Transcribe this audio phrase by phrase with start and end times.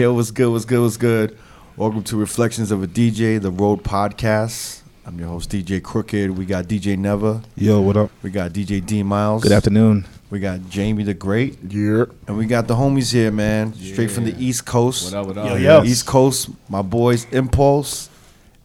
[0.00, 0.50] Yo, what's good?
[0.50, 0.80] What's good?
[0.80, 1.36] What's good?
[1.76, 4.80] Welcome to Reflections of a DJ, the Road Podcast.
[5.04, 6.38] I'm your host, DJ Crooked.
[6.38, 7.42] We got DJ Never.
[7.54, 8.10] Yo, what up?
[8.22, 9.42] We got DJ D Miles.
[9.42, 10.06] Good afternoon.
[10.30, 11.58] We got Jamie the Great.
[11.68, 12.06] Yeah.
[12.26, 13.74] And we got the homies here, man.
[13.74, 15.12] Straight from the East Coast.
[15.12, 15.50] What up, what up?
[15.50, 15.84] Yo, yo.
[15.84, 18.08] East Coast, my boys Impulse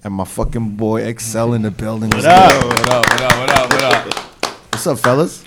[0.06, 2.12] and my fucking boy Excel in the building.
[2.12, 2.64] What up?
[2.64, 4.54] What up, what up, what up, what up?
[4.72, 5.44] What's up, fellas?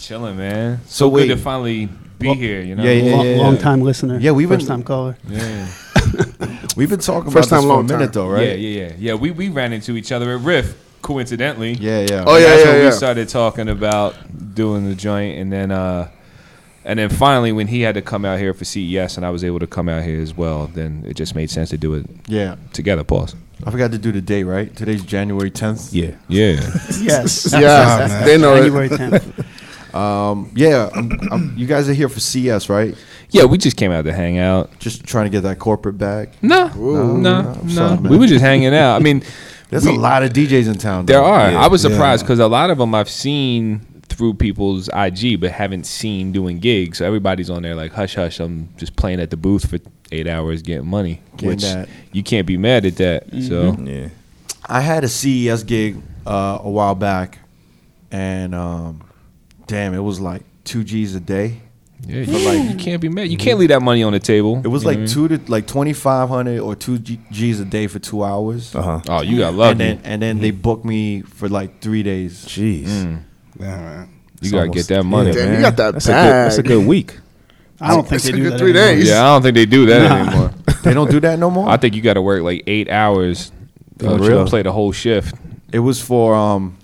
[0.00, 0.80] Chilling, man.
[0.86, 1.28] So So wait.
[1.28, 1.88] good to finally
[2.18, 2.82] be here, you know?
[2.82, 3.36] Yeah, yeah, long, yeah.
[3.38, 4.18] long time listener.
[4.18, 5.16] Yeah, we've been- time caller.
[5.28, 5.66] Yeah.
[6.76, 8.12] We've been talking First about time, this for a long minute time.
[8.12, 8.48] though, right?
[8.48, 8.92] Yeah, yeah, yeah.
[8.98, 11.72] Yeah, we, we ran into each other at Riff, coincidentally.
[11.72, 12.24] Yeah, yeah.
[12.26, 12.86] Oh, yeah, That's yeah, when yeah.
[12.86, 14.14] we started talking about
[14.54, 16.08] doing the joint and then uh
[16.84, 19.44] and then finally when he had to come out here for CES and I was
[19.44, 22.06] able to come out here as well, then it just made sense to do it
[22.26, 22.56] Yeah.
[22.72, 23.34] together, pause.
[23.64, 24.74] I forgot to do the date, right?
[24.74, 25.90] Today's January 10th.
[25.92, 26.12] Yeah.
[26.28, 26.60] Yeah.
[27.00, 27.52] Yes.
[27.52, 28.62] Yeah, they know it.
[28.62, 29.44] January 10th.
[29.98, 32.94] Um, yeah, I'm, I'm, you guys are here for CES, right?
[33.30, 34.70] yeah, we just came out to hang out.
[34.78, 36.30] Just trying to get that corporate bag.
[36.42, 37.18] No, Ooh.
[37.18, 37.68] no, no, no.
[37.68, 38.96] sorry, we were just hanging out.
[38.96, 39.22] I mean,
[39.70, 41.06] There's a lot of DJs in town.
[41.06, 41.24] There though.
[41.24, 41.50] are.
[41.50, 41.60] Yeah.
[41.60, 45.84] I was surprised because a lot of them I've seen through people's IG, but haven't
[45.84, 46.98] seen doing gigs.
[46.98, 48.40] So everybody's on there like, hush, hush.
[48.40, 49.78] I'm just playing at the booth for
[50.12, 51.88] eight hours getting money, Getting which that.
[52.12, 53.24] you can't be mad at that.
[53.46, 54.08] So Yeah.
[54.66, 55.96] I had a CES gig
[56.26, 57.38] uh, a while back,
[58.10, 59.02] and um,
[59.68, 61.60] damn, it was like two G's a day.
[62.06, 63.28] yeah, you, like, you can't be mad.
[63.28, 64.60] You can't leave that money on the table.
[64.64, 65.28] It was You know like what I mean?
[65.28, 68.74] two to like twenty five hundred or two G- G's a day for two hours.
[68.74, 69.00] Uh huh.
[69.08, 69.70] Oh, you got lucky.
[69.72, 72.44] And then and then they booked me for like three days.
[72.46, 72.86] Jeez.
[72.86, 73.22] Mm.
[73.60, 74.08] Yeah, man.
[74.08, 75.30] you It's gotta almost- get that money.
[75.32, 75.54] Yeah, man.
[75.56, 77.18] you got that that's A good, that's a good week.
[77.80, 78.86] I don't think It's they a do good that three anymore.
[78.96, 79.08] days.
[79.08, 80.50] Yeah, I don't think they do that anymore.
[80.84, 81.68] They don't do that no more.
[81.68, 83.50] I think you got to work like eight hours
[84.02, 84.44] uh, real?
[84.44, 85.34] to play the whole shift.
[85.72, 86.77] It was for um,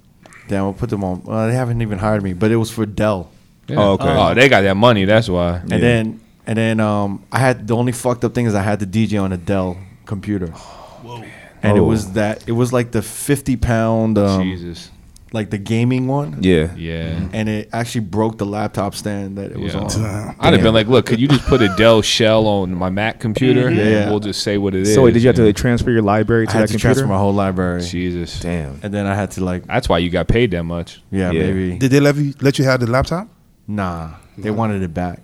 [0.49, 1.23] damn, we'll put them on.
[1.25, 3.31] Well, they haven't even hired me, but it was for Dell.
[3.69, 3.77] Yeah.
[3.79, 4.05] Oh, okay.
[4.09, 5.05] Oh, they got that money.
[5.05, 5.57] That's why.
[5.59, 8.79] And then and then um, I had the only fucked up thing is I had
[8.81, 10.49] the DJ on a Dell computer.
[10.49, 11.25] Whoa.
[11.63, 11.85] And it Oh.
[11.85, 14.91] was that it was like the fifty pound um, Jesus.
[15.35, 16.43] Like the gaming one.
[16.43, 16.75] Yeah.
[16.77, 17.11] Yeah.
[17.11, 17.29] Mm-hmm.
[17.35, 19.81] And it actually broke the laptop stand that it was Yeah.
[19.81, 20.37] on.
[20.41, 23.21] I'd have been like, look, could you just put a Dell shell on my Mac
[23.21, 23.63] computer?
[23.63, 24.11] Yeah, and yeah.
[24.11, 24.95] We'll just say what it is.
[24.95, 25.53] So wait, did you have to know?
[25.53, 26.95] transfer your library I to had that to computer?
[26.95, 27.83] transfer my whole library.
[27.83, 28.41] Jesus.
[28.41, 28.79] Damn.
[28.83, 31.03] And then I had to like That's why you got paid that much.
[31.11, 31.43] yeah, Yeah.
[31.43, 33.29] maybe Did they let you let you have the laptop?
[33.67, 34.11] nah.
[34.39, 35.21] They wanted it back.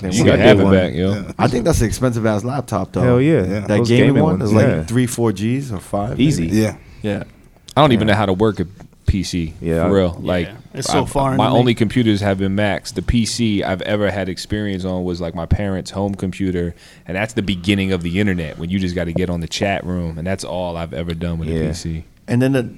[0.00, 0.72] They You wanted got it have it one.
[0.74, 1.26] back, yo.
[1.38, 3.00] I think that's an expensive ass laptop though.
[3.02, 3.42] Hell yeah.
[3.42, 3.60] Yeah.
[3.60, 4.84] That Those gaming, one ones, is like yeah.
[4.84, 6.20] three, four G's or five.
[6.20, 6.44] Easy.
[6.46, 6.56] maybe.
[6.58, 6.76] Yeah.
[7.02, 7.24] Yeah.
[7.76, 8.66] I don't even know how to work a
[9.06, 9.52] PC.
[9.60, 10.18] Yeah, for real.
[10.20, 11.58] Like It's so I- foreign My to me.
[11.58, 12.92] only computers have been Macs.
[12.92, 16.74] The PC I've ever had experience on was like my parents' home computer,
[17.06, 19.48] and that's the beginning of the internet when you just got to get on the
[19.48, 21.56] chat room, and that's all I've ever done with Yeah.
[21.60, 22.04] a PC.
[22.28, 22.68] And then the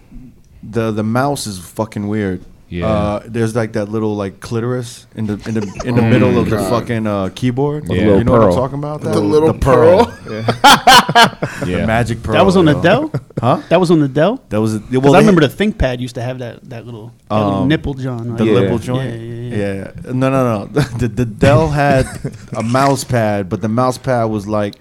[0.63, 2.43] the the mouse is fucking weird.
[2.69, 2.87] Yeah.
[2.89, 6.51] Uh, there's like that little like clitoris in the in the in the middle of
[6.51, 7.85] the fucking uh, keyboard.
[7.89, 7.95] Yeah.
[7.95, 9.03] You Little know what I'm talking about?
[9.03, 9.13] That?
[9.15, 10.13] The little pearl.
[10.27, 11.81] Yeah.
[11.81, 12.35] The magic pearl.
[12.35, 12.83] That was on the yo.
[12.83, 13.13] Dell?
[13.41, 13.63] Huh?
[13.71, 14.43] That was on the Dell?
[14.51, 15.15] That was Because well.
[15.15, 17.95] I they- remember the ThinkPad used to have that, that little, that little Um, nipple
[17.95, 18.27] joint.
[18.29, 18.39] Right?
[18.39, 18.53] the Yeah.
[18.53, 19.15] liberal joint.
[19.21, 19.75] Yeah, yeah,
[20.05, 20.13] yeah.
[20.13, 20.67] No, no, no.
[20.99, 22.07] The, the Dell had
[22.55, 24.75] a mouse pad, but the mouse pad was like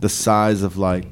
[0.00, 1.06] the size of like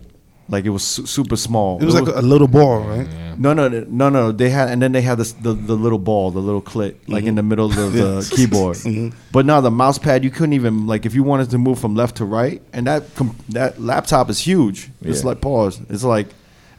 [0.51, 1.81] like it was su- super small.
[1.81, 3.07] It was like a, a little ball, right?
[3.39, 4.33] No, no, no, no, no.
[4.33, 7.25] They had, and then they had this, the the little ball, the little clit, like
[7.25, 7.49] in the mm-hmm.
[7.49, 8.77] middle of the keyboard.
[8.91, 9.17] Mm-hmm.
[9.31, 11.95] But now the mouse pad, you couldn't even like if you wanted to move from
[11.95, 14.91] left to right, and that com- that laptop is huge.
[15.03, 15.81] It's like pause.
[15.89, 16.29] It's like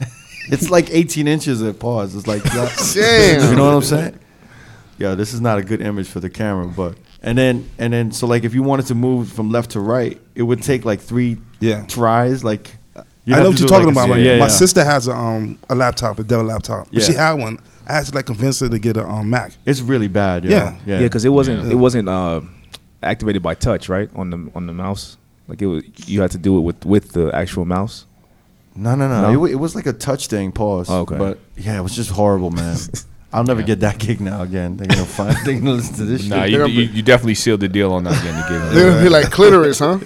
[0.48, 2.14] it's like 18 inches at pause.
[2.14, 3.50] It's like Damn.
[3.50, 4.18] you know what I'm saying?
[4.98, 8.12] Yeah, this is not a good image for the camera, but and then and then
[8.12, 11.00] so like if you wanted to move from left to right, it would take like
[11.00, 11.86] three Yeah.
[11.86, 12.44] tries.
[12.44, 12.76] Like
[13.24, 14.04] you'd I know what you're talking like, about.
[14.06, 14.48] a- My, yeah, my yeah.
[14.48, 16.88] sister has a um a laptop, a Dell laptop.
[16.92, 17.58] But she had one.
[17.86, 19.52] I had to like convince her to get a um, Mac.
[19.66, 20.44] It's really bad.
[20.44, 20.76] Yeah.
[20.86, 21.70] Yeah, Yeah, because it wasn't Yeah.
[21.72, 22.40] it wasn't uh,
[23.02, 24.08] activated by touch, right?
[24.14, 25.16] On the on the mouse.
[25.48, 28.06] Like it was you had to do it with with the actual mouse.
[28.74, 29.32] No, no, no.
[29.32, 29.44] No?
[29.44, 30.50] It, it was like a touch thing.
[30.52, 30.88] Pause.
[30.90, 31.18] Oh, okay.
[31.18, 32.76] But yeah, it was just horrible, man.
[33.34, 34.76] I'll never get that gig now again.
[34.76, 35.36] They're gonna find.
[35.44, 36.50] They're gonna listen to this Nah, shit.
[36.52, 38.74] you, you, you definitely sealed the deal on not getting the gig.
[38.74, 39.98] They're gonna be like clitoris, huh?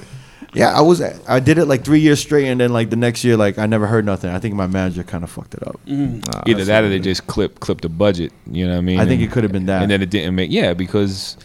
[0.56, 1.00] Yeah, I was.
[1.02, 3.66] I did it like three years straight, and then like the next year, like I
[3.66, 4.30] never heard nothing.
[4.30, 5.78] I think my manager kind of fucked it up.
[5.86, 6.28] Mm-hmm.
[6.28, 8.32] Uh, nah, Either that or they just clipped clipped the budget.
[8.50, 8.98] You know what I mean?
[9.00, 9.82] I think And- it could have been that.
[9.82, 11.36] and then it didn't make yeah because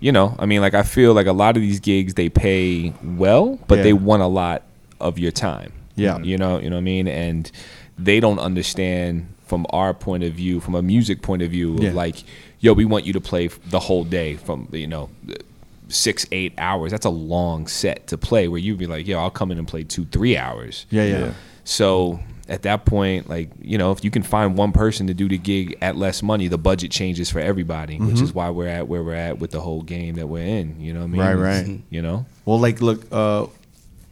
[0.00, 2.92] you know i mean like i feel like a lot of these gigs they pay
[3.04, 3.84] well but Yeah.
[3.84, 4.62] they want a lot
[5.00, 6.18] of your time Yeah.
[6.18, 7.48] you know you know what i mean and
[7.96, 11.90] they don't understand from our point of view from a music point of view Yeah.
[11.90, 12.16] of like
[12.58, 15.08] yo we want you to play the whole day from you know
[15.92, 19.30] six eight hours that's a long set to play where you'd be like yo i'll
[19.30, 21.32] come in and play two three hours yeah, yeah, Yeah.
[21.64, 22.18] so
[22.48, 25.38] at that point, like you know, if you can find one person to do the
[25.38, 28.24] gig at less money, the budget changes for everybody, which Mm-hmm.
[28.24, 30.78] is why we're at where we're at with the whole game that we're in.
[30.80, 31.20] You know what I mean?
[31.20, 31.80] Right, right.
[31.88, 33.46] You know, Well, like, look, uh,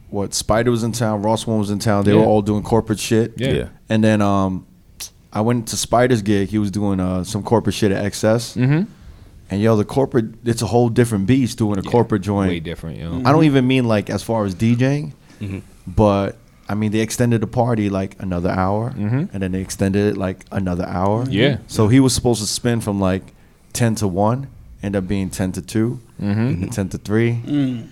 [0.09, 2.05] what Spider was in town, Ross One was in town.
[2.05, 3.33] They were all doing corporate shit.
[3.35, 3.51] Yeah.
[3.51, 3.67] Yeah.
[3.89, 4.65] And then um,
[5.33, 6.47] I went to Spider's gig.
[6.49, 8.55] He was doing uh, some corporate shit at XS.
[8.57, 8.91] Mm-hmm.
[9.51, 12.49] And yo, the corporate, it's a whole different beast doing a corporate joint.
[12.49, 13.21] Way different, yo.
[13.25, 15.11] I don't even mean like as far as DJing,
[15.41, 15.59] mm-hmm.
[15.85, 16.37] but
[16.69, 19.25] I mean they extended the party like another hour, mm-hmm.
[19.33, 21.25] and then they extended it like another hour.
[21.29, 21.57] Yeah.
[21.67, 23.23] So he was supposed to spin from like
[23.73, 24.47] ten to one,
[24.81, 26.39] end up being ten to 2 mm-hmm.
[26.39, 27.41] and ten to three.
[27.45, 27.89] Mm.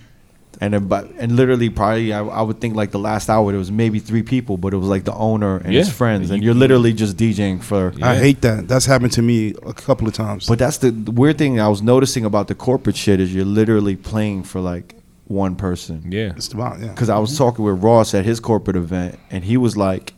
[0.62, 3.58] And then, but and literally, probably I, I would think like the last hour there
[3.60, 6.48] was maybe three people, but it was like the owner and his friends, and You-
[6.48, 7.94] you're literally just DJing for.
[8.02, 8.68] I hate that.
[8.68, 10.48] That's happened to me a couple of times.
[10.48, 13.46] But that's the, the weird thing I was noticing about the corporate shit is you're
[13.46, 14.96] literally playing for like
[15.28, 16.12] one person.
[16.12, 16.34] Yeah.
[16.36, 16.88] it's about yeah.
[16.88, 20.14] Because I was talking with Ross at his corporate event, and he was like,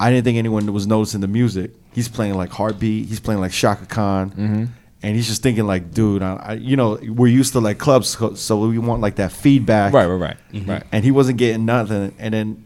[0.00, 1.70] I didn't think anyone was noticing the music.
[1.92, 4.64] He's playing like Heartbeat, he's playing like Chaka Khan, Mm-hmm.
[5.04, 8.08] And he's just thinking like, dude, I, I, you know, we're used to like clubs,
[8.08, 10.70] so- so we want like that feedback, Right, right, right, mm-hmm.
[10.70, 10.82] right.
[10.92, 12.14] And he wasn't getting nothing.
[12.18, 12.64] And then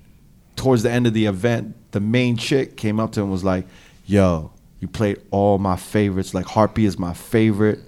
[0.54, 3.44] towards the end of the event, the main chick came up to him and was
[3.44, 3.66] like,
[4.04, 4.50] "Yo,
[4.80, 6.34] you played all my favorites.
[6.34, 7.80] Like Harpy is my favorite,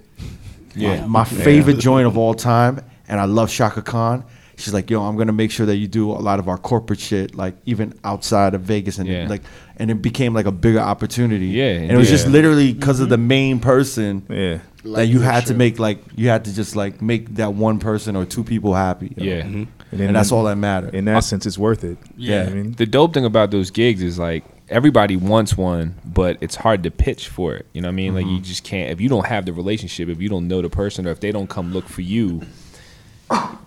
[0.75, 1.01] Yeah.
[1.01, 4.23] my, my favorite joint of all time, and I love Chaka Khan."
[4.59, 6.99] She's like, "Yo, I'm gonna make sure that you do a lot of our corporate
[6.99, 9.27] shit, like even outside of Vegas, and Yeah.
[9.27, 9.41] like,
[9.77, 11.47] and it became like a bigger opportunity.
[11.47, 13.11] Yeah, and it was just literally because of mm-hmm.
[13.11, 14.59] the main person Yeah.
[14.83, 17.79] that you Like had to make like you had to just like make that one
[17.79, 19.13] person or two people happy.
[19.15, 19.35] you know?
[19.35, 19.41] Yeah.
[19.43, 19.63] Mm-hmm.
[19.91, 20.93] And, and, that's all that mattered.
[20.93, 21.97] In that sense, it's worth it.
[22.15, 22.43] Yeah.
[22.43, 26.55] I mean, The dope thing about those gigs is like everybody wants one, but it's
[26.55, 27.65] hard to pitch for it.
[27.73, 28.13] You know what I mean?
[28.13, 28.43] Like you mm-hmm.
[28.43, 31.11] just can't if you don't have the relationship, if you don't know the person, or
[31.11, 32.41] if they don't come look for you,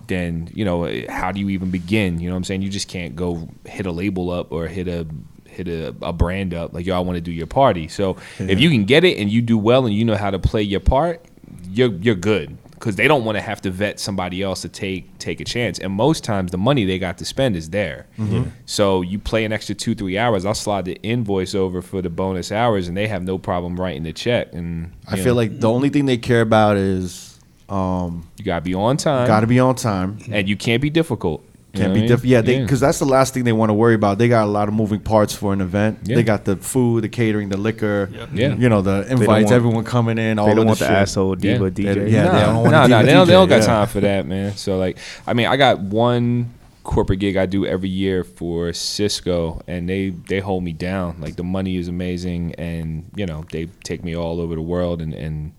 [0.07, 2.19] then you know how do you even begin?
[2.19, 2.61] You know what I'm saying?
[2.61, 5.07] You just can't go hit a label up or hit a
[5.45, 7.87] hit a, a brand up like y'all want to do your party.
[7.87, 10.39] So if you can get it and you do well and you know how to
[10.39, 11.23] play your part,
[11.69, 15.17] you're you're good because they don't want to have to vet somebody else to take
[15.17, 15.79] take a chance.
[15.79, 18.07] And most times the money they got to spend is there.
[18.17, 18.49] Mm-hmm.
[18.65, 22.09] So you play an extra two three hours, I'll slide the invoice over for the
[22.09, 24.53] bonus hours, and they have no problem writing the check.
[24.53, 27.32] And I you feel know, like the only thing they care about is
[27.73, 29.27] um, you gotta be on time.
[29.27, 30.19] got to be on time.
[30.31, 31.43] and you can't be difficult.
[31.73, 32.23] Can't know be what I different.
[32.25, 32.31] mean?
[32.33, 34.19] Yeah, they because that's the last thing they want to worry about.
[34.19, 36.01] They got a lot of moving parts for an event.
[36.03, 36.17] Yeah.
[36.17, 38.11] They got the food, the catering, the liquor.
[38.31, 38.53] Yeah.
[38.55, 40.37] You know, the invites, want- everyone coming in.
[40.37, 40.93] All they don't the want the shit.
[40.95, 41.69] asshole diva Yeah.
[41.71, 41.93] DJ.
[41.95, 43.61] They- yeah, no, they don't want no, to no, they the don't, they don't got
[43.61, 43.65] yeah.
[43.65, 44.55] time for that, man.
[44.55, 46.53] So like, I mean, I got one
[46.83, 51.15] corporate gig I do every year for Cisco, and they they hold me down.
[51.19, 55.01] Like the money is amazing, and you know they take me all over the world,
[55.01, 55.53] and and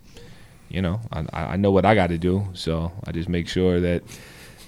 [0.75, 3.81] you know I I know what I got to do, so I just make sure
[3.81, 4.03] that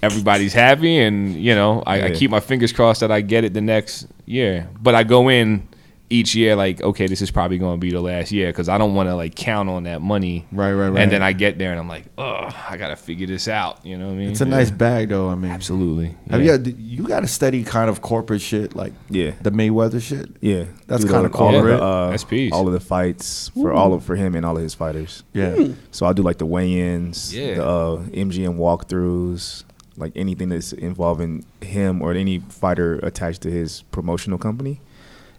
[0.02, 3.52] everybody's happy, and you know I, I keep my fingers crossed that I get it
[3.54, 4.68] the next year.
[4.80, 5.66] But I go in
[6.08, 8.78] each year like, okay, this is probably going to be the last year because I
[8.78, 11.02] don't want to like count on that money Right, right, right.
[11.02, 13.84] and then I get there and I'm like, oh, I gotta figure this out.
[13.84, 14.30] You know what I mean?
[14.30, 15.28] It's a nice bag, though.
[15.28, 16.14] I mean, Absolutely.
[16.30, 16.56] Have yeah.
[16.56, 19.32] you you got a steady kind of corporate shit like Yeah.
[19.42, 20.30] the Mayweather shit?
[20.40, 22.16] Yeah, That's Do kinda the- all of the, uh,
[22.52, 25.24] All of the fights for all of for him and all of his fighters.
[25.32, 25.56] Yeah.
[25.90, 27.54] So I'll do like the weigh-ins, Yeah.
[27.54, 29.64] the uh, MGM walkthroughs,
[29.96, 34.80] like anything that's involving him or any fighter attached to his promotional company,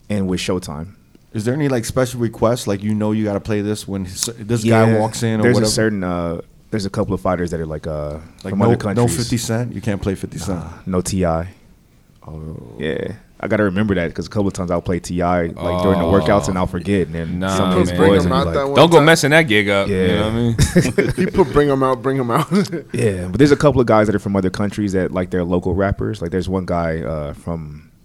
[0.09, 0.93] and with Showtime.
[1.33, 2.67] Is there any like special requests?
[2.67, 5.43] Like you know you got to play this when his- this guy walks in or
[5.43, 5.69] there's whatever.
[5.69, 8.65] a certain uh, there's a couple of fighters that are like uh like from no,
[8.65, 9.15] other no countries.
[9.17, 9.73] Fifty Cent.
[9.73, 10.59] You can't play Fifty Cent.
[10.59, 11.25] Nah, no Ti.
[11.25, 12.75] Oh.
[12.77, 13.13] Yeah.
[13.39, 15.41] I gotta remember that because a couple of times I'll play T.I.
[15.43, 17.05] like during the workouts and I'll forget.
[17.05, 19.05] And then Nah, some of his boys him will be out like, Don't go time.
[19.05, 19.87] messing that gig up.
[19.87, 20.07] You Yeah.
[20.07, 21.11] know what I mean?
[21.13, 22.47] People bring them out, bring them out.
[22.93, 25.43] Yeah, but there's a couple of guys that are from other countries that like they're
[25.43, 26.19] local rappers.
[26.19, 27.96] Like there's one guy uh, from, I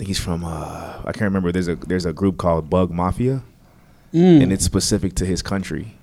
[0.00, 1.52] think he's from, uh, I can't remember.
[1.52, 3.42] There's a there's a group called Bug Mafia,
[4.14, 4.42] Mm.
[4.42, 5.96] and it's specific to his country,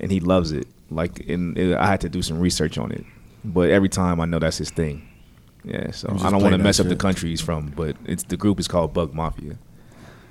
[0.00, 0.66] and he loves it.
[0.90, 3.04] Like, and it, I had to do some research on it,
[3.44, 5.02] but every time I know that's his thing.
[5.64, 8.36] Yeah, so I don't want to mess up the country he's from, but it's the
[8.36, 9.58] group is called Bug Mafia.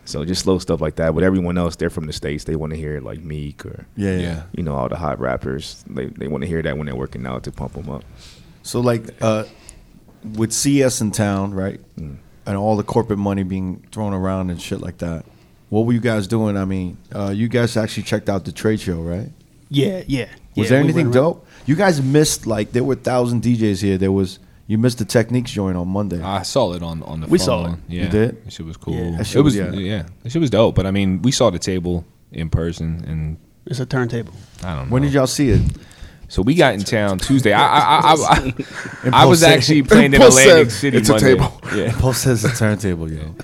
[0.05, 1.13] So just slow stuff like that.
[1.15, 2.43] But everyone else, they're from the states.
[2.45, 4.19] They want to hear like Meek or Yeah, yeah.
[4.21, 4.43] Yeah.
[4.55, 5.83] you know all the hot rappers.
[5.89, 8.03] They they want to hear that when they're working out to pump them up.
[8.63, 9.43] So like uh,
[10.38, 12.17] with CES in town, right, Mm.
[12.45, 15.25] And all the corporate money being thrown around and shit like that.
[15.69, 16.57] What were you guys doing?
[16.57, 19.29] I mean, uh, you guys actually checked out the trade show, right?
[19.69, 20.25] Yeah, yeah.
[20.55, 21.47] Was yeah, there we anything went dope?
[21.65, 23.97] You guys missed like there were a thousand DJs here.
[23.97, 24.37] There was
[24.67, 26.21] you missed the Technics joint on Monday.
[26.21, 27.45] I saw it on on the We phone.
[27.45, 27.79] saw it.
[27.89, 28.03] Yeah.
[28.03, 28.45] You did?
[28.45, 28.93] That shit was cool.
[28.93, 29.17] Yeah.
[29.17, 29.79] That shit it was was- yeah.
[29.79, 30.03] yeah.
[30.23, 30.75] That shit was dope.
[30.75, 34.33] But I mean, we saw the table in person and It's a turntable.
[34.63, 34.93] I don't know.
[34.93, 35.61] when did y'all see it?
[36.27, 37.53] So we got in town Tuesday.
[37.53, 38.53] I I I, I,
[39.12, 41.36] I, I was actually playing in Atlantic said, City "It's a Monday.
[41.36, 41.91] table." Yeah.
[42.00, 43.36] Post says a turntable, yo.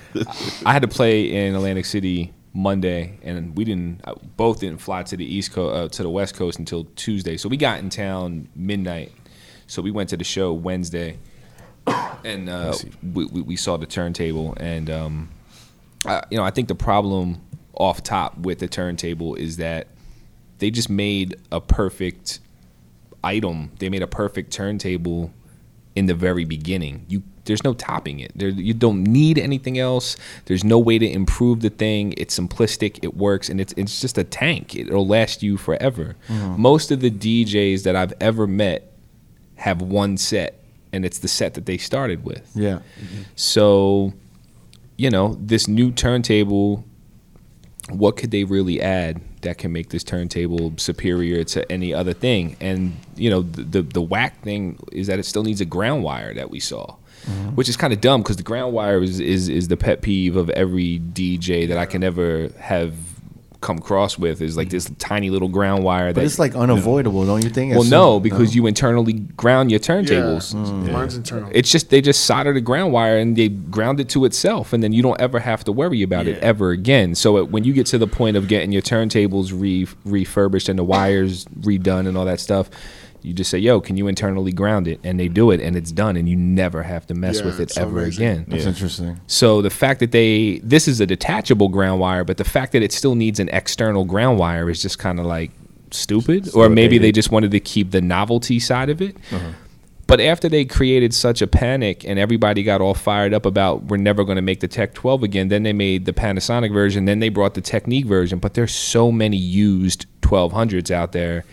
[0.66, 4.00] I had to play in Atlantic City Monday, and we didn't.
[4.04, 7.36] uh, Both didn't fly to the east coast uh, to the west coast until Tuesday.
[7.36, 9.12] So we got in town midnight.
[9.68, 11.18] So we went to the show Wednesday,
[12.24, 12.74] and uh,
[13.14, 15.28] we, we we saw the turntable, and um,
[16.04, 17.40] I, you know, I think the problem
[17.74, 19.86] off top with the turntable is that
[20.58, 22.40] they just made a perfect
[23.24, 23.72] item.
[23.78, 25.32] They made a perfect turntable
[25.94, 27.04] in the very beginning.
[27.08, 28.30] You there's no topping it.
[28.36, 30.16] There, you don't need anything else.
[30.44, 32.14] There's no way to improve the thing.
[32.16, 33.00] It's simplistic.
[33.02, 34.76] It works, and it's it's just a tank.
[34.76, 36.16] It'll last you forever.
[36.28, 36.60] Mm-hmm.
[36.60, 38.92] Most of the DJs that I've ever met
[39.56, 40.62] have one set,
[40.92, 42.50] and it's the set that they started with.
[42.54, 42.80] Yeah.
[43.34, 44.12] So,
[44.96, 46.84] you know, this new turntable,
[47.90, 52.56] what could they really add that can make this turntable superior to any other thing?
[52.60, 56.02] And you know, the the, the whack thing is that it still needs a ground
[56.04, 56.96] wire that we saw.
[57.24, 57.50] Mm-hmm.
[57.50, 60.34] Which is kind of dumb because the ground wire is, is is the pet peeve
[60.34, 62.94] of every DJ that I can ever have
[63.62, 67.24] come across with is like this tiny little ground wire But that it's like unavoidable,
[67.24, 67.72] don't you think?
[67.72, 70.86] well As no soon- because you internally ground your turntables mm.
[70.86, 70.92] Yeah.
[70.92, 71.48] Mine's internal.
[71.54, 74.82] it's just they just solder the ground wire and they ground it to itself, and
[74.82, 76.42] then you don't ever have to worry about it Yeah.
[76.52, 77.14] ever again.
[77.14, 80.78] So it, when you get to the point of getting your turntables re- refurbished and
[80.78, 82.68] the wires redone and all that stuff,
[83.22, 85.92] you just say, "Yo, can you internally ground it?" And they do it, and it's
[85.92, 88.24] done, and you never have to mess Yeah, with it ever amazing.
[88.26, 88.44] again.
[88.48, 89.20] That's interesting.
[89.26, 92.82] So the fact that they this is a detachable ground wire, but the fact that
[92.82, 95.50] it still needs an external ground wire is just kind of like
[95.90, 96.48] stupid.
[96.54, 97.14] Or maybe they outdated.
[97.16, 99.16] just wanted to keep the novelty side of it.
[100.08, 103.96] But after they created such a panic and everybody got all fired up about we're
[103.96, 107.20] never going to make the Tech 12 again, then they made the Panasonic version, then
[107.20, 108.38] they brought the Technics version.
[108.38, 111.44] But there's so many used 1200s out there,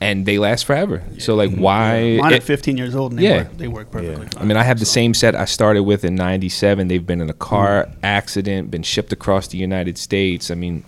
[0.00, 1.02] and they last forever.
[1.18, 2.16] So like, why?
[2.20, 3.36] Mine it- are 15 years old and they Yeah.
[3.38, 3.56] work.
[3.58, 4.28] They work perfectly.
[4.38, 6.88] I mean, I have the same set I started with in '97.
[6.88, 7.92] They've been in a car Mm.
[8.02, 10.50] accident, been shipped across the United States.
[10.50, 10.84] I mean,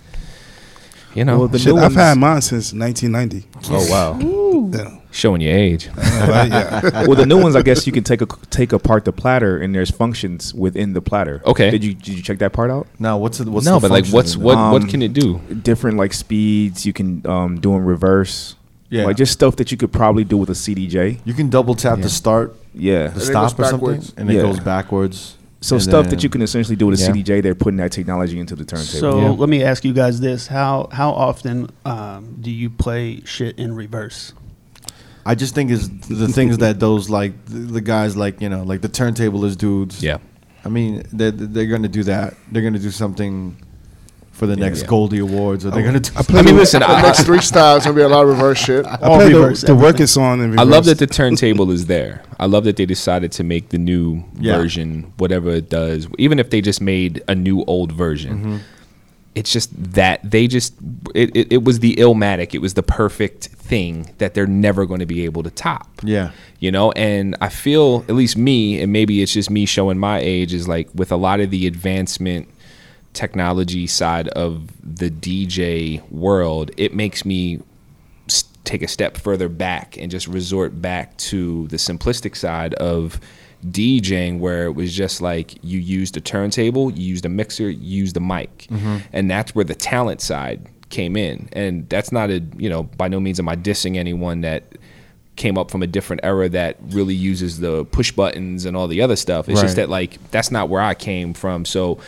[1.15, 3.45] you know, Well, the Shit, new I've ones- had mine since 1990.
[3.71, 4.99] Oh wow.
[5.15, 5.91] Showing your age.
[7.07, 9.75] Well, the new ones, I guess you can take a, take apart the platter, and
[9.75, 11.43] there's functions within the platter.
[11.45, 11.71] Okay.
[11.71, 12.87] Did you did you check that part out?
[12.99, 14.45] Now, what's the, what's no, the but like, what's in it?
[14.45, 14.57] what?
[14.73, 15.39] what Um, can it do?
[15.63, 18.55] Different like speeds you can um, do in reverse.
[18.93, 19.05] Yeah.
[19.07, 21.21] Like just stuff that you could probably do with a CDJ.
[21.25, 22.03] You can double tap Yeah.
[22.05, 23.07] to start Yeah.
[23.09, 24.13] the it stop goes or something, backwards.
[24.19, 24.43] and it Yeah.
[24.43, 25.37] goes backwards.
[25.63, 27.09] So and stuff then- that you can essentially do with a Yeah.
[27.13, 29.01] CDJ, they're putting that technology into the turntable.
[29.01, 29.29] So Yeah.
[29.31, 33.75] let me ask you guys this: How how often um, do you play shit in
[33.75, 34.35] reverse?
[35.25, 38.63] I just think is the things that those like the, the guys like you know
[38.65, 40.03] like the turntablist dudes.
[40.03, 40.19] Yeah,
[40.65, 42.35] I mean they're they're gonna do that.
[42.51, 43.57] They're gonna do something
[44.33, 44.87] for the next yeah.
[44.89, 46.11] Goldie Awards, Are they're gonna do.
[46.37, 48.85] I mean, listen, the next three styles gonna be a lot of reverse shit.
[48.87, 51.87] I All reverse, the, the work is on in I love that the turntable is
[51.87, 52.23] there.
[52.41, 54.57] I love that they decided to make the new Yeah.
[54.57, 58.39] version, whatever it does, even if they just made a new old version.
[58.39, 58.57] Mm-hmm.
[59.35, 60.75] It's just that they just
[61.15, 62.53] it, it, it was the illmatic.
[62.55, 65.89] It was the perfect thing that they're never going to be able to top.
[66.03, 66.33] Yeah.
[66.59, 70.19] you know and i feel at least me and maybe it's just me showing my
[70.19, 72.49] age is like with a lot of the advancement
[73.13, 77.61] technology side of the dj world it makes me
[78.65, 83.21] take a step further back and just resort back to the simplistic side of
[83.67, 87.99] DJing where it was just like you used a turntable, you used a mixer, you
[87.99, 88.67] used a mic.
[88.71, 88.99] Mm-hmm.
[89.13, 91.49] And that's where the talent side came in.
[91.53, 94.65] And that's not a, you know, by no means am I dissing anyone that
[95.37, 99.01] came up from a different era that really uses the push buttons and all the
[99.01, 99.49] other stuff.
[99.49, 101.65] It's just that like that's not where I came from.
[101.65, 101.99] So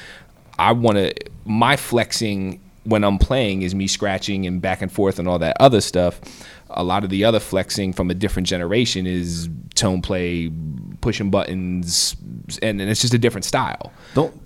[0.59, 5.19] I want to my flexing when I'm playing is me scratching and back and forth
[5.19, 6.21] and all that other stuff.
[6.71, 10.51] A lot of the other flexing from a different generation is tone play,
[11.01, 12.17] pushing buttons,
[12.63, 13.93] and, and it's just a different style.
[14.15, 14.39] Don't.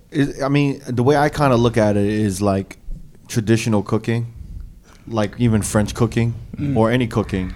[0.42, 2.78] I mean, the way I kind of look at it is like
[3.28, 4.32] traditional cooking,
[5.06, 6.76] like even French cooking mm-hmm.
[6.76, 7.54] or any cooking,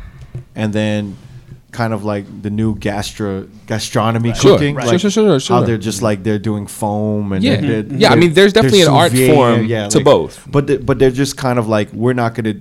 [0.55, 1.17] and then
[1.73, 4.53] kind of like the new gastro gastronomy Sure.
[4.57, 4.75] cooking.
[4.75, 4.87] Right.
[4.87, 5.57] Like Sure, sure, sure, sure.
[5.57, 7.61] How they're just like they're doing foam and Yeah.
[7.61, 10.47] they're- they're- Yeah, I they're- mean, there's definitely an art sous vide, form to both.
[10.51, 12.55] But they, but they're just kind of like we're not gonna.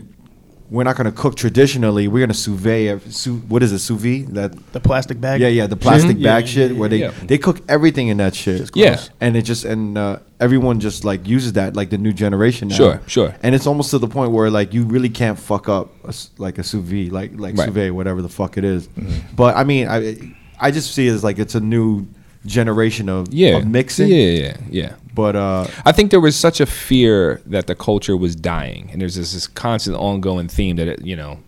[0.72, 2.08] We're not gonna cook traditionally.
[2.08, 3.02] We're gonna sous vide.
[3.14, 3.80] Sous, what is it?
[3.80, 4.30] Sous vide?
[4.36, 5.42] That The plastic bag.
[5.42, 6.24] yeah, yeah, the plastic Mhm.
[6.24, 7.12] bag Yeah, shit yeah, where they yeah.
[7.28, 8.58] they cook everything in that shit.
[8.60, 8.98] Just Yeah.
[9.20, 12.76] and it just and uh, everyone just like uses that like the new generation now.
[12.78, 13.36] Sure, sure.
[13.44, 16.30] And it's almost to the point where like you really can't fuck up a s
[16.38, 17.66] like a sous vide, like like Right.
[17.66, 18.88] sous vide, whatever the fuck it is.
[19.36, 20.16] But I mean, I
[20.58, 22.06] I just see it as like it's a new
[22.46, 24.10] generation of Yeah, of mixing.
[24.10, 24.96] Yeah, yeah, yeah.
[25.14, 29.02] But uh, I think there was such a fear that the culture was dying, and
[29.02, 31.40] there's this, this constant ongoing theme that it, you know,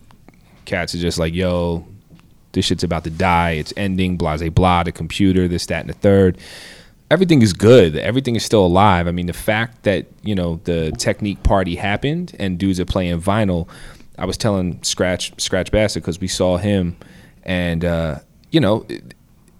[0.66, 1.86] cats are just like, "Yo,
[2.52, 3.52] this shit's about to die.
[3.52, 4.82] It's ending." Blah, blah, blah.
[4.82, 6.38] The computer, this, that, and the third.
[7.10, 7.96] Everything is good.
[7.96, 9.06] Everything is still alive.
[9.06, 13.20] I mean, the fact that you know the Technics party happened and dudes are playing
[13.20, 13.68] vinyl.
[14.18, 16.96] I was telling Scratch Scratch Bastid because we saw him,
[17.42, 18.20] and uh,
[18.50, 18.86] you know.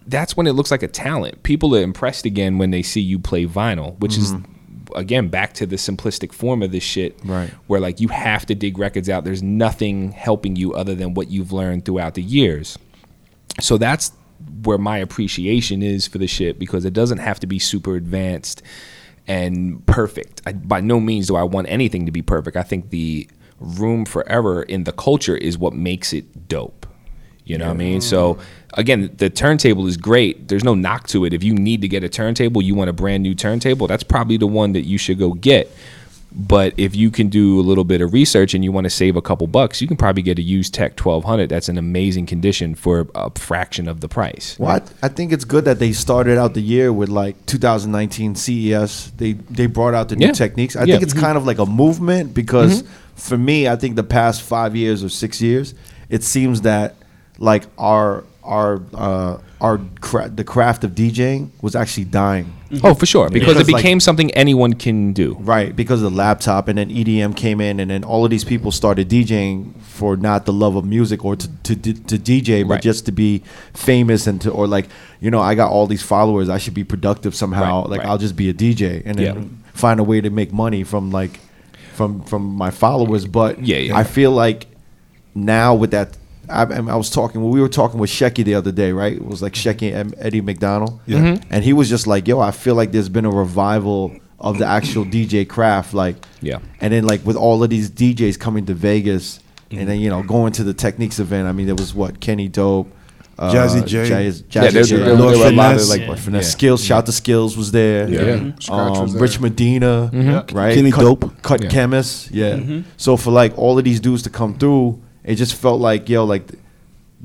[0.07, 1.43] That's when it looks like a talent.
[1.43, 4.97] People are impressed again when they see you play vinyl, which is mm-hmm.
[4.97, 7.19] again back to the simplistic form of this shit.
[7.25, 7.51] Right.
[7.67, 9.25] Where like you have to dig records out.
[9.25, 12.79] There's nothing helping you other than what you've learned throughout the years.
[13.61, 14.13] So that's
[14.63, 18.63] where my appreciation is for the shit because it doesn't have to be super advanced
[19.27, 20.43] and perfect.
[20.47, 22.57] I, by no means do I want anything to be perfect.
[22.57, 26.84] I think the room for error in the culture is what makes it dope.
[27.45, 28.01] You know what I mean?
[28.01, 28.39] So
[28.73, 30.49] again, the turntable is great.
[30.49, 31.33] There's no knock to it.
[31.33, 34.37] If you need to get a turntable, you want a brand new turntable, that's probably
[34.37, 35.71] the one that you should go get.
[36.37, 39.15] But if you can do a little bit of research and you want to save
[39.15, 42.75] a couple bucks, you can probably get a used Tech 1200 that's an amazing condition
[42.75, 44.57] for a fraction of the price.
[44.59, 48.35] Well, I, I think it's good that they started out the year with like 2019
[48.35, 49.13] CES.
[49.17, 50.33] They they brought out the new Yeah.
[50.33, 50.75] Technics.
[50.75, 50.95] I Yeah.
[50.95, 52.93] think it's kind of like a movement because mm-hmm.
[53.15, 55.75] for me, I think the past five years or six years,
[56.09, 56.97] it seems that
[57.45, 62.53] like our our uh, our cra- the craft of DJing was actually dying.
[62.83, 65.37] Oh, for sure, because Because, it like- became something anyone can do.
[65.41, 68.45] Right, because of the laptop, and then EDM came in, and then all of these
[68.45, 71.77] people started DJing for not the love of music or to to,
[72.11, 72.83] to DJ, but Right.
[72.83, 74.87] just to be famous and to or like
[75.21, 77.83] you know I got all these followers, I should be productive somehow.
[77.83, 78.09] Right, like right.
[78.09, 79.71] I'll just be a DJ and then Yeah.
[79.73, 81.39] find a way to make money from like
[81.95, 83.25] from from my followers.
[83.27, 83.97] But Yeah, yeah.
[84.01, 84.67] I feel like
[85.35, 86.09] now with that.
[86.49, 87.49] I, I was talking.
[87.51, 89.13] We were talking with Shecky the other day, right?
[89.15, 91.19] It was like Shecky and Eddie McDonald, Yeah.
[91.19, 91.43] Mm-hmm.
[91.53, 94.67] and he was just like, "Yo, I feel like there's been a revival of the
[94.67, 96.59] actual DJ craft, like, Yeah.
[96.81, 100.23] And then like with all of these DJs coming to Vegas, and then you know
[100.23, 101.49] going to the Technics event.
[101.49, 102.93] I mean, there was what Kenny Dope,
[103.39, 104.09] uh, Jazzy J.
[104.09, 105.89] Jazz, Yeah, Jazzy there, J, there, there Lord were a lot of Finesse.
[105.91, 106.15] like Yeah.
[106.15, 106.45] Finesse.
[106.47, 106.51] yeah.
[106.51, 108.09] Skills, shout to Skills was there.
[108.09, 108.53] Yeah.
[108.61, 109.23] Scratch Um, was there.
[109.23, 110.75] Rich Medina, right?
[110.75, 111.43] Kenny Cut, Dope.
[111.43, 111.71] Cut Yeah.
[111.71, 112.61] Chemist, yeah.
[112.99, 116.25] So for like all of these dudes to come through, it just felt like yo,
[116.25, 116.45] like,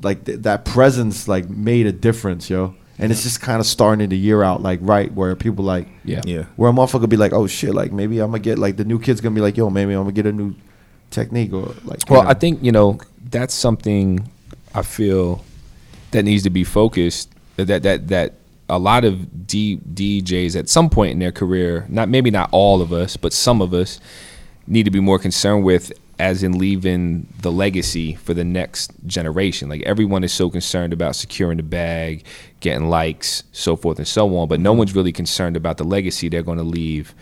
[0.02, 2.76] like th- that presence like made a difference, yo.
[3.02, 6.22] And it's just kind of starting the year out like right where people like Yeah.
[6.26, 6.44] Yeah.
[6.58, 9.00] where a motherfucker be like, oh shit, like maybe I'm gonna get like the new
[9.00, 10.56] kid's gonna be like, yo, maybe I'm gonna get a new
[11.10, 12.00] technique or like.
[12.10, 12.30] Well, know.
[12.30, 14.30] I think you know that's something
[14.76, 15.44] I feel
[16.12, 17.30] that needs to be focused.
[17.56, 18.34] That that that
[18.68, 22.82] a lot of D, DJs at some point in their career, not maybe not all
[22.82, 24.00] of us, but some of us
[24.68, 29.70] need to be more concerned with as in leaving the legacy for the next generation.
[29.70, 32.26] Like everyone is so concerned about securing the bag,
[32.60, 36.28] getting likes, so forth and so on, but no one's really concerned about the legacy
[36.28, 37.16] they're going to leave.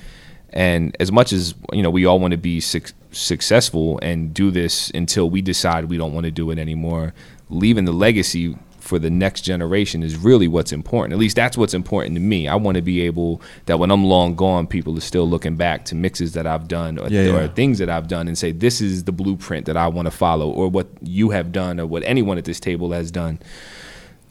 [0.49, 4.51] And as much as you know, we all want to be suc successful and do
[4.51, 7.13] this until we decide we don't want to do it anymore.
[7.49, 8.57] Leaving the legacy
[8.88, 11.13] for the next generation is really what's important.
[11.13, 12.47] At least that's what's important to me.
[12.47, 15.86] I want to be able that when I'm long gone, people are still looking back
[15.86, 17.47] to mixes that I've done or, Yeah, or yeah.
[17.47, 20.50] things that I've done and say this is the blueprint that I want to follow,
[20.50, 23.39] or what you have done, or what anyone at this table has done.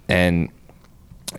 [0.09, 0.51] And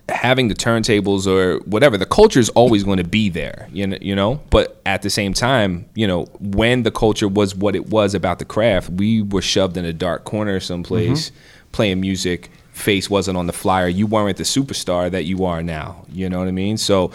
[0.08, 3.96] having the turntables or whatever the culture is always going to be there you know,
[4.00, 7.86] you know but at the same time you know when the culture was what it
[7.88, 11.70] was about the craft we were shoved in a dark corner someplace mm-hmm.
[11.72, 16.04] playing music face wasn't on the flyer you weren't the superstar that you are now
[16.12, 17.10] you know what i mean so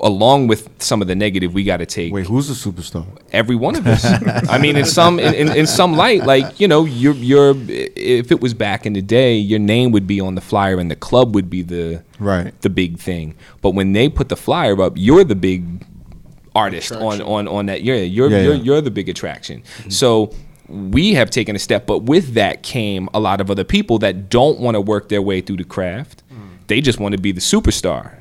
[0.00, 3.06] along with some of the negative we got to take wait, who's the superstar?
[3.32, 4.04] every one of us.
[4.50, 8.30] I mean, in some in, in, in some light, like you know, you're you're if
[8.30, 10.96] it was back in the day, your name would be on the flyer and the
[10.96, 12.52] club would be the Right.
[12.60, 13.36] the big thing.
[13.62, 15.64] But when they put the flyer up, you're the big
[16.54, 17.26] artist on Attraction.
[17.26, 17.82] on on that.
[17.82, 18.62] Yeah, you're Yeah, you're yeah.
[18.62, 19.62] you're the big attraction.
[19.62, 19.90] Mm-hmm.
[19.90, 20.34] So.
[20.68, 24.28] We have taken a step, but with that came a lot of other people that
[24.28, 26.22] don't want to work their way through the craft.
[26.32, 26.66] Mm.
[26.66, 28.16] They just want to be the superstar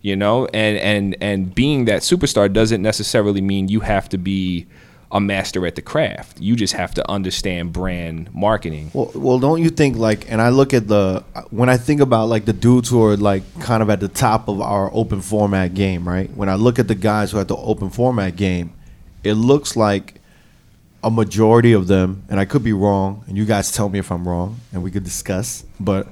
[0.00, 4.66] you know and and and being that superstar doesn't necessarily mean you have to be
[5.10, 9.62] a master at the craft you just have to understand brand marketing Well, well, don't
[9.62, 10.30] you think like?
[10.30, 13.42] And I look at the when I think about like the dudes who are like
[13.60, 16.30] kind of at the top of our open format game, right?
[16.36, 18.74] When I look at the guys who are at the open format game,
[19.24, 20.17] it looks like
[21.02, 24.10] a majority of them, and I could be wrong, and you guys tell me if
[24.10, 25.64] I'm wrong, and we could discuss.
[25.78, 26.08] But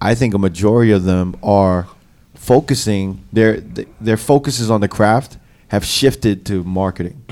[0.00, 1.88] I think a majority of them are
[2.34, 3.60] focusing their
[4.00, 5.36] their focuses on the craft
[5.68, 7.22] have shifted to marketing,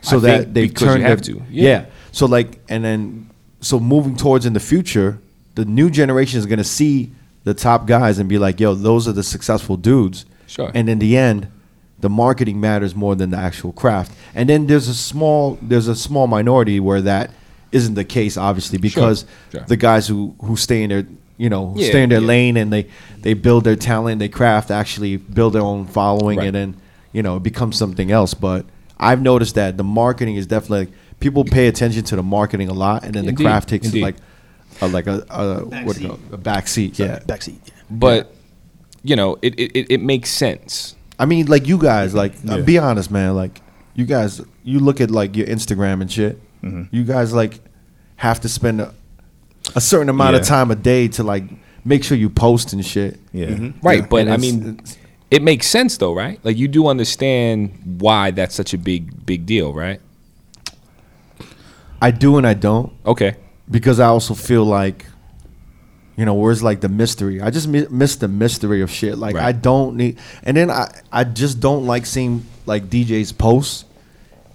[0.00, 1.68] so I that because you have their- to, yeah.
[1.68, 1.84] yeah.
[2.12, 5.18] So like, and then so moving towards in the future,
[5.54, 7.12] the new generation is gonna see
[7.44, 10.70] the top guys and be like, "Yo, those are the successful dudes." Sure.
[10.74, 11.46] And in the end,
[12.00, 14.12] the marketing matters more than the actual craft.
[14.34, 17.30] And then there's a small there's a small minority where that
[17.72, 19.62] isn't the case, obviously, because Sure.
[19.68, 22.26] the guys who who stay in their you know Yeah, stay in their yeah.
[22.26, 22.86] lane and they
[23.22, 26.46] they build their talent, they craft, actually build their own following, Right.
[26.48, 26.76] and then
[27.12, 28.34] you know it becomes something else.
[28.34, 28.66] But
[28.98, 33.04] I've noticed that the marketing is definitely people pay attention to the marketing a lot,
[33.04, 34.02] and then the craft takes indeed.
[34.02, 34.16] like
[34.80, 36.08] a, like a, a what do you Backseat.
[36.08, 36.34] call it?
[36.34, 36.98] a back seat.
[36.98, 37.58] Yeah, Backseat.
[37.90, 38.34] but
[39.02, 40.94] you know, it it, it- it makes sense.
[41.20, 43.36] I mean, like you guys, like uh, be honest, man.
[43.36, 43.60] Like
[43.94, 46.40] you guys, you look at like your Instagram and shit.
[46.62, 46.84] Mm-hmm.
[46.94, 47.60] You guys like
[48.16, 48.94] have to spend a,
[49.76, 51.44] a certain amount of time a day to like
[51.84, 53.18] make sure you post and shit.
[53.32, 53.70] Yeah.
[53.82, 54.80] Right, Yeah, but I mean,
[55.30, 56.40] it makes sense though, right?
[56.42, 60.00] Like you do understand why that's such a big big deal, right?
[62.02, 63.36] I do and I don't Okay.
[63.70, 65.04] because I also feel like,
[66.20, 67.40] you know, where's like the mystery?
[67.40, 69.16] I just mi- miss the mystery of shit.
[69.18, 69.44] Like Right.
[69.46, 73.86] I don't need, and then I I just don't like seeing like DJs posts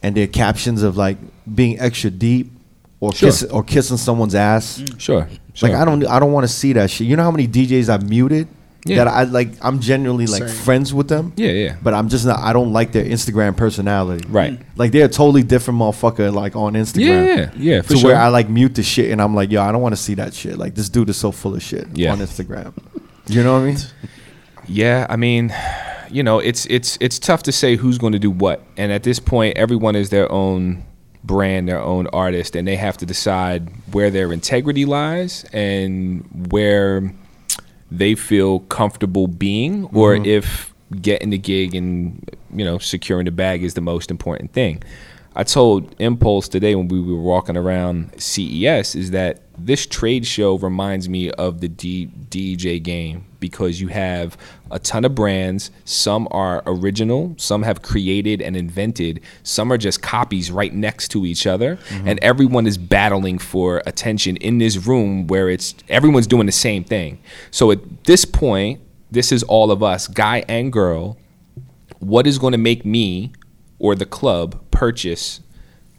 [0.04, 1.18] and their captions of like
[1.54, 2.52] being extra deep
[3.00, 3.30] or Sure.
[3.30, 4.82] kissing or kissing someone's ass.
[4.98, 5.28] Sure.
[5.54, 5.70] sure.
[5.70, 7.08] Like I don't I don't want to see that shit.
[7.08, 8.48] You know how many DJs I've muted
[8.88, 8.98] Yeah.
[9.04, 10.64] that I like I'm genuinely like Same.
[10.64, 11.34] friends with them.
[11.36, 11.76] Yeah, yeah.
[11.82, 14.28] But I'm just not I don't like their Instagram personality.
[14.30, 14.54] Right.
[14.60, 14.64] Mm.
[14.76, 17.36] Like they're a totally different motherfucker like on Instagram.
[17.38, 18.12] Yeah, yeah, for to sure.
[18.12, 20.14] where I like mute the shit and I'm like, yo, I don't want to see
[20.16, 20.58] that shit.
[20.60, 22.12] Like this dude is so full of shit Yeah.
[22.12, 22.74] on Instagram.
[23.28, 23.78] You know what I mean?
[24.68, 25.54] Yeah, I mean,
[26.10, 29.04] you know, it's it's it's tough to say who's going to do what, and at
[29.04, 30.84] this point, everyone is their own
[31.24, 37.14] brand, their own artist, and they have to decide where their integrity lies and where
[37.92, 40.26] they feel comfortable being, or mm-hmm.
[40.26, 44.82] if getting the gig and you know securing the bag is the most important thing.
[45.38, 50.58] I told Impulse today when we were walking around CES is that this trade show
[50.58, 54.36] reminds me of the D- DJ game because you have
[54.72, 55.70] a ton of brands.
[55.84, 61.28] Some are original, some have created and invented, some are just copies right next to
[61.28, 62.08] each other, mm-hmm.
[62.08, 66.84] and everyone is battling for attention in this room where it's everyone's doing the same
[66.84, 67.20] thing.
[67.52, 68.82] So at this point,
[69.12, 71.20] this is all of us, guy and girl,
[72.00, 73.32] what is going to make me
[73.78, 75.40] or the club purchase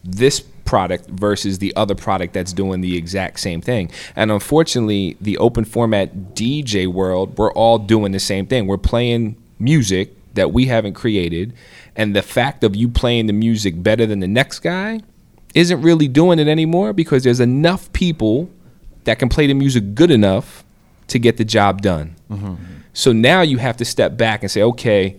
[0.02, 3.90] this product versus the other product that's doing the exact same thing.
[4.14, 8.66] And unfortunately, the open format DJ world, we're all doing the same thing.
[8.66, 11.54] We're playing music that we haven't created,
[11.94, 15.00] and the fact of you playing the music better than the next guy
[15.54, 18.50] isn't really doing it anymore because there's enough people
[19.04, 20.64] that can play the music good enough
[21.08, 22.14] to get the job done.
[22.30, 22.54] Mm-hmm.
[22.92, 25.16] So now you have to step back and say, okay,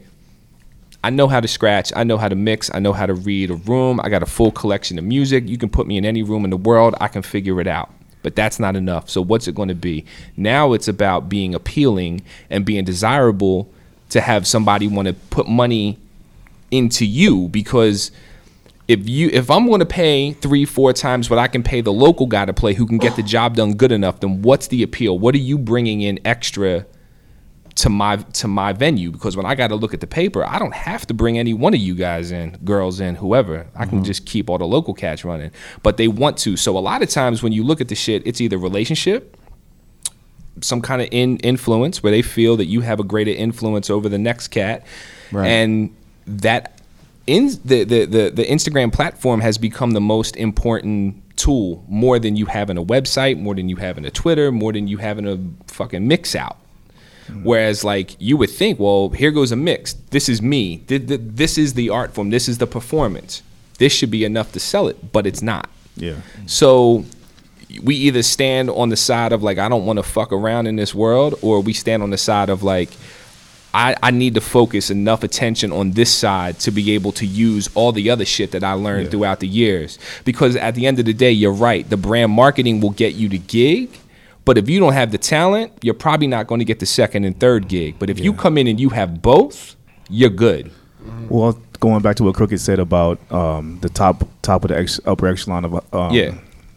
[1.03, 1.93] I know how to scratch.
[1.95, 2.73] I know how to mix.
[2.73, 3.99] I know how to read a room.
[4.03, 5.47] I got a full collection of music.
[5.47, 6.95] You can put me in any room in the world.
[6.99, 7.91] I can figure it out.
[8.23, 9.09] But that's not enough.
[9.09, 10.03] So what's it going to be?
[10.35, 13.71] Now it's about being appealing and being desirable
[14.09, 15.97] to have somebody want to put money
[16.71, 18.11] into you because
[18.87, 21.93] if you if I'm going to pay three four times what I can pay the
[21.93, 24.83] local guy to play who can get the job done good enough, then what's the
[24.83, 25.17] appeal?
[25.17, 26.85] What are you bringing in extra
[27.77, 29.11] to my to my venue?
[29.11, 31.53] Because when I got to look at the paper, I don't have to bring any
[31.53, 33.67] one of you guys in, girls in, whoever.
[33.75, 34.03] I can mm-hmm.
[34.03, 35.51] just keep all the local cats running,
[35.83, 36.57] but they want to.
[36.57, 39.37] So a lot of times when you look at the shit, it's either relationship
[40.61, 44.09] some kind of in influence where they feel that you have a greater influence over
[44.09, 44.85] the next cat
[45.31, 45.47] Right.
[45.47, 46.79] and that
[47.25, 52.35] in the, the, the, the instagram platform has become the most important tool more than
[52.35, 55.37] you having a website more than you having a twitter more than you having a
[55.71, 56.57] fucking mix out
[57.27, 57.43] Mm-hmm.
[57.43, 59.93] Whereas, like, you would think, well, here goes a mix.
[60.11, 60.77] This is me.
[60.87, 62.29] Th- th- This is the art form.
[62.29, 63.43] This is the performance.
[63.77, 65.69] This should be enough to sell it, but it's not.
[65.95, 66.15] Yeah.
[66.45, 67.05] So
[67.83, 70.75] we either stand on the side of like I don't want to fuck around in
[70.77, 72.89] this world, or we stand on the side of like
[73.73, 77.69] I, I need to focus enough attention on this side to be able to use
[77.75, 79.99] all the other shit that I learned throughout the years.
[80.25, 81.87] Because at the end of the day, you're right.
[81.87, 83.89] The brand marketing will get you the gig.
[84.47, 87.25] But if you don't have the talent, you're probably not going to get the second
[87.25, 87.95] and third gig.
[87.99, 89.75] But if you come in and you have both,
[90.09, 90.71] you're good.
[91.29, 94.99] Well, going back to what Crooked said about um, the top top of the ex-
[95.05, 96.31] upper echelon of um, Yeah.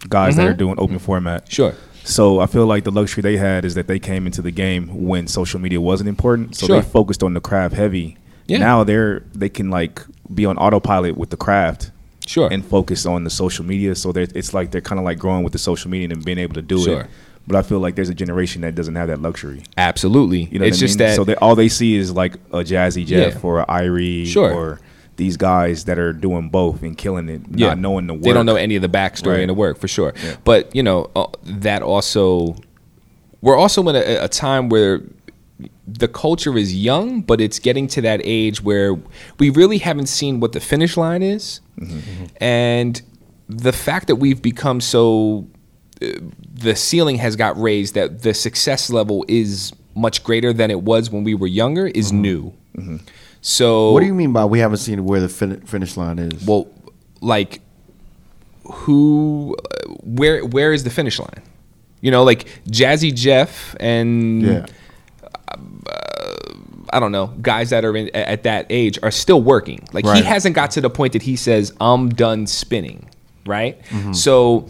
[0.08, 0.50] guys that Mhm.
[0.50, 1.50] are doing open format.
[1.50, 1.74] Sure.
[2.04, 4.88] So I feel like the luxury they had is that they came into the game
[5.06, 6.56] when social media wasn't important.
[6.56, 6.76] So Sure.
[6.80, 8.16] they focused on the craft heavy.
[8.46, 8.58] Yeah.
[8.58, 10.02] Now they're they can like
[10.34, 11.90] be on autopilot with the craft
[12.26, 12.48] Sure.
[12.50, 13.94] and focus on the social media.
[13.94, 16.54] So it's like they're kind of like growing with the social media and being able
[16.54, 17.00] to do Sure.
[17.02, 17.06] it.
[17.46, 19.62] But I feel like there's a generation that doesn't have that luxury.
[19.76, 20.44] Absolutely.
[20.44, 21.08] You know, it's what I just mean?
[21.08, 23.40] that so they, all they see is like a Jazzy Jeff Yeah.
[23.42, 24.52] or a Irie Sure.
[24.52, 24.80] or
[25.16, 28.22] these guys that are doing both and killing it, not knowing the work.
[28.22, 29.40] They don't know any of the backstory Right.
[29.40, 30.14] and the work for sure.
[30.22, 30.36] Yeah.
[30.44, 32.56] But you know uh, that also,
[33.40, 35.02] we're also in a, a time where
[35.88, 38.96] the culture is young, but it's getting to that age where
[39.38, 41.60] we really haven't seen what the finish line is,
[42.40, 43.02] and
[43.48, 45.46] the fact that we've become so
[46.00, 51.10] the ceiling has got raised that the success level is much greater than it was
[51.10, 52.52] when we were younger is new.
[53.42, 56.44] So What do you mean by we haven't seen where the fin- finish line is?
[56.46, 56.68] well,
[57.20, 57.60] like
[58.64, 61.42] who, uh, where, where is the finish line?
[62.00, 64.66] You know, like Jazzy Jeff and yeah.
[66.92, 69.86] I don't know, guys that are in, at that age are still working.
[69.92, 73.08] Like he hasn't got to the point that he says, I'm done spinning,
[73.46, 73.80] right?
[73.90, 74.12] Mm-hmm.
[74.12, 74.66] So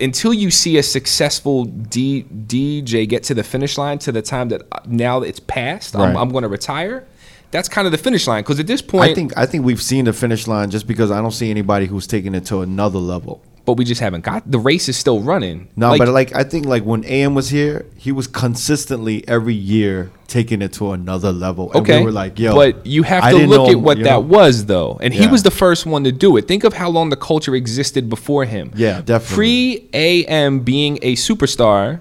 [0.00, 4.48] until you see a successful D, DJ get to the finish line to the time
[4.48, 7.06] that uh, now it's passed, I'm, I'm going to retire.
[7.50, 9.82] That's kind of the finish line because at this point, I think I think we've
[9.82, 12.98] seen the finish line just because I don't see anybody who's taking it to another
[12.98, 13.42] level.
[13.66, 15.68] But we just haven't got the race is still running.
[15.76, 20.12] No, but like I think like when AM was here, he was consistently every year
[20.28, 21.72] taking it to another level.
[21.72, 23.98] And Okay, we were like, yo, but you have I to look know, at what
[23.98, 24.20] that know?
[24.20, 26.48] was, though, and he was the first one to do it.
[26.48, 28.72] Think of how long the culture existed before him.
[28.76, 29.34] Yeah, definitely.
[29.34, 32.00] Pre AM being a superstar,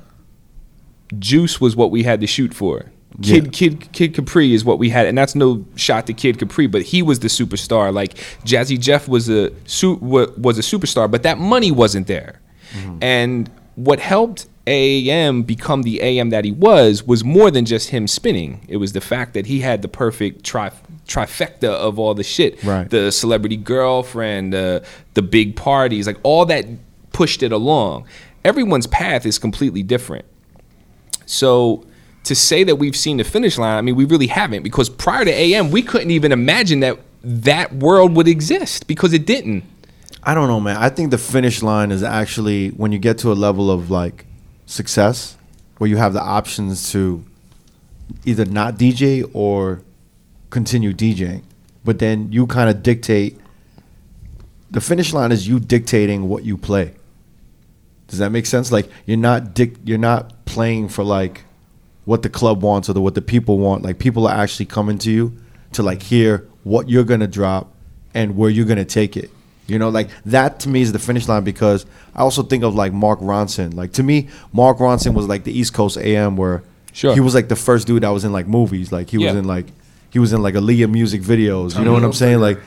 [1.17, 2.91] Juice was what we had to shoot for.
[3.21, 3.51] Kid, Yeah.
[3.51, 6.82] Kid, Kid Capri is what we had, and that's no shot to Kid Capri, but
[6.82, 7.93] he was the superstar.
[7.93, 12.41] Like Jazzy Jeff was a su- was a superstar, but that money wasn't there.
[12.73, 12.97] Mm-hmm.
[13.01, 18.08] And what helped AM become the AM that he was was more than just him
[18.08, 18.65] spinning.
[18.67, 20.71] It was the fact that he had the perfect tri-
[21.08, 22.63] trifecta of all the shit.
[22.63, 22.89] Right.
[22.89, 24.80] The celebrity girlfriend, uh,
[25.13, 26.65] the big parties, like all that
[27.13, 28.08] pushed it along.
[28.43, 30.25] Everyone's path is completely different.
[31.25, 31.86] So
[32.25, 35.25] to say that we've seen the finish line, I mean, we really haven't because prior
[35.25, 39.63] to AM, we couldn't even imagine that that world would exist because it didn't.
[40.23, 40.77] I don't know, man.
[40.77, 44.25] I think the finish line is actually when you get to a level of like
[44.65, 45.38] success
[45.77, 47.23] where you have the options to
[48.25, 49.81] either not DJ or
[50.49, 51.43] continue DJing.
[51.83, 53.39] But then you kind of dictate
[54.75, 56.93] the finish line is you dictating what you play.
[58.07, 58.73] Does that make sense?
[58.73, 61.44] Like you're not dic- you're not playing for like
[62.05, 63.83] what the club wants or the, what the people want.
[63.83, 65.33] Like people are actually coming to you
[65.73, 67.71] to like hear what you're gonna drop
[68.13, 69.29] and where you're gonna take it.
[69.67, 72.75] You know, like that to me is the finish line because I also think of
[72.75, 73.73] like Mark Ronson.
[73.73, 76.63] Like to me, Mark Ronson was like the East Coast AM where
[76.93, 77.13] Sure.
[77.13, 78.91] he was like the first dude that was in like movies.
[78.91, 79.65] Like he was in like
[80.11, 81.77] he was in like Aaliyah music videos.
[81.77, 82.39] You know what I'm saying?
[82.39, 82.59] Like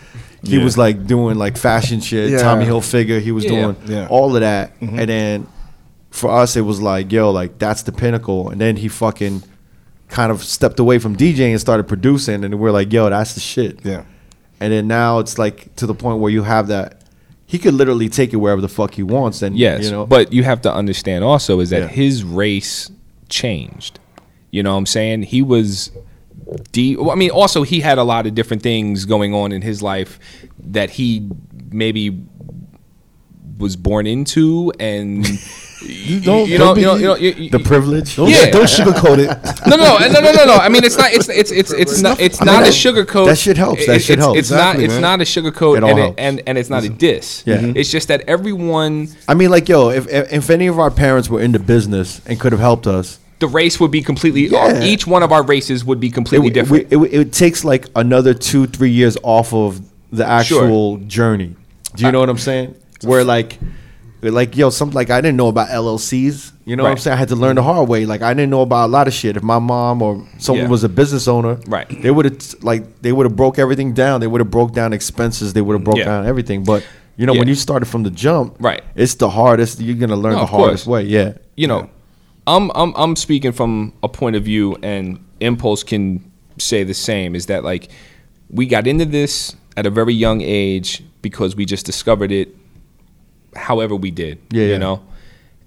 [0.43, 0.65] he Yeah.
[0.65, 2.31] was like doing like fashion shit.
[2.31, 2.39] Yeah.
[2.43, 3.21] Tommy Hilfiger.
[3.23, 3.51] He was Yeah.
[3.51, 4.07] doing Yeah.
[4.11, 4.79] all of that.
[4.81, 4.99] Mm-hmm.
[4.99, 5.47] And then
[6.11, 8.49] for us, it was like, yo, like that's the pinnacle.
[8.51, 9.43] And then he fucking
[10.09, 12.45] kind of stepped away from DJing and started producing.
[12.45, 13.85] And we're like, yo, that's the shit.
[13.85, 14.05] Yeah.
[14.61, 17.03] And then now it's like to the point where you have that.
[17.47, 19.41] He could literally take it wherever the fuck he wants.
[19.41, 21.89] And Yes, you know, but you have to understand also is that Yeah.
[21.89, 22.91] his race
[23.31, 23.99] changed.
[24.51, 25.23] You know what I'm saying?
[25.25, 25.91] He was
[26.73, 29.63] D well, I mean also he had a lot of different things going on in
[29.63, 30.19] his life
[30.59, 31.29] that he
[31.71, 32.23] maybe
[33.59, 35.27] was born into and
[35.83, 38.17] you, don't- you don't know, be- you know, you know, you- you- the privilege.
[38.17, 38.51] Don't, Yeah.
[38.51, 39.29] don't sugarcoat it.
[39.67, 40.55] no, no, no, no, no, no.
[40.55, 41.13] I mean, it's not.
[41.13, 42.21] It's it's it's it's not.
[42.21, 43.27] It's I mean, not a that- sugar coat.
[43.27, 43.87] that shit helps.
[43.87, 44.39] That It- shit it's, helps.
[44.39, 44.85] It's Exactly, not.
[44.87, 45.03] It's man.
[45.03, 47.43] not a sugar coat, It and, it, and and it's not a diss.
[47.47, 47.59] Yeah.
[47.59, 47.77] Mhm.
[47.77, 51.29] It's just that everyone, I mean, like, yo, if, if if any of our parents
[51.29, 54.47] were in the business and could have helped us, the race would be completely.
[54.49, 54.83] Yeah.
[54.83, 56.93] Each one of our races would be completely it, different.
[56.93, 59.81] It, it, it takes like another two, three years off of
[60.13, 61.55] the actual journey.
[61.95, 62.75] Do you know what I'm saying?
[63.03, 63.59] Where like,
[64.23, 66.53] like yo, some like I didn't know about LLCs.
[66.65, 67.15] You know what I'm saying?
[67.15, 68.05] I had to learn the hard way.
[68.07, 69.37] Like I didn't know about a lot of shit.
[69.37, 70.71] If my mom or someone Yeah.
[70.71, 71.89] was a business owner, Right.
[72.03, 74.21] They would have like they would have broke everything down.
[74.21, 75.53] They would have broke down expenses.
[75.53, 76.05] They would have broke Yeah.
[76.07, 76.65] down everything.
[76.65, 76.85] But
[77.17, 78.83] you know, when you started from the jump, Right.
[78.95, 79.81] It's the hardest.
[79.81, 80.63] You're gonna learn No, the of course.
[80.63, 81.03] hardest way.
[81.05, 81.33] Yeah.
[81.57, 81.89] you know,
[82.47, 86.25] I'm I'm I'm speaking from a point of view, and Impulse can
[86.59, 87.35] say the same.
[87.37, 87.89] Is that like
[88.51, 92.49] we got into this at a very young age because we just discovered it,
[93.57, 94.39] however we did.
[94.51, 94.79] Yeah, you yeah.
[94.79, 95.05] know,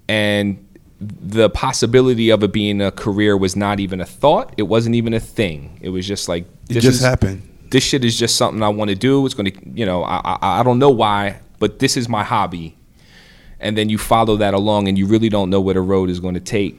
[0.08, 0.64] and
[1.00, 4.54] the possibility of it being a career was not even a thought.
[4.56, 5.78] It wasn't even a thing.
[5.82, 7.48] It was just like It this just is, happened.
[7.70, 9.24] This shit is just something I want to do.
[9.24, 12.22] It's going to, you know, I, I I don't know why, but this is my
[12.22, 12.76] hobby
[13.62, 16.20] and then you follow that along and you really don't know where the road is
[16.20, 16.78] going to take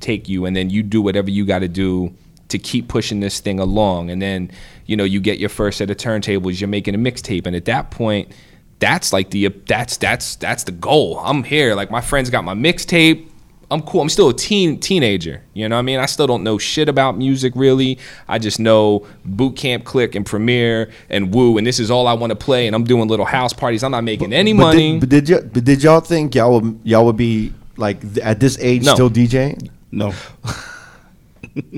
[0.00, 2.12] take you and then you do whatever you got to do
[2.48, 4.50] to keep pushing this thing along and then
[4.86, 7.64] you know you get your first set of turntables you're making a mixtape and at
[7.64, 8.30] that point
[8.80, 12.54] that's like the that's that's that's the goal i'm here like my friends got my
[12.54, 13.26] mixtape
[13.70, 16.42] i'm cool i'm still a teen teenager you know what i mean i still don't
[16.44, 21.58] know shit about music really i just know Boot Camp Clik and Premier and Wu
[21.58, 23.90] and this is all i want to play and i'm doing little house parties i'm
[23.90, 25.40] not making any But money Did, but did you?
[25.40, 28.94] But did y'all think y'all would y'all would be like at this age No.
[28.94, 29.70] still DJing?
[29.90, 30.12] No.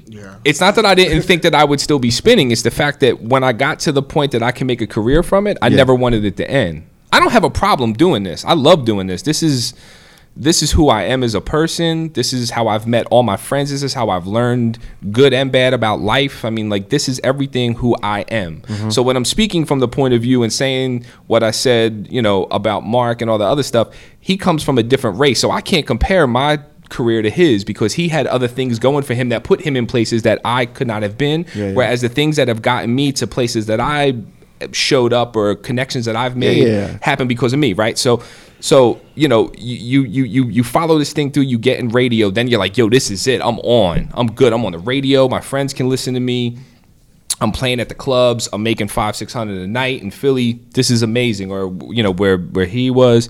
[0.06, 0.36] Yeah.
[0.44, 2.50] it's not that I didn't think that I would still be spinning.
[2.50, 4.86] It's the fact that when I got to the point that I can make a
[4.86, 5.76] career from it, I Yeah.
[5.76, 6.82] never wanted it to end.
[7.12, 8.44] I don't have a problem doing this.
[8.44, 9.22] I love doing this.
[9.22, 9.74] This is
[10.36, 12.12] this is who I am as a person.
[12.12, 13.70] This is how I've met all my friends.
[13.70, 14.78] This is how I've learned
[15.10, 16.44] good and bad about life.
[16.44, 18.60] I mean, like this is everything who I am.
[18.62, 18.90] Mm-hmm.
[18.90, 22.22] So when I'm speaking from the point of view and saying what I said, you
[22.22, 25.40] know, about Mark and all the other stuff, he comes from a different race.
[25.40, 29.14] So I can't compare my career to his because he had other things going for
[29.14, 31.44] him that put him in places that I could not have been.
[31.54, 31.74] Yeah, yeah.
[31.74, 34.14] Whereas the things that have gotten me to places that I
[34.72, 36.98] showed up or connections that I've made yeah.
[37.02, 37.96] happen because of me, right?
[37.98, 38.22] So
[38.60, 42.30] so you know you you you you follow this thing through, you get in radio,
[42.30, 43.40] then you're like, yo, this is it.
[43.40, 44.10] I'm on.
[44.14, 44.52] I'm good.
[44.52, 45.28] I'm on the radio.
[45.28, 46.58] My friends can listen to me.
[47.40, 48.48] I'm playing at the clubs.
[48.52, 50.60] I'm making five, six hundred a night in Philly.
[50.74, 51.50] This is amazing.
[51.50, 53.28] Or you know where where he was,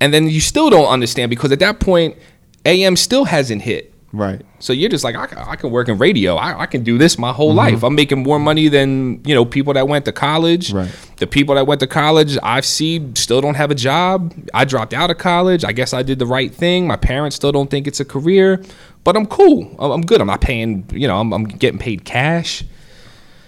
[0.00, 2.16] and then you still don't understand because at that point,
[2.64, 3.92] AM still hasn't hit.
[4.12, 4.42] Right.
[4.58, 6.34] So you're just like I, can- I can work in radio.
[6.34, 7.36] I, I can do this my Mm-hmm.
[7.36, 7.84] whole life.
[7.84, 10.72] I'm making more money than you know people that went to college.
[10.72, 10.90] Right.
[11.18, 14.34] The people that went to college, I see, still don't have a job.
[14.52, 15.64] I dropped out of college.
[15.64, 16.88] I guess I did the right thing.
[16.88, 18.60] My parents still don't think it's a career,
[19.04, 19.76] but I'm cool.
[19.78, 20.20] I'm I'm good.
[20.20, 20.86] I'm not paying.
[20.92, 22.64] You know, I'm, I'm getting paid cash.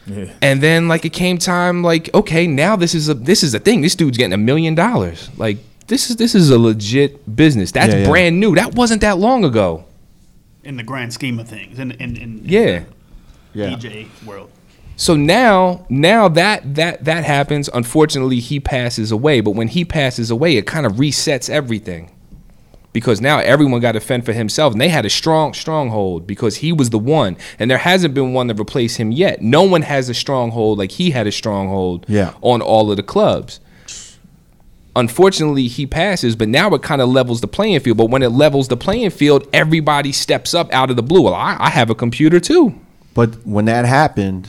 [0.07, 0.33] Yeah.
[0.43, 3.59] And then like it came time like okay now this is a this is a
[3.61, 7.71] thing this dude's getting a million dollars like this is this is a legit business
[7.71, 8.09] that's Yeah, yeah.
[8.09, 9.85] brand new that wasn't that long ago
[10.65, 12.85] in the grand scheme of things, in in, in yeah
[13.55, 13.71] Yeah.
[13.71, 14.51] DJ world.
[14.97, 19.41] So now, now that that that happens, unfortunately, he passes away.
[19.41, 22.11] But when he passes away, it kind of resets everything,
[22.93, 26.57] because now everyone got to fend for himself, and they had a strong stronghold because
[26.57, 29.41] he was the one, and there hasn't been one to replace him yet.
[29.43, 32.35] No one has a stronghold like he had a stronghold Yeah.
[32.43, 33.61] on all of the clubs.
[34.95, 37.97] Unfortunately, he passes, but now it kind of levels the playing field.
[37.97, 41.23] But when it levels the playing field, everybody steps up out of the blue.
[41.23, 42.79] Well, I, I have a computer too.
[43.15, 44.49] But when that happened,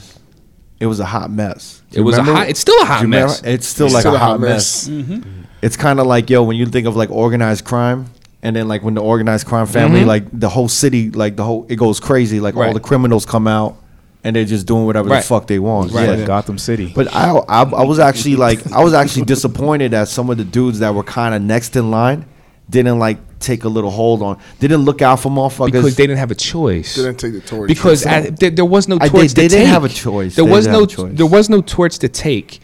[0.80, 1.82] it was a hot mess.
[1.92, 3.28] It you was a hot- it's still a hot Do remember?
[3.28, 3.44] mess.
[3.44, 4.88] It's still It's like still a hot mess.
[4.88, 5.44] Mm-hmm.
[5.62, 8.08] It's kind of like yo when you think of like organized crime,
[8.42, 10.10] and then like when the organized crime family, mm-hmm.
[10.10, 12.42] like the whole city, like the whole it goes crazy.
[12.42, 13.78] Like all the criminals come out
[14.24, 15.22] and they're just doing whatever Right.
[15.22, 15.92] the fuck they want.
[15.92, 16.08] Right.
[16.10, 16.16] Yeah.
[16.16, 16.92] Like Gotham City.
[16.96, 20.46] But I, I, I was actually like, I was actually disappointed that some of the
[20.46, 22.26] dudes that were kind of next in line
[22.70, 25.66] didn't like take a little hold on, didn't look out for motherfuckers.
[25.74, 26.96] because they didn't have a choice.
[26.96, 27.68] Didn't take the torch.
[27.68, 29.68] because at, there, there was no I- torch they- they to didn't take.
[29.68, 30.36] have a choice.
[30.36, 31.18] There They was didn't no have a choice.
[31.18, 32.60] there was no torch to take.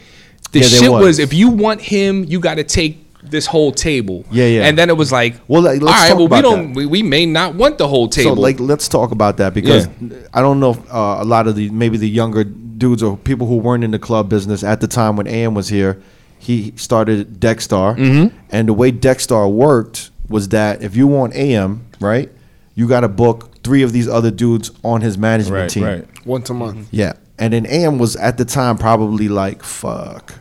[0.53, 1.01] The Yeah, there shit was.
[1.03, 1.19] was.
[1.19, 4.25] if you want him, you got to take this whole table.
[4.31, 4.65] Yeah, yeah.
[4.67, 6.67] And then it was like, Well, like, let's all right, talk well, we about don't,
[6.69, 6.75] that.
[6.75, 8.35] we, we may not want the whole table.
[8.35, 10.17] So like, let's talk about that because Yeah.
[10.33, 13.45] I don't know if uh, a lot of the maybe the younger dudes or people
[13.47, 16.01] who weren't in the club business at the time when AM was here,
[16.37, 18.37] he started Deckstar, Mm-hmm.
[18.51, 22.31] and the way Deckstar worked was that if you want AM, right,
[22.75, 25.83] you got to book three of these other dudes on his management right, team.
[25.83, 26.25] right.
[26.25, 26.87] once a month.
[26.91, 30.35] Yeah, and then AM was at the time probably like fuck,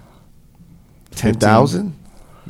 [1.10, 1.97] ten thousand,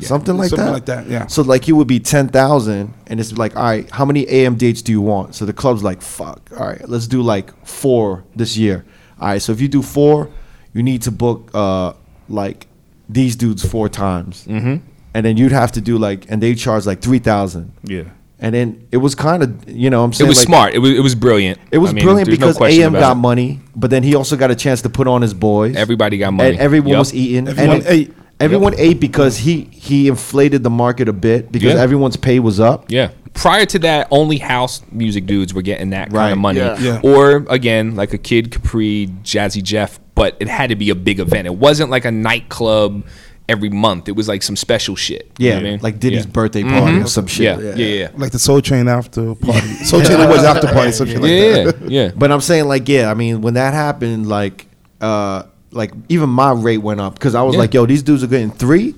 [0.06, 0.72] something like Something that.
[0.72, 1.26] like that, yeah.
[1.26, 4.56] So like he would be ten thousand, and it's like, all right, how many AM
[4.56, 5.34] dates do you want?
[5.34, 8.84] So the club's like, fuck, all right, let's do like four this year.
[9.20, 10.30] All right, so if you do four,
[10.72, 11.92] you need to book uh
[12.28, 12.66] like
[13.08, 14.76] these dudes four times, mm-hmm.
[15.14, 17.72] and then you'd have to do like, and they charge like three thousand.
[17.82, 18.04] Yeah.
[18.40, 20.74] And then it was kind of, you know, I'm saying it was like, smart.
[20.74, 21.58] It was it was brilliant.
[21.72, 23.14] It was I mean, brilliant there's no because AM got it.
[23.16, 25.74] money, but then he also got a chance to put on his boys.
[25.74, 26.50] Everybody got money.
[26.50, 26.98] And everyone Yup.
[27.00, 27.48] was eating.
[27.48, 28.14] Everyone and ate.
[28.40, 31.80] Everyone ate because he he inflated the market a bit because Yeah.
[31.82, 32.86] everyone's pay was up.
[32.88, 33.10] Yeah.
[33.34, 36.58] Prior to that, only house music dudes were getting that kind of money.
[36.60, 36.78] Yeah.
[36.80, 37.00] Yeah.
[37.02, 41.20] Or again, like a Kid Capri, Jazzy Jeff, but it had to be a big
[41.20, 41.46] event.
[41.46, 43.04] It wasn't like a nightclub
[43.48, 44.08] every month.
[44.08, 45.30] It was like some special shit.
[45.38, 45.80] You Yeah, know what I mean?
[45.82, 46.30] like Diddy's Yeah.
[46.32, 47.44] birthday party or some shit.
[47.60, 48.08] Yeah, yeah, yeah.
[48.16, 49.66] Like the Soul Train after party.
[49.84, 51.76] Soul Train was after party, some shit like Yeah, that.
[51.88, 52.10] yeah, yeah.
[52.16, 54.66] But I'm saying like yeah, I mean when that happened, like
[55.00, 57.60] uh like even my rate went up because I was Yeah.
[57.60, 58.94] like, yo, these dudes are getting three.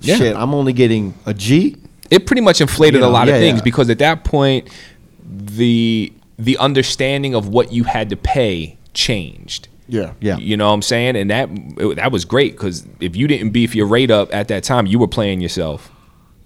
[0.00, 0.16] Yeah.
[0.16, 1.76] Shit, I'm only getting a G.
[2.10, 4.68] it pretty much inflated You know, a lot yeah, of things because at that point
[5.28, 9.68] the the understanding of what you had to pay changed.
[9.88, 10.12] Yeah.
[10.20, 10.38] Yeah.
[10.38, 11.16] You know what I'm saying?
[11.16, 14.48] And that it- that was great cuz if you didn't beef your rate up at
[14.48, 15.90] that time, you were playing yourself.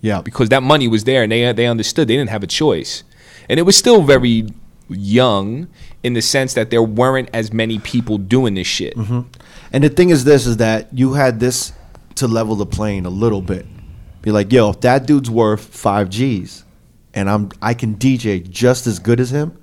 [0.01, 0.21] Yeah.
[0.21, 3.05] because that money was there and they they understood they didn't have a choice,
[3.49, 4.47] and it was still very
[4.91, 5.67] young
[6.03, 8.95] in the sense that there weren't as many people doing this shit.
[8.97, 9.21] Mm-hmm.
[9.75, 11.73] And the thing is this is that you had this
[12.15, 13.67] to level the plane a little bit.
[14.23, 16.65] Be like, yo, if that dude's worth five G's
[17.13, 19.59] and I'm I can DJ just as good as him,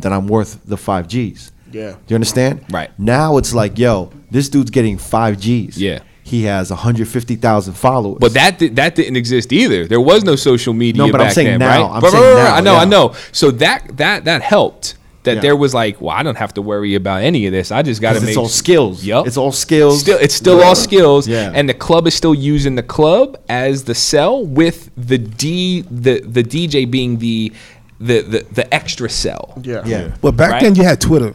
[0.00, 1.52] then I'm worth the five G's.
[1.70, 1.92] Yeah.
[1.92, 2.64] Do you understand?
[2.70, 2.90] Right.
[2.98, 5.80] Now it's like, yo, this dude's getting five G's.
[5.80, 6.00] Yeah.
[6.24, 8.18] He has 150,000 followers.
[8.20, 9.86] But that di- that didn't exist either.
[9.86, 11.06] There was no social media.
[11.06, 11.68] No, but I'm back saying then, now.
[11.68, 11.94] Right?
[11.94, 13.14] I'm But- saying right, right, now, I know, I know.
[13.30, 14.96] So that that that helped.
[15.24, 15.40] That Yeah.
[15.42, 17.70] there was like, well, I don't have to worry about any of this.
[17.70, 19.04] I just got to make it's all skills.
[19.04, 19.26] Yup.
[19.26, 20.00] It's all skills.
[20.00, 21.28] Still, it's still all skills.
[21.28, 21.52] Yeah.
[21.54, 26.20] And the club is still using the club as the cell with the D the
[26.20, 27.52] the DJ being the
[28.00, 29.54] the the, the extra cell.
[29.62, 29.82] Yeah.
[29.86, 30.16] Yeah.
[30.20, 30.62] But back Right.
[30.62, 31.34] then you had Twitter.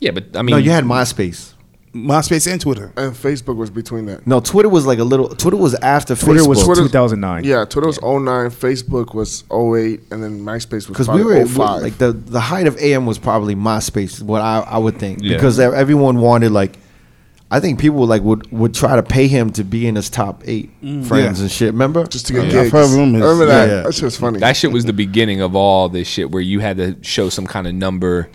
[0.00, 1.53] Yeah, but I mean, No, you had MySpace.
[1.94, 2.92] MySpace and Twitter.
[2.96, 4.26] and Facebook was between that.
[4.26, 5.28] No, Twitter was like a little.
[5.28, 6.48] Twitter was after Twitter Facebook.
[6.48, 7.44] was Twitter- 2009.
[7.44, 11.46] Yeah, Twitter was 09, Facebook was 08, and then MySpace was because we probably were
[11.46, 11.82] 05.
[11.82, 14.20] like the the height of AM was probably MySpace.
[14.20, 15.36] What I, I would think Yeah.
[15.36, 16.78] because everyone wanted like.
[17.50, 20.42] I think people like would would try to pay him to be in his top
[20.46, 21.06] eight mm.
[21.06, 21.42] friends Yeah.
[21.44, 21.72] and shit.
[21.72, 22.04] Remember?
[22.06, 22.66] just to get Yeah, gigs.
[22.66, 23.22] I've heard rumors.
[23.22, 23.68] Remember that.
[23.68, 23.82] Yeah, yeah.
[23.82, 24.40] That shit was funny.
[24.40, 27.46] That shit was the beginning of all this shit where you had to show some
[27.46, 28.28] kind of number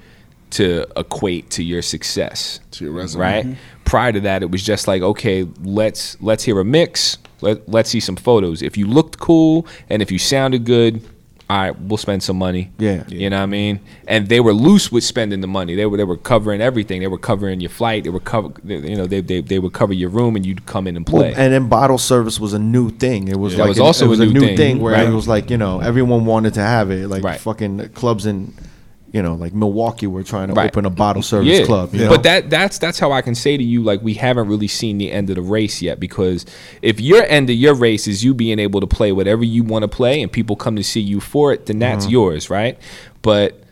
[0.51, 2.59] to equate to your success.
[2.71, 3.21] To your resume.
[3.21, 3.45] Right?
[3.45, 3.53] Mm-hmm.
[3.85, 7.17] Prior to that it was just like, okay, let's let's hear a mix.
[7.41, 8.61] Let, let's see some photos.
[8.61, 11.01] If you looked cool and if you sounded good,
[11.49, 12.69] all right, we'll spend some money.
[12.77, 13.05] Yeah.
[13.07, 13.79] You know what I mean?
[14.07, 15.73] And they were loose with spending the money.
[15.73, 16.99] They were they were covering everything.
[17.01, 18.03] They were covering your flight.
[18.03, 20.85] They were cover you know, they, they, they would cover your room and you'd come
[20.85, 21.29] in and play.
[21.33, 23.29] and then bottle service was a new thing.
[23.29, 25.07] It was That like was an- also it was a new thing, where right.
[25.07, 27.07] it was like you know everyone wanted to have it.
[27.07, 27.39] Like Right.
[27.39, 28.53] fucking clubs in,
[29.11, 30.69] you know, like Milwaukee were trying to Right.
[30.69, 31.93] open a bottle service club.
[31.93, 32.09] You know?
[32.09, 34.97] But that that's that's how I can say to you like we haven't really seen
[34.97, 36.45] the end of the race yet because
[36.81, 39.83] if your end of your race is you being able to play whatever you want
[39.83, 42.11] to play and people come to see you for it, then that's Mm-hmm.
[42.13, 42.77] yours, right?
[43.21, 43.63] But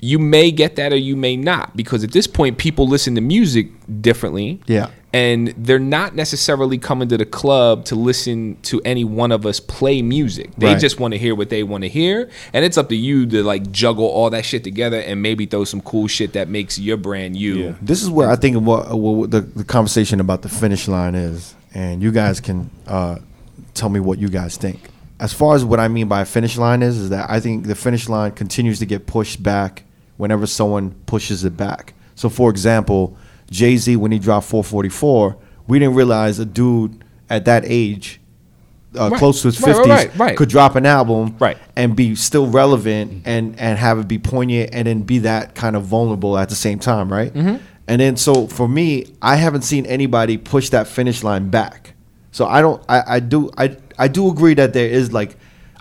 [0.00, 3.20] you may get that or you may not because at this point people listen to
[3.20, 3.68] music
[4.00, 4.60] differently.
[4.66, 4.90] Yeah.
[5.12, 9.58] And they're not necessarily coming to the club to listen to any one of us
[9.58, 10.50] play music.
[10.58, 10.78] They Right.
[10.78, 12.28] just want to hear what they want to hear.
[12.52, 15.64] And it's up to you to like juggle all that shit together and maybe throw
[15.64, 17.74] some cool shit that makes your brand you.
[17.80, 21.54] This is where I think what, what the, the conversation about the finish line is,
[21.74, 23.16] and you guys can uh,
[23.72, 24.90] tell me what you guys think.
[25.20, 27.74] As far as what I mean by finish line is, is that I think the
[27.74, 29.84] finish line continues to get pushed back
[30.18, 31.94] whenever someone pushes it back.
[32.14, 33.16] So, for example,
[33.50, 38.20] Jay Z when he dropped 444, we didn't realize a dude at that age.
[38.98, 39.18] Uh, Right.
[39.18, 41.58] close to his Right, right, 50s right, could drop an album Right.
[41.76, 45.76] and be still relevant and and have it be poignant and then be that kind
[45.76, 47.32] of vulnerable at the same time, right?
[47.32, 47.56] Mm-hmm.
[47.86, 51.92] And then so for me, I haven't seen anybody push that finish line back.
[52.32, 52.82] So I don't.
[52.88, 53.50] I, I do.
[53.58, 55.36] I I do agree that there is like,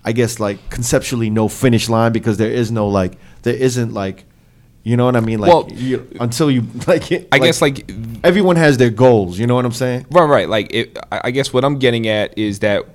[0.07, 4.23] I guess like conceptually no finish line because there is no like there isn't like,
[4.83, 5.39] you know what I mean?
[5.39, 7.11] Like Well- you, until you like.
[7.11, 7.91] it- I guess like
[8.23, 9.37] everyone has their goals.
[9.37, 10.05] You know what I'm saying?
[10.09, 10.47] right, right.
[10.49, 12.85] Like it, I I guess what I'm getting at is that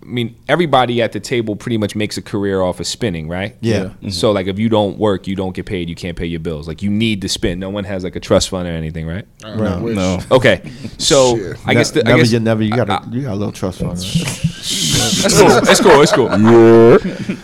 [0.00, 3.56] I mean everybody at the table pretty much makes a career off of spinning, right?
[3.60, 3.84] Yeah.
[3.84, 4.10] Mm-hmm.
[4.10, 5.88] So like if you don't work, you don't get paid.
[5.88, 6.68] You can't pay your bills.
[6.68, 7.58] Like you need to spin.
[7.58, 9.26] No one has like a trust fund or anything, right?
[9.44, 9.82] I Right.
[10.02, 10.20] No.
[10.30, 10.56] Okay.
[10.98, 11.56] So Shit.
[11.66, 12.62] I guess the, never, guess you never.
[12.62, 13.98] You got I- a you got a little trust fund.
[13.98, 14.44] Right?
[14.98, 15.48] That's cool.
[15.48, 16.28] That's cool.
[16.28, 16.42] That's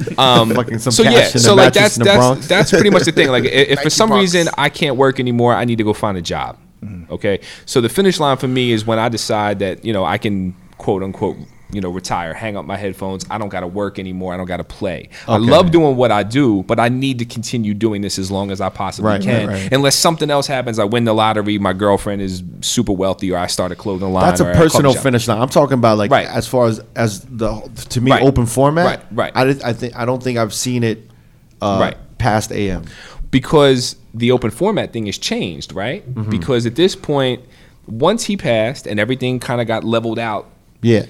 [0.08, 0.18] cool.
[0.18, 3.28] Um, Fucking some so yeah, so like that's that's that's pretty much the thing.
[3.28, 4.20] Like i- if for some bucks.
[4.20, 6.58] reason I can't work anymore, I need to go find a job.
[7.10, 10.18] Okay, so the finish line for me is when I decide that you know I
[10.18, 11.36] can quote unquote
[11.72, 13.24] you know retire, hang up my headphones.
[13.30, 14.32] I don't got to work anymore.
[14.32, 15.08] I don't got to play.
[15.26, 18.50] I love doing what I do, but I need to continue doing this as long
[18.50, 19.48] as I possibly Right, right, can.
[19.48, 19.72] right.
[19.72, 23.46] Unless something else happens, I win the lottery, my girlfriend is super wealthy, or I
[23.48, 24.24] start a clothing line.
[24.26, 25.02] That's a personal shop.
[25.02, 25.40] finish line.
[25.40, 26.28] I'm talking about like Right.
[26.28, 27.60] as far as as the
[27.90, 28.22] to me Right.
[28.22, 28.86] open format.
[28.86, 29.32] Right, right.
[29.64, 31.10] I, I think I don't think I've seen it
[31.62, 31.96] uh, Right.
[32.18, 32.84] past AM.
[33.30, 36.08] because the open format thing has changed, right?
[36.14, 36.30] Mm-hmm.
[36.30, 37.40] Because at this point,
[37.88, 40.46] once he passed and everything kind of got leveled out,
[40.82, 41.06] Yeah.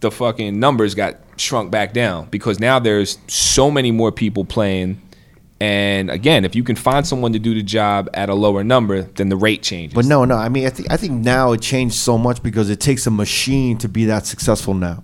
[0.00, 5.00] The fucking numbers got shrunk back down because now there's so many more people playing.
[5.60, 9.02] And again, if you can find someone to do the job at a lower number,
[9.02, 9.94] then the rate changes.
[9.94, 10.36] But no, no.
[10.36, 13.10] I mean, I think I think now it changed so much because it takes a
[13.10, 15.02] machine to be that successful now.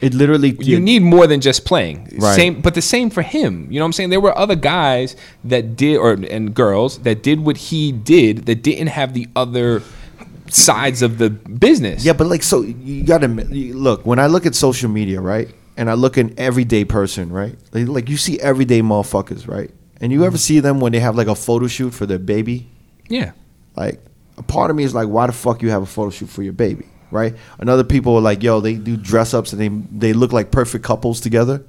[0.00, 2.10] It literally you need more than just playing.
[2.18, 2.36] Right.
[2.36, 3.66] Same, but the same for him.
[3.70, 4.10] You know what I'm saying?
[4.10, 8.62] There were other guys that did, or and girls that did what he did that
[8.62, 9.82] didn't have the other
[10.48, 12.04] sides of the business.
[12.04, 14.04] Yeah, but like, so you gotta look.
[14.06, 17.88] When I look at social media, right, and I look at everyday person, right, like,
[17.88, 19.70] like you see everyday motherfuckers, right,
[20.00, 20.40] and you ever mm-hmm.
[20.40, 22.68] see them when they have like a photo shoot for their baby,
[23.08, 23.32] Yeah.
[23.76, 24.00] like
[24.36, 26.42] a part of me is like, why the fuck you have a photo shoot for
[26.42, 27.34] your baby, right?
[27.58, 29.68] Another people are like, yo, they do dress ups and they
[30.08, 31.64] they look like perfect couples together.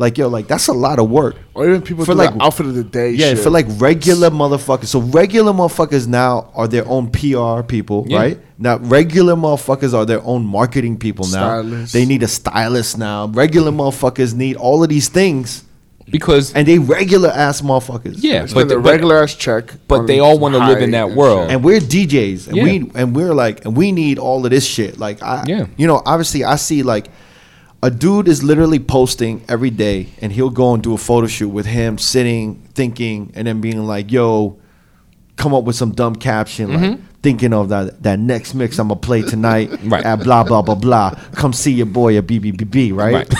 [0.00, 1.36] Like yo, like that's a lot of work.
[1.54, 3.10] Or even people For do like- like outfit of the day.
[3.10, 3.40] Yeah, shit.
[3.40, 4.86] for like regular motherfuckers.
[4.86, 8.18] So regular motherfuckers now are their own PR people, Yeah.
[8.18, 8.38] right?
[8.58, 11.60] Now regular motherfuckers are their own marketing people now.
[11.60, 11.92] Stylists.
[11.92, 13.26] They need a stylist now.
[13.26, 15.64] Regular motherfuckers need all of these things,
[16.10, 18.16] Because and they regular ass motherfuckers.
[18.20, 19.64] yeah, but, the regular ass check.
[19.86, 21.42] but they all wanna live in that and world.
[21.44, 21.50] shit.
[21.52, 22.64] and we're DJs, and Yeah.
[22.64, 24.98] we and we're like, and we need all of this shit.
[24.98, 25.66] Like, I, Yeah.
[25.76, 27.06] you know, obviously, I see like
[27.82, 31.48] a dude is literally posting every day, and he'll go and do a photo shoot
[31.48, 34.58] with him sitting, thinking, and then being like, "Yo,
[35.40, 37.04] come up with some dumb caption, like mm-hmm.
[37.22, 40.04] thinking of that that next mix I'm gonna play tonight Right.
[40.04, 41.14] at blah blah blah blah.
[41.32, 43.14] Come see your boy at BBBB, right?
[43.14, 43.34] Right.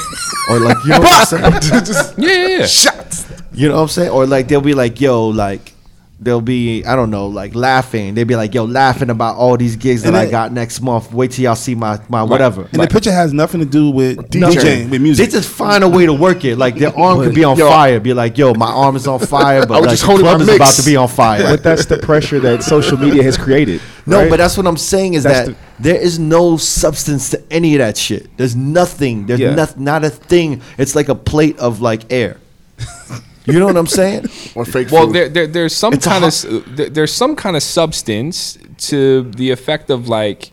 [0.49, 2.15] or like, you know what I'm saying?
[2.19, 2.67] Yeah, yeah, yeah.
[2.67, 3.27] shots.
[3.53, 4.11] You know what I'm saying?
[4.11, 5.75] Or like they'll be like, yo, like
[6.21, 8.15] they'll be I don't know like laughing.
[8.15, 11.13] They'd be like, "Yo, laughing about all these gigs And that I got next month.
[11.13, 14.19] Wait till y'all see my my whatever." And the picture has nothing to do with
[14.31, 14.53] DJ.
[14.53, 15.27] DJing, with music.
[15.27, 16.57] They just find a way to work it.
[16.57, 17.69] Like their arm could be on Yo.
[17.69, 17.99] fire.
[18.01, 20.41] Be like, "Yo, my arm is on fire," but was like just the club my
[20.43, 20.57] is mix.
[20.57, 21.43] about to be on fire.
[21.43, 23.81] But that's the pressure that social media has created.
[24.07, 24.31] No, right?
[24.31, 27.79] but that's what I'm saying is That's that there is no substance to any of
[27.79, 28.35] that shit.
[28.37, 29.27] There's nothing.
[29.27, 29.55] There's Yeah.
[29.55, 30.63] not, not a thing.
[30.79, 32.39] It's like a plate of like air.
[33.53, 34.27] You know what I'm saying?
[34.55, 35.15] Or fake Well, food.
[35.15, 39.23] there, there there's some It's kind hot- of there, there's some kind of substance to
[39.31, 40.51] the effect of like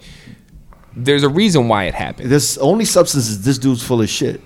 [0.95, 2.29] there's a reason why it happened.
[2.29, 4.41] This only substance is this dude's full of shit.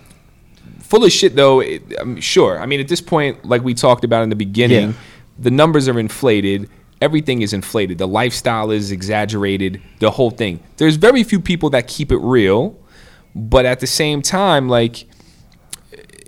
[0.82, 1.62] Full of shit though.
[1.62, 2.60] It, I'm sure.
[2.60, 4.94] I mean, at this point, like we talked about in the beginning, Yeah.
[5.40, 6.70] the numbers are inflated.
[7.02, 7.98] Everything is inflated.
[7.98, 9.82] The lifestyle is exaggerated.
[10.00, 10.60] The whole thing.
[10.78, 12.78] There's very few people that keep it real,
[13.34, 15.06] but at the same time, like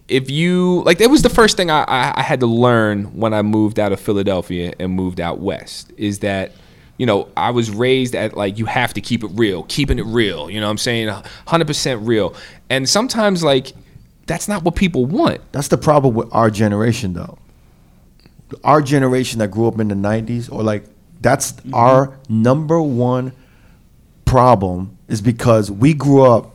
[0.08, 3.34] if you like it was the first thing I, I, I had to learn when
[3.34, 6.52] I moved out of Philadelphia and moved out west is that
[6.98, 10.06] you know I was raised at like you have to keep it real keeping it
[10.06, 11.08] real you know what I'm saying?
[11.08, 12.36] 100% real.
[12.70, 13.74] And sometimes like
[14.26, 15.42] that's not what people want.
[15.52, 17.38] That's the problem with our generation, though.
[18.64, 20.86] Our generation that grew up in the '90s, or like
[21.22, 21.74] that's mm-hmm.
[21.74, 23.34] our number one
[24.26, 26.53] problem, is because we grew up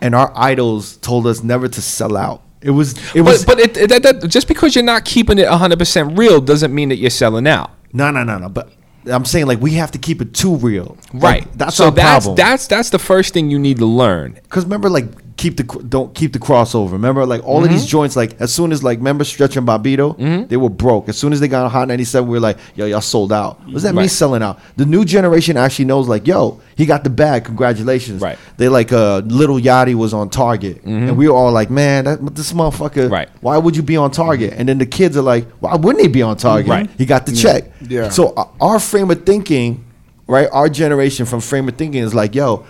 [0.00, 2.42] and our idols told us never to sell out.
[2.62, 5.38] It was, it was, but but it, it, that, that, just because you're not keeping
[5.38, 8.48] it 100% real doesn't mean that you're selling out no, no, no, no.
[8.48, 8.70] But
[9.06, 10.96] I'm saying like we have to keep it too real.
[11.12, 12.36] right Like, that's so our that's problem.
[12.36, 16.14] that's that's the first thing you need to learn Because remember, like, keep the don't
[16.14, 16.92] keep the crossover.
[16.92, 17.64] Remember, like all Mm-hmm.
[17.64, 21.08] of these joints, like as soon as like remember Stretch and Bobbito, they were broke.
[21.08, 23.58] As soon as they got on Hot 97, we were like, yo, y'all sold out.
[23.64, 24.60] What does that mean selling out?
[24.76, 27.44] The new generation actually knows, like, yo, he got the bag.
[27.46, 28.20] Congratulations.
[28.22, 28.38] Right.
[28.58, 32.34] They like uh Lil Yachty was on Target, and we were all like, man, that
[32.36, 33.04] this motherfucker.
[33.06, 33.12] Mm-hmm.
[33.12, 33.28] Right.
[33.40, 34.52] Why would you be on Target?
[34.56, 36.68] And then the kids are like, why wouldn't he be on Target?
[36.68, 36.90] Right.
[36.98, 37.64] He got the check.
[37.80, 38.10] Yeah.
[38.10, 39.84] So uh, our frame of thinking,
[40.26, 40.48] right?
[40.52, 42.66] Our generation from frame of thinking is like, yo,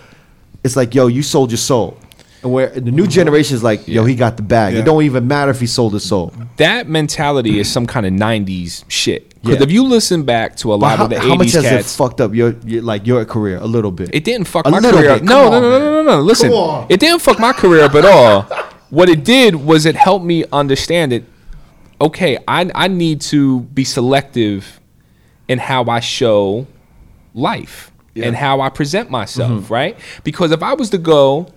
[0.63, 1.97] it's like, yo, you sold your soul.
[2.43, 4.73] And where the new generation is like, yo, he got the bag.
[4.73, 4.79] Yeah.
[4.79, 6.33] It don't even matter if he sold his soul.
[6.57, 9.63] that mentality is some kind of 90s shit because Yeah.
[9.63, 11.93] if you listen back to a lot how, of the how 80s much has cats
[11.93, 14.09] it fucked up your, your like your career a little bit?
[14.13, 15.15] It didn't fuck A my career.
[15.19, 15.23] bit.
[15.23, 16.21] No, on, no, no, no, no, no.
[16.21, 16.51] Listen,
[16.89, 18.41] it didn't fuck my career up at all.
[18.89, 21.23] What it did was it helped me understand it.
[21.99, 24.79] Okay, I I need to be selective
[25.47, 26.65] in how I show
[27.35, 29.73] life and how I present myself, Mm-hmm.
[29.73, 29.97] right?
[30.23, 31.47] Because if I was to go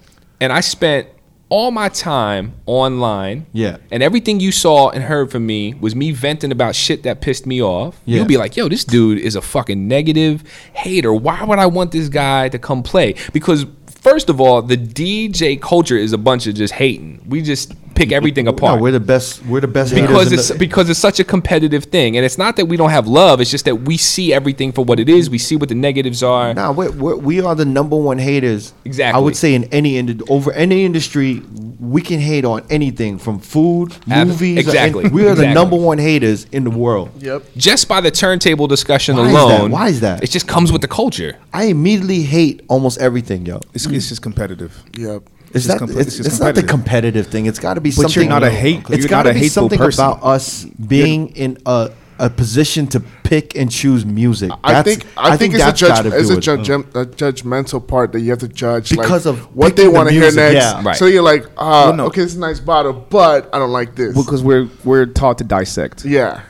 [0.40, 1.08] and I spent
[1.50, 3.76] all my time online, Yeah.
[3.90, 7.46] and everything you saw and heard from me was me venting about shit that pissed
[7.46, 8.18] me off, Yeah.
[8.20, 11.12] you'd be like, yo, this dude is a fucking negative hater.
[11.12, 13.14] Why would I want this guy to come play?
[13.32, 17.20] Because first of all, the DJ culture is a bunch of just hating.
[17.28, 18.80] We just pick everything no, apart.
[18.80, 19.44] we're the best.
[19.46, 22.56] We're the best because it's the- because it's such a competitive thing, and it's not
[22.56, 23.40] that we don't have love.
[23.40, 25.30] It's just that we see everything for what it is.
[25.30, 26.54] We see what the negatives are.
[26.54, 28.72] Nah, we're, we're, we are the number one haters.
[28.84, 29.18] Exactly.
[29.18, 31.42] I would say in any ind- over any industry,
[31.80, 34.58] we can hate on anything from food, Ab- movies.
[34.58, 35.04] exactly.
[35.04, 37.10] and we are the number one haters in the world.
[37.18, 37.42] Yep.
[37.56, 40.22] Just by the turntable discussion Why is alone, Why is that?
[40.22, 41.36] It just comes with the culture.
[41.52, 43.60] I immediately hate almost everything, yo.
[43.74, 44.82] It's, it's just competitive.
[44.96, 45.22] Yep.
[45.54, 45.90] It's, It's not.
[45.90, 46.68] it's, it's it's not the competitive.
[46.70, 47.46] competitive thing.
[47.46, 48.28] It's got to be But you're something.
[48.28, 50.04] not a hate- It's you're got not to a be hateful something person.
[50.04, 54.52] about us being in a a position to pick and choose music.
[54.62, 56.40] I think I, think, it's a judge it's a, it.
[56.40, 60.08] judge, a judgmental part that you have to judge Because like, of what they want
[60.10, 60.54] to hear next.
[60.54, 60.80] yeah.
[60.84, 60.96] Right.
[60.96, 62.06] So you're like, uh, no.
[62.06, 64.16] okay, it's a nice bottle, but I don't like this.
[64.16, 66.04] because we're we're taught to dissect.
[66.04, 66.42] yeah.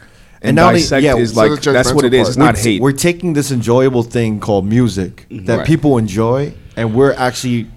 [0.43, 2.29] And, And not only- dissect yeah, is so like that's what it judgmental.
[2.29, 2.83] It's not we're, hate.
[2.83, 5.67] We're taking this enjoyable thing called music that Right.
[5.67, 7.69] people enjoy, and we're actually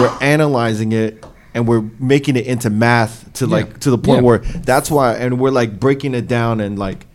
[0.00, 1.24] we're analyzing it
[1.54, 4.26] and we're making it into math to like to the point Yeah.
[4.26, 7.06] where that's why, and we're like breaking it down and like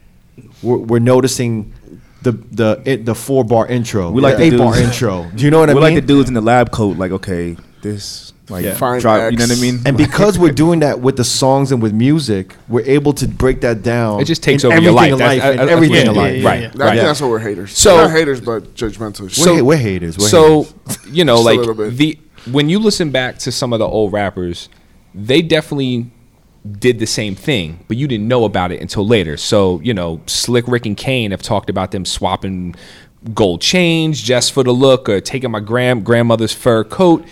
[0.61, 1.73] we're, we're noticing
[2.21, 5.29] the the it, the four bar intro, We like the the eight bar intro.
[5.35, 5.93] Do you know what I we're mean?
[5.95, 6.97] like the dudes in the lab coat.
[6.97, 8.75] Like okay, this like Yeah.
[8.75, 9.31] Find drop.
[9.31, 9.79] You know what I mean?
[9.85, 13.61] And because we're doing that with the songs and with music, we're able to break
[13.61, 14.21] that down.
[14.21, 15.11] It just takes over your everything life.
[15.13, 16.35] in That's- life, I- in I- I- everything yeah, in yeah, life.
[16.41, 16.63] yeah, Right.
[16.81, 17.77] I think that's what we're haters.
[17.77, 19.21] So- So not haters, but judgmental.
[19.21, 20.17] We're, So- we're haters.
[20.17, 20.97] We're so haters.
[21.11, 22.17] you know, Just a little like the
[22.51, 24.69] when you listen back to some of the old rappers,
[25.13, 26.11] they definitely
[26.69, 29.37] did the same thing, but you didn't know about it until later.
[29.37, 32.75] So you know, Slick Rick and Kane have talked about them swapping
[33.33, 37.25] gold chains just for the look, or taking my grand grandmother's fur coat.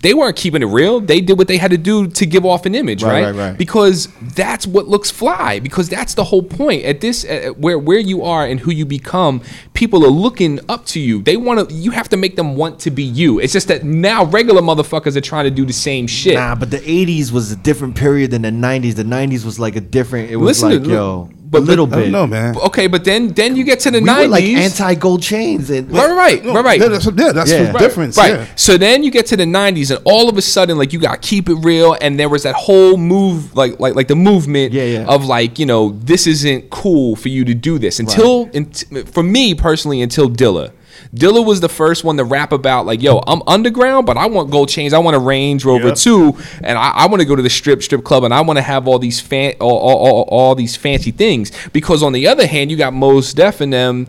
[0.00, 1.00] They weren't keeping it real.
[1.00, 3.24] They did what they had to do to give off an image, Right, right?
[3.34, 3.58] right, right.
[3.58, 5.60] Because that's what looks fly.
[5.60, 6.84] Because that's the whole point.
[6.84, 7.24] At this,
[7.56, 9.40] where where you are and who you become,
[9.72, 11.22] people are looking up to you.
[11.22, 11.74] They want to.
[11.74, 13.38] You have to make them want to be you.
[13.38, 16.34] It's just that now regular motherfuckers are trying to do the same shit.
[16.34, 18.96] Nah, but the '80s was a different period than the '90s.
[18.96, 20.30] The '90s was like a different.
[20.30, 22.10] It was Listen like, to yo, a little I bit.
[22.10, 22.56] know, man.
[22.56, 25.90] Okay, but then then you get to the We were like anti gold chains and
[25.92, 26.80] right, right, No, right, right.
[26.80, 27.62] Yeah, that's, yeah, that's Yeah.
[27.64, 28.16] the Right, difference.
[28.16, 28.32] Right.
[28.34, 28.46] Yeah.
[28.56, 31.20] So then you get to the '90s, and all of a sudden, like you got
[31.22, 34.84] keep it real, and there was that whole move, like like like the movement Yeah,
[34.84, 35.04] yeah.
[35.06, 39.22] of like you know this isn't cool for you to do this until unt- for
[39.22, 40.70] me personally until Dilla.
[41.14, 44.50] Dilla was the first one to rap about like, yo, I'm underground, but I want
[44.50, 44.92] gold chains.
[44.92, 45.96] I want a Range Rover Yep.
[45.96, 48.56] too, and I, I want to go to the strip strip club, and I want
[48.58, 51.52] to have all these fan all, all, all, all these fancy things.
[51.72, 54.06] Because on the other hand, you got Mos Def and them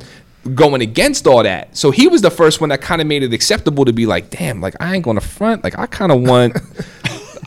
[0.53, 1.75] going against all that.
[1.75, 4.29] So he was the first one that kind of made it acceptable to be like,
[4.29, 5.63] damn, like I ain't going to front.
[5.63, 6.55] Like I kind of want.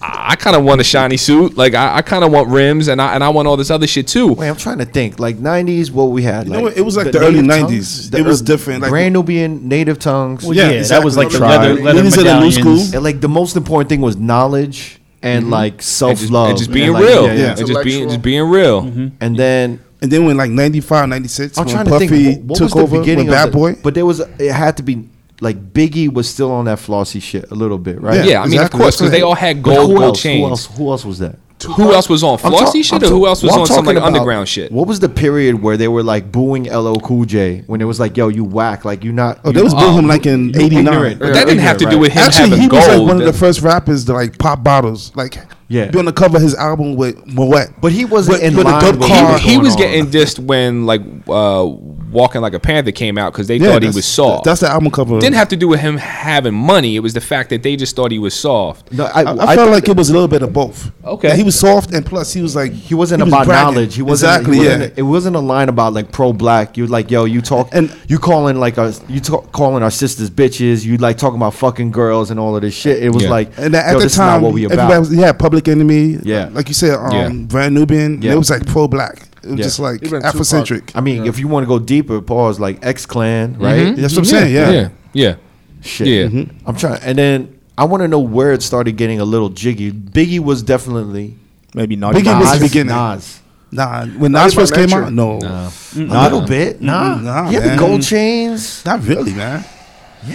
[0.00, 3.02] I kind of want a shiny suit, like I, I kind of want rims, and
[3.02, 4.34] I and I want all this other shit too.
[4.34, 5.18] Wait, I'm trying to think.
[5.18, 6.46] Like '90s, what we had.
[6.46, 6.76] You like, know what?
[6.76, 7.60] It was like the early 90s.
[7.60, 10.44] tongues, the It was different, like- Brand Nubian native tongues.
[10.44, 11.62] Well, Yeah, yeah, that was like the Tribe.
[11.62, 12.56] leather, leather he said new medallions.
[12.58, 15.52] school, And like the most important thing was knowledge and mm-hmm.
[15.52, 17.56] like self love and just being like, real, yeah, yeah.
[17.58, 18.82] and just being just being real.
[18.82, 19.00] Mm-hmm.
[19.00, 19.34] And mm-hmm.
[19.34, 22.44] then and then when like 95, 96, I'm when trying to Puffy think.
[22.44, 23.74] What took was the over beginning with Bad the, Boy.
[23.82, 25.08] But there was it had to be
[25.40, 28.16] like Biggie was still on that flossy shit a little bit, right?
[28.16, 28.78] Yeah, Yeah, I mean, exactly.
[28.78, 30.20] of course, because they all had gold gold else?
[30.22, 30.42] chains.
[30.44, 30.66] Who else?
[30.76, 31.38] Who else was that?
[31.76, 33.84] Who else was on flossy talk- shit, I'm or who else was well, on some
[33.84, 34.70] like about- underground shit?
[34.70, 37.98] What was the period where they were like booing LL Cool J when it was
[37.98, 39.40] like, "Yo, you whack," like you not.
[39.44, 41.18] Oh, you, they was booing him like in 89.
[41.18, 42.98] But that didn't have to do with him Actually, having he was gold.
[43.00, 45.36] like one of the first rappers to like pop bottles, like
[45.68, 45.90] Yeah.
[45.90, 47.68] be on the cover of his album with Moet.
[47.80, 49.38] But he wasn't With- in with a line dope with car.
[49.38, 49.78] he, he was on.
[49.78, 51.66] getting dissed when like uh,
[52.10, 54.44] Walking Like a Panther came out because they Yeah, thought he was soft.
[54.44, 55.20] That's the album cover.
[55.20, 56.96] didn't have to do with him having money.
[56.96, 58.90] It was the fact that they just thought he was soft.
[58.92, 60.90] No, I, I, I, I felt thought like it was a little bit of both.
[61.04, 61.28] Okay.
[61.28, 63.74] Like, he was soft, and plus he was like he wasn't was about bragging.
[63.74, 63.94] knowledge.
[63.96, 64.56] He wasn't exactly.
[64.56, 64.70] he yeah.
[64.78, 66.78] wasn't- It wasn't a line about like pro black.
[66.78, 69.90] You're like, yo, you talk And- and you calling like our you talk, calling our
[69.90, 70.86] sisters bitches.
[70.86, 73.02] You like talking about fucking girls and all of this shit.
[73.02, 73.30] It was Yeah.
[73.30, 75.00] like, And at yo, the this time, is not what we everybody about.
[75.00, 76.18] was, yeah, Public Enemy.
[76.22, 76.50] Yeah.
[76.52, 77.28] like you said, um, Yeah.
[77.30, 78.22] Brand Nubian.
[78.22, 78.32] Yeah.
[78.34, 79.22] It was like pro black.
[79.42, 79.64] It was Yeah.
[79.64, 80.90] just like Afrocentric.
[80.94, 83.96] I mean, if you want to go deeper, pause like X Clan, right?
[83.96, 84.54] That's what I'm saying.
[84.54, 84.70] Yeah.
[84.70, 85.34] yeah, yeah.
[85.80, 86.06] Shit.
[86.32, 86.44] Yeah.
[86.66, 87.00] I'm trying.
[87.02, 89.90] And then I want to know where it started getting a little jiggy.
[89.90, 91.36] Biggie was definitely
[91.74, 92.14] Maybe not.
[92.14, 92.94] Biggie by was the beginning.
[92.94, 93.40] Nas.
[93.70, 96.80] Nah, when Naughty Nas first came out, no, A little bit.
[96.80, 97.16] Nah.
[97.16, 98.82] nah, he had the gold chains.
[98.84, 99.64] not really, man.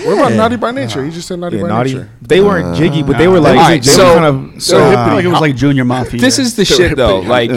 [0.05, 1.03] What about Naughty by Nature?
[1.03, 1.93] He just said Naughty Yeah, by naughty.
[1.95, 2.09] Nature.
[2.21, 4.95] They weren't jiggy, but they were like Alright, they so- were kind of so- uh,
[4.95, 6.19] I like it was like Junior Mafia.
[6.21, 7.19] This is the shit though.
[7.19, 7.49] Like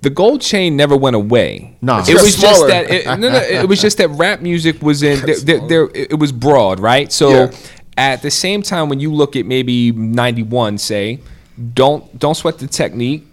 [0.00, 1.76] the gold chain never went away.
[1.80, 2.00] Nah.
[2.06, 2.90] it was just just that.
[2.90, 5.24] It, no, no, it was just that rap music was in.
[5.24, 7.12] There, there, there, it was broad, right?
[7.12, 7.50] So Yeah.
[7.96, 11.20] at the same time, when you look at maybe '91, say,
[11.74, 13.26] don't don't sweat the technique.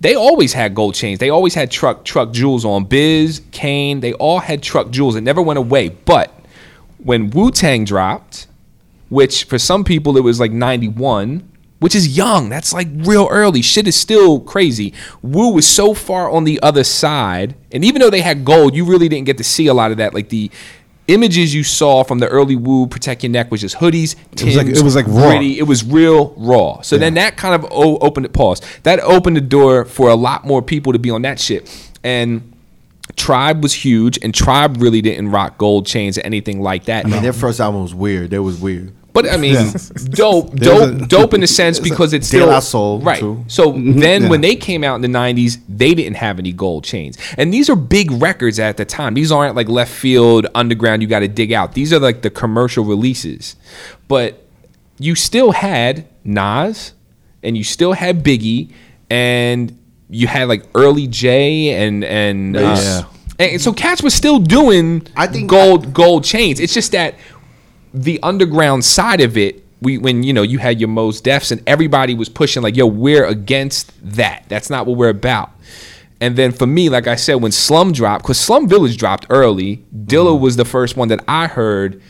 [0.00, 1.18] They always had gold chains.
[1.18, 2.84] They always had truck truck jewels on.
[2.84, 5.16] Biz, Kane, they all had truck jewels.
[5.16, 5.88] It never went away.
[5.90, 6.30] But
[7.04, 8.46] when Wu Tang dropped,
[9.08, 11.48] which for some people it was like 91,
[11.78, 12.48] which is young.
[12.48, 13.62] That's like real early.
[13.62, 14.92] Shit is still crazy.
[15.22, 18.84] Wu was so far on the other side, and even though they had gold, you
[18.84, 20.14] really didn't get to see a lot of that.
[20.14, 20.50] Like the
[21.06, 24.68] images you saw from the early Wu Protect Your Neck was just hoodies, was like-
[24.68, 25.28] it was like raw.
[25.32, 25.58] gritty.
[25.58, 26.80] It was real raw.
[26.80, 28.32] So then that kind of opened it.
[28.32, 28.62] Pause.
[28.84, 31.70] That opened the door for a lot more people to be on that shit,
[32.02, 32.50] and.
[33.16, 37.06] Tribe was huge, and Tribe really didn't rock gold chains or anything like that.
[37.06, 38.30] I mean, their first album was weird.
[38.30, 38.92] They was weird.
[39.12, 39.72] But I mean, Yeah.
[40.10, 43.20] dope, dope, a- dope in a sense because it's still La Soul, right.
[43.20, 43.44] too.
[43.46, 44.22] So then.
[44.24, 44.28] Yeah.
[44.28, 47.70] when they came out in the '90s, they didn't have any gold chains, and these
[47.70, 49.14] are big records at the time.
[49.14, 51.00] These aren't like left field underground.
[51.02, 51.74] You got to dig out.
[51.74, 53.54] These are like the commercial releases,
[54.08, 54.44] but
[54.98, 56.92] you still had Nas,
[57.44, 58.72] and you still had Biggie,
[59.08, 59.78] and
[60.10, 63.02] you had like early J and and uh, Yeah.
[63.38, 66.60] and so Cats was still doing I think- gold gold chains.
[66.60, 67.14] It's just that
[67.92, 71.62] the underground side of it, we when you know you had your Mos Defs and
[71.66, 74.44] everybody was pushing like, yo, we're against that.
[74.48, 75.50] That's not what we're about.
[76.20, 79.84] And then for me, like I said, when Slum dropped, because Slum Village dropped early,
[79.94, 82.00] Dilla was the first one that I heard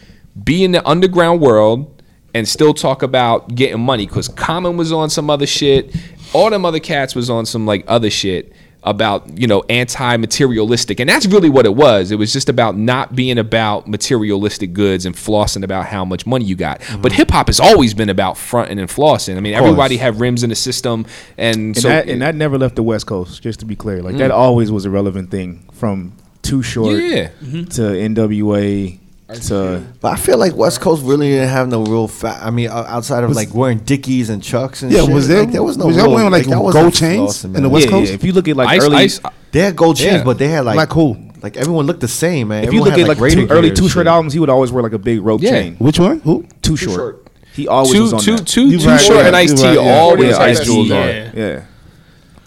[0.43, 2.03] be in the underground world
[2.35, 4.07] and still talk about getting money.
[4.07, 5.95] Because Common was on some other shit,
[6.35, 11.01] all them other cats was on some like other shit about you know anti-materialistic.
[11.01, 12.11] And that's really what it was.
[12.11, 16.45] It was just about not being about materialistic goods and flossing about how much money
[16.45, 16.79] you got.
[16.79, 17.17] But mm-hmm.
[17.17, 19.37] hip-hop has always been about fronting and flossing.
[19.37, 21.07] I mean everybody had rims in the system
[21.39, 23.43] and, and so that and that never left the West Coast.
[23.43, 24.35] Just to be clear, like that mm.
[24.35, 26.13] always was a relevant thing from
[26.43, 27.29] Too Short yeah.
[27.29, 29.01] to NWA
[29.33, 32.43] to But I feel like West Coast really didn't have no real fat.
[32.43, 35.29] I mean, o- outside of Was- like wearing Dickies and Chucks and Yeah, shit, was
[35.29, 37.57] there- like, there was no was y'all real, wearing, like, that gold wasn't chains flossing,
[37.57, 38.09] in the West yeah, Coast?
[38.11, 38.15] yeah.
[38.15, 40.25] If you look at like Ice- early, Ice- uh, They had gold chains, Yeah.
[40.25, 41.17] but they had like Like who?
[41.43, 42.65] Like everyone looked the same, man.
[42.65, 44.11] if you look had, at like, Raider two, early gear Too and Short shit.
[44.13, 45.51] albums, he would always wear like a big rope Yeah.
[45.51, 45.77] chain.
[45.79, 46.21] Which one?
[46.25, 46.43] Who?
[46.63, 46.97] Too Too Short.
[46.97, 47.27] Short.
[47.55, 48.47] He always too was on too that.
[48.47, 50.97] too You too right, short and Ice you T always Yeah, ice Ice-T, jewels on
[51.07, 51.31] yeah.
[51.37, 51.61] Yeah.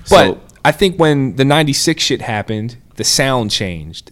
[0.10, 4.12] but I think when the '96 shit happened, the sound changed,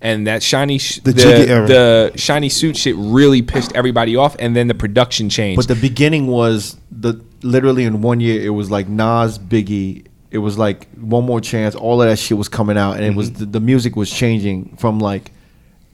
[0.00, 1.66] and that shiny sh- The the, era.
[1.66, 5.56] the shiny suit shit really pissed everybody off, and then the production changed.
[5.58, 10.04] But the beginning was the literally in one year it was like Nas, Biggie.
[10.30, 11.74] It was like one more chance.
[11.74, 14.76] All of that shit was coming out, and it was the, the music was changing
[14.76, 15.32] from like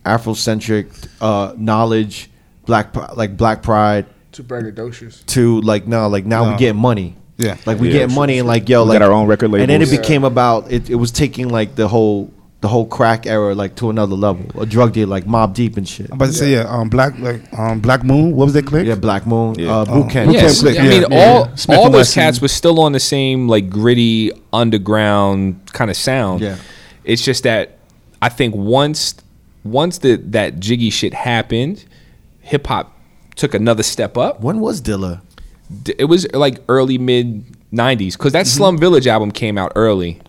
[0.05, 2.31] Afrocentric uh, knowledge,
[2.67, 5.25] black like Black Pride To braggadocious.
[5.27, 6.59] to like no, like now we No.
[6.59, 7.17] get money.
[7.37, 7.57] Yeah.
[7.67, 8.01] like we Yeah.
[8.07, 9.89] get money and like yo, We like got our own record label, And then it
[9.89, 10.01] labels.
[10.07, 10.89] became about it.
[10.91, 12.31] It was taking like the whole
[12.65, 14.45] the whole crack era like to another level.
[14.61, 16.07] A drug deal like Mobb Deep and shit.
[16.11, 16.65] I'm about to say yeah.
[16.75, 18.35] Um, black like um, Black Moon.
[18.37, 18.87] What was that click?
[18.87, 19.71] Yeah, Black Moon, Yeah.
[19.71, 20.31] uh, Boot Oh, Camp.
[20.31, 21.19] Boot Camp Yes, Clik, I mean Yeah.
[21.21, 25.97] all Smith all those cats were still on the same like gritty underground kind of
[25.97, 26.41] sound.
[26.41, 26.57] Yeah.
[27.05, 27.79] It's just that
[28.23, 29.15] I think once
[29.65, 31.85] once the that jiggy shit happened,
[32.41, 32.97] hip hop
[33.37, 34.41] took another step up.
[34.41, 35.21] When was Dilla?
[35.83, 38.57] D- It was like early mid '90s because that Mm-hmm.
[38.57, 40.21] Slum Village album came out early,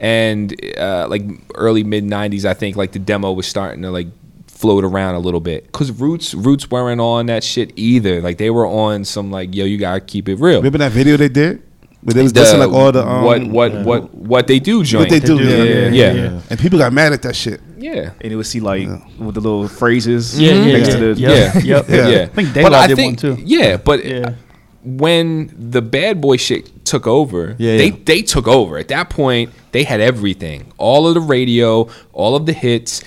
[0.00, 1.22] and uh, like
[1.54, 4.08] early mid '90s, I think like the demo was starting to like
[4.46, 8.20] float around a little bit because Roots Roots weren't on that shit either.
[8.20, 10.56] Like they were on some like yo, you gotta keep it real.
[10.58, 11.62] Remember that video they did?
[12.02, 15.02] Where they was The- like all the um, what what what what they do joint.
[15.02, 15.36] what they do.
[15.38, 16.40] do, yeah, yeah, yeah, yeah.
[16.48, 17.60] And people got mad at that shit.
[17.76, 18.12] Yeah.
[18.22, 18.88] and you would see like
[19.18, 20.96] with the little phrases Yeah, yeah, next yeah.
[20.96, 21.58] to the Yeah.
[21.62, 21.88] yep.
[21.88, 22.08] Yeah.
[22.08, 22.22] Yeah.
[22.22, 23.36] I think Daylight did one too.
[23.44, 24.34] Yeah, but Yeah.
[24.82, 27.96] When the bad boy shit took over, Yeah, they yeah.
[28.04, 28.78] they took over.
[28.78, 30.72] At that point, they had everything.
[30.78, 33.02] All of the radio, all of the hits.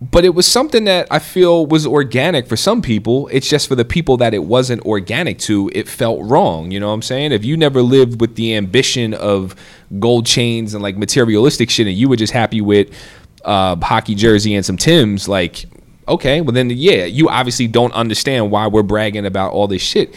[0.00, 3.28] But it was something that I feel was organic for some people.
[3.28, 6.72] It's just for the people that it wasn't organic to, it felt wrong.
[6.72, 7.30] You know what I'm saying?
[7.30, 9.54] If you never lived with the ambition of
[10.00, 12.90] gold chains and like materialistic shit and you were just happy with
[13.44, 15.66] uh, hockey jersey and some Tims, like,
[16.08, 20.16] okay, well then, yeah, you obviously don't understand why we're bragging about all this shit.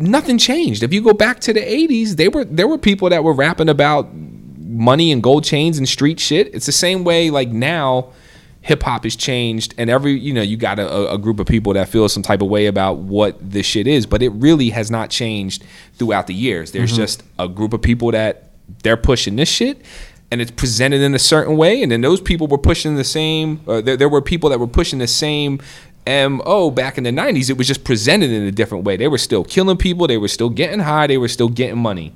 [0.00, 0.82] Nothing changed.
[0.82, 3.68] If you go back to the 80s, they were there were people that were rapping
[3.68, 6.54] about money and gold chains and street shit.
[6.54, 8.10] It's the same way like now
[8.62, 11.72] hip hop has changed and every you know you got a, a group of people
[11.72, 14.90] that feel some type of way about what this shit is but it really has
[14.90, 18.50] not changed throughout the years there's just a group of people that
[18.82, 19.80] they're pushing this shit
[20.30, 23.60] and it's presented in a certain way and then those people were pushing the same
[23.66, 25.58] uh, there, there were people that were pushing the same
[26.06, 29.18] mo back in the 90s it was just presented in a different way they were
[29.18, 32.12] still killing people they were still getting high they were still getting money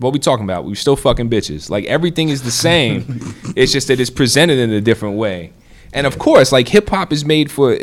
[0.00, 0.64] what we talking about?
[0.64, 1.68] We still fucking bitches.
[1.68, 3.04] Like everything is the same.
[3.56, 5.52] it's just that it's presented in a different way.
[5.92, 7.76] And of course, like hip hop is made for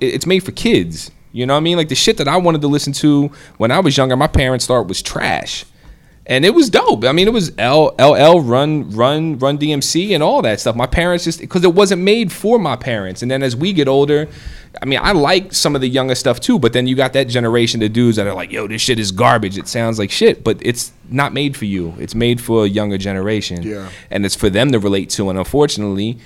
[0.00, 1.10] it's made for kids.
[1.32, 1.76] You know what I mean?
[1.76, 4.66] Like the shit that I wanted to listen to when I was younger, my parents
[4.66, 5.64] thought was trash.
[6.28, 7.04] And it was dope.
[7.04, 10.76] I mean, it was L L L Run Run Run DMC and all that stuff.
[10.76, 13.22] My parents just because it wasn't made for my parents.
[13.22, 14.28] And then as we get older,
[14.82, 16.58] I mean, I like some of the younger stuff too.
[16.58, 19.10] But then you got that generation of dudes that are like, "Yo, this shit is
[19.10, 19.56] garbage.
[19.56, 21.94] It sounds like shit." But it's not made for you.
[21.98, 23.62] It's made for a younger generation.
[23.62, 23.88] Yeah.
[24.10, 25.30] And it's for them to relate to.
[25.30, 26.18] And unfortunately,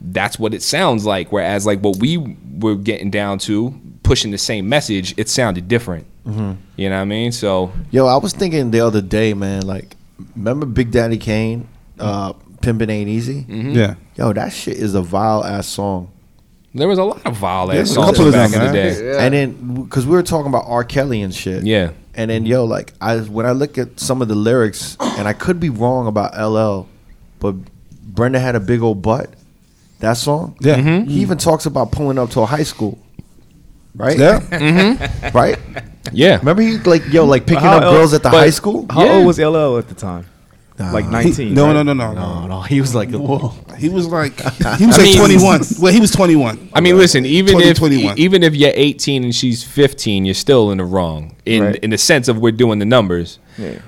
[0.00, 1.32] that's what it sounds like.
[1.32, 6.06] Whereas like what we were getting down to, pushing the same message, it sounded different.
[6.28, 7.32] You know what I mean?
[7.32, 9.66] So Yo, I was thinking the other day, man.
[9.66, 9.96] Like,
[10.36, 11.66] remember Big Daddy Kane,
[11.98, 13.42] uh, "Pimpin' Ain't Easy"?
[13.44, 13.70] Mm-hmm.
[13.72, 13.94] Yeah.
[14.16, 16.10] Yo, that shit is a vile ass song.
[16.74, 18.66] there was a lot of vile Yeah, ass a songs couple of back them, in
[18.66, 19.06] the day.
[19.12, 19.22] Yeah.
[19.22, 20.84] And then, because we were talking about R.
[20.84, 21.64] Kelly and shit.
[21.64, 21.92] Yeah.
[22.14, 25.32] And then, yo, like, I when I look at some of the lyrics, and I
[25.32, 26.88] could be wrong about LL,
[27.40, 27.54] but
[28.02, 29.30] Brenda had a big old butt.
[30.00, 30.56] That song.
[30.60, 30.76] Yeah.
[30.76, 31.08] Mm-hmm.
[31.08, 32.98] He even talks about pulling up to a high school.
[33.94, 34.18] Right.
[34.18, 35.30] Yeah.
[35.32, 35.58] Right.
[36.12, 36.38] Yeah.
[36.38, 38.86] Remember he like yo like picking How up else- girls at the but- high school.
[38.90, 39.12] How Yeah.
[39.14, 40.26] old was LL at the time?
[40.78, 41.54] like 19.
[41.54, 41.72] no, right?
[41.72, 42.46] no, no, no, No, no.
[42.46, 43.16] no, he was like, He
[43.88, 44.38] was like
[44.78, 45.60] he was I like mean- 21.
[45.80, 46.70] Well, he was 21.
[46.72, 47.26] I mean, listen.
[47.26, 48.16] Even 20, if 21.
[48.18, 51.76] even if you're 18 and she's 15, you're still in the wrong in Right.
[51.82, 53.40] in the sense of we're doing the numbers.
[53.58, 53.80] Yeah.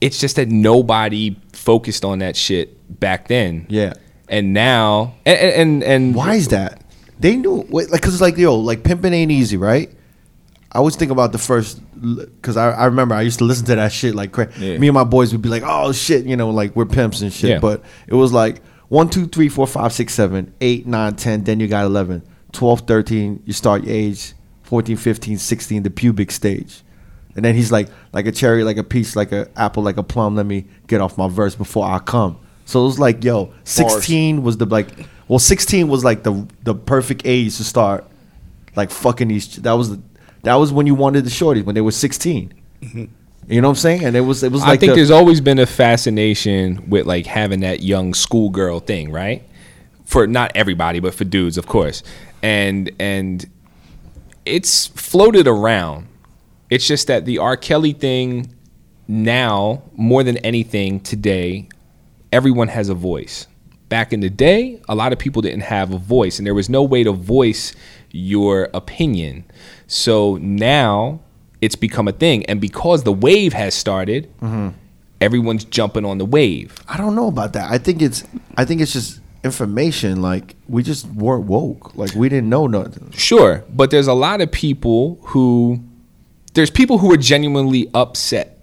[0.00, 3.66] It's just that nobody focused on that shit back then.
[3.68, 3.92] yeah.
[4.26, 6.80] And now, and and, and Why is that?
[7.20, 9.90] They knew wait, like because it's like yo like pimping ain't easy, right?
[10.74, 13.76] I always think about the first because I, I remember I used to listen to
[13.76, 14.76] that shit like cra- Yeah.
[14.78, 17.32] me and my boys would be like oh shit you know like we're pimps and
[17.32, 17.58] shit Yeah.
[17.60, 21.60] but it was like one two three four five six seven eight nine ten then
[21.60, 22.22] you got 11
[22.52, 24.32] 12 13 you start your age
[24.64, 26.82] 14 15 16 the pubic stage
[27.36, 30.02] and then he's like like a cherry like a peach like a apple like a
[30.02, 33.52] plum let me get off my verse before I come so it was like yo
[33.64, 34.88] 16 was the like
[35.28, 38.04] well 16 was like the the perfect age to start
[38.76, 39.54] like fucking these.
[39.58, 40.02] That was the,
[40.44, 42.52] that was when you wanted the shorties when they were 16
[43.46, 44.04] You know what I'm saying?
[44.04, 47.06] And it was it was like I think the- there's always been a fascination with
[47.06, 49.42] like having that young schoolgirl thing, right?
[50.06, 52.02] For not everybody, but for dudes, of course.
[52.42, 53.44] And and
[54.46, 56.06] it's floated around.
[56.70, 57.56] It's just that the R.
[57.56, 58.54] Kelly thing
[59.08, 61.68] now more than anything today,
[62.32, 63.46] everyone has a voice.
[63.88, 66.68] Back in the day, a lot of people didn't have a voice, and there was
[66.68, 67.74] no way to voice
[68.10, 69.44] your opinion.
[69.86, 71.20] So now
[71.60, 74.70] it's become a thing, and because the wave has started, mm-hmm.
[75.20, 76.78] everyone's jumping on the wave.
[76.88, 77.70] I don't know about that.
[77.70, 78.24] I think it's
[78.56, 80.22] I think it's just information.
[80.22, 81.94] Like we just weren't woke.
[81.94, 83.10] Like we didn't know nothing.
[83.12, 85.82] Sure, but there's a lot of people who
[86.54, 88.54] there's people who are genuinely upset.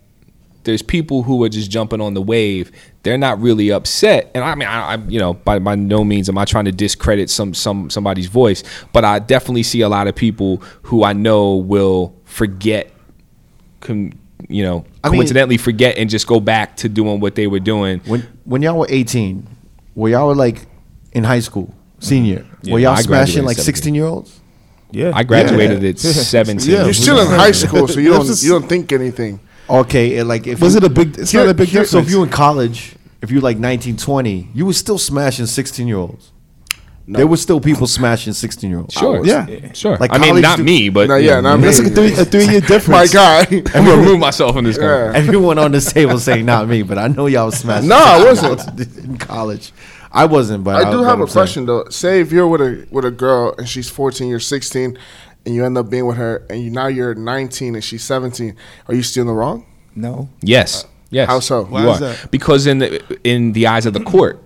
[0.63, 2.72] There's people who are just jumping on the wave.
[3.04, 6.30] They're not really upset, and I mean, I, I you know, by by no means
[6.30, 10.08] am I trying to discredit some some somebody's voice, but I definitely see a lot
[10.08, 12.91] of people who I know will forget,
[13.80, 14.12] com,
[14.47, 17.60] you know, I mean- coincidentally forget and just go back to doing what they were
[17.60, 18.02] doing.
[18.06, 19.47] When when y'all were eighteen,
[19.95, 20.68] were y'all were like
[21.12, 22.41] in high school, senior?
[22.41, 22.68] Mm-hmm.
[22.68, 24.39] Yeah, were y'all I smashing like sixteen year olds?
[24.91, 26.70] Yeah, I graduated at 17.
[26.70, 26.84] Yeah.
[26.84, 29.39] You're still in high school, so you don't you don't think anything.
[29.72, 31.17] Okay, and like if Was you- it a big?
[31.17, 31.91] It's Here- not a big here- difference.
[31.91, 35.88] So if you in college, if you like 19, 20, you were still smashing 16
[35.88, 36.32] year olds.
[37.07, 38.93] There were still people smashing 16 year olds.
[38.93, 39.45] Sure, Yeah.
[39.74, 39.97] sure.
[39.97, 41.65] Like I mean, not stu- me, but No, yeah, know, not me.
[41.65, 43.13] that's like a three, a three year My difference.
[43.13, 43.39] guy.
[43.49, 44.78] I'm gonna remove myself from this.
[44.78, 44.84] Yeah.
[44.88, 45.28] conversation.
[45.28, 47.89] Everyone on this table saying not me, but I know y'all was smashing.
[47.89, 48.80] No, I wasn't.
[49.03, 49.74] in college.
[50.13, 51.86] I wasn't, but I do have a saying- question though.
[51.89, 54.97] Say if you're with a with a girl and she's 14, you're 16,
[55.46, 58.56] and you end up being with her, and you now you're 19 and she's 17.
[58.88, 59.66] Are you still in the wrong?
[59.96, 60.30] no.
[60.42, 60.86] Yes.
[60.86, 61.28] Uh, yes.
[61.28, 61.62] How so?
[61.62, 61.94] You Why are.
[61.94, 62.32] is that?
[62.32, 64.42] Because in the in the eyes of the court,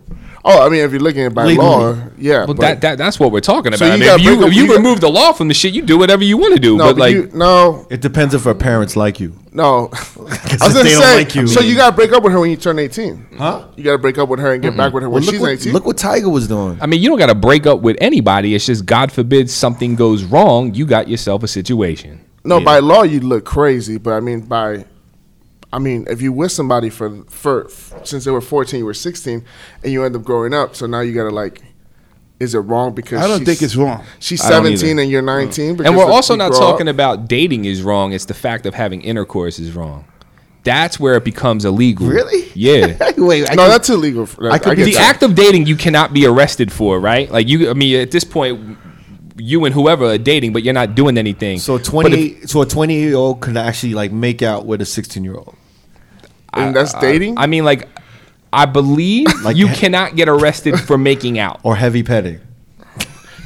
[0.48, 1.66] Oh, I mean, if you're looking at it by Legally.
[1.68, 2.46] law, yeah.
[2.46, 3.80] well, but- that, that that's what we're talking about.
[3.80, 5.34] So you I mean, gotta if you up- if you, you got- remove the law
[5.34, 6.78] from the shit, you do whatever you want to do.
[6.78, 9.34] no, but but like, you, no, It depends if her parents like you.
[9.52, 9.89] no.
[9.93, 10.28] I if was
[10.60, 12.58] gonna they don't say, like you- so you gotta break up with her when you
[12.58, 13.26] turn 18.
[13.39, 13.66] Huh?
[13.76, 15.41] You gotta break up with her and get back with her when Well, look, she's
[15.41, 15.74] what, 18.
[15.74, 16.78] look what Tiger was doing.
[16.80, 18.54] I mean, you don't got to break up with anybody.
[18.54, 22.22] It's just God forbid something goes wrong, you got yourself a situation.
[22.43, 24.86] No, by law you look crazy, but I mean by,
[25.76, 27.67] I mean if you with somebody for for
[28.03, 29.43] since they were fourteen, you were sixteen,
[29.84, 31.61] and you end up growing up, so now you gotta like,
[32.39, 34.03] is it wrong because I don't think it's wrong.
[34.19, 35.86] She's seventeen and you're nineteen, mm.
[35.86, 36.95] And we're also not talking up.
[36.95, 38.13] about dating is wrong.
[38.13, 40.05] It's the fact of having intercourse is wrong.
[40.63, 42.07] That's where it becomes illegal.
[42.07, 42.49] Really?
[42.55, 42.97] Yeah.
[43.17, 44.26] Wait, I No, could- that's illegal.
[44.26, 45.09] for- I could get be- the that.
[45.15, 47.30] act of dating you cannot be arrested for, right?
[47.30, 48.78] Like you, I mean, at this point,
[49.38, 51.59] you and whoever are dating, but you're not doing anything.
[51.59, 54.65] so a But if- 20 so a 20 year old could actually like make out
[54.65, 55.55] with a 16 year old.
[56.56, 57.38] And that's dating.
[57.38, 57.88] I mean, like,
[58.53, 61.60] I believe Like you ha- cannot get arrested for making out.
[61.64, 62.39] or heavy petting.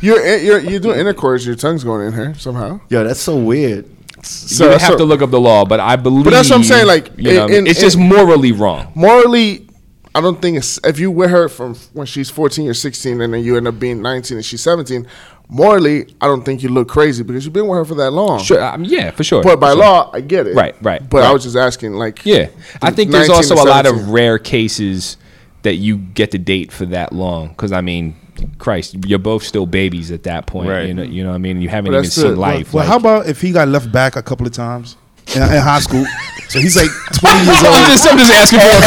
[0.01, 1.45] you're eh, you're you're doing intercourse.
[1.45, 2.79] Your tongue's going in her somehow.
[2.89, 3.85] Yo, that's so weird.
[4.21, 6.25] So, you would have so to look up the law, but I believe.
[6.25, 8.91] that's what I'm saying, like, you know, in- it's in- just morally wrong.
[8.93, 9.65] morally,
[10.13, 13.33] I don't think it's if you with her from when she's 14 or 16, and
[13.33, 15.07] then you end up being 19 and she's 17.
[15.51, 18.39] Morally, I don't think you look crazy because you've been with her for that long.
[18.39, 19.41] Sure, um, yeah, for sure.
[19.41, 19.79] But by sure.
[19.79, 20.55] law, I get it.
[20.55, 22.49] Right, right, But I was just asking, like, Yeah,
[22.83, 25.17] I think there's also a lot of rare cases
[25.63, 27.49] that you get to date for that long.
[27.49, 28.15] Because I mean,
[28.59, 30.69] Christ, you're both still babies at that point.
[30.69, 30.87] Right.
[30.87, 31.61] You know, you know what I mean.
[31.61, 32.71] You haven't even that's seen the- life.
[32.73, 34.97] Well, like- how about if he got left back a couple of times
[35.35, 36.05] in, in high school?
[36.49, 37.85] So he's like 20 years I'm old.
[37.85, 38.79] just, I'm just asking for a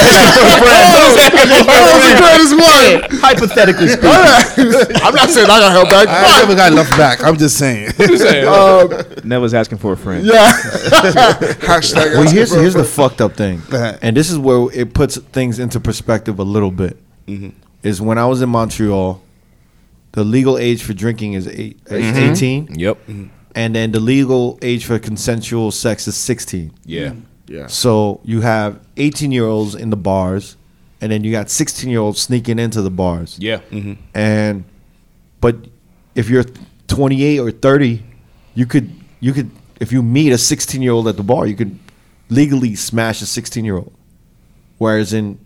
[1.63, 3.21] that was the greatest one.
[3.23, 5.01] Hypothetically speaking.
[5.01, 6.09] I'm not saying I got held back.
[6.09, 7.23] I never got left back.
[7.23, 7.93] I'm just saying.
[8.43, 8.89] Um,
[9.25, 10.27] Never's asking for a friend.
[10.27, 10.53] Yeah.
[11.63, 12.15] Hashtag.
[12.15, 15.17] well, here's for a here's the fucked up thing, and this is where it puts
[15.19, 16.97] things into perspective a little bit.
[17.27, 17.51] Mm-hmm.
[17.83, 19.21] Is when I was in Montreal,
[20.13, 22.33] the legal age for drinking is eight, is mm-hmm.
[22.33, 22.97] 18, Yep.
[23.07, 23.27] Mm-hmm.
[23.55, 26.73] And then the legal age for consensual sex is 16.
[26.85, 27.09] Yeah.
[27.09, 27.23] Mm.
[27.47, 27.67] Yeah.
[27.67, 30.57] So you have 18 year olds in the bars,
[31.01, 33.37] and then you got 16 year olds sneaking into the bars.
[33.39, 33.59] Yeah.
[33.71, 33.95] Mm-hmm.
[34.15, 34.65] And
[35.41, 35.57] but
[36.15, 36.45] if you're
[36.89, 38.03] 28 or 30,
[38.55, 38.91] you could
[39.21, 39.51] you could
[39.81, 41.79] if you meet a 16 year old at the bar, you could
[42.31, 43.93] legally smash a 16 year old.
[44.79, 45.39] Whereas in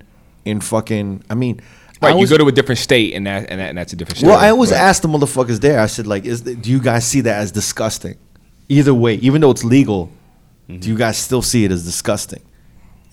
[0.45, 1.61] in fucking, I mean,
[2.03, 2.11] I Right.
[2.11, 4.18] You always- go to a different state, and that and, that, and that's a different.
[4.18, 4.30] Story.
[4.32, 4.80] well, I always Right.
[4.80, 5.80] ask the motherfuckers there.
[5.80, 8.16] I said, like, is the, do you guys see that as disgusting?
[8.68, 10.11] Either way, even though it's legal,
[10.68, 10.97] do you mm-hmm.
[10.97, 12.42] guys still see it as disgusting?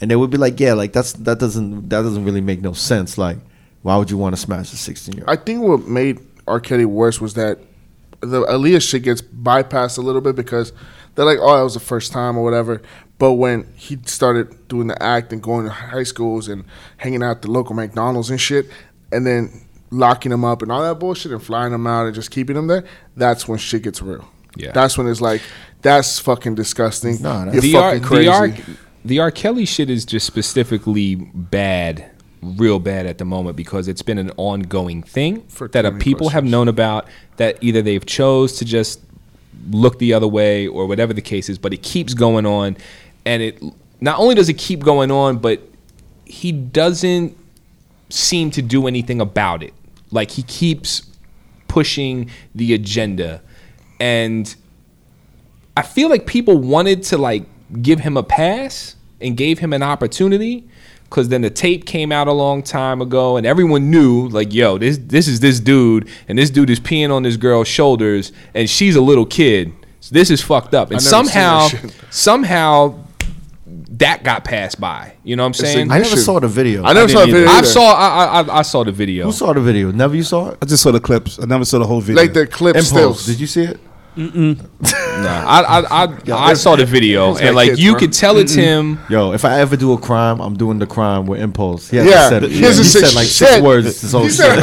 [0.01, 2.73] And they would be like, yeah, like that's that doesn't that doesn't really make no
[2.73, 3.17] sense.
[3.17, 3.37] Like,
[3.83, 6.59] why would you want to smash a sixteen year old I think what made R.
[6.59, 7.59] Kelly worse was that
[8.19, 10.73] the Aaliyah shit gets bypassed a little bit because
[11.15, 12.81] they're like, oh, that was the first time or whatever.
[13.19, 16.65] But when he started doing the act and going to high schools and
[16.97, 18.65] hanging out at the local McDonald's and shit,
[19.11, 19.61] and then
[19.91, 22.67] locking them up and all that bullshit and flying them out and just keeping them
[22.67, 22.83] there,
[23.15, 24.27] that's when shit gets real.
[24.55, 24.71] Yeah.
[24.71, 25.41] That's when it's like,
[25.81, 27.21] that's fucking disgusting.
[27.21, 28.25] No, that's- You're the R, fucking crazy.
[28.25, 28.49] the R,
[29.05, 29.31] the R.
[29.31, 32.09] Kelly shit is just specifically bad,
[32.41, 36.29] real bad at the moment because it's been an ongoing thing For that 20 people
[36.29, 37.07] have known about.
[37.37, 38.99] That either they've chose to just
[39.69, 42.75] look the other way or whatever the case is, but it keeps going on,
[43.25, 43.61] and it
[44.01, 45.61] not only does it keep going on, but
[46.25, 47.37] he doesn't
[48.09, 49.73] seem to do anything about it.
[50.11, 51.03] Like he keeps
[51.67, 53.41] pushing the agenda,
[53.99, 54.53] and
[55.75, 57.45] I feel like people wanted to like
[57.81, 60.67] give him a pass and gave him an opportunity
[61.05, 64.77] because then the tape came out a long time ago and everyone knew like yo
[64.77, 68.69] this this is this dude and this dude is peeing on this girl's shoulders and
[68.69, 69.71] she's a little kid.
[69.99, 70.91] So this is fucked up.
[70.91, 71.69] And I never seen somehow
[72.09, 73.02] somehow
[73.97, 76.83] that got passed by you know what i'm saying I never saw the video.
[76.83, 77.51] I never saw the didn't video.
[77.53, 77.67] i either.
[77.67, 79.91] saw I, I I- I saw the video Who saw the video?
[79.91, 80.57] Never you saw it?
[80.61, 81.37] I just saw the clips.
[81.41, 82.21] I never saw the whole video.
[82.21, 82.89] like the clip Impulse.
[82.89, 83.25] stills.
[83.25, 83.79] Did you see it?
[84.15, 86.07] Nah, I I I,
[86.51, 87.99] I saw the video and like like kids, you bro.
[87.99, 91.25] could tell it's him Yo, if I ever do a crime, I'm doing the crime
[91.25, 91.89] with impulse.
[91.89, 94.01] He Yeah, said, he he, has to said like six words.
[94.01, 94.37] This whole He shit.
[94.37, 94.59] said,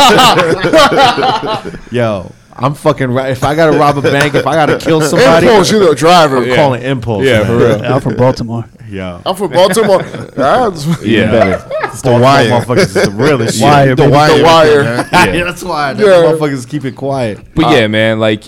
[1.92, 3.30] Yo, I'm fucking right.
[3.32, 6.38] If I gotta rob a bank, if I gotta kill somebody, Impulse, you're the driver.
[6.38, 7.24] I'm calling impulse.
[7.24, 7.46] Yeah, man.
[7.46, 7.82] for real.
[7.84, 8.64] I'm from Baltimore.
[8.90, 10.02] Yo, I'm from Baltimore.
[10.36, 11.68] That's- yeah better.
[11.84, 12.50] It's the Wire.
[12.50, 13.62] motherfuckers is the realest shit.
[13.64, 14.12] Wire, the baby.
[14.12, 14.36] wire.
[14.38, 14.82] The wire.
[14.84, 15.34] man.
[15.34, 15.44] yeah.
[15.44, 15.92] that's why.
[15.92, 16.12] That Yeah.
[16.32, 17.54] motherfuckers keep it quiet.
[17.54, 18.42] But yeah, man, like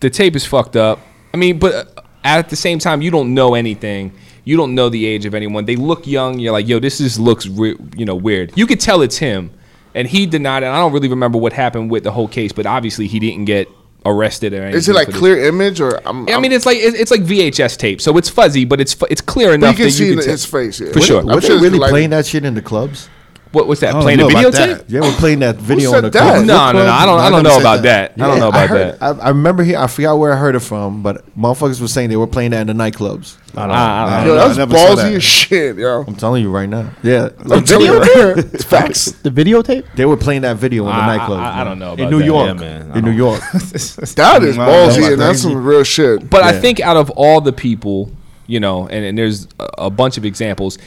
[0.00, 0.98] the tape is fucked up.
[1.32, 4.12] I mean, but uh, at the same time, you don't know anything.
[4.44, 5.64] You don't know the age of anyone.
[5.64, 6.38] They look young.
[6.38, 8.52] You're like, yo, this just looks, re- you know, weird.
[8.56, 9.50] You could tell it's him,
[9.94, 10.66] and he denied it.
[10.66, 13.68] I don't really remember what happened with the whole case, but obviously he didn't get
[14.06, 14.78] arrested or anything.
[14.78, 15.20] Is it like for this.
[15.20, 16.00] clear image or?
[16.06, 18.80] I'm, Yeah, I mean, it's like it's it's like VHS tape, so it's fuzzy, but
[18.80, 20.32] it's it's clear but you enough can that see you in can tell.
[20.32, 20.80] his face.
[20.80, 20.92] Yeah.
[20.92, 21.20] For sure.
[21.20, 23.08] I'm Were they sure really like- playing that shit in the clubs?
[23.52, 23.90] What was that?
[23.90, 24.84] I don't Playing a know about videotape?
[24.88, 26.20] Yeah, we're playing that video said in the that?
[26.32, 26.46] clubs.
[26.46, 26.90] No, no, no.
[26.92, 27.20] I don't.
[27.20, 28.14] I I don't know about that.
[28.16, 28.22] that.
[28.22, 29.02] I don't Yeah, know about heard- that.
[29.02, 29.78] I, I remember here.
[29.78, 32.68] I forgot where I heard it from, but motherfuckers were saying they were playing that
[32.68, 33.36] in the nightclubs.
[33.56, 35.12] I don't, I Yo, don't I that's ballsy that.
[35.14, 36.04] as shit, yo.
[36.06, 36.90] I'm telling you right now.
[37.02, 38.00] Yeah, I'm telling you.
[38.02, 39.12] It's facts.
[39.22, 39.86] The videotape?
[39.94, 41.38] they were playing that video in the nightclubs.
[41.38, 41.66] I- I man.
[41.66, 42.24] don't know in New that.
[42.26, 42.46] York.
[42.48, 42.92] Yeah, man.
[42.98, 43.40] In New York.
[43.52, 46.28] That is ballsy, and that's some real shit.
[46.28, 48.10] But I think out of all the people,
[48.46, 50.78] you know, and, and there's a, a bunch of examples,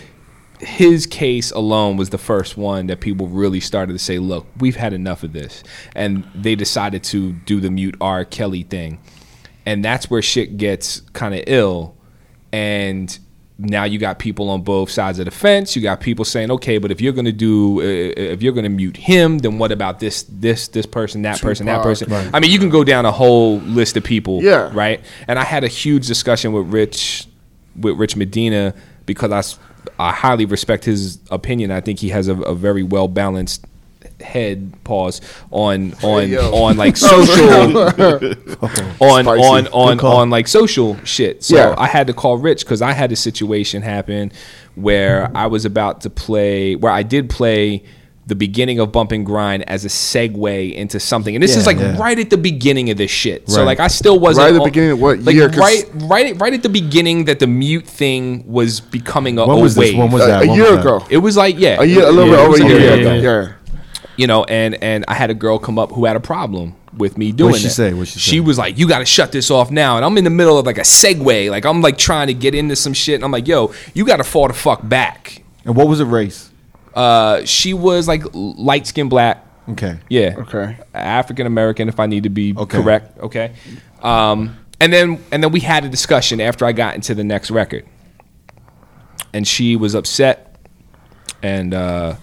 [0.60, 4.76] his case alone was the first one that people really started to say, look, we've
[4.76, 5.64] had enough of this.
[5.96, 8.26] And they decided to do the mute R.
[8.26, 9.00] Kelly thing.
[9.66, 11.96] And that's where shit gets kind of ill.
[12.52, 13.18] And
[13.58, 15.76] now you got people on both sides of the fence.
[15.76, 18.98] You got people saying, okay, but if you're gonna do, uh, if you're gonna mute
[18.98, 22.10] him, then what about this, this, this person, that person, that person?
[22.12, 22.30] right.
[22.34, 24.72] I mean, you can go down a whole list of people, Yeah.
[24.74, 25.02] right?
[25.28, 27.28] And I had a huge discussion with Rich,
[27.76, 28.74] with Rich Medina
[29.06, 29.60] because I,
[30.00, 31.72] I highly respect his opinion.
[31.72, 33.66] I think he has a, a very well balanced
[34.22, 35.22] head pause
[35.52, 36.54] on on yo.
[36.54, 37.78] on like oh, social
[39.00, 39.44] on Spicy.
[39.44, 41.44] on on on like social shit.
[41.44, 41.76] So Yeah.
[41.78, 44.32] I had to call Rich because I had a situation happen
[44.76, 47.84] where I was about to play where I did play
[48.30, 51.78] the beginning of Bump and Grind as a segue into something, and this is like
[51.78, 51.98] yeah.
[52.00, 53.50] right at the beginning of this shit.
[53.50, 55.50] So like I still wasn't Right at the on- beginning of what like year?
[55.50, 59.58] 'Cause- right right right at the beginning that the mute thing was becoming a, When
[59.58, 59.94] a was this?
[59.94, 60.44] When was A, that?
[60.44, 60.96] a When year was that?
[60.96, 61.06] ago.
[61.10, 62.94] it was like yeah, A year, a little Yeah, bit it over a like year
[62.94, 63.14] ago.
[63.16, 63.22] yeah.
[63.22, 63.48] Yeah.
[64.16, 67.18] you know, and and I had a girl come up who had a problem with
[67.18, 67.74] me doing What she that.
[67.74, 67.94] say?
[67.94, 68.40] What'd she She say?
[68.42, 70.66] was like, "You got to shut this off now." And I'm in the middle of
[70.66, 73.48] like a segue, like I'm like trying to get into some shit, and I'm like,
[73.48, 76.49] "Yo, you got to fall the fuck back." And what was the race?
[76.94, 80.00] Uh, she was like light skin black, Okay.
[80.10, 80.78] yeah, Okay.
[80.94, 82.78] African American, if I need to be Okay.
[82.82, 83.54] correct, okay.
[84.02, 87.52] Um, and then and then we had a discussion after I got into the next
[87.52, 87.86] record,
[89.34, 90.56] and she was upset,
[91.44, 92.16] and uh,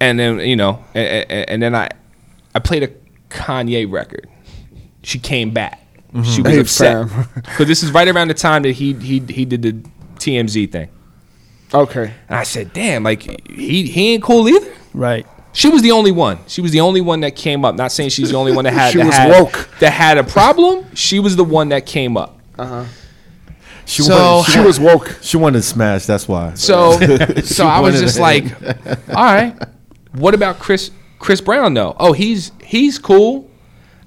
[0.00, 1.88] and then you know, and, and then I
[2.54, 2.88] I played a
[3.30, 4.28] Kanye record.
[5.02, 5.80] She came back.
[6.22, 7.26] She was Hey, upset fam.
[7.34, 9.72] because this is right around the time that he he he did the
[10.18, 10.88] TMZ thing,
[11.74, 12.12] Okay.
[12.28, 15.26] and I said, "Damn, like he he ain't cool either." Right.
[15.52, 16.38] She was the only one.
[16.48, 17.74] She was the only one that came up.
[17.76, 19.68] Not saying she's the only one that had She that, was had, woke.
[19.80, 20.84] that had a problem.
[20.94, 22.38] She was the one that came up.
[22.58, 22.86] Uh
[23.86, 25.18] She So- wanted, She was woke.
[25.22, 26.06] she wanted to smash.
[26.06, 26.54] That's why.
[26.54, 26.98] So
[27.44, 28.44] so I was just like,
[29.10, 29.54] all right.
[30.12, 31.94] What about Chris Chris Brown though?
[32.00, 33.48] Oh, he's he's cool.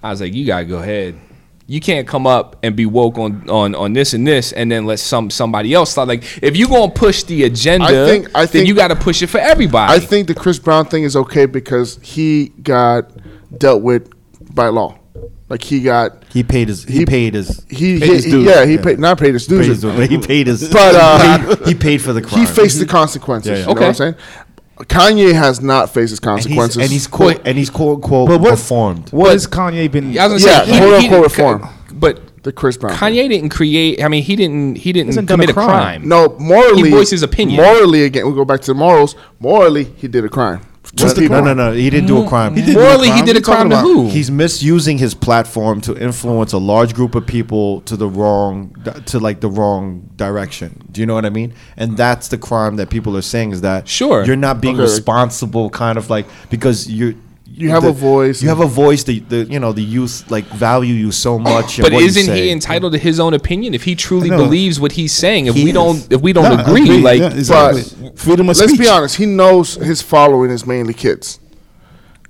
[0.03, 1.15] I was like, you gotta go ahead.
[1.70, 4.86] You can't come up and be woke on, on, on this and this, and then
[4.86, 6.07] let some somebody else start.
[6.07, 9.22] Like, if you gonna push the agenda, I think- I then you got to push
[9.22, 9.91] it for everybody.
[9.93, 13.11] I think the Chris Brown thing is okay because he got
[13.57, 14.09] dealt with
[14.55, 14.97] by law.
[15.49, 16.84] Like he got he paid his.
[16.86, 17.65] He, He- paid his.
[17.70, 18.45] he, paid he- his he- dues.
[18.45, 19.82] yeah he paid not paid his Paid dues.
[19.82, 20.70] his, he paid his.
[20.70, 22.39] But, uh, he, he paid for the crime.
[22.41, 23.49] he faced the consequences.
[23.49, 23.59] Yeah, yeah.
[23.61, 23.82] You know Okay.
[23.82, 24.15] what I'm saying?
[24.86, 26.78] Kanye has not faced his and he's, consequences.
[26.82, 29.09] and he's quote and he's quote unquote But what- reformed.
[29.11, 30.11] What has Kanye been?
[30.13, 31.69] Yeah, I was gonna Yeah, say, he- quote he unquote didn't- reform.
[31.93, 32.95] But the Chris Brown.
[32.95, 33.13] thing.
[33.13, 34.03] Kanye didn't create.
[34.03, 34.78] I mean, he didn't.
[34.78, 35.67] He didn't Hasn't commit a a crime.
[36.01, 36.07] crime.
[36.07, 37.61] No, morally, He voiced his opinion.
[37.61, 39.15] Morally, again, we go back to the morals.
[39.39, 40.61] Morally, he did a crime.
[41.00, 41.72] What's the no, no, no.
[41.74, 42.30] He didn't do a mm.
[42.30, 42.56] crime.
[42.56, 43.26] He did do a Morally, he crime.
[43.26, 44.10] did a crime to who?
[44.10, 48.76] He's misusing his platform to influence a large group of people to the wrong,
[49.08, 50.82] to like the wrong direction.
[50.91, 51.54] Do you know what I mean?
[51.76, 54.26] And that's the crime that people are saying is that Sure.
[54.26, 54.84] you're not being Okay.
[54.84, 57.16] responsible, kind of like because you
[57.60, 58.41] You have a voice.
[58.43, 59.03] You have a voice.
[59.03, 61.82] The, the you know the youth like value you so much.
[61.82, 64.91] But what you isn't he entitled to his own opinion if he truly believes what
[64.91, 65.47] he's saying?
[65.47, 65.74] If He we is.
[65.74, 68.12] don't, if we don't Nah, I agree, like yeah, exactly.
[68.16, 68.80] freedom of Let's speech.
[68.82, 69.16] be honest.
[69.16, 71.39] He knows his following is mainly kids.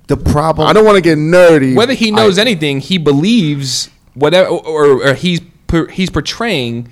[0.06, 0.66] The problem.
[0.66, 1.76] I don't want to get nerdy.
[1.76, 6.88] whether he knows I- anything, he believes whatever, or, or he's per, he's portraying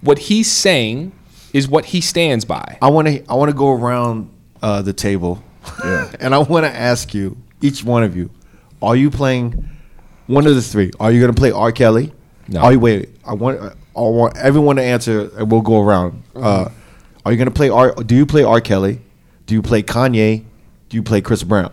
[0.00, 1.12] what he's saying
[1.52, 2.78] is what he stands by.
[2.82, 3.24] I want to.
[3.30, 4.28] I want to go around
[4.60, 5.44] uh, the table,
[5.84, 6.10] Yeah.
[6.20, 8.30] and I want to ask you, each one of you,
[8.82, 9.68] are you playing
[10.26, 10.90] one of the three?
[11.00, 11.72] Are you going to play R.
[11.72, 12.12] Kelly?
[12.48, 12.60] No.
[12.60, 13.10] Are you wait?
[13.24, 13.60] I want.
[13.60, 16.22] I want everyone to answer, and we'll go around.
[16.34, 16.68] Uh,
[17.24, 17.94] are you going to play R?
[17.94, 18.60] Do you play R.
[18.60, 19.00] Kelly?
[19.46, 20.44] Do you play Kanye?
[20.88, 21.72] Do you play Chris Brown?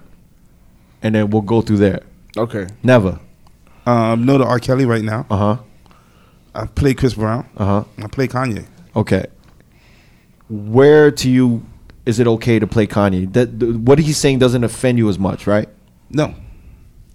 [1.01, 2.01] And then we'll go through there.
[2.37, 2.67] Okay.
[2.81, 3.19] Never.
[3.85, 4.59] Um, no to R.
[4.59, 5.25] Kelly right now.
[5.29, 5.57] Uh huh.
[6.55, 7.47] I play Chris Brown.
[7.57, 7.83] Uh huh.
[7.97, 8.65] I play Kanye.
[8.95, 9.25] Okay.
[10.49, 11.65] Where to you
[12.05, 13.31] is it okay to play Kanye?
[13.33, 15.69] That th- what he's saying doesn't offend you as much, right?
[16.09, 16.35] No.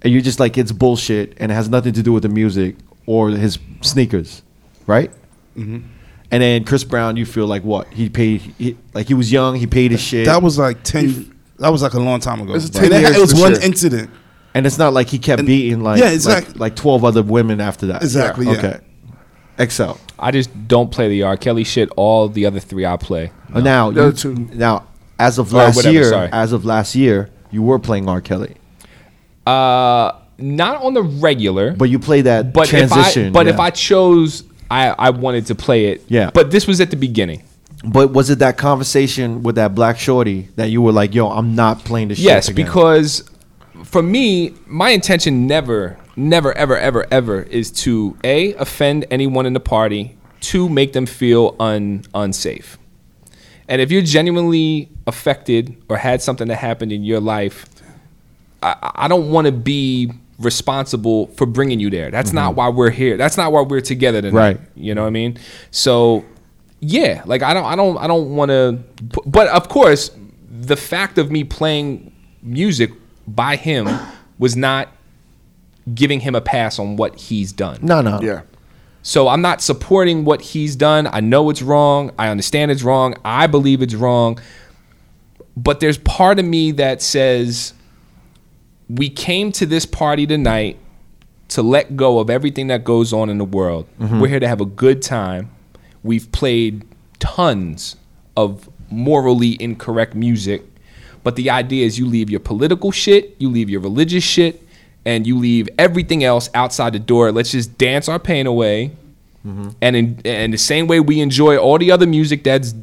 [0.02, 2.76] and you're just like it's bullshit and it has nothing to do with the music
[3.06, 4.42] or his sneakers,
[4.86, 5.10] right?
[5.56, 5.78] Mm-hmm.
[6.30, 9.54] And then Chris Brown, you feel like what he paid, he, like he was young,
[9.56, 11.34] he paid his shit, That was like ten.
[11.58, 12.54] That was like a long time ago.
[12.54, 13.62] It's And 10 it, years it was one year.
[13.62, 14.10] incident.
[14.54, 16.52] and it's not like he kept And- beating like yeah, exactly.
[16.54, 18.02] like, like twelve other women after that.
[18.02, 18.52] Exactly, yeah.
[18.52, 18.80] Okay.
[19.58, 19.98] Excel.
[20.18, 21.36] I just don't play the R.
[21.36, 21.88] Kelly shit.
[21.96, 23.32] All the other three I play.
[23.52, 24.34] Uh, Now, you, other two.
[24.34, 24.86] now,
[25.18, 26.28] as of Or last whatever, year, sorry.
[26.32, 28.20] as of last year, you were playing R.
[28.20, 28.54] Kelly,
[29.46, 33.26] Uh, not on the regular, but you played that but transition.
[33.26, 33.54] If I, but yeah.
[33.54, 36.04] if I chose, I I wanted to play it.
[36.08, 36.30] Yeah.
[36.32, 37.42] But this was at the beginning.
[37.84, 41.54] but was it that conversation with that black shorty that you were like, "Yo, I'm
[41.54, 42.18] not playing this"?
[42.18, 42.66] Yes, shit again?
[42.66, 43.24] because
[43.84, 49.52] for me, my intention never, never, ever, ever, ever is to a offend anyone in
[49.52, 52.78] the party, two make them feel un unsafe.
[53.68, 57.66] And if you're genuinely affected or had something that happened in your life,
[58.62, 62.10] I, I don't want to be responsible for bringing you there.
[62.10, 62.58] That's not mm-hmm.
[62.58, 63.16] why we're here.
[63.16, 64.34] That's not why we're together tonight.
[64.34, 64.60] Right.
[64.74, 65.38] You know what I mean?
[65.70, 66.24] So,
[66.80, 68.78] yeah, like I don't, I don't, I don't want to.
[69.26, 70.10] But of course,
[70.50, 72.12] the fact of me playing
[72.42, 72.90] music
[73.26, 73.88] by him
[74.38, 74.88] was not
[75.94, 77.78] giving him a pass on what he's done.
[77.82, 78.42] no, no, Yeah.
[79.02, 81.08] So I'm not supporting what he's done.
[81.10, 82.10] I know it's wrong.
[82.18, 83.14] I understand it's wrong.
[83.24, 84.38] I believe it's wrong.
[85.56, 87.72] But there's part of me that says
[88.88, 90.78] we came to this party tonight
[91.48, 93.86] to let go of everything that goes on in the world.
[93.98, 94.20] Mm-hmm.
[94.20, 95.50] We're here to have a good time.
[96.02, 96.84] We've played
[97.18, 97.96] tons
[98.36, 100.64] of morally incorrect music.
[101.24, 104.62] But the idea is you leave your political shit, you leave your religious shit,
[105.08, 107.32] and you leave everything else outside the door.
[107.32, 108.90] Let's just dance our pain away.
[109.46, 109.70] Mm-hmm.
[109.80, 112.74] And in and the same way we enjoy all the other music that's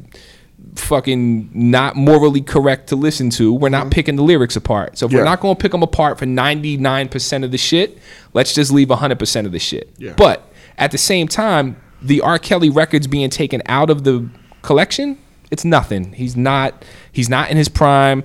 [0.74, 3.90] fucking not morally correct to listen to, we're not mm-hmm.
[3.90, 4.98] picking the lyrics apart.
[4.98, 5.18] So if Yeah.
[5.18, 7.96] we're not going to pick them apart for 99% of the shit,
[8.34, 9.92] let's just leave 100% of the shit.
[9.96, 10.14] Yeah.
[10.16, 12.40] But at the same time, the R.
[12.40, 14.28] Kelly records being taken out of the
[14.62, 15.16] collection,
[15.52, 16.12] it's nothing.
[16.14, 18.24] He's not he's not in his prime.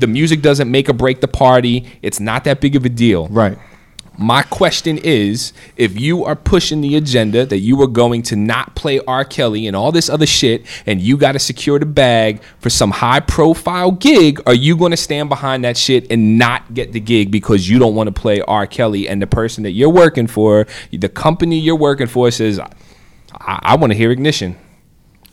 [0.00, 1.86] The music doesn't make or break the party.
[2.02, 3.28] It's not that big of a deal.
[3.28, 3.58] right.
[4.20, 8.74] My question is if you are pushing the agenda that you are going to not
[8.74, 9.24] play R.
[9.24, 12.90] Kelly and all this other shit, and you got to secure the bag for some
[12.90, 16.98] high profile gig, are you going to stand behind that shit and not get the
[16.98, 18.66] gig because you don't want to play R.
[18.66, 23.60] Kelly and the person that you're working for, the company you're working for says, I,
[23.62, 24.56] I want to hear Ignition?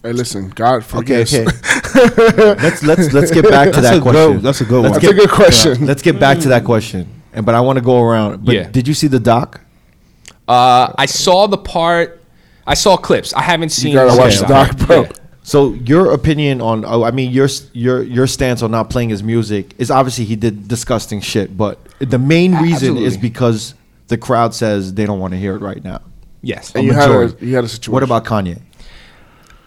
[0.03, 1.45] Hey, listen, God Okay, okay.
[1.95, 4.33] let's let's let's get back to That's that question.
[4.33, 4.41] good.
[4.41, 5.01] That's a good Let's one.
[5.01, 5.85] That's a good question.
[5.85, 7.07] Let's get back to that question.
[7.33, 8.45] And but I want to go around.
[8.45, 8.69] But Yeah.
[8.69, 9.61] did you see the doc?
[10.47, 12.21] Uh, I saw the part,
[12.67, 13.33] I saw clips.
[13.33, 14.87] I haven't seen You gotta the watch the doc, doc.
[14.87, 15.01] bro.
[15.03, 15.11] Yeah.
[15.43, 19.21] So your opinion on oh, I mean your your your stance on not playing his
[19.23, 23.73] music is obviously he did disgusting shit, but the main reason is because
[24.07, 26.01] the crowd says they don't want to hear it right now.
[26.41, 26.73] Yes.
[26.75, 27.91] And you had, a, you had a situation.
[27.93, 28.61] What about Kanye?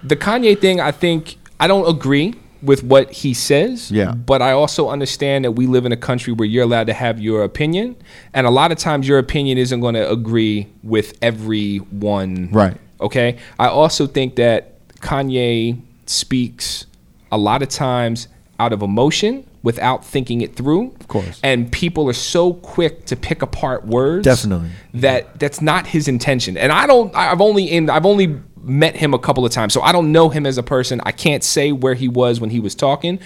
[0.03, 3.91] the Kanye thing, I think I don't agree with what he says.
[3.91, 4.13] Yeah.
[4.13, 7.21] But I also understand that we live in a country where you're allowed to have
[7.21, 7.97] your opinion,
[8.33, 12.51] and a lot of times your opinion isn't going to agree with everyone.
[12.51, 12.77] Right.
[13.01, 13.39] Okay.
[13.59, 16.87] I also think that Kanye speaks
[17.31, 18.29] a lot of times
[18.59, 20.95] out of emotion without thinking it through.
[21.01, 21.41] Of course.
[21.43, 24.25] And people are so quick to pick apart words.
[24.25, 24.71] Definitely.
[24.95, 26.57] That that's not his intention.
[26.57, 29.73] And I don't I've only in I've only met him a couple of times.
[29.73, 31.01] So I don't know him as a person.
[31.05, 33.20] I can't say where he was when he was talking.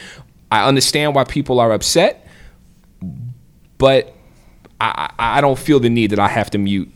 [0.50, 2.26] I understand why people are upset,
[3.78, 4.14] but
[4.80, 6.90] I, I don't feel the need that I have to mute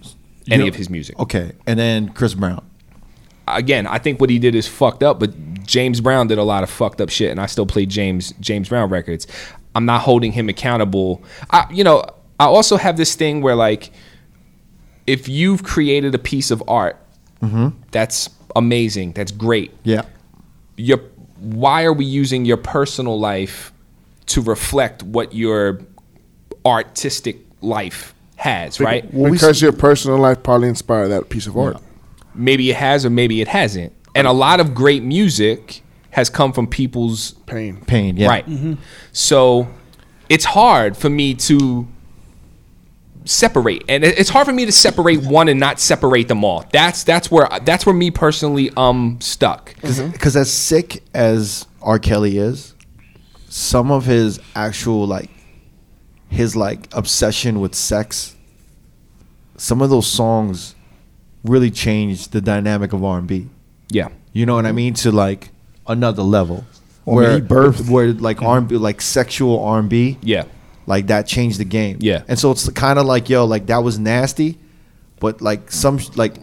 [0.51, 1.19] any You- of his music.
[1.19, 2.65] Okay, and then Chris Brown.
[3.49, 6.65] Again, I think what he did is fucked up, but James Brown did a lot
[6.65, 9.27] of fucked up shit, and I still play James James Brown records.
[9.75, 11.23] I'm not holding him accountable.
[11.51, 12.05] I, you know,
[12.41, 13.93] I also have this thing where like,
[15.07, 16.99] if you've created a piece of art,
[17.41, 17.69] mm-hmm.
[17.91, 19.73] that's amazing, that's great.
[19.85, 20.03] Yeah.
[20.77, 20.99] your
[21.39, 23.73] why are we using your personal life
[24.27, 25.81] to reflect what your
[26.65, 29.11] artistic life has, right?
[29.13, 31.77] because your personal life probably inspired that piece of art.
[32.35, 33.93] Maybe it has or maybe it hasn't.
[34.15, 37.83] And a lot of great music has come from people's Pain.
[37.85, 38.17] Pain.
[38.17, 38.29] Yeah.
[38.29, 38.47] right.
[38.47, 38.75] Mm-hmm.
[39.13, 39.69] So
[40.29, 41.87] it's hard for me to
[43.27, 47.03] separate and it's hard for me to separate one and not separate them all that's
[47.05, 51.99] that's where that's where me personally um stuck Because as sick as R.
[51.99, 52.75] Kelly is,
[53.49, 55.31] some of his actual like
[56.29, 58.35] his like obsession with sex,
[59.57, 60.75] some of those songs
[61.45, 63.49] really changed the dynamic of R and B.
[63.89, 64.95] yeah You know what I mean?
[64.95, 65.51] To like
[65.87, 66.65] another level.
[67.05, 70.19] Well, I mean, he birthed- where like R and B like sexual R and B.
[70.23, 70.45] yeah
[70.87, 71.99] Like that changed the game.
[72.01, 72.23] Yeah.
[72.29, 74.59] And so it's kind of like, yo, like that was nasty,
[75.21, 76.37] but like some like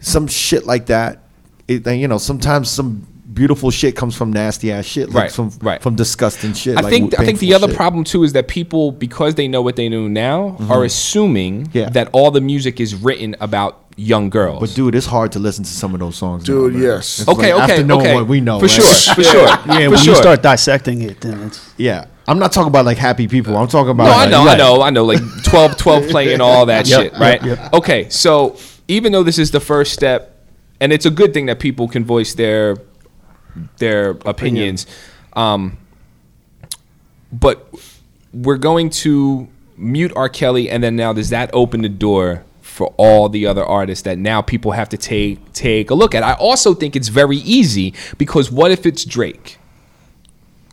[0.00, 1.24] some shit like that.
[1.68, 5.50] It, you know, sometimes some beautiful shit comes from nasty ass shit, like Right, from
[5.62, 5.80] right.
[5.82, 6.76] from disgusting shit.
[6.76, 7.76] I like think I think the painful other shit.
[7.76, 11.78] problem too is that people, because they know what they know now, are assuming Mm-hmm.
[11.78, 11.88] Yeah.
[11.90, 14.60] that all the music is written about young girls.
[14.60, 16.44] But dude, it's hard to listen to some of those songs.
[16.44, 16.82] Dude, man.
[16.82, 17.20] yes.
[17.20, 18.14] It's okay, like, okay, after knowing okay.
[18.16, 18.70] what we know, for right?
[18.70, 19.46] sure, for sure.
[19.46, 20.14] Yeah, for when sure.
[20.14, 23.56] you start dissecting it, then it's Yeah, I'm not talking about like happy people.
[23.56, 24.04] I'm talking about.
[24.04, 25.04] No, I know, I know, I know.
[25.04, 27.42] Like 12, 12 play and all that Yep, shit, yep, right?
[27.44, 27.72] yep.
[27.74, 30.36] Okay, so even though this is the first step,
[30.78, 32.76] and it's a good thing that people can voice their
[33.78, 34.86] their opinions,
[35.32, 35.76] um,
[37.32, 37.68] but
[38.32, 40.28] we're going to mute R.
[40.28, 42.44] Kelly, and then now does that open the door?
[42.62, 46.22] For all the other artists that now people have to take take a look at.
[46.22, 49.58] I also think it's very easy because what if it's Drake?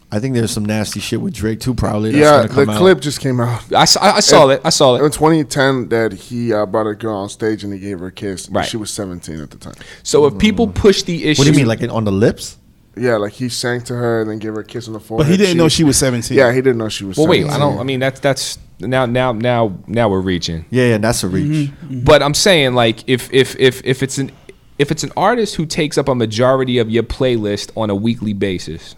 [0.10, 1.74] I think there's some nasty shit with Drake too.
[1.74, 2.12] Probably.
[2.12, 2.78] That's Yeah, gonna come the out.
[2.78, 3.74] clip just came out.
[3.74, 4.62] I, saw- I saw it.
[4.64, 5.04] I saw it.
[5.04, 8.12] In 2010, that he uh, brought a girl on stage and he gave her a
[8.12, 8.50] kiss.
[8.50, 8.66] Right.
[8.66, 9.76] She was 17 at the time.
[10.04, 10.76] So if people mm.
[10.76, 12.58] push the issue, What do you mean, like on the lips?
[12.96, 15.28] Yeah, like he sang to her and then gave her a kiss on the forehead.
[15.28, 16.36] But he didn't know she was 17.
[16.36, 17.18] Yeah, he didn't know she was.
[17.18, 17.46] Well, wait.
[17.46, 17.78] I don't.
[17.78, 20.66] I mean, that's that's now now now now we're reaching.
[20.70, 21.46] Yeah, yeah, that's a reach.
[21.46, 22.04] Mm-hmm, mm-hmm.
[22.04, 24.32] But I'm saying like if if if if it's an
[24.80, 28.34] if it's an artist who takes up a majority of your playlist on a weekly
[28.34, 28.96] basis,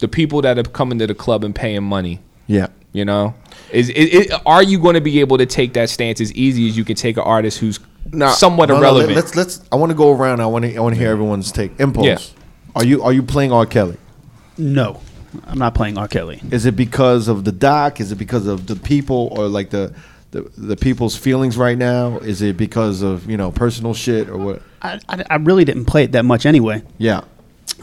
[0.00, 2.68] the people that are coming to the club and paying money, Yeah.
[2.92, 3.34] you know,
[3.72, 6.76] is, is, are you going to be able to take that stance as easy as
[6.76, 7.80] you can take an artist who's
[8.12, 8.30] Nah.
[8.30, 9.16] somewhat No, no, irrelevant?
[9.16, 9.60] let, us let's.
[9.72, 10.40] I want to go around.
[10.40, 10.76] I want to.
[10.76, 11.78] I want to hear everyone's take.
[11.80, 12.06] Impulse.
[12.06, 12.18] Yeah.
[12.76, 13.66] Are you are you playing R.
[13.66, 13.96] Kelly?
[14.56, 15.00] no.
[15.46, 16.06] I'm not playing R.
[16.08, 16.40] Kelly.
[16.50, 18.00] Is it because of the doc?
[18.00, 19.92] Is it because of the people or like the
[20.30, 22.18] the, the people's feelings right now?
[22.18, 24.62] Is it because of you know personal shit or what?
[24.82, 26.82] I, I, I really didn't play it that much anyway.
[26.96, 27.22] Yeah.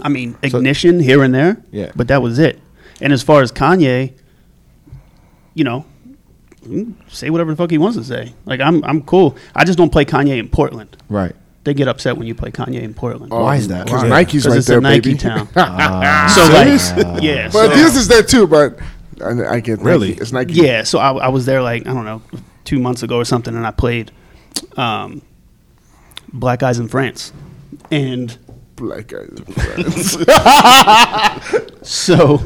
[0.01, 1.57] I mean, ignition here and there.
[1.71, 1.91] Yeah.
[1.95, 2.59] But that was it.
[3.01, 4.13] And as far as Kanye,
[5.53, 5.85] you know,
[7.09, 8.33] say whatever the fuck he wants to say.
[8.45, 9.35] Like I'm, I'm cool.
[9.55, 10.95] I just don't play Kanye in Portland.
[11.09, 11.35] Right.
[11.63, 13.31] They get upset when you play Kanye in Portland.
[13.31, 13.85] Why is that?
[13.85, 14.09] Because Why?
[14.09, 15.17] Nike's 'Cause right it's there, a Nike baby.
[15.19, 15.47] town.
[15.55, 16.31] Ah.
[16.35, 16.91] so Serious?
[16.97, 17.45] like, yeah.
[17.47, 18.47] But so- this is there too.
[18.47, 18.79] But
[19.23, 20.09] I, I get Really?
[20.09, 20.21] Nike.
[20.21, 20.53] It's Nike.
[20.53, 22.21] Yeah, so I, I was there like I don't know
[22.65, 24.11] two months ago or something, and I played
[24.75, 25.21] um,
[26.33, 27.31] Black Eyes in France,
[27.91, 28.37] and
[28.75, 29.29] Black guys.
[31.83, 32.37] so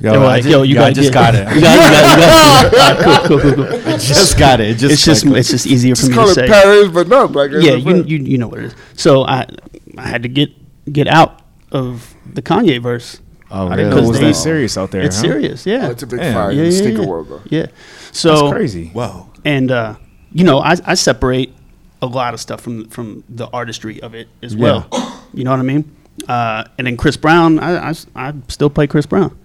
[0.00, 1.46] they were I like, "Yo, you yo, I just got it.
[1.54, 2.22] You got, you got, you
[2.70, 2.98] got, All right,
[3.28, 3.98] cool, cool, cool, cool.
[3.98, 4.70] just got it.
[4.70, 6.46] It Just It's just like- it's just easier for Just me call to it say.
[6.48, 7.64] Paris, but no, Black guys.
[7.64, 8.74] yeah, you, you you know what it is.
[8.94, 9.46] So I
[9.98, 10.50] I had to get
[10.92, 11.42] get out
[11.72, 13.20] of the Kanye verse.
[13.50, 14.06] Oh, I didn't know really?
[14.06, 15.02] it was that serious out there.
[15.02, 15.22] It's huh?
[15.22, 15.88] serious, yeah.
[15.88, 16.32] Oh, it's a big Yeah.
[16.32, 17.08] fire yeah, in the yeah, sneaker yeah.
[17.08, 17.42] world, though.
[17.50, 17.66] Yeah.
[18.12, 18.90] So That's crazy.
[18.94, 19.28] Wow.
[19.44, 19.96] and uh,
[20.32, 21.52] you know I, I separate
[22.02, 24.84] a lot of stuff from from the artistry of it as Yeah.
[24.90, 25.84] well you know what i mean
[26.28, 29.38] uh, and then chris brown I, I, I still play chris brown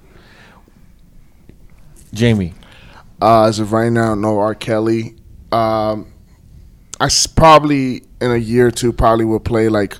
[2.13, 2.53] Jamie.
[3.21, 4.55] Uh, as of right now, no R.
[4.55, 5.15] Kelly.
[5.51, 6.11] Um,
[6.99, 9.97] I s- probably in a year or two probably will play like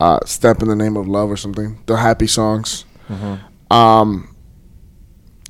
[0.00, 1.78] uh, "Step in the Name of Love" or something.
[1.86, 2.84] The happy songs.
[3.70, 4.34] Um,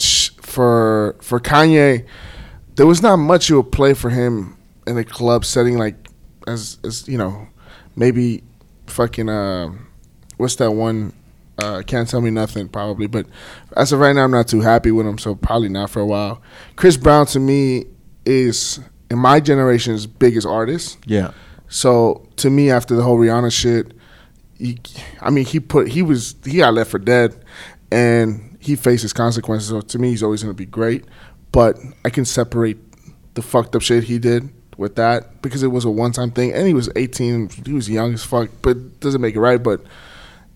[0.01, 2.05] sh- for for Kanye,
[2.77, 4.57] there was not much you would play for him
[4.87, 6.08] in a club setting, like
[6.49, 7.47] as as you know,
[7.97, 8.43] maybe
[8.87, 9.73] fucking uh,
[10.37, 11.13] what's that one?
[11.59, 13.27] Uh, can't tell me nothing probably, but
[13.77, 16.07] as of right now, I'm not too happy with him, so probably not for a
[16.07, 16.41] while.
[16.77, 17.85] Chris Brown to me
[18.25, 18.79] is
[19.11, 20.99] in my generation's biggest artist.
[21.07, 21.33] Yeah.
[21.69, 23.93] So to me, after the whole Rihanna shit,
[24.57, 24.79] he,
[25.21, 27.45] I mean, he put he was he got left for dead,
[27.91, 29.69] and he faces consequences.
[29.69, 31.05] So to me, he's always going to be great.
[31.53, 32.79] but I can separate
[33.35, 34.49] the fucked up shit he did
[34.79, 37.51] with that because it was a one time thing, and he was 18.
[37.67, 39.63] He was young as fuck, but doesn't make it right.
[39.63, 39.83] But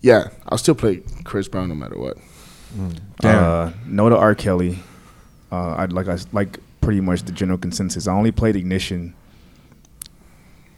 [0.01, 2.17] yeah, I'll still play Chris Brown no matter what.
[3.23, 4.33] Uh, no to R.
[4.33, 4.79] Kelly.
[5.51, 8.07] Uh, I'd like I s- like pretty much the general consensus.
[8.07, 9.13] I only played Ignition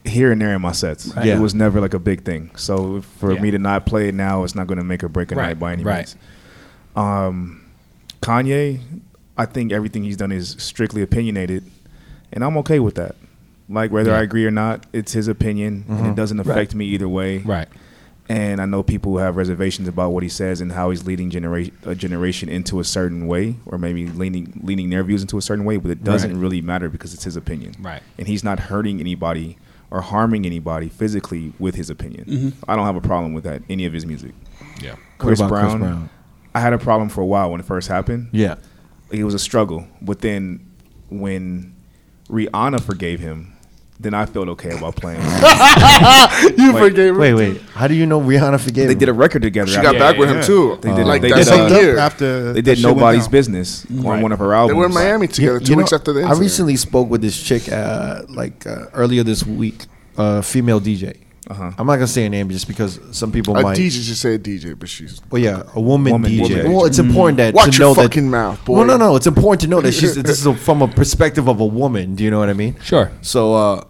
[0.04, 1.12] here and there in my sets.
[1.24, 1.38] Yeah.
[1.38, 2.52] It was never like a big thing.
[2.56, 3.42] So for Yeah.
[3.42, 5.48] me to not play it now, it's not going to make or break a Right,
[5.48, 5.98] night by any right.
[6.00, 6.16] means.
[6.96, 7.62] Um,
[8.22, 8.82] Kanye,
[9.38, 11.64] I think everything he's done is strictly opinionated,
[12.32, 13.16] and I'm okay with that.
[13.68, 14.18] Like whether Yeah.
[14.20, 16.14] I agree or not, it's his opinion, and it mm-hmm.
[16.14, 17.40] doesn't affect me either way.
[17.40, 17.68] Right.
[18.28, 21.30] And I know people who have reservations about what he says and how he's leading
[21.30, 25.42] genera- a generation into a certain way, or maybe leaning leaning their views into a
[25.42, 25.78] certain way.
[25.78, 26.40] But it doesn't Right.
[26.40, 28.02] really matter because it's his opinion, Right.
[28.18, 29.58] And he's not hurting anybody
[29.92, 32.54] or harming anybody physically with his opinion.
[32.68, 33.62] I don't have a problem with that.
[33.70, 34.34] Any of his music.
[34.82, 34.96] Yeah.
[35.20, 36.10] Chris Brown, Chris Brown?
[36.56, 38.30] I had a problem for a while when it first happened.
[38.32, 38.56] Yeah.
[39.12, 40.60] It was a struggle, but then
[41.10, 41.76] when
[42.30, 43.54] Rihanna forgave him,
[44.00, 45.22] then I felt okay about playing.
[46.58, 47.18] You Wait, forgave him.
[47.18, 47.62] Wait, wait.
[47.74, 49.00] How do you know Rihanna forgave they him?
[49.00, 49.70] did a record together.
[49.72, 50.78] She after- got back with him too.
[50.82, 51.98] They did- like they that did, same uh, year.
[51.98, 53.32] after They did nobody's down.
[53.32, 54.76] business on one of her albums.
[54.76, 57.22] They were in Miami together two You weeks know, after the I recently spoke with
[57.22, 59.86] this chick, uh, like uh, earlier this week,
[60.18, 61.18] uh, female DJ.
[61.48, 61.72] Uh-huh.
[61.78, 63.78] I'm not gonna say her name just because some people a might.
[63.78, 66.48] DJ just say a DJ, but she's Well, yeah, a woman, Woman DJ.
[66.48, 66.64] DJ.
[66.66, 68.30] Well, it's important that Watch to your know fucking that.
[68.38, 68.78] mouth, boy.
[68.78, 70.16] Well, no, no, it's important to know that she's.
[70.24, 72.16] this is a, from a perspective of a woman.
[72.16, 72.80] Do you know what I mean?
[72.82, 73.12] Sure.
[73.22, 73.84] So uh,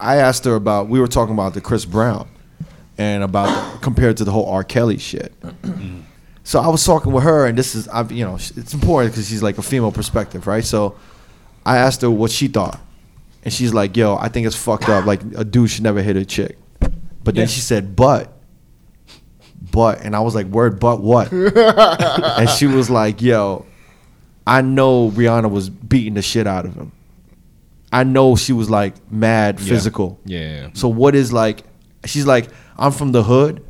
[0.00, 0.88] I asked her about.
[0.88, 2.28] We were talking about the Chris Brown,
[2.96, 4.64] and about compared to the whole R.
[4.64, 5.34] Kelly shit.
[6.44, 9.28] so I was talking with her, and this is, I, you know, it's important because
[9.28, 10.64] she's like a female perspective, right?
[10.64, 10.96] So
[11.66, 12.80] I asked her what she thought,
[13.44, 15.04] and she's like, "Yo, I think it's fucked up.
[15.04, 16.56] Like a dude should never hit a chick."
[17.24, 17.46] But then Yeah.
[17.48, 18.32] she said, "But."
[19.70, 23.64] But and I was like, "Word, but what?" and she was like, "Yo,
[24.46, 26.92] I know Rihanna was beating the shit out of him.
[27.92, 30.18] I know she was like mad physical.
[30.24, 30.68] Yeah, yeah.
[30.74, 31.62] So what is like?
[32.04, 33.62] She's like, I'm from the hood.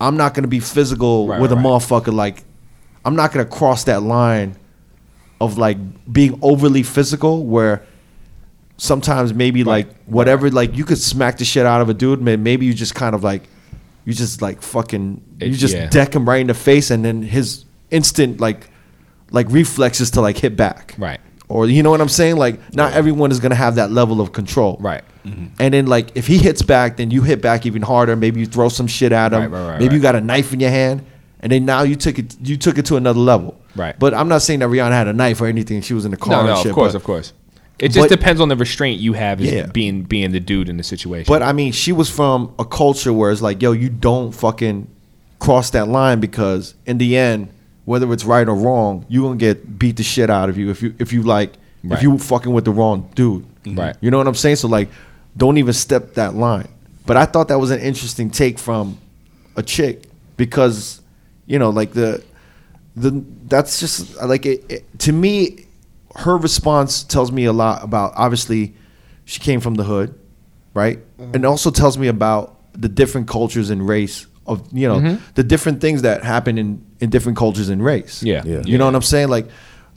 [0.00, 1.64] I'm not gonna be physical Right, with a right.
[1.64, 2.12] motherfucker.
[2.14, 2.44] Like,
[3.04, 4.56] I'm not gonna cross that line
[5.40, 5.76] of like
[6.10, 7.82] being overly physical where."
[8.78, 12.20] Sometimes maybe like whatever, like you could smack the shit out of a dude.
[12.20, 13.48] man, Maybe you just kind of like,
[14.04, 15.86] you just like fucking, you just yeah.
[15.88, 18.68] deck him right in the face, and then his instant like,
[19.30, 21.18] like reflexes to like hit back Right.
[21.48, 22.36] or you know what I'm saying?
[22.36, 25.02] Like not everyone is gonna have that level of control, Right.
[25.24, 25.46] Mm-hmm.
[25.58, 28.14] And then like if he hits back, then you hit back even harder.
[28.14, 29.40] Maybe you throw some shit at him.
[29.40, 31.04] Right, right, right, Maybe you got a knife in your hand,
[31.40, 33.58] and then now you took it you took it to another level.
[33.74, 33.98] Right.
[33.98, 35.80] But I'm not saying that Rihanna had a knife or anything.
[35.82, 36.66] She was in the car No, and no, shit.
[36.66, 37.32] of course, but, of course.
[37.78, 39.66] It just but- depends on the restraint you have as Yeah.
[39.66, 41.26] being being the dude in the situation.
[41.28, 44.86] But I mean, she was from a culture where it's like, yo, you don't fucking
[45.38, 47.48] cross that line because in the end,
[47.84, 50.82] whether it's right or wrong, you gonna get beat the shit out of you if
[50.82, 51.52] you if you like
[51.84, 51.98] Right.
[51.98, 53.44] if you fucking with the wrong dude.
[53.64, 53.78] Mm-hmm.
[53.78, 53.96] Right.
[54.00, 54.56] You know what I'm saying?
[54.56, 54.88] So like,
[55.36, 56.68] don't even step that line.
[57.04, 58.98] But I thought that was an interesting take from
[59.54, 60.04] a chick
[60.36, 61.00] because,
[61.46, 62.22] you know, like the
[62.96, 65.65] the that's just like it, it to me
[66.18, 68.74] her response tells me a lot about obviously
[69.24, 70.18] she came from the hood
[70.76, 70.98] right?
[71.18, 71.34] Mm-hmm.
[71.34, 75.24] And also tells me about the different cultures and race of you know mm-hmm.
[75.34, 78.22] the different things that happen in in different cultures and race.
[78.22, 78.42] Yeah.
[78.44, 78.62] Yeah.
[78.64, 79.28] you know what i'm saying?
[79.28, 79.46] Like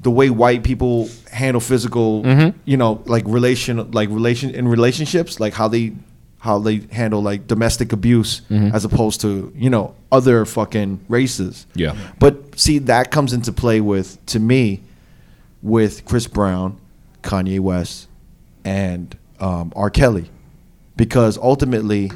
[0.01, 2.57] the way white people handle physical mm-hmm.
[2.63, 5.93] you know like relation like relation in relationships like how they
[6.37, 11.67] how they handle like domestic abuse as opposed to you know other fucking races.
[11.75, 11.97] Yeah.
[12.17, 14.81] but see that comes into play with to me
[15.61, 16.79] with chris brown
[17.21, 18.07] kanye west
[18.63, 19.89] and um, r.
[19.89, 20.29] Kelly.
[20.95, 22.11] Because ultimately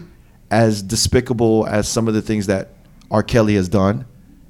[0.52, 2.70] as despicable as some of the things that
[3.10, 3.24] r.
[3.24, 4.06] Kelly has done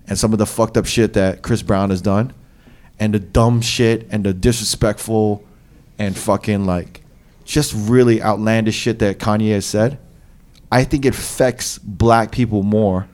[0.08, 2.34] and some of the fucked up shit that chris brown has done
[3.00, 5.44] and the dumb shit and the disrespectful
[5.98, 7.04] and fucking like
[7.46, 10.00] just really outlandish shit that Kanye has said,
[10.72, 13.08] I think it affects black people more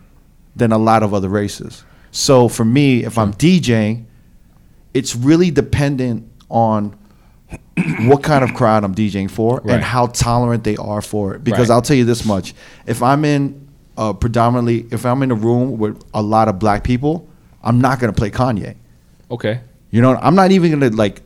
[0.55, 1.83] than a lot of other races.
[2.11, 4.05] So for me, if I'm DJing,
[4.93, 6.95] it's really dependent on
[8.01, 9.75] what kind of crowd I'm DJing for Right.
[9.75, 11.43] and how tolerant they are for it.
[11.43, 11.75] Because Right.
[11.75, 12.53] I'll tell you this much:
[12.85, 13.67] if I'm in
[13.97, 17.27] uh, predominantly, if I'm in a room with a lot of black people,
[17.63, 18.75] I'm not gonna play Kanye.
[19.31, 19.61] okay.
[19.91, 21.21] You know, I'm not even gonna like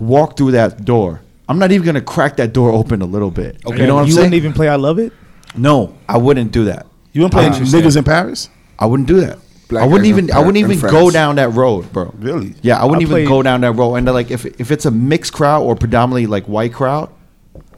[0.00, 1.20] walk through that door.
[1.48, 3.58] I'm not even gonna crack that door open a little bit.
[3.66, 3.80] Okay.
[3.82, 4.24] You know what I'm you saying?
[4.26, 5.12] wouldn't even play I Love It?
[5.56, 6.86] no, I wouldn't do that.
[7.12, 7.80] You want to play Interesting.
[7.82, 8.48] niggas in Paris?
[8.78, 9.38] I wouldn't do that.
[9.68, 10.30] Black I wouldn't even.
[10.32, 12.12] I wouldn't even go down that road, bro.
[12.18, 12.54] Really?
[12.62, 13.96] Yeah, I wouldn't I even played- go down that road.
[13.96, 17.10] And like, if if it's a mixed crowd or predominantly like white crowd,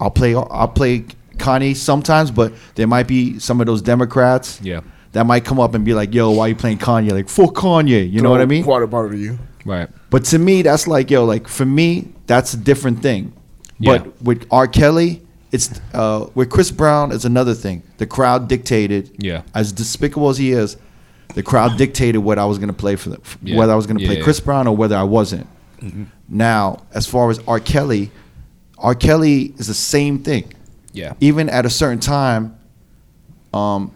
[0.01, 0.35] I'll play.
[0.35, 1.05] I'll play
[1.37, 4.61] Kanye sometimes, but there might be some of those Democrats.
[4.63, 4.81] Yeah.
[5.13, 8.09] That might come up and be like, "Yo, why you playing Kanye?" Like, fuck Kanye.
[8.09, 8.65] You know what I mean?
[8.65, 9.39] Water bottle to you.
[9.65, 9.89] Right.
[10.11, 13.33] But to me, that's like yo, like for me, that's a different thing.
[13.81, 14.69] But with R.
[14.69, 17.83] Kelly, it's uh, with Chris Brown, it's another thing.
[17.99, 19.11] The crowd dictated.
[19.19, 19.43] Yeah.
[19.55, 20.77] As despicable as he is,
[21.35, 23.57] the crowd dictated what I was gonna play for them, Yeah.
[23.57, 24.23] whether I was gonna play Yeah.
[24.25, 25.47] Chris Brown or whether I wasn't.
[26.29, 27.59] Now, as far as R.
[27.61, 28.11] Kelly,
[28.79, 28.95] R.
[28.95, 30.53] Kelly is the same thing.
[30.93, 31.15] Yeah.
[31.21, 32.55] Even at a certain time,
[33.55, 33.93] um,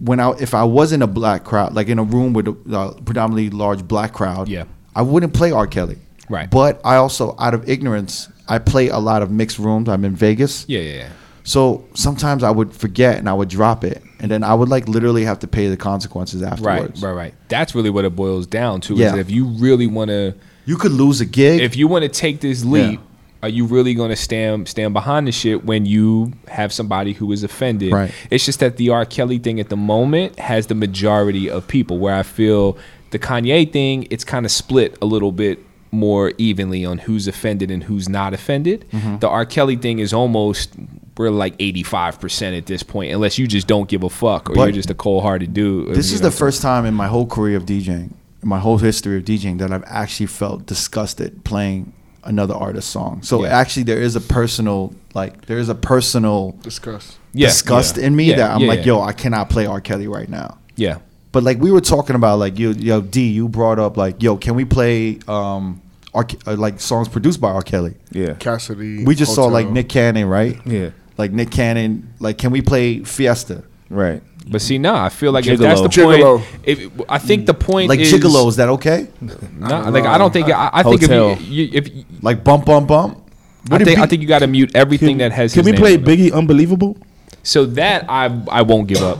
[0.00, 2.56] when I if I was in a black crowd, like in a room with a
[2.76, 4.64] uh, predominantly large black crowd, Yeah.
[4.94, 5.66] I wouldn't play R.
[5.66, 5.98] Kelly.
[6.28, 6.50] Right.
[6.50, 9.88] But I also, out of ignorance, I play a lot of mixed rooms.
[9.88, 10.64] I'm in Vegas.
[10.68, 11.08] Yeah, yeah, yeah.
[11.48, 14.86] So sometimes I would forget and I would drop it, and then I would like
[14.86, 17.02] literally have to pay the consequences afterwards.
[17.02, 17.16] right, right.
[17.16, 17.34] right.
[17.48, 18.92] That's really what it boils down to.
[18.94, 19.16] Is Yeah.
[19.16, 20.34] if you really want to,
[20.66, 21.62] You could lose a gig.
[21.62, 23.00] if you want to take this leap,
[23.42, 27.32] are you really going to stand stand behind the shit when you have somebody who
[27.32, 27.92] is offended?
[27.94, 28.12] Right.
[28.30, 29.06] It's just that the R.
[29.06, 31.98] Kelly thing at the moment has the majority of people.
[31.98, 32.76] Where I feel
[33.10, 37.70] the Kanye thing, it's kind of split a little bit more evenly on who's offended
[37.70, 38.84] and who's not offended.
[38.92, 39.18] Mm-hmm.
[39.20, 39.46] The R.
[39.46, 40.74] Kelly thing is almost
[41.18, 44.48] we're like eighty five percent at this point, unless you just don't give a fuck
[44.50, 45.94] or But you're just a cold hearted dude.
[45.94, 46.28] this is know.
[46.28, 48.12] the first time in my whole career of DJing,
[48.42, 51.92] in my whole history of DJing, that I've actually felt disgusted playing
[52.24, 53.22] another artist's song.
[53.22, 53.58] So Yeah.
[53.58, 57.16] actually, there is a personal, like, there is a personal Discuss.
[57.32, 58.04] Yeah, disgust yeah.
[58.06, 58.86] in me Yeah, that I'm yeah, like, yeah.
[58.86, 59.80] yo, I cannot play R.
[59.80, 60.58] Kelly right now.
[60.76, 60.98] Yeah.
[61.32, 64.36] But like we were talking about, like yo, yo, D, you brought up like, yo,
[64.36, 65.80] can we play um,
[66.14, 66.26] R.
[66.46, 67.62] Uh, like songs produced by R.
[67.62, 67.94] Kelly?
[68.12, 68.32] Yeah.
[68.34, 69.04] Cassidy.
[69.04, 70.58] We just saw like Nick Cannon, right?
[70.66, 70.90] Yeah.
[71.18, 73.64] Like Nick Cannon, like can we play Fiesta?
[73.90, 74.22] Right.
[74.50, 76.38] But see, nah, I feel like if that's the Gigolo.
[76.38, 79.08] point, if, I think the point Like is Gigolo, is that okay?
[79.58, 81.36] Nah, like I don't think I, I think if Hotel.
[81.42, 83.30] you, you if you- Like bump, bump, bump.
[83.70, 85.52] I did think I think you got to mute everything that has.
[85.52, 86.06] Can his we name play on it.
[86.06, 86.96] Biggie Unbelievable?
[87.42, 89.18] So that I I won't give up.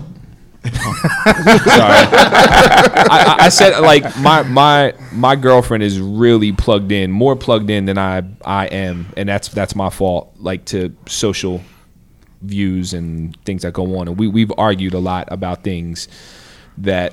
[0.65, 0.75] Sorry,
[1.77, 7.71] I, I, I said like my my my girlfriend is really plugged in, more plugged
[7.71, 10.35] in than I I am, and that's that's my fault.
[10.39, 11.61] Like to social
[12.43, 16.09] views and things that go on, and we we've argued a lot about things
[16.79, 17.13] that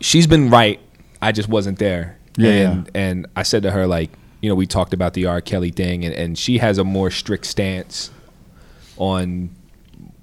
[0.00, 0.80] she's been right.
[1.20, 2.18] I just wasn't there.
[2.36, 4.10] Yeah, and and I said to her like,
[4.40, 5.40] you know, we talked about the R.
[5.40, 8.10] Kelly thing, and, and she has a more strict stance
[8.96, 9.50] on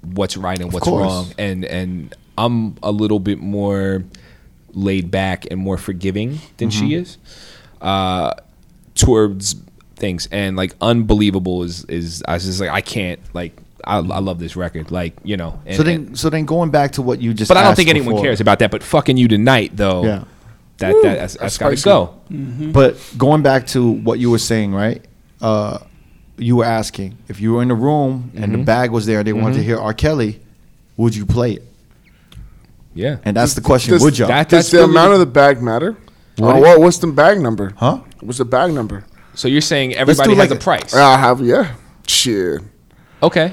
[0.02, 4.02] what's right and what's wrong, and and I'm a little bit more
[4.72, 7.02] laid back and more forgiving than she Mm-hmm.
[7.02, 7.18] is
[7.80, 8.34] uh,
[8.94, 9.56] towards
[9.96, 13.56] things, and like unbelievable is is I was just like I can't like.
[13.84, 15.60] I, I love this record, like you know.
[15.66, 17.74] And, So then, and- so then going back to what you just, but I don't
[17.74, 18.24] think anyone before.
[18.24, 18.70] cares about that.
[18.70, 20.04] But fucking you tonight, though.
[20.04, 20.24] Yeah.
[20.78, 21.84] That, that that's, that's got to spicy.
[22.30, 22.70] go.
[22.72, 25.04] But going back to what you were saying, right?
[25.42, 25.78] Uh,
[26.38, 28.64] you were asking if you were in the room and the Mm-hmm.
[28.64, 29.92] bag was there, they wanted to hear R.
[29.92, 30.40] Kelly,
[30.96, 31.62] would you play it?
[32.94, 33.18] Yeah.
[33.24, 33.92] And that's the question.
[33.92, 34.26] Does- would you?
[34.26, 35.96] that- Does That's the really- amount of the bag matter?
[36.38, 37.74] What Uh, what, what's the bag number?
[37.76, 38.00] huh?
[38.20, 39.04] What's the bag number?
[39.34, 40.94] so you're saying everybody has like a a- price?
[40.94, 41.74] I have yeah.
[42.06, 42.62] Shit.
[43.22, 43.52] okay.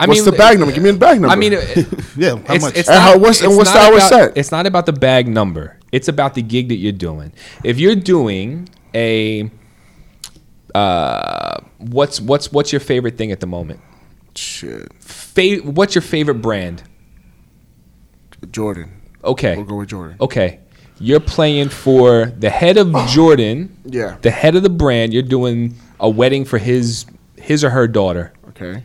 [0.00, 0.72] I what's mean, the bag number?
[0.74, 1.32] Give me the bag number.
[1.32, 1.52] I mean,
[2.16, 2.76] Yeah, how it's, much?
[2.76, 4.36] it's And not, how- what's- and what's the hour about, set?
[4.36, 5.76] It's not about the bag number.
[5.90, 7.32] It's about the gig that you're doing.
[7.64, 9.50] If you're doing a,
[10.74, 13.80] uh, what's what's what's your favorite thing at the moment?
[14.34, 14.92] shit.
[15.02, 16.84] Fa- what's your favorite brand?
[18.52, 19.00] Jordan.
[19.24, 19.56] Okay.
[19.56, 20.16] We'll go with Jordan.
[20.20, 20.60] Okay.
[21.00, 23.76] You're playing for the head of Jordan.
[23.84, 24.16] Yeah.
[24.22, 25.12] The head of the brand.
[25.12, 27.06] You're doing a wedding for his
[27.36, 28.32] his or her daughter.
[28.50, 28.84] Okay.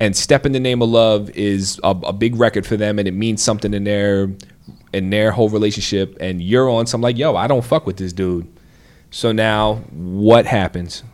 [0.00, 3.06] And Step in the Name of Love is a, a big record for them and
[3.06, 4.30] it means something in their
[4.92, 7.96] in their whole relationship and you're on so I'm like, yo, I don't fuck with
[7.96, 8.46] this dude.
[9.10, 11.04] So now what happens?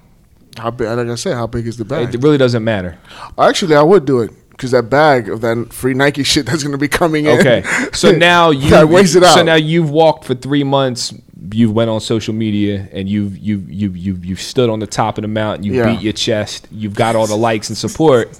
[0.57, 0.89] How big?
[0.89, 2.15] Like I said, how big is the bag?
[2.15, 2.99] It really doesn't matter.
[3.39, 6.79] Actually, I would do it because that bag of that free Nike shit that's gonna
[6.79, 7.39] be coming in.
[7.39, 7.63] Okay.
[7.93, 9.35] So now you that weighs it out.
[9.35, 11.15] So now you've walked for three months.
[11.53, 15.19] You've went on social media and you've you've you've you've, you've stood on the top
[15.19, 15.65] of the mountain.
[15.65, 15.95] You Yeah.
[15.95, 16.69] beat your chest.
[16.71, 18.39] You've got all the likes and support.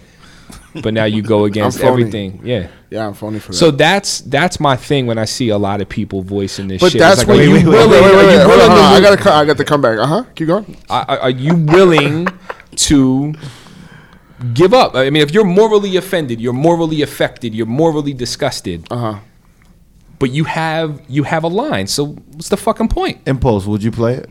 [0.83, 1.91] But now you go against phony.
[1.91, 2.41] everything.
[2.45, 2.69] Yeah.
[2.91, 3.59] yeah, I'm phony for that.
[3.59, 6.93] So that's that's my thing when I see a lot of people voicing this but
[6.93, 7.01] shit.
[7.01, 7.91] that's It's when like, you you wait, willing?
[7.91, 8.79] wait, wait, are wait, you hold on, to hold on.
[8.79, 9.99] I lose- gotta, I got to come back.
[9.99, 10.25] Uh huh.
[10.37, 10.77] Keep going.
[10.89, 12.29] are, are you willing
[12.77, 13.35] to
[14.55, 14.95] give up?
[14.95, 19.19] I mean, if you're morally offended, you're morally affected, you're morally disgusted, Uh huh.
[20.21, 21.89] but you have you have a line.
[21.89, 23.19] So what's the fucking point?
[23.27, 24.31] Impulse, would you play it?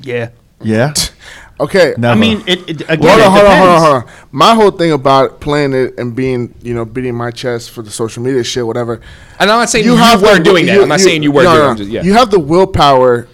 [0.00, 0.30] Yeah.
[0.62, 0.94] Yeah.
[1.60, 1.94] Okay.
[1.98, 2.12] Never.
[2.16, 2.98] I mean, it, it again.
[3.00, 4.10] Hold it on, hold on, hold on, hold on.
[4.30, 7.90] My whole thing about playing it and being, you know, beating my chest for the
[7.90, 9.00] social media shit, whatever.
[9.40, 10.80] And I'm not saying you, have were the- doing that.
[10.80, 11.76] I'm not saying you were no, doing no, it.
[11.78, 12.02] Just- yeah.
[12.02, 13.26] You have the willpower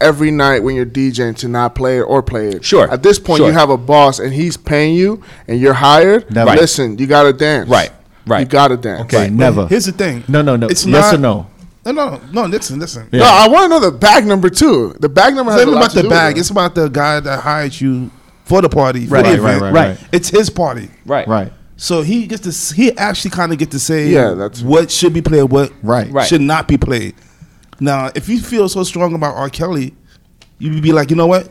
[0.00, 2.64] every night when you're DJing to not play it or play it.
[2.64, 3.48] Sure, At this point, sure.
[3.48, 6.30] you have a boss and he's paying you and you're hired.
[6.34, 6.50] Never.
[6.56, 7.68] Listen, you got to dance.
[7.68, 7.90] Right,
[8.26, 8.40] right.
[8.40, 9.02] You got to dance.
[9.02, 9.32] okay, Right.
[9.32, 9.66] never.
[9.66, 10.24] Here's the thing.
[10.28, 10.66] No, no, no.
[10.68, 11.46] It's yes not, or no?
[11.86, 12.44] No, no, no.
[12.46, 13.08] Listen, listen.
[13.12, 13.20] Yeah.
[13.20, 14.94] No, I want to know the bag number too.
[15.00, 16.38] The bag number It's has not a lot about to the do bag.
[16.38, 18.10] It's about the guy that hired you
[18.44, 20.08] for the party, for Right, the right, right, right, right.
[20.12, 20.88] It's his party.
[21.06, 21.26] Right.
[21.28, 21.52] Right.
[21.76, 25.12] So he gets to he actually kind of get to say Yeah, that's- what should
[25.12, 26.10] be played, what Right.
[26.10, 26.26] Right.
[26.26, 27.14] should not be played.
[27.80, 29.50] Now, if you feel so strong about R.
[29.50, 29.94] Kelly,
[30.58, 31.48] you would be like, you know what?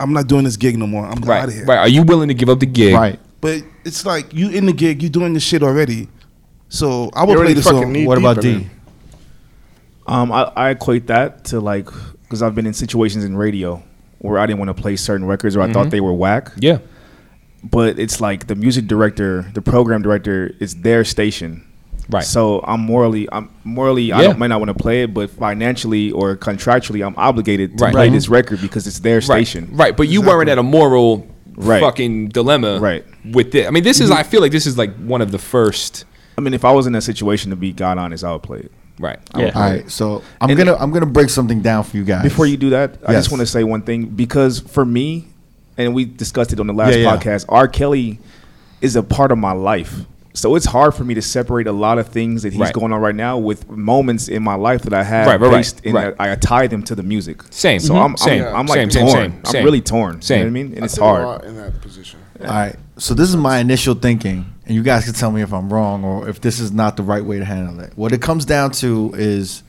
[0.00, 1.04] I'm not doing this gig no more.
[1.06, 1.44] I'm out Right.
[1.48, 1.64] of here.
[1.64, 1.78] Right.
[1.78, 2.94] Are you willing to give up the gig?
[2.94, 3.20] Right.
[3.40, 6.08] But it's like you in the gig, You're doing this shit already.
[6.68, 8.04] So I You will play already the song.
[8.04, 8.70] What about in D?
[10.06, 10.12] It.
[10.12, 11.88] Um, I, I equate that to like
[12.22, 13.82] because I've been in situations in radio
[14.18, 16.52] where I didn't want to play certain records or I thought they were whack.
[16.58, 16.78] Yeah.
[17.64, 21.64] But it's like the music director, the program director, it's their station.
[22.08, 22.24] Right.
[22.24, 24.28] So I'm morally, I'm morally, I Yeah.
[24.28, 27.92] don't, might not want to play it, but financially or contractually, I'm obligated to Right.
[27.92, 28.12] play Right.
[28.12, 29.68] this record because it's their station.
[29.72, 29.96] Right.
[29.96, 31.80] But you weren't at a moral Right.
[31.80, 32.80] fucking dilemma.
[32.80, 33.04] Right.
[33.30, 33.66] With it.
[33.66, 34.10] I mean, this is.
[34.10, 36.04] I feel like this is like one of the first.
[36.36, 38.58] I mean, if I was in that situation, to be God honest, I would play
[38.60, 38.72] it.
[39.02, 39.18] Right.
[39.36, 39.50] Yeah.
[39.54, 39.90] All right.
[39.90, 42.22] So I'm And- gonna I'm gonna break something down for you guys.
[42.22, 45.26] Before you do that, I just want to say one thing because for me,
[45.76, 47.16] and we discussed it on the last Yeah, yeah.
[47.16, 47.66] podcast, R.
[47.66, 48.20] Kelly
[48.80, 49.92] is a part of my life.
[50.34, 52.72] So it's hard for me to separate a lot of things that he's Right.
[52.72, 55.74] going on right now with moments in my life that I had Right, right, right,
[55.84, 56.16] in right.
[56.16, 57.42] that I tie them to the music.
[57.50, 57.80] Same.
[57.80, 58.04] So Mhm.
[58.04, 58.44] I'm, Same.
[58.44, 59.14] I'm, I'm like Same, same, torn.
[59.14, 59.58] same, same.
[59.58, 60.22] I'm really torn.
[60.22, 60.38] Same.
[60.38, 60.72] You know what I mean?
[60.74, 61.24] And I it's think a hard.
[61.26, 62.18] lot in that position.
[62.40, 62.76] All right.
[62.96, 66.02] So this is my initial thinking, and you guys can tell me if I'm wrong
[66.02, 67.92] or if this is not the right way to handle it.
[67.94, 69.62] What it comes down to is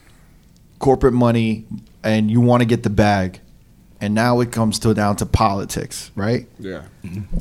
[0.79, 1.65] corporate money,
[2.05, 3.41] and you want to get the bag,
[3.99, 6.47] and now it comes to down to politics, right?
[6.57, 6.83] Yeah.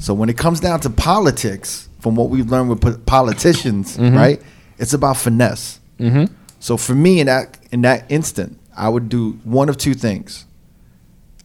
[0.00, 4.42] So when it comes down to politics, from what we've learned with po- politicians, right,
[4.78, 5.78] it's about finesse.
[6.00, 6.34] Mm-hmm.
[6.58, 10.46] So for me, in that in that instant, I would do one of two things.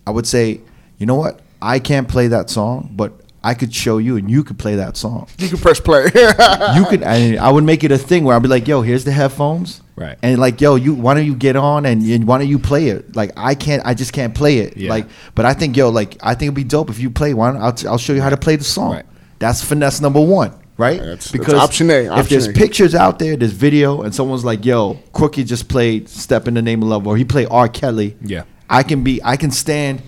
[0.08, 0.62] I would say,
[0.98, 3.14] you know what, I can't play that song, but
[3.44, 5.28] I could show you, and you could play that song.
[5.38, 6.04] You can press play.
[6.06, 9.04] you could, I, I would make it a thing where I'd be like, yo, here's
[9.06, 10.16] the headphones, Right.
[10.22, 12.90] And like, yo, you, why don't you get on and, and why don't you play
[12.90, 13.16] it?
[13.16, 14.78] Like, I can't, I just can't play it.
[14.78, 14.92] Yeah.
[14.92, 17.58] Like, but I think, yo, like, I think it'd be dope if you play one.
[17.58, 18.92] I'll, t- I'll show you how to play the song.
[18.94, 19.06] Right.
[19.40, 21.00] That's finesse number one, right?
[21.00, 22.54] That's- that's option A, Option if there's A.
[22.54, 26.62] pictures out there, there's video, and someone's like, yo, Crookie just played "Step in the
[26.62, 27.68] Name of Love" or he played R.
[27.68, 28.16] Kelly.
[28.22, 28.44] Yeah.
[28.70, 30.02] I can be, I can stand,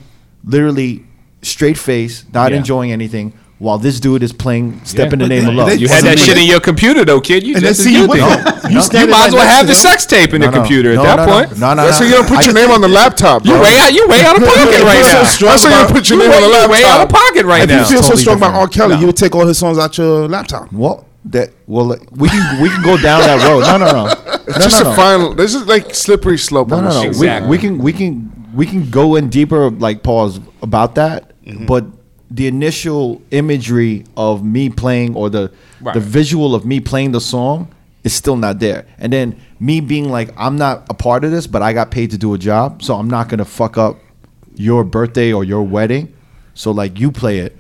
[0.44, 1.06] literally
[1.42, 2.58] straight face, not Yeah.
[2.58, 3.34] enjoying anything.
[3.60, 5.14] While this dude is playing "Step Yeah.
[5.14, 7.44] in the Name of Love," You had that shit in your computer though, kid.
[7.46, 8.30] You And just see a you good with thing.
[8.30, 8.72] him.
[8.72, 10.58] You You might right as well have the sex tape in the No, no.
[10.60, 11.32] computer No, at that no, no.
[11.34, 11.60] point.
[11.60, 12.06] No, no, That's no.
[12.06, 13.56] so you don't put I your name on the laptop, bro.
[13.56, 13.94] You way out.
[13.94, 15.24] You way out of pocket right feel so now.
[15.24, 17.02] That's so you about- don't put your You name on the way, you way out
[17.02, 17.82] of pocket right now.
[17.82, 18.54] If you feel so Totally strong about.
[18.54, 18.68] R.
[18.70, 19.00] Kelly, No.
[19.02, 20.72] you would take all his songs out your laptop.
[20.72, 23.64] Well, that well, we can we can go down that road.
[23.68, 24.14] No, no, no.
[24.48, 25.34] It's no, just no, a final.
[25.36, 26.70] This is like slippery slope.
[26.70, 27.02] No, no, no.
[27.02, 27.50] Exactly.
[27.50, 31.32] We, we can we can we can go in deeper, like pause about that.
[31.46, 31.66] Mm-hmm.
[31.66, 31.86] But
[32.30, 35.50] the initial imagery of me playing or the
[35.82, 35.94] Right.
[35.94, 37.74] the visual of me playing the song
[38.04, 38.86] is still not there.
[38.98, 42.12] And then me being like, I'm not a part of this, but I got paid
[42.12, 43.96] to do a job, so I'm not gonna fuck up
[44.56, 46.14] your birthday or your wedding.
[46.54, 47.56] So like you play it.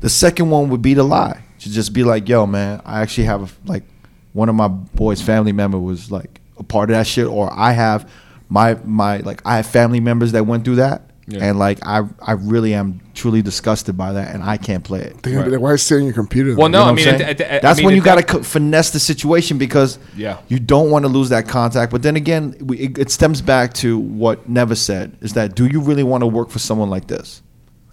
[0.00, 1.42] The second one would be the lie.
[1.60, 3.84] To just be like, yo, man, I actually have a, like
[4.32, 7.72] one of my boys' family member was like a part of that shit, or I
[7.72, 8.10] have
[8.52, 11.44] my my like I have family members that went through that, Yeah.
[11.44, 15.22] and like I I really am truly disgusted by that, and I can't play it.
[15.22, 16.54] They're gonna be like, why is it sitting on your computer?
[16.54, 17.18] Well, no, You know I mean, I'm at saying?
[17.18, 19.56] the- at the- I that's mean, when you got to that- co- finesse the situation
[19.58, 20.36] because Yeah.
[20.48, 21.90] you don't want to lose that contact.
[21.92, 25.64] But then again, we, it, it stems back to what Never said: is that do
[25.66, 27.40] you really want to work for someone like this?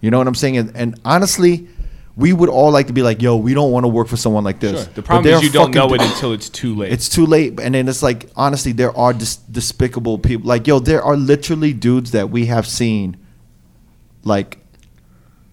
[0.02, 0.56] You know what I'm saying?
[0.58, 1.68] And, and honestly,
[2.16, 4.44] we would all like to be like, "Yo, we don't want to work for someone
[4.44, 4.92] like this." Sure.
[4.94, 6.92] The problem there is are you don't know it until it's too late.
[6.92, 10.46] It's too late, and then it's like honestly, there are dis- despicable people.
[10.48, 13.16] Like yo, there are literally dudes that we have seen,
[14.24, 14.58] like,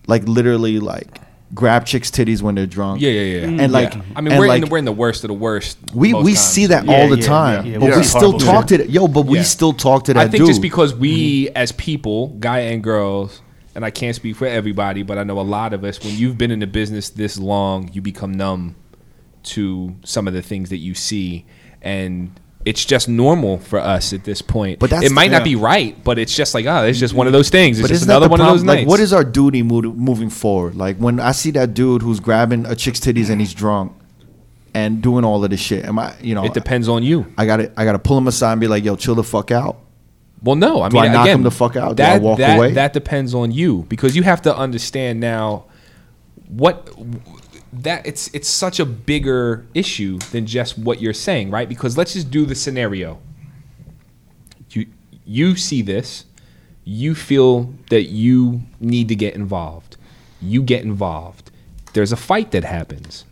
[0.08, 1.22] like literally like
[1.54, 3.00] grab chicks' titties when they're drunk.
[3.02, 3.46] yeah, yeah, yeah.
[3.48, 4.02] Mm, and like, Yeah.
[4.18, 5.78] I mean, and we're in the, we're in the worst of the worst.
[5.94, 6.40] we we times.
[6.40, 7.96] see that Yeah, all the yeah, time, yeah, but yeah.
[7.96, 8.90] we It's still talk to that.
[8.90, 10.48] Yo, but we still talk to that I think dude.
[10.50, 13.42] just because we as people, guy and girls,
[13.78, 16.04] and I can't speak for everybody, but I know a lot of us.
[16.04, 18.76] When you've been in the business this long, you become numb
[19.44, 21.46] to some of the things that you see,
[21.84, 22.32] and
[22.66, 24.80] it's just normal for us at this point.
[24.80, 27.20] But that's- it might not be right, but it's just like oh, it's just mm-hmm.
[27.20, 27.78] one of those things.
[27.78, 28.66] It's But just another the one of problem?
[28.66, 30.74] those Like, what is our duty mo- moving forward?
[30.74, 33.92] Like when I see that dude who's grabbing a chick's titties and he's drunk
[34.74, 36.16] and doing all of this shit, am I?
[36.20, 37.32] You know, it depends on you.
[37.38, 39.24] I got to I got to pull him aside and be like, "Yo, chill the
[39.24, 39.78] fuck out."
[40.42, 41.98] Well, no, I Do mean, I knock again, him the fuck out?
[41.98, 42.74] Do I That, walk that, away?
[42.74, 45.66] That depends on you because you have to understand now
[46.48, 46.90] what
[47.74, 51.68] that it's it's such a bigger issue than just what you're saying, right?
[51.68, 53.20] Because let's just do the scenario.
[54.72, 54.86] You
[55.26, 56.26] you see this,
[56.84, 59.98] you feel that you need to get involved.
[60.42, 61.52] You get involved.
[61.94, 63.26] There's a fight that happens.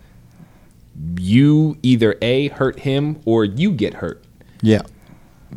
[1.20, 4.24] You either a hurt him or you get hurt
[4.62, 4.82] Yeah,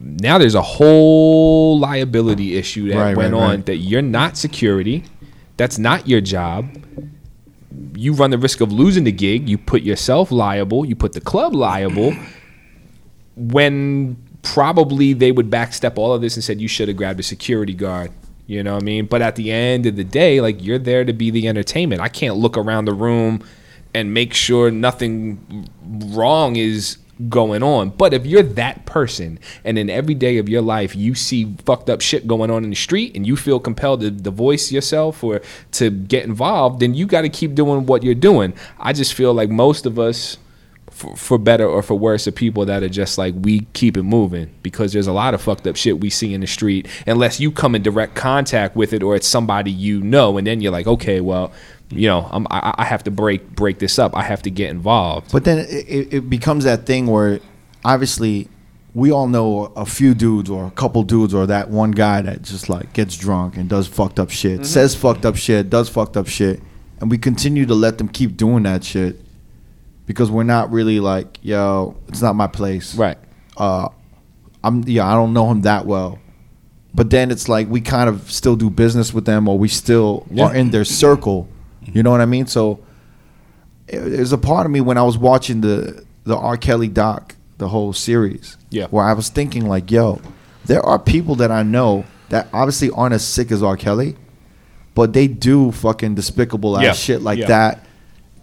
[0.00, 3.66] now there's a whole liability issue that Right, went right, on right.
[3.66, 5.04] that you're not security.
[5.56, 6.68] That's not your job.
[7.94, 9.48] You run the risk of losing the gig.
[9.48, 10.84] You put yourself liable.
[10.84, 12.14] You put the club liable.
[13.36, 17.22] when probably they would backstep all of this and said you should have grabbed a
[17.22, 18.10] security guard.
[18.46, 19.06] You know what I mean?
[19.06, 22.00] But at the end of the day, like you're there to be the entertainment.
[22.00, 23.44] I can't look around the room
[23.94, 26.98] and make sure nothing wrong is
[27.28, 27.90] going on.
[27.90, 31.90] But if you're that person and in every day of your life you see fucked
[31.90, 35.24] up shit going on in the street and you feel compelled to, to voice yourself
[35.24, 35.40] or
[35.72, 38.54] to get involved, then you got to keep doing what you're doing.
[38.78, 40.38] I just feel like most of us
[40.90, 44.02] for, for better or for worse, are people that are just like we keep it
[44.02, 46.88] moving because there's a lot of fucked up shit we see in the street.
[47.06, 50.60] Unless you come in direct contact with it or it's somebody you know, and then
[50.60, 51.52] you're like, okay, well,
[51.90, 54.14] you know, I'm, I, I have to break break this up.
[54.16, 55.32] I have to get involved.
[55.32, 57.40] But then it, it, it becomes that thing where
[57.84, 58.48] obviously
[58.94, 62.42] we all know a few dudes or a couple dudes or that one guy that
[62.42, 66.16] just like gets drunk and does fucked up shit, says fucked up shit, does fucked
[66.16, 66.60] up shit,
[67.00, 69.20] and we continue to let them keep doing that shit
[70.06, 72.94] because we're not really like, yo, it's not my place.
[72.94, 73.18] Right.
[73.56, 73.88] Uh,
[74.64, 76.18] I'm yeah, I don't know him that well.
[76.94, 80.26] But then it's like we kind of still do business with them or we still
[80.30, 80.46] Yeah.
[80.46, 81.48] are in their circle.
[81.92, 82.46] You know what I mean?
[82.46, 82.80] So
[83.86, 86.56] it- there's a part of me when I was watching the the R.
[86.58, 88.86] Kelly doc, the whole series, Yeah.
[88.90, 90.20] where I was thinking like, yo,
[90.66, 93.76] there are people that I know that obviously aren't as sick as R.
[93.78, 94.14] Kelly,
[94.94, 96.92] but they do fucking despicable ass Yeah.
[96.92, 97.46] shit like Yeah.
[97.46, 97.86] that.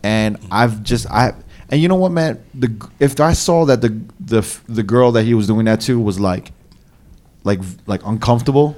[0.03, 1.33] And I've just I
[1.69, 2.39] and you know what, man?
[2.55, 5.99] The if I saw that the the the girl that he was doing that to
[5.99, 6.51] was like
[7.43, 8.75] like like uncomfortable.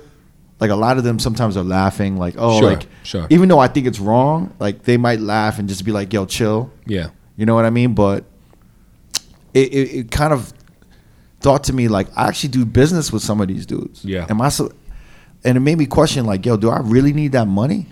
[0.59, 3.27] Like a lot of them sometimes are laughing, like oh, Sure, like sure.
[3.29, 6.25] even though I think it's wrong, like they might laugh and just be like, "Yo,
[6.25, 7.09] chill." Yeah.
[7.35, 7.93] You know what I mean?
[7.93, 8.23] But
[9.53, 10.51] it, it, it kind of
[11.39, 14.03] thought to me like I actually do business with some of these dudes.
[14.03, 14.25] Yeah.
[14.29, 14.71] Am I so?
[15.43, 17.85] And it made me question like, yo, do I really need that money?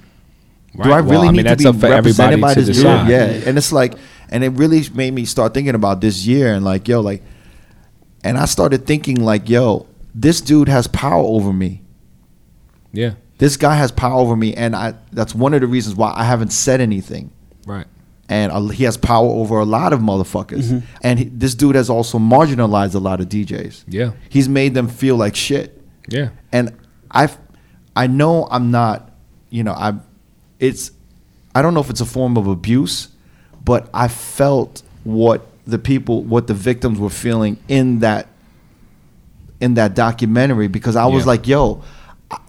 [0.76, 0.92] Do Right.
[0.92, 3.02] I Well, really I mean, need to be represented everybody by to this decide.
[3.04, 3.12] dude?
[3.12, 3.48] Yeah.
[3.48, 3.94] And it's like,
[4.30, 7.22] and it really made me start thinking about this year and like, yo, like,
[8.24, 9.86] and I started thinking like, yo,
[10.16, 11.82] this dude has power over me.
[12.96, 13.14] Yeah.
[13.38, 14.94] This guy has power over me, and I.
[15.12, 17.32] That's one of the reasons why I haven't said anything
[17.68, 17.86] Right.
[18.30, 20.82] and uh, he has power over a lot of motherfuckers.
[21.02, 23.84] And he, this dude has also marginalized a lot of DJs.
[23.88, 24.12] Yeah.
[24.30, 25.82] he's made them feel like shit.
[26.08, 26.30] Yeah.
[26.52, 26.72] And
[27.12, 27.28] I,
[27.96, 29.12] I know I'm not,
[29.50, 29.94] you know, I,
[30.60, 30.92] it's,
[31.54, 33.10] I don't know if it's a form of abuse,
[33.64, 38.28] but I felt what the people, what the victims were feeling in that,
[39.60, 41.28] in that documentary because I was Yeah.
[41.32, 41.82] like, yo,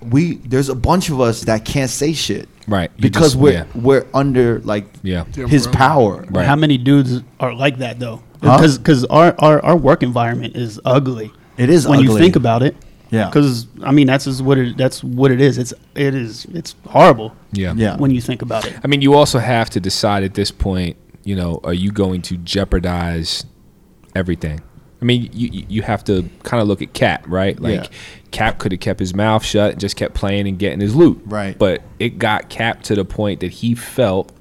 [0.03, 2.49] we there's a bunch of us that can't say shit.
[2.67, 2.91] Right.
[2.97, 3.65] You Because just- we're yeah.
[3.75, 5.25] we're under like Yeah.
[5.35, 5.73] Yeah, his bro.
[5.77, 6.25] power.
[6.31, 6.47] Right.
[6.47, 8.23] How many dudes are like that though?
[8.43, 8.59] Huh?
[8.77, 11.33] Because our, our our work environment is ugly.
[11.57, 12.21] It is when you ugly.
[12.23, 12.77] think about it.
[13.11, 13.27] Yeah.
[13.27, 15.59] Because I mean that's just what it that's what it is.
[15.59, 17.35] It's it is it's horrible.
[17.53, 17.73] Yeah.
[17.77, 17.97] Yeah.
[17.97, 18.77] When you think about it.
[18.83, 22.23] I mean, you also have to decide at this point, you know, are you going
[22.23, 23.45] to jeopardize
[24.15, 24.61] everything?
[25.07, 27.59] I mean, you you you have to kind of look at Cap, right?
[27.61, 27.87] Like Yeah.
[28.33, 31.21] Cap could have kept his mouth shut and just kept playing and getting his loot.
[31.25, 31.57] Right.
[31.57, 34.33] But it got Cap to the point that he felt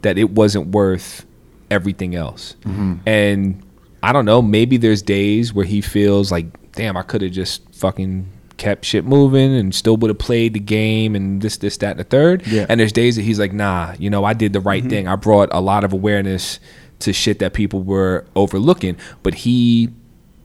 [0.00, 1.26] that it wasn't worth
[1.70, 2.56] everything else.
[2.62, 2.94] Mm-hmm.
[3.06, 3.62] And
[4.02, 7.62] I don't know, maybe there's days where he feels like, damn, I could have just
[7.74, 8.26] fucking
[8.56, 12.00] kept shit moving and still would have played the game and this, this, that, and
[12.00, 12.46] the third.
[12.46, 12.66] Yeah.
[12.68, 14.90] And there's days that he's like, nah, you know, I did the right Mm-hmm.
[14.90, 15.08] thing.
[15.08, 16.60] I brought a lot of awareness
[17.00, 18.96] to shit that people were overlooking.
[19.22, 19.90] But he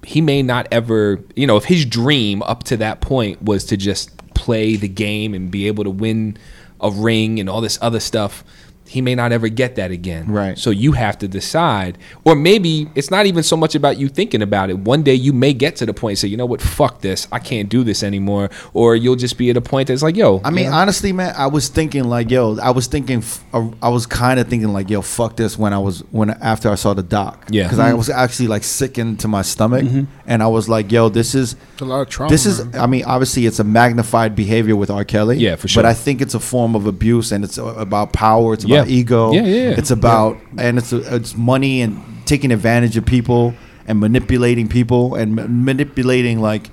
[0.03, 3.77] he may not ever you know, if his dream up to that point was to
[3.77, 6.37] just play the game and be able to win
[6.81, 8.43] a ring and all this other stuff,
[8.89, 10.25] he may not ever get that again.
[10.31, 10.57] Right.
[10.57, 11.97] So you have to decide.
[12.25, 14.79] Or maybe it's not even so much about you thinking about it.
[14.79, 17.27] One day you may get to the point and say, you know what, fuck this.
[17.31, 18.49] I can't do this anymore.
[18.73, 20.41] Or you'll just be at a point that's like, yo.
[20.43, 24.07] I mean, honestly, man, I was thinking like, yo, I was thinking, uh, I was
[24.07, 27.03] kind of thinking like, yo, fuck this when I was when after I saw the
[27.03, 27.63] doc, Yeah.
[27.63, 29.85] because I was actually like sick into my stomach,
[30.25, 32.31] and I was like, yo, this is It's a lot of trauma.
[32.31, 32.65] this is.
[32.65, 32.81] man.
[32.81, 35.05] I mean, obviously, it's a magnified behavior with R.
[35.05, 35.83] Kelly, Yeah, for sure.
[35.83, 38.78] But I think it's a form of abuse, and it's about power, it's Yeah.
[38.81, 39.75] About ego, Yeah, yeah, yeah.
[39.77, 43.53] it's about and it's it's money and taking advantage of people
[43.87, 46.69] and manipulating people and ma- manipulating like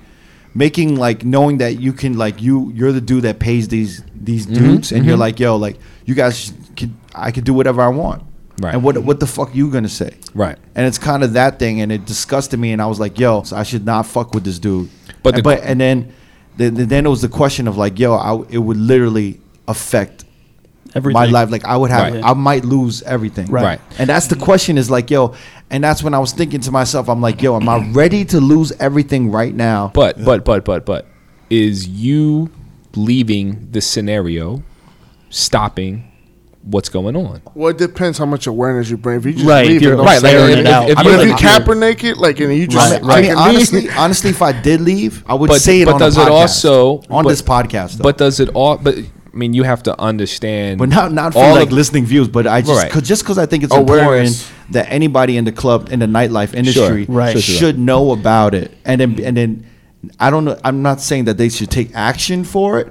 [0.55, 4.47] making like knowing that you can like you you're the dude that pays these these
[4.47, 7.89] Mm-hmm, dudes and you're like yo like you guys can I can do whatever I
[7.89, 8.23] want.
[8.61, 8.73] Right.
[8.75, 10.15] and what what the fuck you gonna say?
[10.35, 10.57] Right.
[10.75, 13.43] and it's kind of that thing and it disgusted me and I was like yo
[13.43, 14.89] so I should not fuck with this dude.
[15.23, 16.13] But and, the- but and then
[16.57, 20.25] then then it was the question of like yo I, it would literally affect
[20.97, 21.13] Everything.
[21.15, 21.51] my life.
[21.51, 22.25] Like I would have, Right.
[22.25, 23.47] I might lose everything.
[23.51, 23.63] Right.
[23.65, 23.81] Right.
[23.99, 25.35] And that's the question is like, yo,
[25.71, 28.41] and that's when I was thinking to myself, I'm like, yo, am I ready to
[28.41, 29.91] lose everything right now?
[29.95, 31.07] But but but but but
[31.51, 32.51] is you
[32.97, 34.63] leaving the scenario
[35.31, 36.11] stopping
[36.63, 37.43] what's going on?
[37.55, 39.19] Well, it depends how much awareness you bring.
[39.19, 40.67] If you just Right, leave if you're it, don't right, like, stare airing at it
[40.67, 40.91] out.
[40.91, 43.25] if I you're mean, if you like- Kaepernick like, and you just I mean, like,
[43.25, 46.01] I mean, honestly, honestly, if I did leave, I would But- say it but on
[46.01, 47.99] does the it podcast, also- on but- this podcast?
[47.99, 48.03] Though.
[48.03, 48.79] But does it all?
[48.79, 48.97] But
[49.37, 50.79] I mean, you have to understand.
[50.79, 52.91] But not not for all like of- listening views, but I just Right.
[52.91, 54.41] cause, just because I think it's Awareness.
[54.41, 57.33] important that anybody in the club in the nightlife industry Right.
[57.33, 57.59] Sure, sure.
[57.59, 59.65] should know about it, and then and then
[60.19, 60.57] I don't know.
[60.65, 62.91] I'm not saying that they should take action for it,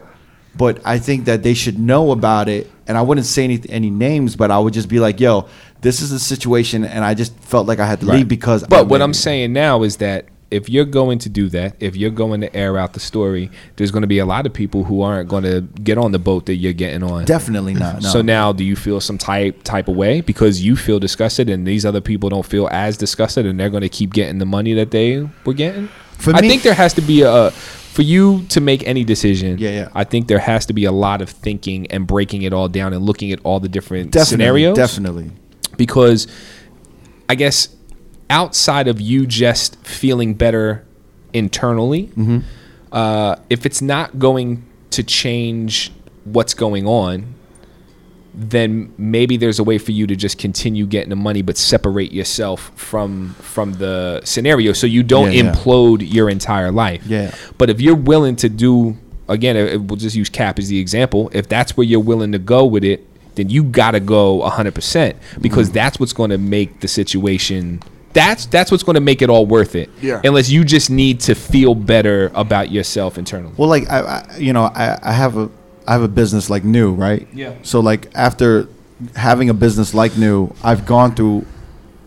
[0.56, 2.70] but I think that they should know about it.
[2.88, 5.46] And I wouldn't say any any names, but I would just be like, "Yo,
[5.82, 8.18] this is a situation," and I just felt like I had to Right.
[8.18, 8.64] leave because.
[8.64, 10.26] I But what made I'm saying now is that
[10.56, 13.92] if you're going to do that, if you're going to air out the story, there's
[13.92, 16.46] going to be a lot of people who aren't going to get on the boat
[16.46, 17.26] that you're getting on.
[17.26, 18.02] definitely not.
[18.02, 18.10] No.
[18.10, 21.68] So now, do you feel some type type of way because you feel disgusted, and
[21.68, 24.74] these other people don't feel as disgusted, and they're going to keep getting the money
[24.74, 25.90] that they were getting?
[26.18, 29.58] For me, I think there has to be a for you to make any decision.
[29.58, 29.90] Yeah, yeah.
[29.94, 32.94] I think there has to be a lot of thinking and breaking it all down
[32.94, 35.32] and looking at all the different definitely, scenarios definitely.
[35.78, 36.28] because
[37.28, 37.75] I guess
[38.30, 40.86] outside of you just feeling better
[41.34, 42.40] internally, Mm-hmm.
[42.92, 45.92] uh, if it's not going to change
[46.24, 47.34] what's going on,
[48.34, 52.12] then maybe there's a way for you to just continue getting the money, but separate
[52.12, 55.52] yourself from from the scenario so you don't Yeah, yeah.
[55.54, 57.06] implode your entire life.
[57.06, 57.34] Yeah.
[57.58, 58.98] But if you're willing to do
[59.30, 61.30] again, uh, we'll just use Cap as the example.
[61.34, 65.16] If that's where you're willing to go with it, then you gotta go 100 percent
[65.40, 65.74] because Mm-hmm.
[65.76, 67.82] that's what's going to make the situation.
[68.16, 69.90] That's that's what's going to make it all worth it.
[70.02, 70.22] Yeah.
[70.24, 73.54] Unless you just need to feel better about yourself internally.
[73.58, 75.50] Well, like I, I you know, I, I have a
[75.86, 77.28] I have a business like new, right?
[77.34, 77.54] Yeah.
[77.62, 78.68] So like after
[79.16, 81.46] having a business like new, I've gone through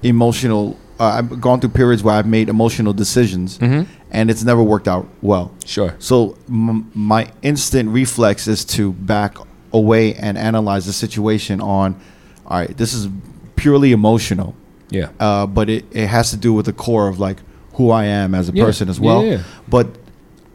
[0.03, 0.79] emotional.
[0.99, 5.07] Uh, I've gone through periods where I've made emotional decisions, and it's never worked out
[5.23, 5.53] well.
[5.65, 5.95] Sure.
[6.01, 9.37] So m- my instant reflex is to back
[9.73, 12.01] away and analyze the situation on.
[12.47, 13.09] All right, this is
[13.55, 14.57] purely emotional
[14.91, 15.11] Yeah.
[15.21, 17.39] uh, but it, it has to do with the core of like
[17.75, 18.65] who I am as a Yeah.
[18.65, 19.25] person as well.
[19.25, 19.43] yeah.
[19.69, 19.87] But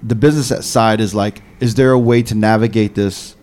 [0.02, 3.36] the business side is like, is there a way to navigate this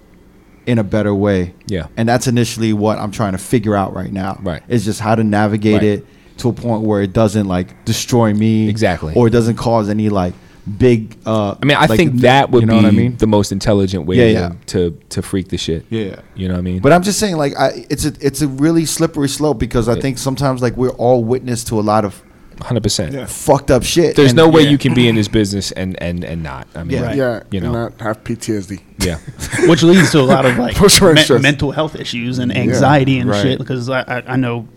[0.66, 1.54] in a better way?
[1.66, 1.86] Yeah.
[1.96, 4.38] And that's initially what I'm trying to figure out right now.
[4.42, 4.62] Right.
[4.68, 5.82] Is just how to navigate Right.
[5.84, 6.06] it
[6.38, 8.68] to a point where it doesn't like destroy me.
[8.68, 9.14] Exactly.
[9.14, 10.34] Or it doesn't cause any like
[10.78, 11.16] big.
[11.26, 13.16] Uh, I mean, I like, think that would you know be what I mean?
[13.16, 14.52] the most intelligent way Yeah, to, yeah.
[14.66, 15.86] to to freak the shit.
[15.90, 16.20] Yeah.
[16.34, 16.80] You know what I mean?
[16.80, 19.94] But I'm just saying, like, I, it's a it's a really slippery slope because I
[19.94, 20.00] Yeah.
[20.02, 22.22] think sometimes like we're all witness to a lot of
[22.58, 23.26] 100%.
[23.28, 24.16] Fucked up shit.
[24.16, 24.70] There's and- no way Yeah.
[24.70, 26.68] you can be in this business and and and not.
[26.74, 27.14] I mean, Yeah.
[27.14, 27.72] yeah, You know.
[27.72, 28.80] not have PTSD.
[28.98, 29.18] yeah.
[29.68, 30.78] which leads to a lot of like
[31.30, 33.42] me- mental health issues and anxiety and right.
[33.42, 33.58] shit.
[33.58, 34.68] Because I, I, I know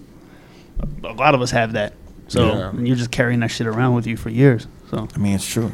[1.04, 1.94] a lot of us have that.
[2.30, 2.72] So Yeah.
[2.82, 4.66] you're just carrying that shit around with you for years.
[4.94, 5.72] So I mean, it's true.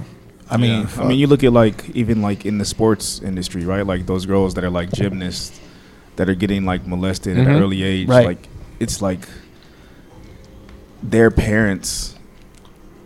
[0.49, 3.85] I mean, I mean, you look at like even like in the sports industry, right?
[3.85, 5.59] Like those girls that are like gymnasts
[6.15, 7.55] that are getting like molested at Mhm.
[7.55, 8.07] an early age.
[8.07, 8.25] Right.
[8.25, 8.47] Like
[8.79, 9.27] it's like
[11.03, 12.15] their parents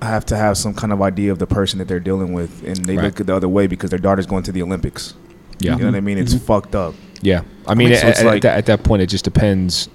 [0.02, 2.78] have to have some kind of idea of the person that they're dealing with, and
[2.86, 3.06] they Right.
[3.06, 5.14] look at the other way because their daughter's going to the Olympics.
[5.60, 5.74] Yeah.
[5.74, 6.18] You know what I mean?
[6.18, 6.46] It's Mm-hmm.
[6.46, 6.94] fucked up.
[7.22, 7.42] Yeah.
[7.68, 9.90] I mean, mean, so at, it's at like- that, at that point, it just depends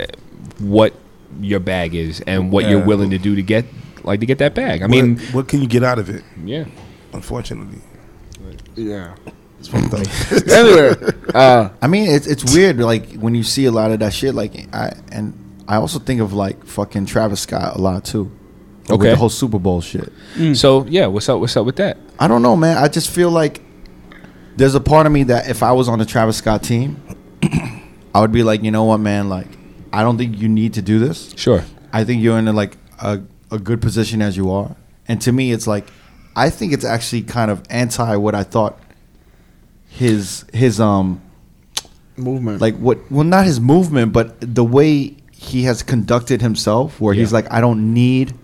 [0.00, 0.04] uh,
[0.58, 0.94] what
[1.40, 3.64] your bag is and what you're willing to do to get
[4.06, 4.82] like to get that bag.
[4.82, 6.22] I I mean, mean, what can you get out of it?
[6.44, 6.64] yeah.
[7.12, 7.80] Unfortunately,
[8.74, 9.14] Yeah.
[9.58, 10.48] it's fucked up.
[10.52, 10.94] anyway,
[11.34, 12.78] uh, I mean, it's it's weird.
[12.78, 14.34] Like when you see a lot of that shit.
[14.34, 15.32] Like I and
[15.68, 18.30] I also think of like fucking Travis Scott a lot too.
[18.88, 18.92] Okay.
[18.92, 19.10] With Okay.
[19.10, 20.12] the whole Super Bowl shit.
[20.54, 21.40] So yeah, what's up?
[21.40, 21.96] What's up with that?
[22.18, 22.76] I don't know, man.
[22.76, 23.62] I just feel like
[24.56, 27.00] there's a part of me that if I was on the Travis Scott team,
[28.14, 29.28] I would be like, you know what, man?
[29.28, 29.48] Like,
[29.92, 31.34] I don't think you need to do this.
[31.36, 31.64] Sure.
[31.92, 33.20] I think you're in a, like a,
[33.50, 34.76] a good position as you are.
[35.08, 35.86] And to me, it's like
[36.34, 38.78] I think it's actually kind of anti what I thought
[39.88, 41.22] his his um
[42.16, 42.60] movement.
[42.60, 47.32] like what well not his movement but the way he has conducted himself where he's
[47.32, 48.34] like I don't need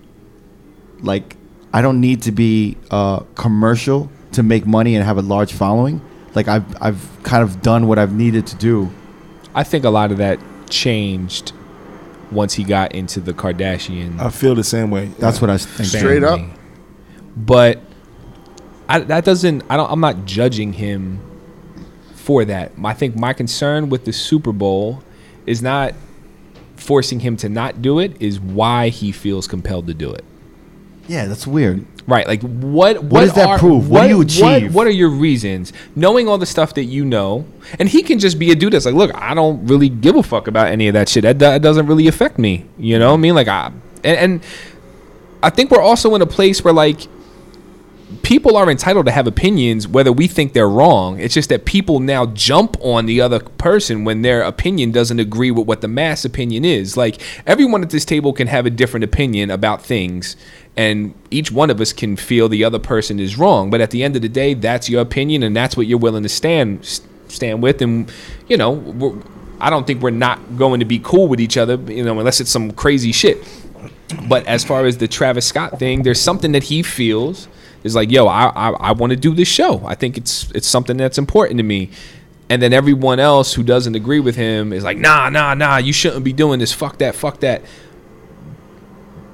[1.00, 1.36] like
[1.72, 6.00] I don't need to be uh commercial to make money and have a large following.
[6.34, 8.90] Like I've I've kind of done what I've needed to do.
[9.54, 10.38] I think a lot of that
[10.70, 11.52] changed
[12.32, 14.18] once he got into the Kardashian.
[14.20, 15.06] I feel the same way.
[15.18, 15.88] That's what I think.
[15.88, 16.40] Straight up.
[17.36, 17.80] But
[18.88, 19.64] I, that doesn't.
[19.68, 19.90] I don't.
[19.90, 21.20] I'm not judging him
[22.14, 22.72] for that.
[22.84, 25.02] I think my concern with the Super Bowl
[25.46, 25.94] is not
[26.76, 28.20] forcing him to not do it.
[28.20, 30.24] Is why he feels compelled to do it.
[31.09, 31.84] Yeah, that's weird.
[32.06, 32.26] Right.
[32.26, 33.88] Like what what, does that are, prove?
[33.88, 34.74] What do you achieve?
[34.74, 35.72] What, are your reasons?
[35.94, 37.46] Knowing all the stuff that you know,
[37.78, 40.22] and he can just be a dude that's like, look, I don't really give a
[40.22, 41.22] fuck about any of that shit.
[41.22, 42.66] That, that doesn't really affect me.
[42.76, 43.34] You know what I mean?
[43.34, 43.72] Like I
[44.04, 44.44] and, and
[45.42, 47.06] I think we're also in a place where like
[48.22, 51.18] people are entitled to have opinions whether we think they're wrong.
[51.20, 55.51] It's just that people now jump on the other person when their opinion doesn't agree
[55.51, 56.97] with what the mass opinion is.
[56.97, 60.36] Like everyone at this table can have a different opinion about things
[60.76, 64.02] and each one of us can feel the other person is wrong, but at the
[64.02, 66.84] end of the day that's your opinion and that's what you're willing to stand
[67.28, 68.12] stand with and
[68.48, 69.22] you know,
[69.60, 72.40] I don't think we're not going to be cool with each other, you know, unless
[72.40, 73.47] it's some crazy shit.
[74.28, 77.48] But as far as the Travis Scott thing, there's something that he feels
[77.84, 79.82] is like, yo, I I, I want to do this show.
[79.86, 81.90] I think it's it's something that's important to me.
[82.48, 85.92] And then everyone else who doesn't agree with him is like, nah, nah, nah, you
[85.92, 86.70] shouldn't be doing this.
[86.70, 87.62] Fuck that, fuck that.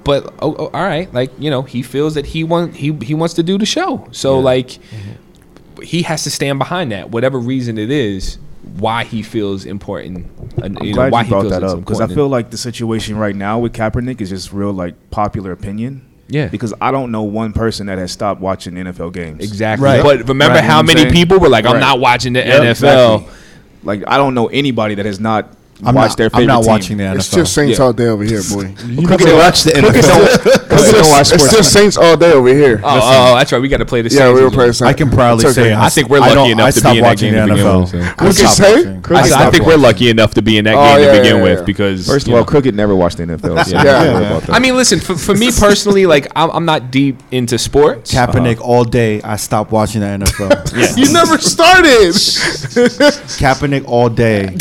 [0.04, 3.14] But oh, oh, all right, like you know, he feels that he want he he
[3.14, 4.08] wants to do the show.
[4.12, 5.82] So like, mm-hmm.
[5.82, 8.38] he has to stand behind that, whatever reason it is,
[8.76, 10.30] why he feels important.
[10.62, 12.50] And, I'm you know, why you he brought feels that up because I feel like
[12.50, 16.07] the situation right now with Kaepernick is just real like popular opinion.
[16.28, 16.48] Yeah.
[16.48, 19.42] Because I don't know one person that has stopped watching NFL games.
[19.42, 19.84] Exactly.
[19.84, 20.02] Right.
[20.02, 20.64] But remember Right.
[20.64, 21.12] how You know what many saying?
[21.12, 21.80] people were like, I'm Right.
[21.80, 22.70] not watching the Yep, NFL.
[23.16, 23.34] exactly.
[23.84, 25.48] Like I don't know anybody that has not
[25.84, 26.68] I'm watched not, their I'm favorite not team.
[26.72, 27.14] watching the NFL.
[27.16, 27.84] It's just Saints Yeah.
[27.84, 28.74] all day over here, boy.
[28.88, 30.02] You never watch the It's NFL.
[30.02, 31.52] just, Cookie don't watch it's sports.
[31.56, 32.80] just Saints all day over here.
[32.82, 33.60] Oh, oh, that's right.
[33.62, 34.20] We got to play the Saints.
[34.20, 34.72] yeah, we were playing.
[34.72, 34.82] Saints.
[34.82, 35.52] I can proudly okay.
[35.54, 37.54] say I think we're lucky enough I to be in that watching game the to
[37.54, 37.80] begin NFL.
[37.80, 38.24] with, so.
[38.24, 38.84] What'd you say?
[38.98, 39.32] watching.
[39.34, 41.36] I, I think we're lucky enough to be in that Oh, game yeah, to begin
[41.36, 41.64] yeah, with yeah.
[41.64, 42.44] because First of all, know.
[42.44, 43.70] Crooked never watched the NFL.
[43.70, 43.80] Yeah.
[43.80, 44.12] I don't Yeah.
[44.20, 44.54] know about that.
[44.54, 48.12] I mean, listen, for, for me personally, like I'm, I'm not deep into sports.
[48.12, 48.64] Kaepernick uh-huh.
[48.64, 49.22] all day.
[49.22, 50.96] I stopped watching the NFL.
[50.98, 52.14] You never started.
[53.38, 54.56] Kaepernick all day.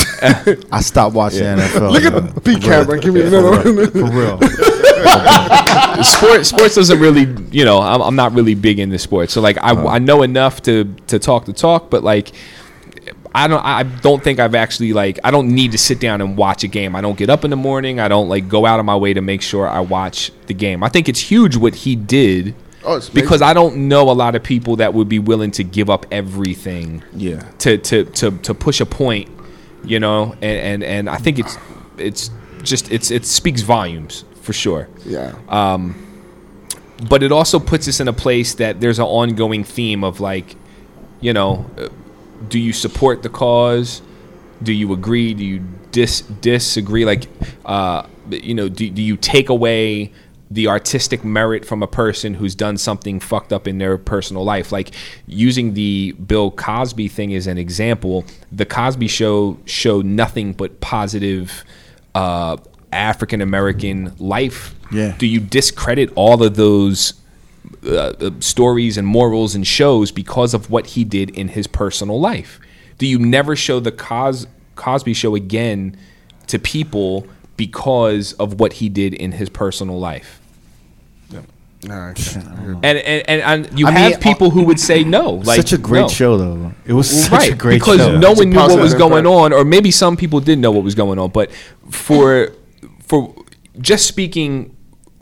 [0.72, 1.92] I stopped watching the NFL.
[1.92, 3.00] Look at the B camera.
[3.00, 3.92] Give me another one.
[3.92, 4.40] For real.
[6.04, 9.58] sports sports doesn't really you know I'm, I'm not really big into sports so like
[9.58, 9.88] I, uh-huh.
[9.88, 12.32] I know enough to to talk the talk but like
[13.34, 16.38] I don't I don't think I've actually like I don't need to sit down and
[16.38, 18.80] watch a game I don't get up in the morning I don't like go out
[18.80, 21.74] of my way to make sure I watch the game I think it's huge what
[21.74, 22.56] he did
[22.88, 25.64] Oh, it's because I don't know a lot of people that would be willing to
[25.64, 27.42] give up everything yeah.
[27.60, 29.37] to to to to push a point,
[29.84, 31.58] you know, and and and I think it's
[31.98, 32.30] it's
[32.64, 34.88] just it's it speaks volumes for sure.
[35.06, 35.36] Yeah.
[35.50, 36.04] Um,
[37.10, 40.56] but it also puts us in a place that there's an ongoing theme of like,
[41.22, 41.90] you know, uh,
[42.50, 44.02] do you support the cause?
[44.64, 45.34] Do you agree?
[45.34, 47.06] Do you dis disagree?
[47.06, 47.28] Like,
[47.66, 50.12] uh, you know, do do you take away
[50.50, 54.72] the artistic merit from a person who's done something fucked up in their personal life?
[54.72, 54.92] Like
[55.26, 61.64] using the Bill Cosby thing as an example, the Cosby Show showed nothing but positive.
[62.16, 62.58] Uh,
[62.92, 64.74] African American life.
[64.92, 65.16] Yeah.
[65.18, 67.14] Do you discredit all of those
[67.86, 72.20] uh, uh, stories and morals and shows because of what he did in his personal
[72.20, 72.60] life?
[72.98, 75.98] Do you never show the Cos- Cosby Show again
[76.48, 80.40] to people because of what he did in his personal life?
[81.84, 82.14] Nah, I.
[82.82, 85.30] And and, and, and you I have mean, people who would say no.
[85.46, 86.08] Like such a great no.
[86.10, 86.72] show, though.
[86.86, 87.92] It was such right a great show.
[87.94, 88.18] because show.
[88.18, 89.28] no It's one knew what was going impact.
[89.28, 91.30] on, or maybe some people did know what was going on.
[91.30, 91.52] But
[91.92, 92.52] for
[93.04, 93.34] for
[93.80, 94.76] just speaking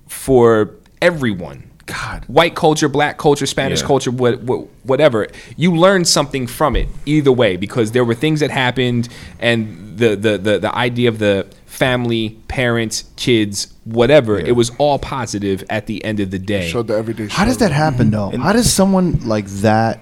[0.07, 0.71] for
[1.01, 3.87] everyone, God, white culture, black culture, Spanish Yeah.
[3.87, 8.39] culture, what, what, whatever, you learned something from it either way because there were things
[8.39, 9.09] that happened,
[9.39, 14.97] and the the the, the idea of the family, parents, kids, whatever, it was all
[14.97, 16.69] positive at the end of the day.
[16.69, 17.27] Showed the everyday.
[17.27, 18.29] How does that happen though?
[18.29, 19.99] How does someone like that,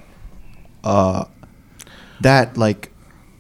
[0.83, 1.25] uh,
[2.21, 2.91] that like,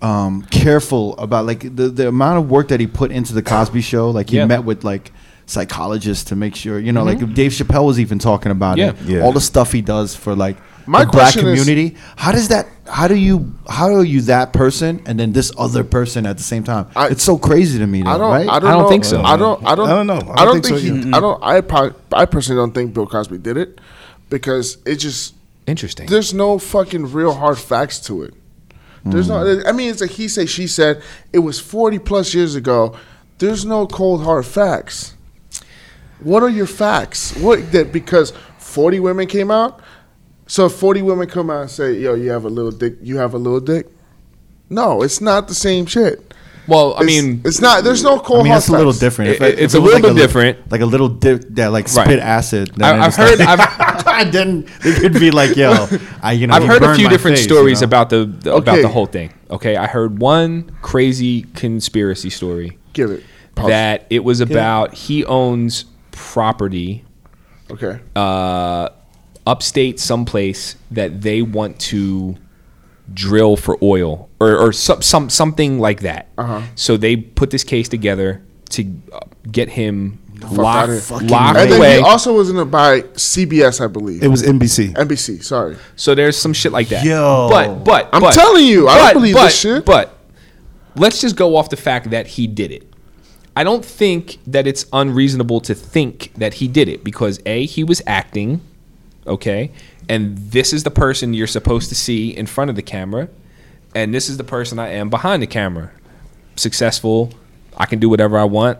[0.01, 3.81] um, careful about like the the amount of work that he put into the Cosby
[3.81, 4.09] Show?
[4.09, 4.45] Like he Yeah.
[4.47, 5.11] met with like
[5.45, 8.95] psychologists to make sure you know, like Dave Chappelle was even talking about it.
[8.95, 9.09] Mm-hmm.
[9.09, 9.17] Yeah.
[9.19, 9.23] Yeah.
[9.23, 11.97] All the stuff he does for like My the black question is- community.
[12.15, 12.67] how does that?
[12.87, 13.53] How do you?
[13.69, 16.87] How are you that person and then this other person at the same time?
[16.95, 18.03] I- it's so crazy to me.
[18.03, 18.31] Though, I don't.
[18.31, 18.49] right?
[18.49, 19.21] I don't, I don't think so.
[19.21, 19.65] I don't.
[19.65, 19.89] I don't.
[19.89, 20.33] I don't know.
[20.35, 21.11] I don't, think, he.
[21.13, 21.41] I don't.
[21.41, 21.61] I.
[21.61, 23.79] pro- I personally don't think Bill Cosby did it
[24.29, 25.35] because it just.
[25.65, 26.07] Interesting.
[26.07, 28.33] There's no fucking real hard facts to it.
[29.05, 29.35] There's no.
[29.35, 29.65] Mm.
[29.65, 31.01] I mean, it's like he said, she said.
[31.31, 32.97] It was 40 plus years ago.
[33.37, 35.13] There's no cold hard facts.
[36.19, 37.35] What are your facts?
[37.37, 39.81] What that because 40 women came out.
[40.47, 42.95] So if 40 women come out and say, "Yo, you have a little dick.
[43.01, 43.87] You have a little dick."
[44.69, 46.33] No, it's not the same shit.
[46.65, 47.83] well, I It's- mean, it's not.
[47.83, 48.99] There's no cold I mean, hard it's a little facts.
[49.01, 49.31] different.
[49.31, 50.71] It- If it- it's if a was little like bit different.
[50.71, 52.05] like a little dip that like Right.
[52.05, 52.71] spit acid.
[52.77, 53.39] then I, I've it's heard.
[53.39, 55.87] like- I've, then it could be like, yo,
[56.23, 57.89] I you know, I've he heard a burned few my different face, stories you know?
[57.89, 58.81] about the, the about Okay.
[58.81, 59.33] the whole thing.
[59.51, 63.23] Okay, I heard one crazy conspiracy story Give it.
[63.55, 63.67] Pause.
[63.67, 67.03] that it was about he owns property
[67.71, 67.99] Okay.
[68.15, 68.87] uh,
[69.45, 72.35] upstate someplace that they want to
[73.13, 76.29] drill for oil or, or some, some something like that.
[76.37, 76.61] Uh-huh.
[76.75, 79.19] So they put this case together to uh,
[79.51, 81.29] get him outta locked, here.
[81.29, 81.97] locked And then away.
[81.97, 84.23] he also was in it by CBS, I believe.
[84.23, 84.93] It was NBC.
[84.93, 85.43] NBC.
[85.43, 85.77] Sorry.
[85.95, 87.03] so there's some shit like that.
[87.05, 87.47] Yo.
[87.49, 89.85] but but I'm but- telling you, I don't believe but, this shit.
[89.85, 90.17] But
[90.95, 92.89] let's just go off the fact that he did it.
[93.55, 97.83] I don't think that it's unreasonable to think that he did it because a he
[97.83, 98.61] was acting,
[99.27, 99.71] okay,
[100.09, 103.29] and this is the person you're supposed to see in front of the camera,
[103.95, 105.91] and this is the person I am behind the camera.
[106.55, 107.31] Successful,
[107.77, 108.79] I can do whatever I want.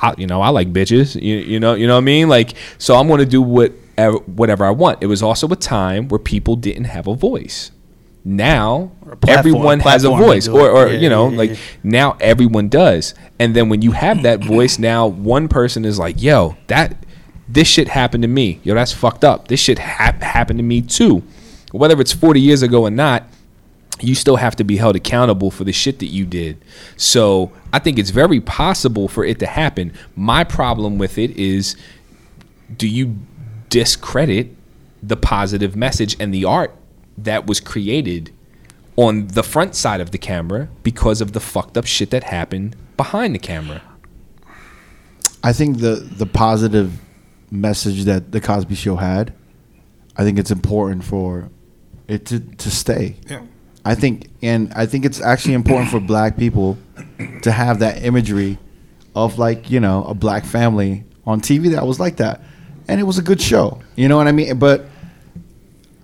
[0.00, 1.14] I, you know, I like bitches.
[1.20, 2.28] You, you know, you know what I mean.
[2.28, 5.02] Like, so I'm going to do whatever whatever I want.
[5.02, 7.70] It was also a time where people didn't have a voice.
[8.24, 8.90] Now
[9.20, 11.56] platform- everyone has a voice, or, or Yeah, you know, yeah, like yeah.
[11.82, 13.14] now everyone does.
[13.38, 16.96] And then when you have that voice, now one person is like, "Yo, that
[17.48, 18.60] this shit happened to me.
[18.64, 19.48] Yo, that's fucked up.
[19.48, 21.22] This shit hap- happened to me too."
[21.72, 23.28] Whether it's 40 years ago or not,
[24.00, 26.62] you still have to be held accountable for the shit that you did.
[26.96, 29.92] So I think it's very possible for it to happen.
[30.16, 31.76] My problem with it is
[32.76, 33.18] do you
[33.70, 34.48] discredit
[35.02, 36.74] the positive message and the art
[37.18, 38.32] that was created
[38.96, 42.76] on the front side of the camera because of the fucked up shit that happened
[42.96, 43.82] behind the camera?
[45.42, 46.98] I think the the positive
[47.54, 49.32] message that the Cosby Show had,
[50.16, 51.50] I think it's important for
[52.08, 53.16] it to to stay.
[53.28, 53.42] Yeah.
[53.86, 56.78] I think, and I think it's actually important for black people
[57.42, 58.58] to have that imagery
[59.14, 62.40] of like you know a black family on TV that was like that,
[62.88, 63.80] and it was a good show.
[63.96, 64.58] You know what I mean?
[64.58, 64.86] But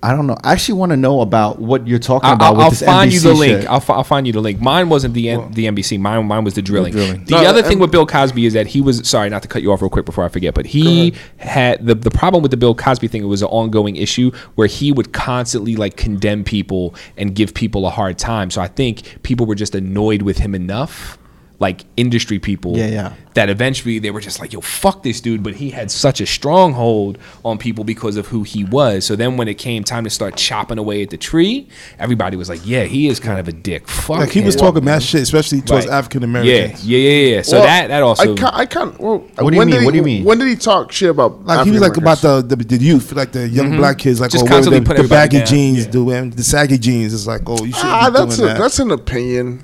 [0.03, 0.35] I don't know.
[0.43, 2.81] I actually want to know about what you're talking I'll, about I'll, with I'll this
[2.83, 3.65] find you NBC the link.
[3.69, 4.59] I'll, fi- I'll find you the link.
[4.59, 5.99] Mine wasn't the N- the NBC.
[5.99, 6.91] Mine mine was the drilling.
[6.91, 7.23] drilling.
[7.25, 9.47] The No, other the thing with Bill Cosby is that he was sorry not to
[9.47, 12.49] cut you off real quick before I forget, but he had the the problem with
[12.51, 13.21] the Bill Cosby thing.
[13.21, 17.85] It was an ongoing issue where he would constantly like condemn people and give people
[17.85, 18.49] a hard time.
[18.49, 21.19] So I think people were just annoyed with him enough.
[21.61, 23.13] Like industry people, Yeah, yeah.
[23.35, 26.25] that eventually they were just like, "Yo, fuck this dude," but he had such a
[26.25, 29.05] stronghold on people because of who he was.
[29.05, 31.67] So then, when it came time to start chopping away at the tree,
[31.99, 34.61] everybody was like, "Yeah, he is kind of a dick." Fuck, Like he was him."
[34.61, 35.93] talking mad shit, especially towards Right.
[35.99, 36.83] African Americans.
[36.83, 37.41] yeah, yeah, yeah.
[37.43, 39.75] So Well, that that also I can I can well, What do you when mean?
[39.77, 40.23] did What do you he- mean?
[40.25, 43.11] When did he talk shit about Like he was like about the, the the youth,
[43.13, 45.45] like the young black kids, like Just oh, well, constantly the, put the baggy down.
[45.47, 47.13] jeans, the um, the saggy jeans.
[47.13, 48.57] It's like oh, you should Ah, that's a, that.
[48.57, 49.61] that's an opinion.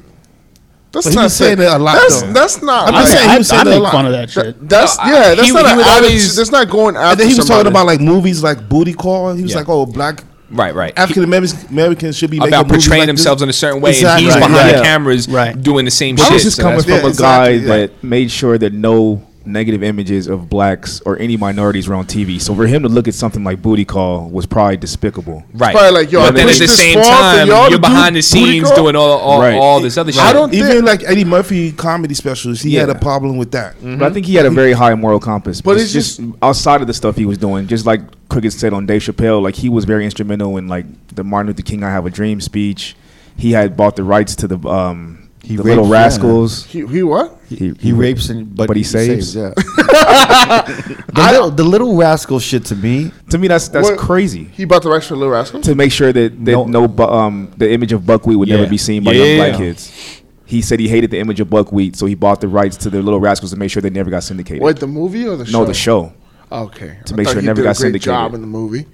[0.98, 2.34] That's But he not was saying it a lot, That's though.
[2.34, 2.88] that's not.
[2.88, 3.92] I'm I, just saying he I, was I saying a make lot.
[3.92, 4.70] fun of that shit.
[4.70, 5.36] That's No, yeah.
[5.36, 6.04] That's he- not he an would attitude.
[6.06, 7.10] always- That's not going after.
[7.12, 7.64] and then he was somebody.
[7.66, 9.34] talking about like movies like Booty Call.
[9.36, 9.58] He was Yeah.
[9.60, 10.94] like, oh, black right, right.
[10.98, 13.44] African Americans should be making about movies portraying like themselves this.
[13.46, 14.26] in a certain way, Exactly.
[14.26, 14.50] and he's Right.
[14.50, 14.78] behind Yeah.
[14.78, 15.62] the cameras Right.
[15.62, 16.34] doing the same But shit.
[16.34, 20.50] this is So coming from a guy that made sure that no negative images of
[20.50, 22.40] blacks or any minorities were on TV.
[22.40, 25.44] So for him to look at something like Booty Call was probably despicable.
[25.54, 25.74] right.
[25.74, 28.16] probably like, yo, but then at pushed the this same time, y'all to you're behind
[28.16, 29.56] the scenes doing all all, Right.
[29.56, 30.22] all this other shit.
[30.22, 33.76] I don't Even like Eddie Murphy comedy specials, he had a problem with that.
[33.82, 35.62] But I think he had a very high moral compass.
[35.62, 38.54] But But it's it's just, outside of the stuff he was doing, just like Cricket
[38.54, 41.84] said on Dave Chappelle, like he was very instrumental in like the Martin Luther King
[41.84, 42.96] "I Have a Dream" speech.
[43.38, 46.02] He had bought the rights to the um He the raped- Little yeah.
[46.02, 46.66] Rascals.
[46.66, 47.38] He, he what?
[47.48, 49.34] He, he rapes and but, but he saves.
[49.36, 49.52] yeah.
[49.56, 53.12] the, little, the little rascal shit to me.
[53.30, 54.46] To me, that's that's What- crazy.
[54.46, 55.62] He bought the rights for Little Rascal.
[55.62, 56.66] To make sure that, that No.
[56.66, 58.58] no, bu- um the image of buckwheat would Yeah.
[58.58, 59.24] never be seen by Yeah.
[59.24, 60.22] young black kids.
[60.46, 63.02] He said he hated the image of buckwheat, so he bought the rights to the
[63.02, 64.62] Little Rascals to make sure they never got syndicated.
[64.64, 65.60] Wait, the movie or the show?
[65.60, 66.14] no, the show.
[66.52, 66.98] Okay.
[67.06, 68.04] To I make thought sure it never did a got great syndicated.
[68.14, 68.86] job in the movie.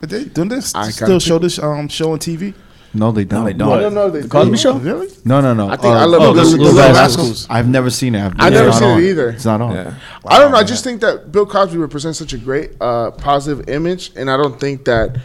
[0.00, 2.52] But they don't they I still kinda show this um show on TV?
[2.94, 3.44] No, they don't.
[3.44, 3.72] they don't.
[3.72, 4.08] I don't know.
[4.08, 4.56] They The Cosby do.
[4.56, 4.78] Show?
[4.78, 5.08] Really?
[5.24, 5.68] No, no, no.
[5.68, 7.28] I think I love oh, the the Little, Little Little Rascals.
[7.28, 7.46] Rascals.
[7.50, 8.24] I've never seen it.
[8.24, 9.30] I've I've never not seen it either.
[9.30, 9.74] It's not on.
[9.74, 9.94] Yeah.
[10.26, 10.58] I don't know.
[10.58, 14.36] I just think that Bill Cosby represents such a great uh, positive image, and I
[14.36, 15.18] don't think that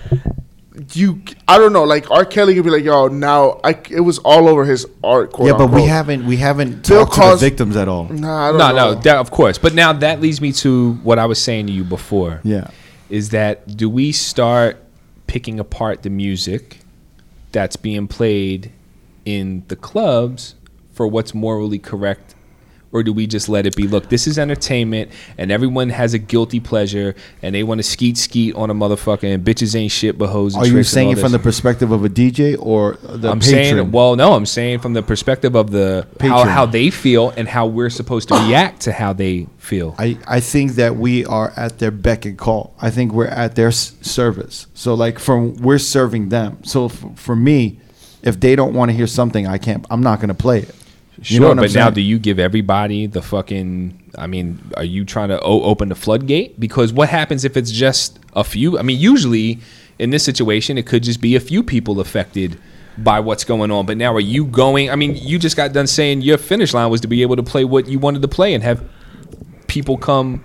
[0.94, 1.22] you.
[1.48, 1.84] I don't know.
[1.84, 2.26] Like R.
[2.26, 5.32] Kelly could be like, "Yo, now I." It was all over his art.
[5.32, 8.06] Quote Yeah, but we haven't we haven't Bill talked to the victims at all.
[8.06, 8.94] Nah, I don't No, know.
[8.94, 9.58] no, that, of course.
[9.58, 12.42] But now that leads me to what I was saying to you before.
[12.44, 12.70] Yeah.
[13.10, 14.78] Is that do we start
[15.28, 16.80] picking apart the music
[17.52, 18.72] that's being played
[19.26, 20.56] in the clubs
[20.92, 22.36] for what's morally correct?
[22.92, 23.88] Or do we just let it be?
[23.88, 27.14] Look, this is entertainment, and everyone has a guilty pleasure,
[27.44, 30.56] and they want to skeet skeet on a motherfucker, and bitches ain't shit but hoes.
[30.56, 33.42] And Are you saying it from the perspective of a DJ or the I'm patron?
[33.42, 37.48] saying, well, no, I'm saying from the perspective of the how, how they feel and
[37.48, 39.94] how we're supposed to react to how they feel.
[40.00, 42.74] I, I think that we are at their beck and call.
[42.82, 44.66] I think we're at their s- service.
[44.74, 46.64] So like from we're serving them.
[46.64, 47.80] So for me,
[48.24, 49.86] if they don't want to hear something, I can't.
[49.92, 50.76] I'm not going to play it.
[51.22, 54.12] Sure, know what I'm but now do you give everybody the fucking?
[54.18, 56.60] I mean, are you trying to o- open the floodgate?
[56.60, 58.80] Because what happens if it's just a few?
[58.80, 59.60] I mean, usually
[59.98, 62.60] in this situation, it could just be a few people affected
[62.98, 63.86] by what's going on.
[63.86, 64.90] But now, are you going?
[64.90, 67.44] I mean, you just got done saying your finish line was to be able to
[67.44, 68.88] play what you wanted to play and have
[69.68, 70.44] people come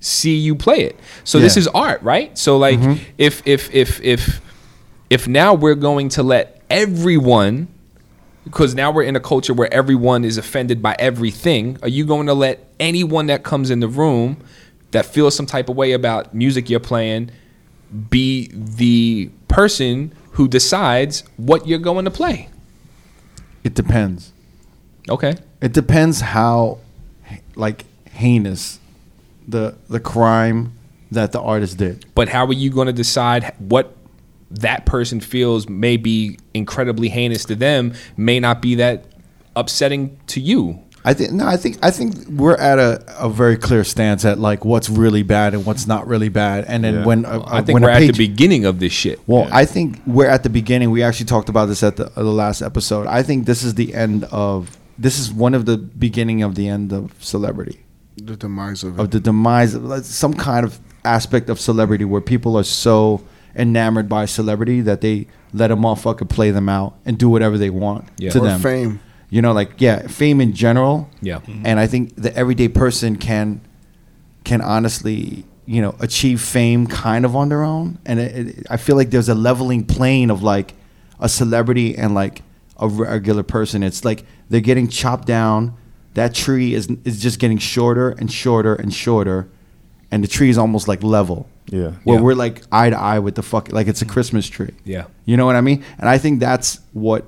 [0.00, 0.98] see you play it.
[1.24, 2.36] So this is art, right?
[2.36, 3.02] So like, mm-hmm.
[3.18, 4.40] if if if if
[5.08, 7.68] if now we're going to let everyone
[8.44, 11.78] because now we're in a culture where everyone is offended by everything.
[11.82, 14.38] Are you going to let anyone that comes in the room
[14.90, 17.30] that feels some type of way about music you're playing
[18.10, 22.48] be the person who decides what you're going to play?
[23.64, 24.32] It depends.
[25.08, 25.36] Okay.
[25.60, 26.78] It depends how,
[27.54, 28.78] like, heinous
[29.46, 30.72] the the crime
[31.10, 32.06] that the artist did.
[32.14, 33.94] But how are you going to decide what
[34.60, 39.04] that person feels may be incredibly heinous to them, may not be that
[39.56, 40.82] upsetting to you?
[41.04, 41.46] I think no.
[41.48, 45.24] I think I think we're at a, a very clear stance at like what's really
[45.24, 46.64] bad and what's not really bad.
[46.68, 47.04] And then Yeah.
[47.04, 49.18] when uh, I think when we're a at the beginning of this shit.
[49.26, 50.92] Well, I think we're at the beginning.
[50.92, 53.08] We actually talked about this at the, uh, the last episode.
[53.08, 54.76] I think this is the end of.
[54.96, 57.80] This is one of the beginning of the end of celebrity,
[58.18, 59.02] The demise of it.
[59.02, 63.20] of the demise of like, some kind of aspect of celebrity where people are so
[63.54, 67.70] enamored by celebrity that they let a motherfucker play them out and do whatever they
[67.70, 68.30] want Yeah.
[68.30, 68.60] to or them.
[68.60, 69.00] fame.
[69.30, 71.08] You know, like yeah, fame in general.
[71.22, 71.36] Yeah.
[71.40, 71.66] Mm-hmm.
[71.66, 73.60] And I think the everyday person can
[74.44, 77.98] can honestly, you know, achieve fame kind of on their own.
[78.04, 80.74] And it, it, I feel like there's a leveling plane of like
[81.20, 82.42] a celebrity and like
[82.78, 83.82] a regular person.
[83.82, 85.76] It's like they're getting chopped down.
[86.14, 89.48] That tree is is just getting shorter and shorter and shorter,
[90.10, 91.48] and the tree is almost like level.
[91.66, 91.92] Yeah.
[92.04, 92.22] Where Yeah.
[92.22, 94.12] we're like eye to eye with the fuck, like it's a mm-hmm.
[94.12, 94.72] Christmas tree.
[94.84, 95.04] Yeah.
[95.24, 95.84] You know what I mean?
[95.98, 97.24] And I think that's what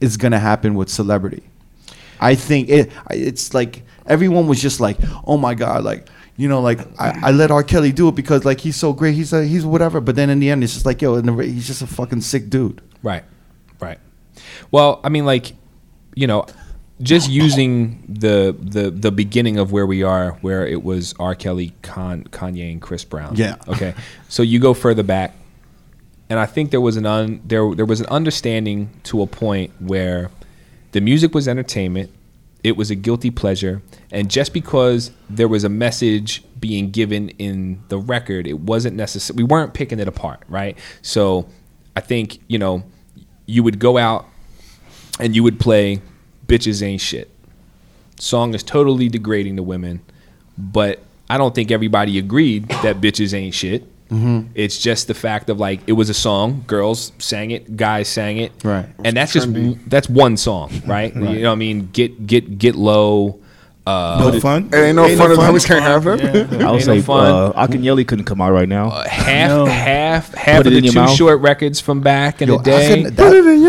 [0.00, 1.42] is gonna happen with celebrity.
[2.20, 2.90] I think it.
[3.10, 4.96] It's like everyone was just like,
[5.26, 7.62] "Oh my god!" Like you know, like I, I let R.
[7.62, 9.14] Kelly do it because like he's so great.
[9.14, 10.00] He's a, he's whatever.
[10.00, 12.50] But then in the end, it's just like, yo, the, he's just a fucking sick
[12.50, 12.82] dude.
[13.02, 13.24] Right.
[13.80, 13.98] Right.
[14.70, 15.54] Well, I mean, like,
[16.14, 16.46] you know,
[17.02, 21.34] just using the the the beginning of where we are, where it was R.
[21.34, 23.36] Kelly, Con, Kanye, and Chris Brown.
[23.36, 23.56] Yeah.
[23.68, 23.94] Okay.
[24.28, 25.34] So you go further back,
[26.30, 29.72] and I think there was an un, there there was an understanding to a point
[29.78, 30.30] where
[30.92, 32.10] the music was entertainment.
[32.64, 37.82] It was a guilty pleasure, and just because there was a message being given in
[37.88, 39.36] the record, it wasn't necessary.
[39.36, 40.76] We weren't picking it apart, right?
[41.02, 41.46] So,
[41.94, 42.82] I think you know,
[43.44, 44.26] you would go out
[45.20, 46.00] and you would play
[46.48, 47.30] "Bitches Ain't Shit."
[48.18, 50.00] Song is totally degrading to women,
[50.56, 54.52] but I don't think everybody agreed that "Bitches Ain't Shit." Mm-hmm.
[54.54, 58.36] It's just the fact of like it was a song, girls sang it, guys sang
[58.38, 58.86] it, Right.
[59.04, 59.48] And that's just
[59.88, 61.12] that's one song, right?
[61.14, 61.90] You know what I mean?
[61.92, 63.40] Get get get low.
[63.86, 64.68] Uh, No fun.
[64.72, 66.18] It ain't no fun as long as can't have them.
[66.18, 67.26] I would Ain't no say fun.
[67.54, 68.90] uh, Akinyele couldn't come out right now.
[69.06, 69.66] half No.
[69.66, 71.10] half half Put of the two mouth.
[71.10, 72.86] short records from back in Yo, the day.
[72.86, 73.16] I couldn't-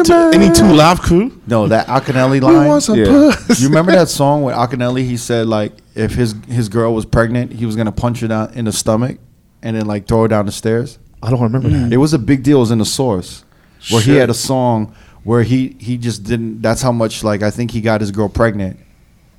[0.07, 1.31] that- Any two live crew?
[1.45, 2.67] no, that Akinyele We line.
[2.67, 3.05] want some Yeah.
[3.05, 3.59] puss.
[3.61, 5.05] you remember that song with Akinyele?
[5.05, 8.51] He said like if his his girl was pregnant, he was gonna punch her down
[8.55, 9.19] in the stomach
[9.61, 10.97] and then like throw her down the stairs.
[11.21, 11.93] I don't remember that.
[11.93, 12.57] It was a big deal.
[12.57, 13.43] It was in the source
[13.91, 16.63] where he had a song where he he just didn't.
[16.63, 18.79] That's how much like I think he got his girl pregnant,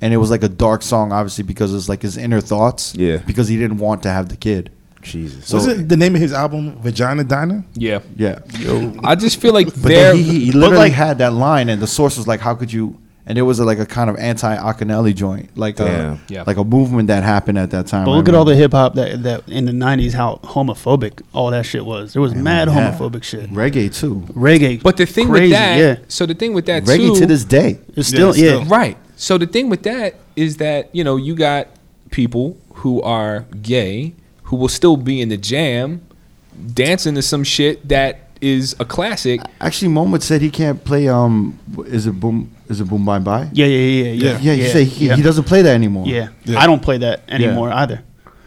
[0.01, 2.93] and it was like a dark song, obviously because it's like his inner thoughts.
[2.95, 3.17] Yeah.
[3.17, 4.71] Because he didn't want to have the kid.
[5.01, 5.45] Jesus.
[5.47, 7.63] So Was it the name of his album Vagina Diner?
[7.73, 8.39] yeah, yeah.
[9.03, 10.13] I just feel like But there.
[10.13, 12.71] then he, he literally like- had that line, and the source was like, "How could
[12.73, 16.43] you?" And it was like a kind of anti Akinyele joint, like uh, a, Yeah.
[16.47, 18.05] like a movement that happened at that time.
[18.05, 21.49] But look at all the hip hop that that in the '90s, how homophobic all
[21.51, 22.11] that shit was.
[22.13, 22.91] There was mad Yeah.
[22.91, 23.49] homophobic shit.
[23.53, 24.25] reggae too.
[24.33, 27.19] Reggae, but the thing crazy, with that, yeah, so the thing with that Reggae too,
[27.21, 27.79] to this day.
[27.95, 28.49] it's still Yeah, yeah.
[28.57, 28.65] still.
[28.65, 28.97] Right.
[29.19, 31.67] So the thing with that is that, you know, you got
[32.09, 34.13] people who are gay
[34.43, 36.01] who will still be in the jam
[36.73, 39.41] dancing to some shit that is a classic.
[39.59, 41.09] Actually, Moment said he can't play.
[41.09, 42.55] Um, is it boom?
[42.69, 43.49] Is it boom bye bye?
[43.51, 44.39] Yeah, yeah, yeah, yeah.
[44.39, 45.17] Yeah, you say he, yeah.
[45.17, 46.07] he doesn't play that anymore.
[46.07, 46.29] Yeah.
[46.45, 46.57] Yeah.
[46.57, 48.01] I don't play that anymore either.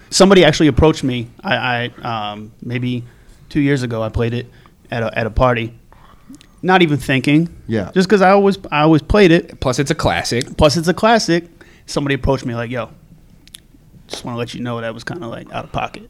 [0.08, 1.28] Somebody actually approached me.
[1.44, 3.04] I, I um, maybe
[3.50, 4.46] two years ago I played it
[4.90, 5.78] at a at a party.
[6.62, 7.48] Not even thinking.
[7.66, 7.90] Yeah.
[7.92, 9.58] Just because I always I always played it.
[9.60, 10.56] Plus, it's a classic.
[10.56, 11.48] Plus it's a classic.
[11.86, 12.90] Somebody approached me like, "Yo,
[14.08, 16.08] just want to let you know that was kind of like out of pocket."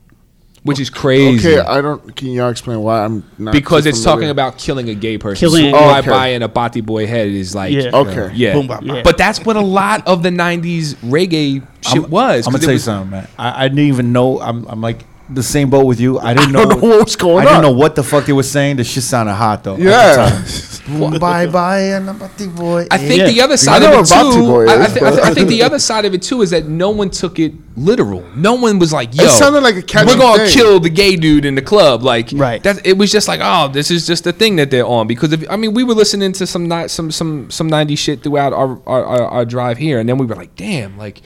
[0.65, 1.57] Which is crazy.
[1.57, 2.15] Okay, I don't.
[2.15, 3.53] Can y'all explain why I'm not?
[3.53, 4.16] because too it's familiar?
[4.20, 5.49] talking about killing a gay person.
[5.49, 6.11] Killing- so Oh, bye okay.
[6.11, 7.91] bye in a batty boy head is like Yeah.
[7.93, 8.31] Okay.
[8.35, 8.53] yeah.
[8.53, 8.97] Boom, bop, bop.
[8.97, 9.03] Yeah.
[9.03, 12.47] But that's what a lot of the '90s reggae shit was.
[12.47, 13.29] I'm 'cause gonna it tell you something, man.
[13.39, 14.41] I, I didn't even know.
[14.41, 16.18] I'm, I'm like the same boat with you.
[16.18, 18.32] I didn't know, don't know what was going I didn't know what the fuck they
[18.32, 18.76] were saying.
[18.76, 19.76] The shit sounded hot though.
[19.76, 20.44] Yeah.
[21.20, 22.86] bye bye, and I'm a big boy.
[22.90, 23.26] I think Yeah.
[23.28, 24.70] the other side of it what Boy too.
[24.70, 26.50] I, I, is, I, thi- but- I think the other side of it too is
[26.50, 28.24] that no one took it literal.
[28.34, 30.52] No one was like, "Yo, sounded like a catchy we're gonna thing.
[30.52, 32.62] kill the gay dude in the club." Like, Right.
[32.64, 35.32] That it was just like, "Oh, this is just the thing that they're on." Because
[35.32, 38.52] if I mean, we were listening to some ni- some some some '90s shit throughout
[38.52, 41.22] our our, our our drive here, and then we were like, "Damn!" Like,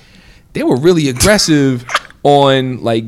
[0.52, 1.84] they were really aggressive
[2.24, 3.04] on like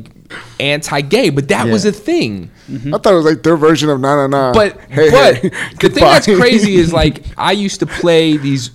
[0.59, 2.51] anti-gay, but that was a thing.
[2.69, 4.53] I thought it was like their version of na na na.
[4.53, 5.49] But Hey, but hey,
[5.79, 8.71] the thing that's crazy is like I used to play these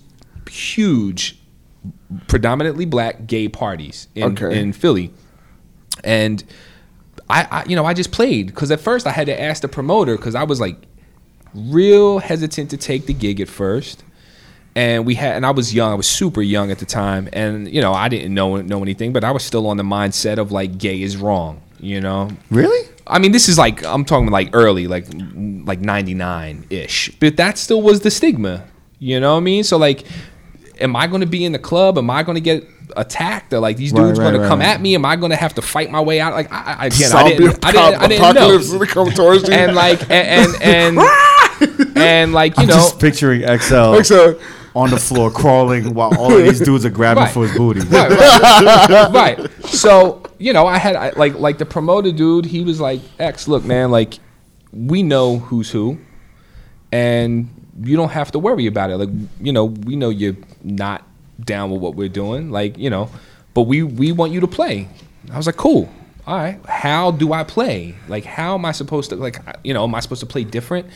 [0.50, 1.38] huge,
[2.28, 4.58] predominantly black gay parties in Okay.
[4.60, 5.12] in Philly,
[6.02, 6.42] and
[7.28, 9.68] I, I you know I just played because at first I had to ask the
[9.68, 10.76] promoter because I was like
[11.54, 14.02] real hesitant to take the gig at first.
[14.76, 15.92] And we had, and I was young.
[15.92, 19.12] I was super young at the time, and you know, I didn't know know anything,
[19.12, 21.62] but I was still on the mindset of like, gay is wrong.
[21.78, 22.88] You know, really?
[23.06, 27.58] I mean, this is like I'm talking like early, like like '99 ish, but that
[27.58, 28.64] still was the stigma.
[28.98, 29.64] You know what I mean?
[29.64, 30.04] So like,
[30.80, 31.98] am I going to be in the club?
[31.98, 33.52] Am I going to get attacked?
[33.52, 34.68] Or like these dudes right, going to come right.
[34.68, 34.94] at me?
[34.94, 36.32] Am I going to have to fight my way out?
[36.32, 38.82] Like I, I again, I didn't, I didn't, I didn't apocalypse know.
[38.82, 39.54] is towards you.
[39.54, 44.40] And like and and and, and like you I'm know, just picturing XL Like, so,
[44.74, 47.32] on the floor crawling while all of these dudes are grabbing Right.
[47.32, 47.80] for his booty.
[47.80, 49.50] right, right, right.
[49.66, 52.44] So you know, I had I, like like the promoter dude.
[52.46, 54.14] He was like, "X, look, man, like
[54.72, 55.98] we know who's who,
[56.92, 57.48] and
[57.82, 58.96] you don't have to worry about it.
[58.96, 59.10] Like
[59.40, 61.06] you know, we know you're not
[61.44, 62.50] down with what we're doing.
[62.50, 63.10] Like you know,
[63.54, 64.88] but we we want you to play."
[65.32, 65.88] I was like, "Cool."
[66.26, 67.94] All right, how do I play?
[68.08, 69.38] Like, how am I supposed to like?
[69.62, 70.86] You know, am I supposed to play different?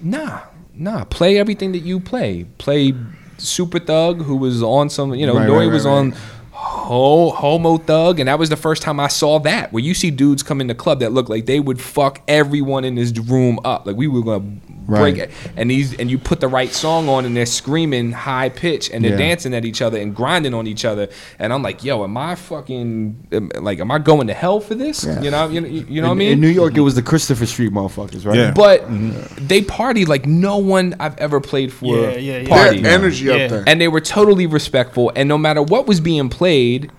[0.00, 0.40] Nah,
[0.74, 1.04] nah.
[1.04, 2.44] Play everything that you play.
[2.58, 2.94] Play
[3.38, 5.14] Super Thug, who was on some.
[5.14, 6.14] You know, Right, Nori right, was right, on
[6.52, 9.72] Ho, Homo Thug, and that was the first time I saw that.
[9.72, 12.84] Where you see dudes come in the club that look like they would fuck everyone
[12.84, 13.86] in this room up.
[13.86, 14.44] Like we were gonna
[14.86, 15.16] Right.
[15.18, 15.30] it.
[15.56, 19.04] And these and you put the right song on, and they're screaming high pitch, and
[19.04, 19.28] they're Yeah.
[19.28, 21.08] dancing at each other and grinding on each other.
[21.38, 24.74] And I'm like, yo, am I fucking am- like, am I going to hell for
[24.74, 25.04] this?
[25.04, 25.22] Yeah.
[25.22, 26.32] You know, you know, you know what I mean?
[26.32, 28.36] in New York, it was the Christopher Street motherfuckers, right?
[28.36, 28.52] Yeah.
[28.52, 29.46] But mm-hmm.
[29.46, 32.48] they partied like no one I've ever played for Yeah, yeah, yeah.
[32.48, 32.82] partied.
[32.82, 33.34] their energy Yeah.
[33.34, 33.64] up there.
[33.66, 35.12] And they were totally respectful.
[35.14, 36.90] And no matter what was being played,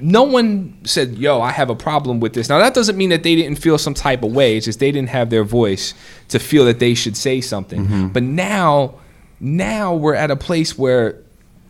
[0.00, 2.48] no one said, Yo, I have a problem with this.
[2.48, 4.56] Now, that doesn't mean that they didn't feel some type of way.
[4.56, 5.94] It's just they didn't have their voice
[6.28, 7.84] to feel that they should say something.
[7.84, 8.08] Mm-hmm.
[8.08, 8.94] But now,
[9.40, 11.16] now we're at a place where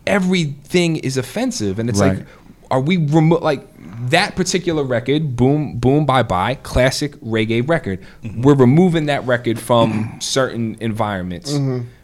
[0.05, 1.79] everything is offensive.
[1.79, 2.19] And it's Right.
[2.19, 2.27] like,
[2.69, 3.67] are we remo- like
[4.09, 7.99] that particular record, Boom Boom Bye Bye, classic reggae record.
[8.23, 8.43] Mm-hmm.
[8.43, 10.19] We're removing that record from mm-hmm.
[10.19, 11.57] certain environments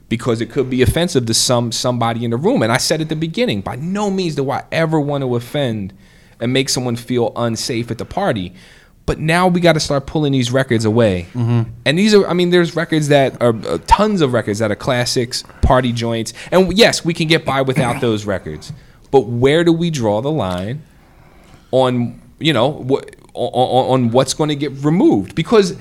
[0.09, 2.63] because it could be offensive to some somebody in the room.
[2.63, 5.93] And I said at the beginning, by no means do I ever want to offend
[6.39, 8.53] and make someone feel unsafe at the party.
[9.05, 11.27] But now we got to start pulling these records away.
[11.35, 14.75] And these are, I mean, there's records that are uh, tons of records that are
[14.75, 16.33] classics, party joints.
[16.51, 18.73] And yes, we can get by without those records.
[19.11, 20.81] But where do we draw the line
[21.71, 25.35] on, you know, what, on, on what's going to get removed?
[25.35, 25.77] Because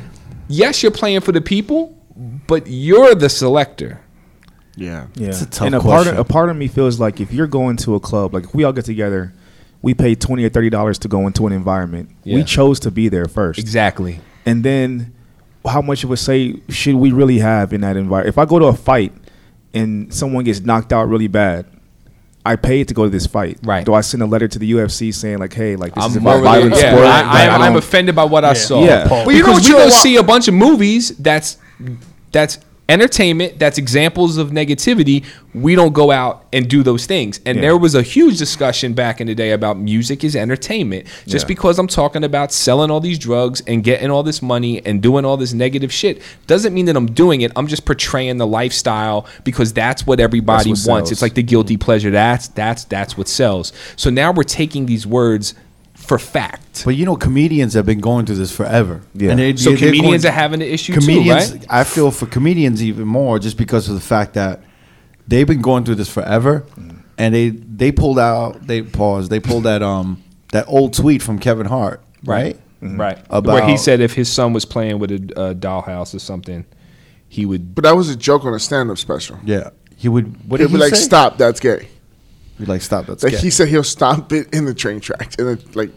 [0.48, 1.98] yes, you're playing for the people,
[2.46, 4.00] but you're the selector.
[4.76, 5.06] yeah.
[5.14, 7.32] Yeah, It's a tough and a part of a part of me feels like if
[7.32, 9.32] you're going to a club, like if we all get together,
[9.84, 12.10] we pay twenty or thirty dollars to go into an environment.
[12.24, 12.36] Yeah.
[12.36, 14.20] We chose to be there first, Exactly.
[14.46, 15.12] and then
[15.66, 18.28] how much of a say should we really have in that environment?
[18.34, 19.12] If I go to a fight
[19.74, 21.66] and someone gets knocked out really bad.
[22.46, 23.58] I paid to go to this fight.
[23.62, 23.86] Right.
[23.86, 26.22] Do I send a letter to the UFC saying like, "Hey, like this is I'm
[26.22, 27.06] about more violent yeah, sport"?
[27.06, 28.84] I, I, I I'm offended by what I saw.
[28.84, 29.08] Yeah.
[29.08, 29.24] Paul.
[29.24, 31.56] But you know because what we you go wa- see a bunch of movies that's
[32.32, 32.58] that's
[32.88, 35.24] entertainment, that's examples of negativity.
[35.54, 37.40] We don't go out and do those things.
[37.46, 37.62] And Yeah.
[37.62, 41.06] there was a huge discussion back in the day about music is entertainment.
[41.26, 41.48] Just Yeah.
[41.48, 45.24] because I'm talking about selling all these drugs and getting all this money and doing
[45.24, 47.52] all this negative shit doesn't mean that I'm doing it.
[47.56, 51.06] I'm just portraying the lifestyle because that's what everybody That's wants.
[51.08, 52.10] what It's like the guilty pleasure.
[52.10, 53.72] That's that's that's what sells.
[53.96, 55.54] So now we're taking these words
[56.04, 56.82] for fact.
[56.84, 59.00] But you know, comedians have been going through this forever.
[59.14, 59.30] Yeah.
[59.30, 61.66] And they, So they- they're comedians going- are having an issue comedians, too, right?
[61.70, 64.62] I feel for comedians even more, just because of the fact that
[65.26, 66.64] they've been going through this forever,
[67.18, 70.22] and they they pulled out, they paused, they pulled that um
[70.52, 72.58] that old tweet from Kevin Hart, right?
[72.80, 73.18] Right.
[73.30, 76.66] About- Where he said if his son was playing with a uh, dollhouse or something,
[77.28, 77.74] he would.
[77.74, 79.38] But that was a joke on a stand-up special.
[79.44, 80.26] Yeah, he would.
[80.50, 81.00] What He'd did be he like, say?
[81.02, 81.88] "Stop, that's gay."
[82.58, 83.06] He'd like stop.
[83.06, 85.90] That's Like he said, he'll stop it in the train tracks, and then, like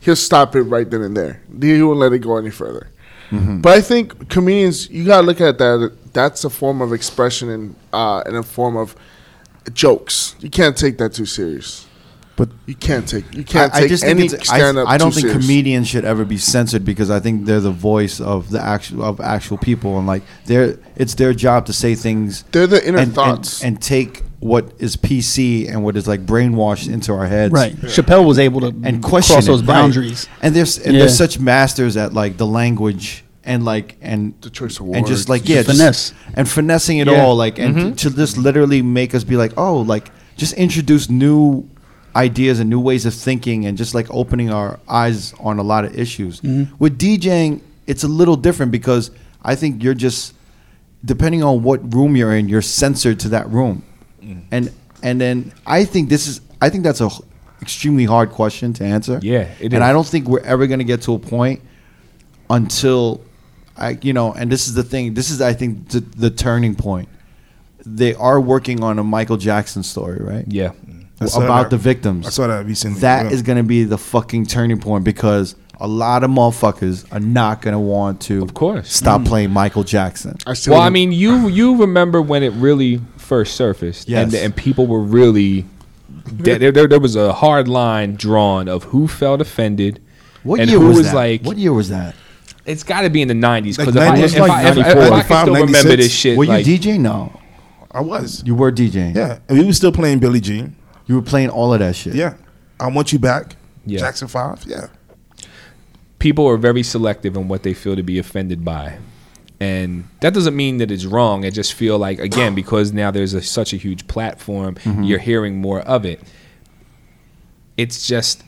[0.00, 1.42] he'll stop it right then and there.
[1.60, 2.88] He won't let it go any further.
[3.32, 5.92] But I think comedians, you gotta look at that.
[6.12, 8.96] That's a form of expression and uh, and a form of
[9.72, 10.34] jokes.
[10.40, 11.86] You can't take that too serious.
[12.36, 14.88] But You can't take you can't I, take I just any I, stand up.
[14.88, 15.44] I don't think serious.
[15.46, 19.20] comedians should ever be censored because I think they're the voice of the actual of
[19.20, 22.44] actual people and like they're it's their job to say things.
[22.50, 23.62] They're the inner and, and- thoughts.
[23.62, 27.52] and, take what is PC and what is like brainwashed into our heads.
[27.52, 27.74] Right.
[27.76, 29.66] Chappelle was able to and question cross it, those right.
[29.66, 30.28] boundaries.
[30.42, 31.00] And there's and Yeah.
[31.00, 35.06] they're such masters at like the language and like and The choice of words and
[35.06, 36.14] just like yeah, just- Finesse.
[36.34, 37.22] and finessing it Yeah.
[37.22, 37.92] all like and mm-hmm.
[37.96, 41.68] to just literally make us be like oh like just introduce new
[42.16, 45.84] ideas and new ways of thinking and just like opening our eyes on a lot
[45.84, 46.40] of issues.
[46.40, 46.74] Mm-hmm.
[46.78, 49.10] With DJing, it's a little different because
[49.42, 50.34] I think you're just
[51.04, 53.82] depending on what room you're in, you're censored to that room.
[54.50, 54.72] And
[55.02, 57.20] and then I think this is I think that's a h-
[57.62, 59.18] extremely hard question to answer.
[59.22, 59.80] Yeah, it and is.
[59.80, 61.60] I don't think we're ever going to get to a point
[62.48, 63.22] until
[63.76, 65.14] I you know, and this is the thing.
[65.14, 67.08] This is I think the, the turning point.
[67.86, 70.44] They are working on a Michael Jackson story, right?
[70.46, 70.72] Yeah.
[71.18, 72.26] I saw About that- the victims.
[72.26, 73.00] I saw that recently.
[73.00, 73.30] That yeah.
[73.32, 77.62] is going to be the fucking turning point because a lot of motherfuckers are not
[77.62, 78.88] going to want to Of course.
[78.88, 78.92] Mm.
[78.92, 80.36] stop playing Michael Jackson.
[80.46, 84.42] I Well, I mean, you you remember when it really first surfaced, and Yes.
[84.44, 85.64] and people were really
[86.26, 86.88] there, there, there.
[86.88, 90.00] There was a hard line drawn of who felt offended,
[90.42, 91.14] What and year who was, was that?
[91.14, 91.42] like.
[91.44, 92.14] what year was that?
[92.66, 94.76] It's got to be in the nineties Like because if, I, if, like I, if,
[94.78, 96.98] I- if 94, I can still 95, remember this shit, Were like you DJ?
[97.00, 97.40] No,
[97.92, 98.42] I was.
[98.44, 99.14] you were DJing.
[99.14, 100.74] Yeah, and we were still playing Billie Jean.
[101.06, 102.14] you were playing all of that shit.
[102.14, 102.34] Yeah,
[102.80, 103.56] I want you back.
[103.86, 104.00] Yeah.
[104.00, 104.64] Jackson Five.
[104.66, 104.88] Yeah,
[106.18, 108.98] people are very selective in what they feel to be offended by.
[109.60, 111.44] And that doesn't mean that it's wrong.
[111.44, 115.02] I just feel like, again, because now there's a, such a huge platform, mm-hmm.
[115.02, 116.22] you're hearing more of it.
[117.76, 118.42] It's just,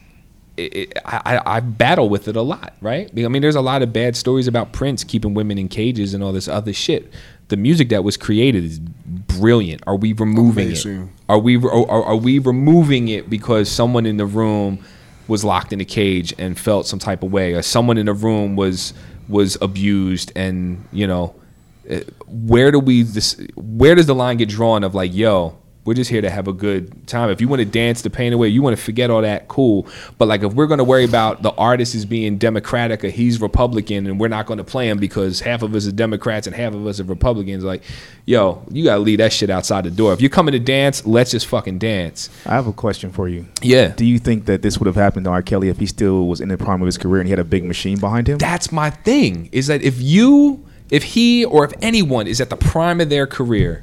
[0.57, 3.11] it, it, I, I battle with it a lot, right?
[3.15, 6.25] I mean, there's a lot of bad stories about Prince keeping women in cages and
[6.25, 7.13] all this other shit.
[7.49, 9.83] The music that was created is brilliant.
[9.87, 11.03] Are we removing Amazing.
[11.03, 11.09] it?
[11.29, 14.83] Are we are are we removing it because someone in the room
[15.29, 18.15] was locked in a cage and felt some type of way, or someone in the
[18.15, 18.95] room was
[19.29, 21.35] was abused, and you know,
[21.91, 23.41] uh, where do we this?
[23.55, 26.53] Where does the line get drawn of like, yo, we're just here to have a
[26.53, 27.31] good time.
[27.31, 29.87] If you want to dance the pain away, you want to forget all that, cool.
[30.19, 33.41] But like, if we're going to worry about the artist is being Democratic or he's
[33.41, 36.55] Republican, and we're not going to play him because half of us are Democrats and
[36.55, 37.83] half of us are Republicans, like,
[38.27, 40.13] yo, you got to leave that shit outside the door.
[40.13, 42.31] If you're coming to dance, let's just fucking dance.
[42.47, 43.47] I have a question for you.
[43.61, 43.89] Yeah.
[43.89, 45.43] Do you think that this would have happened to R.
[45.43, 47.45] Kelly if he still was in the prime of his career and he had a
[47.45, 48.39] big machine behind him?
[48.39, 52.57] that's my thing is that if you if he or if anyone is at the
[52.57, 53.83] prime of their career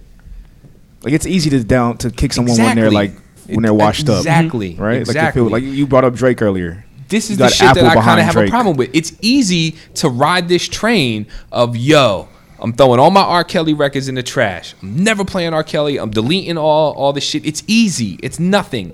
[1.03, 3.11] Like it's easy to down to kick someone when they're like
[3.47, 4.99] when they're washed up, exactly right?
[5.01, 6.85] exactly Like, if it- like you brought up Drake earlier.
[7.07, 8.49] this is the shit that I kind of have Drake.
[8.49, 8.89] a problem with.
[8.93, 12.27] It's easy to ride this train of yo.
[12.61, 13.43] I'm throwing all my R.
[13.45, 14.75] Kelly records in the trash.
[14.81, 15.63] I'm never playing R.
[15.63, 15.97] Kelly.
[15.97, 17.45] I'm deleting all all the shit.
[17.45, 18.19] It's easy.
[18.21, 18.93] It's nothing.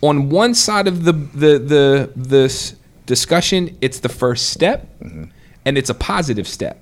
[0.00, 5.24] On one side of the the the this discussion, it's the first step, Mm-hmm.
[5.66, 6.80] and it's a positive step.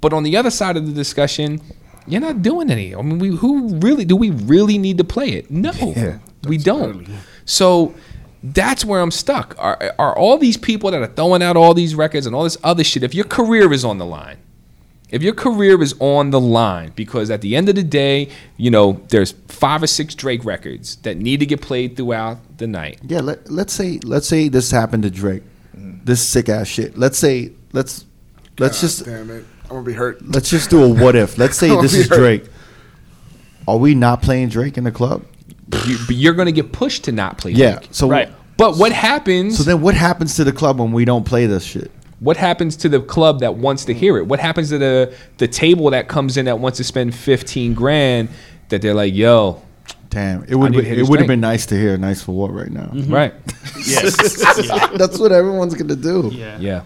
[0.00, 1.60] But on the other side of the discussion,
[2.06, 2.94] you're not doing any.
[2.94, 5.50] I mean, we who really do we really need to play it?
[5.50, 7.08] No, Yeah, we don't.
[7.44, 7.94] So
[8.42, 9.54] that's where I'm stuck.
[9.58, 12.58] Are are all these people that are throwing out all these records and all this
[12.62, 13.02] other shit?
[13.02, 14.38] If your career is on the line,
[15.10, 18.70] if your career is on the line, because at the end of the day, you
[18.70, 23.00] know, there's five or six Drake records that need to get played throughout the night.
[23.02, 25.42] Yeah, let, let's say let's say this happened to Drake.
[25.76, 26.04] Mm.
[26.04, 26.98] This sick ass shit.
[26.98, 28.04] Let's say let's
[28.58, 29.44] let's just damn it.
[29.74, 30.24] I'm gonna be hurt.
[30.24, 31.36] let's just do a what if.
[31.36, 32.16] Let's say this is hurt.
[32.18, 32.44] Drake.
[33.66, 35.24] Are we not playing Drake in the club?
[35.86, 37.76] You, but you're going to get pushed to not play Yeah.
[37.78, 37.88] Drake.
[37.90, 38.30] So Right.
[38.56, 39.56] But what happens?
[39.56, 41.90] So then what happens to the club when we don't play this shit?
[42.20, 44.26] What happens to the club that wants to hear it?
[44.26, 48.28] What happens to the the table that comes in that wants to spend fifteen grand?
[48.68, 49.60] That they're like, yo,
[50.08, 52.32] Damn, it would need to hit it would have been nice to hear "Nice for
[52.32, 52.90] What" right now.
[53.08, 53.34] right?
[53.84, 54.16] Yes.
[54.96, 56.30] That's what everyone's gonna do.
[56.32, 56.56] Yeah.
[56.60, 56.82] Yeah.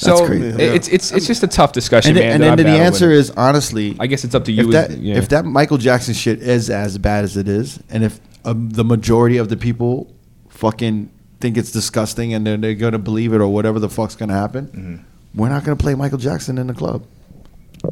[0.00, 0.46] So crazy.
[0.48, 2.48] it- it's it's it's just a tough discussion, And, then- man.
[2.50, 3.18] and that then the answer with.
[3.18, 4.68] is honestly, I guess it's up to you.
[4.70, 5.16] if as- that yeah.
[5.16, 8.84] if that Michael Jackson shit is as bad as it is, and if um, the
[8.84, 10.12] majority of the people
[10.48, 11.10] fucking
[11.40, 14.66] think it's disgusting and they're, they're gonna believe it or whatever the fuck's gonna happen,
[14.66, 15.40] Mm-hmm.
[15.40, 17.02] we're not gonna play Michael Jackson in the club.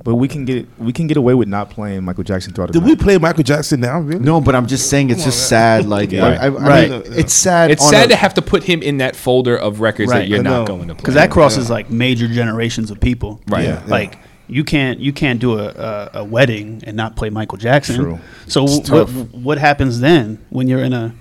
[0.03, 2.73] But we can get we can get away with not playing Michael Jackson throughout the
[2.75, 2.89] Did night.
[2.89, 4.01] we play Michael Jackson now?
[4.01, 4.19] Really?
[4.21, 5.87] No, but I'm just saying it's just sad.
[5.87, 6.27] Like, Yeah.
[6.27, 6.91] I, I, I Right.
[6.91, 7.71] mean, it's sad.
[7.71, 10.21] it's on sad a- to have to put him in that folder of records Right,
[10.21, 10.67] that you're I not know.
[10.67, 11.03] going to play.
[11.03, 13.41] because that crosses like major generations of people.
[13.49, 13.65] Right.
[13.65, 13.91] Yeah, yeah.
[13.91, 14.19] Like
[14.49, 17.97] you can't you can't do a, a, a wedding and not play Michael Jackson.
[17.97, 18.19] True.
[18.49, 19.11] So It's what tough.
[19.35, 21.15] what happens then when you're in a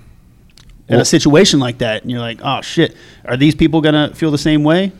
[0.88, 4.12] in Well- a situation like that and you're like, oh shit, are these people gonna
[4.14, 4.92] feel the same way?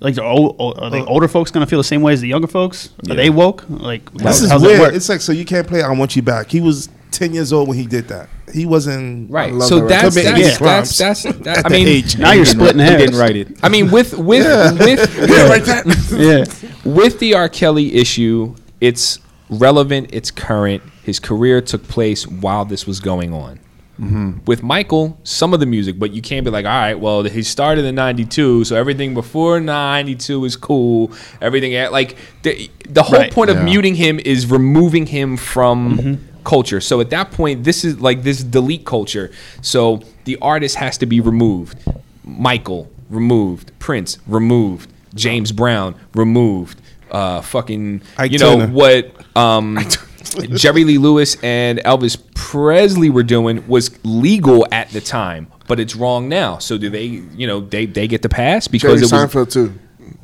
[0.00, 2.28] Like, the old, are the uh, older folks gonna feel the same way as the
[2.28, 2.90] younger folks?
[3.10, 3.64] Are they woke?
[3.68, 4.80] Like, This how- is weird.
[4.80, 4.94] work?
[4.94, 7.68] It's like so you can't play "I Want You Back." He was ten years old
[7.68, 8.28] when he did that.
[8.52, 9.52] He wasn't Right.
[9.62, 10.28] So that that's record.
[10.34, 12.18] that's, Committing that's, that's that, I mean, age.
[12.18, 13.00] now you're splitting He hairs.
[13.02, 13.58] didn't write it.
[13.62, 14.46] I mean, with with
[14.78, 15.86] with Yeah, like that.
[16.12, 16.44] Yeah.
[16.84, 17.48] with the R.
[17.48, 19.18] Kelly issue, it's
[19.50, 20.82] relevant, it's current.
[21.04, 23.60] His career took place while this was going on.
[23.98, 27.42] With Michael, some of the music, but you can't be like, all right, well, he
[27.42, 31.10] started in '92, so everything before '92 is cool.
[31.40, 33.32] Everything at- like the the whole Right.
[33.32, 36.80] point of muting him is removing him from culture.
[36.80, 39.30] So at that point, this is like this delete culture.
[39.62, 41.78] So the artist has to be removed.
[42.22, 43.72] Michael removed.
[43.78, 44.90] Prince removed.
[45.14, 46.80] James Brown removed.
[47.10, 49.10] Uh, fucking, Ike you know what?
[49.36, 49.78] Um,
[50.54, 55.96] Jerry Lee Lewis and Elvis Presley were doing was legal at the time, but it's
[55.96, 56.58] wrong now.
[56.58, 57.04] So do they?
[57.04, 59.12] You know, they they get the pass Jerry because it was.
[59.12, 59.78] Seinfeld too.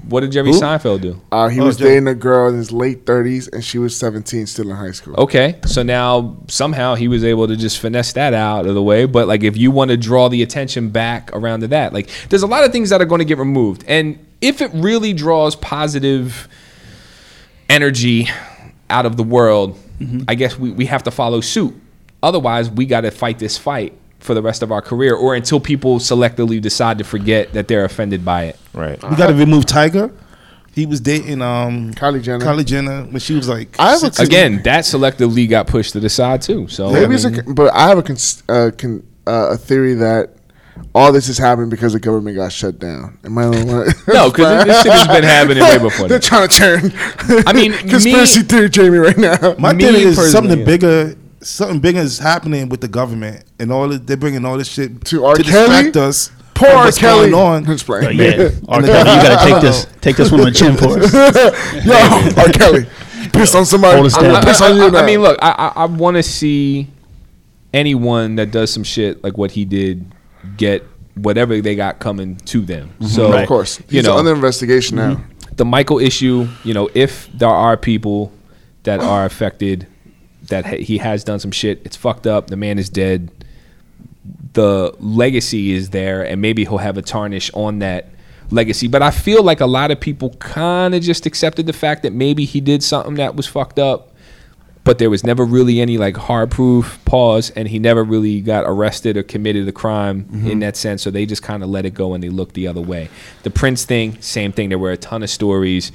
[0.08, 1.20] What did Jerry Seinfeld do?
[1.32, 1.92] Uh, he Oh, was Jerry.
[1.92, 5.14] dating a girl in his late thirties, and she was seventeen, still in high school.
[5.16, 9.06] Okay, so now somehow he was able to just finesse that out of the way.
[9.06, 12.42] But like, if you want to draw the attention back around to that, like, there's
[12.42, 15.56] a lot of things that are going to get removed, and if it really draws
[15.56, 16.48] positive
[17.68, 18.28] energy
[18.90, 19.78] out of the world,
[20.28, 21.74] I guess we, we have to follow suit.
[22.22, 25.58] Otherwise, we got to fight this fight for the rest of our career, or until
[25.58, 28.58] people selectively decide to forget that they're offended by it.
[28.72, 29.02] Right.
[29.02, 30.14] We got to remove Tyga.
[30.74, 32.44] He was dating um Kylie Jenner.
[32.44, 33.76] Kylie Jenner when she was like.
[33.78, 36.66] I have a Again, that selectively got pushed to the side too.
[36.68, 39.94] So I Maybe it's a, but I have a cons- uh, con- uh, a theory
[39.94, 40.30] that
[40.94, 43.18] all this is happening because the government got shut down.
[43.24, 43.86] Am I the only one?
[44.08, 46.92] No, 'cause this shit has been happening way before They're trying to turn.
[47.46, 49.54] I mean, conspiracy me- theory, Jamie, right now.
[49.58, 50.64] My Me theory is something yeah.
[50.64, 51.16] bigger.
[51.40, 55.04] Something bigger is happening with the government, and all of, they're bringing all this shit
[55.06, 55.34] To R.
[55.34, 56.06] distract Kelly?
[56.06, 56.30] us.
[56.54, 56.92] Poor R.
[56.92, 57.32] Kelly.
[57.32, 57.64] on.
[57.64, 58.04] Just playing.
[58.04, 58.78] But yeah, R.
[58.78, 61.12] And Kelly, you gotta take this, take this one on the chin for us.
[61.84, 62.48] Yo, R.
[62.50, 62.86] Kelly,
[63.32, 63.94] pissed on somebody.
[63.96, 64.32] Hold us I'm down.
[64.34, 66.88] gonna I, piss on you I- I mean, look, I, I, I want to see
[67.74, 70.04] anyone that does some shit like what he did
[70.56, 72.88] get whatever they got coming to them.
[72.88, 73.06] Mm-hmm.
[73.06, 75.14] So, of course, you he's know, under investigation now.
[75.14, 75.56] Mm-hmm.
[75.56, 78.32] the Michael issue, you know, if there are people
[78.84, 79.86] that are affected,
[80.48, 82.48] that he has done some shit, it's fucked up.
[82.48, 83.30] The man is dead.
[84.52, 88.08] The legacy is there, and maybe he'll have a tarnish on that
[88.50, 88.86] legacy.
[88.86, 92.12] But I feel like a lot of people kind of just accepted the fact that
[92.12, 94.11] maybe he did something that was fucked up,
[94.84, 98.64] but there was never really any like hard proof pause, and he never really got
[98.66, 100.48] arrested or committed a crime mm-hmm.
[100.48, 101.02] in that sense.
[101.02, 103.08] So they just kind of let it go and they looked the other way.
[103.42, 104.68] The Prince thing, same thing.
[104.68, 105.92] There were a ton of stories.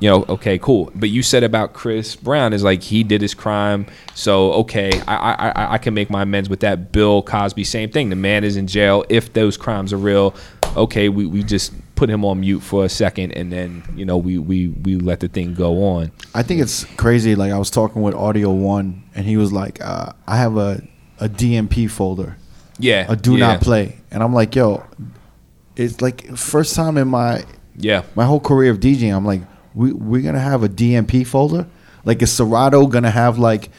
[0.00, 0.90] You know, okay, cool.
[0.96, 5.14] But you said about Chris Brown is like he did his crime, so okay, I
[5.14, 6.90] I, I, I can make my amends with that.
[6.90, 8.10] Bill Cosby, same thing.
[8.10, 9.04] The man is in jail.
[9.08, 10.34] If those crimes are real,
[10.76, 14.16] okay, we, we just put him on mute for a second, and then you know
[14.16, 16.10] we we we let the thing go on.
[16.34, 17.34] I think it's crazy.
[17.34, 20.82] Like I was talking with Audio One, and he was like, uh, "I have a
[21.20, 22.36] a DNP folder,
[22.78, 24.84] Yeah, a do yeah, not play," and I'm like, "Yo,
[25.76, 27.44] it's like first time in my
[27.76, 29.14] Yeah, my whole career of DJing.
[29.14, 29.42] I'm like,
[29.74, 31.66] we we're gonna have a DNP folder.
[32.04, 33.70] Like, is Serato gonna have like?"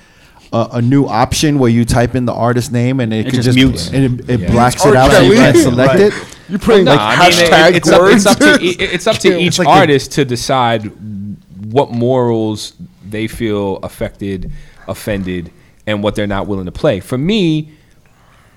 [0.52, 3.41] A, a new option where you type in the artist name and it, It could
[3.41, 3.88] just just, mutes.
[3.91, 4.52] and it, it Yeah.
[4.52, 5.99] blacks it out so you can't select Right.
[6.02, 6.14] it.
[6.49, 8.26] You putting No, like I mean, it- hashtag it's, up, words.
[8.26, 10.86] it's up to e- it's up to each like artist to decide
[11.72, 12.74] what morals
[13.10, 14.52] they feel affected,
[14.88, 15.52] offended,
[15.88, 16.99] and what they're not willing to play.
[16.99, 17.72] For me,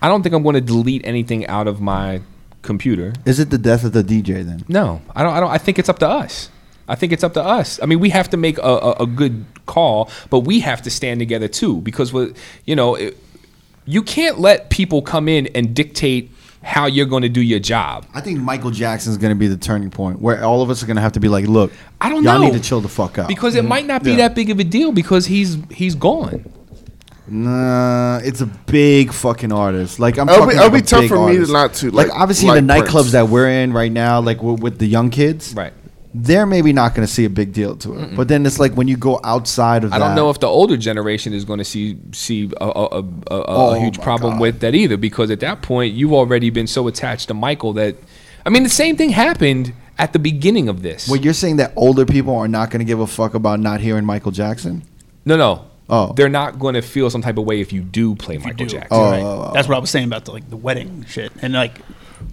[0.03, 2.21] I don't think I'm going to delete anything out of my
[2.63, 3.13] computer.
[3.25, 4.65] Is it the death of the DJ then?
[4.69, 5.33] No, I don't.
[5.35, 5.51] I don't.
[5.51, 6.51] I think it's up to us.
[6.89, 7.81] I think it's up to us.
[7.83, 10.91] I mean, we have to make a, a, a good call, but we have to
[10.91, 12.33] stand together too, because what
[12.65, 13.17] you know, it,
[13.87, 16.31] you can't let people come in and dictate
[16.67, 18.05] how you're going to do your job.
[18.13, 20.83] I think Michael Jackson is going to be the turning point where all of us
[20.83, 22.47] are going to have to be like, look, I don't y'all know.
[22.47, 23.29] need to chill the fuck out.
[23.29, 24.17] because it might not be Yeah.
[24.29, 26.45] that big of a deal because he's he's gone.
[27.29, 29.99] Nah, it's a big fucking artist.
[29.99, 31.75] Like I'm It'll talking be- it'll like be a tough big for me to not
[31.75, 33.13] to, like, like, obviously like the nightclubs Prince.
[33.13, 35.73] that we're in right now, like with, with the young kids, Right.
[36.19, 38.73] They're maybe not going to see a big deal to it, but then it's like
[38.73, 40.07] when you go outside of I that.
[40.07, 43.37] don't know if the older generation is going to see see a, a, a, a,
[43.37, 44.41] a Oh huge problem God.
[44.41, 47.97] with that either because at that point you've already been so attached to Michael that
[48.45, 51.09] I mean the same thing happened at the beginning of this.
[51.09, 53.81] Well, you're saying that older people are not going to give a fuck about not
[53.81, 54.83] hearing Michael Jackson.
[55.25, 55.67] no, no.
[55.89, 56.13] Oh.
[56.15, 58.67] They're not going to feel some type of way if you do play Michael do.
[58.67, 58.89] Jackson.
[58.91, 59.23] Oh, Right.
[59.23, 59.55] oh, oh.
[59.55, 59.79] That's what oh.
[59.79, 61.81] I was saying about the like the wedding shit and like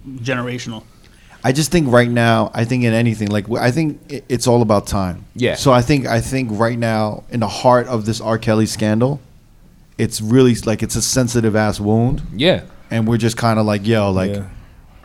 [0.08, 0.82] generational.
[1.46, 4.00] I just think right now, I think in anything, like I think
[4.30, 5.26] it's all about time.
[5.36, 5.56] Yeah.
[5.56, 8.38] So I think I think right now, in the heart of this R.
[8.38, 9.20] Kelly scandal,
[9.98, 12.62] it's really like it's a sensitive ass wound, Yeah.
[12.90, 14.46] and we're just kind of like, yo, like Yeah.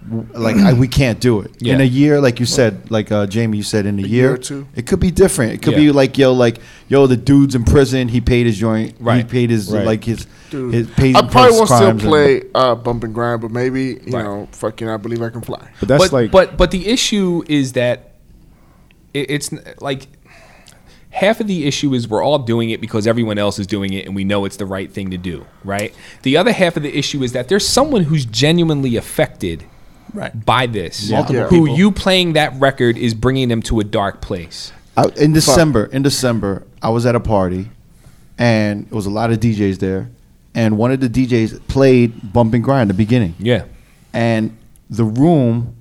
[0.08, 2.22] W- like I, we can't do it in a year.
[2.22, 4.68] Like you said, like uh, Jamie, you said in a, A year, year or two.
[4.76, 5.54] it could be different.
[5.54, 5.80] It could Yeah.
[5.80, 8.08] be like yo, like yo, the dude's in prison.
[8.08, 8.96] He paid his joint.
[9.00, 9.86] right He paid his Right.
[9.86, 13.14] like his Dude, his paid I probably won't still crimes and- play uh, bump and
[13.14, 14.24] grind, but maybe you Right.
[14.24, 15.70] know, fucking, I believe I can fly.
[15.80, 18.16] But that's but, like but but the issue is that
[19.14, 19.52] it, it's
[19.82, 20.08] like
[21.12, 24.06] half of the issue is we're all doing it because everyone else is doing it
[24.06, 25.94] and we know it's the right thing to do, right?
[26.22, 29.66] The other half of the issue is that there's someone who's genuinely affected
[30.14, 30.46] Right.
[30.46, 31.78] by this, Multiple who people.
[31.78, 34.72] you playing that record is bringing them to a dark place.
[34.98, 37.70] I, in December, in December, I was at a party,
[38.38, 40.10] and it was a lot of DJs there,
[40.56, 43.64] and one of the DJs played Bump and Grind at the beginning, Yeah,
[44.14, 44.58] and
[44.90, 45.76] the room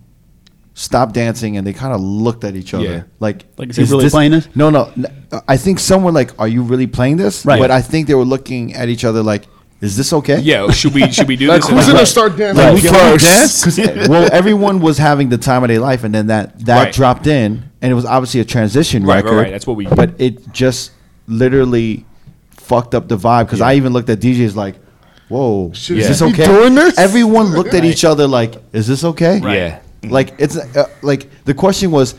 [0.74, 3.02] stopped dancing, and they kind of looked at each other, Yeah.
[3.18, 4.48] like, Like, is he really playing this?
[4.54, 4.90] No, no.
[4.96, 5.06] n-
[5.48, 7.58] I think someone like, "Are you really playing this?" Right.
[7.60, 9.48] But I think they were looking at each other like,
[9.80, 10.70] "Is this okay?" yeah.
[10.70, 11.70] Should we should we do Like, this?
[11.70, 12.92] who's gonna start dancing Like, first?
[12.94, 13.64] can we dance?
[13.96, 16.92] 'Cause, well, everyone was having the time of their life, and then that that Right.
[16.94, 19.36] dropped in, and it was obviously a transition Right, right, record.
[19.36, 19.50] right.
[19.52, 20.90] That's what we- But it just
[21.26, 22.04] literally
[22.50, 24.76] fucked up the vibe because I even looked at DJs like,
[25.28, 26.98] "Whoa, Should is we this okay?" doing this?
[26.98, 29.78] Everyone looked at each other like, "Is this okay?" Yeah.
[30.08, 32.14] Like it's uh, like the question was.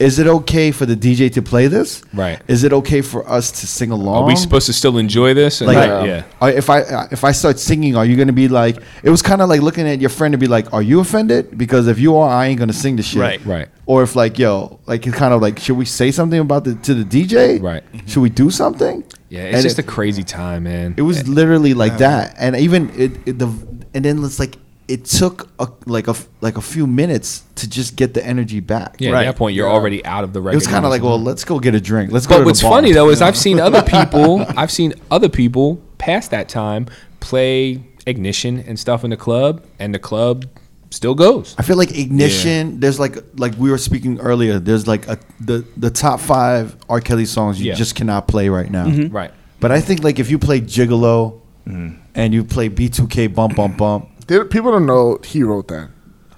[0.00, 2.02] Is it okay for the DJ to play this?
[2.14, 2.40] Right.
[2.48, 4.22] Is it okay for us to sing along?
[4.24, 5.60] Are we supposed to still enjoy this?
[5.60, 6.24] And Like, like, yeah.
[6.40, 8.76] Are- if I uh, if I start singing, are you gonna be like?
[9.02, 11.58] It was kind of like looking at your friend and be like, "Are you offended?"
[11.58, 13.20] Because if you are, I ain't gonna sing the shit.
[13.20, 13.44] Right.
[13.44, 13.68] Right.
[13.84, 16.76] Or if like, yo, like it's kind of like, should we say something about the
[16.76, 17.60] to the DJ?
[17.62, 17.84] Right.
[18.06, 19.04] Should we do something?
[19.28, 20.94] Yeah, it's And just it, a crazy time, man.
[20.96, 23.48] it was literally like that, and even it, it the
[23.94, 24.56] and then it's like
[24.90, 28.58] it took a, like a f- like a few minutes to just get the energy
[28.58, 28.96] back.
[28.98, 30.54] yeah, at that point, you're already out of the record.
[30.54, 32.10] It was kind of like, well, let's go get a drink.
[32.10, 32.34] Let's go.
[32.34, 35.80] But to the what's funny though is I've seen other people, I've seen other people
[35.98, 36.86] past that time
[37.20, 40.46] play ignition and stuff in the club, and the club
[40.90, 41.54] still goes.
[41.56, 42.80] I feel like ignition.
[42.80, 44.58] There's like like we were speaking earlier.
[44.58, 47.00] There's like a the the top five R.
[47.00, 47.74] Kelly songs you Yeah.
[47.74, 48.86] just cannot play right now.
[48.86, 49.14] Mm-hmm.
[49.14, 49.30] Right.
[49.60, 52.00] But I think like if you play Gigolo mm-hmm.
[52.16, 55.88] and you play B2K Bump Bump Bump, They- people don't know he wrote that.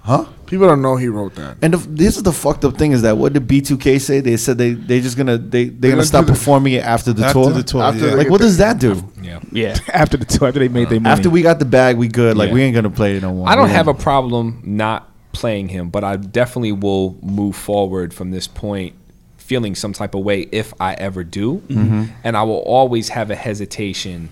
[0.02, 0.24] huh?
[0.46, 1.56] People don't know he wrote that.
[1.62, 4.20] And the, this is the fucked up thing is that what did B2K say?
[4.20, 6.84] They said they they just gonna they they gonna gonna stop do the- performing it
[6.84, 7.50] after the After tour.
[7.52, 8.10] the tour, After yeah.
[8.10, 9.02] the- Like what does that do?
[9.22, 9.40] Yeah.
[9.52, 9.76] Yeah.
[9.92, 11.12] after the tour, after they made their money.
[11.12, 12.36] After we got the bag, we good.
[12.36, 12.54] Like Yeah.
[12.54, 13.48] we ain't gonna play it no more.
[13.48, 18.30] I don't have a problem not playing him, but I definitely will move forward from
[18.32, 18.94] this point
[19.38, 21.62] feeling some type of way if I ever do.
[21.68, 22.04] Mm-hmm.
[22.24, 24.28] And I will always have a hesitation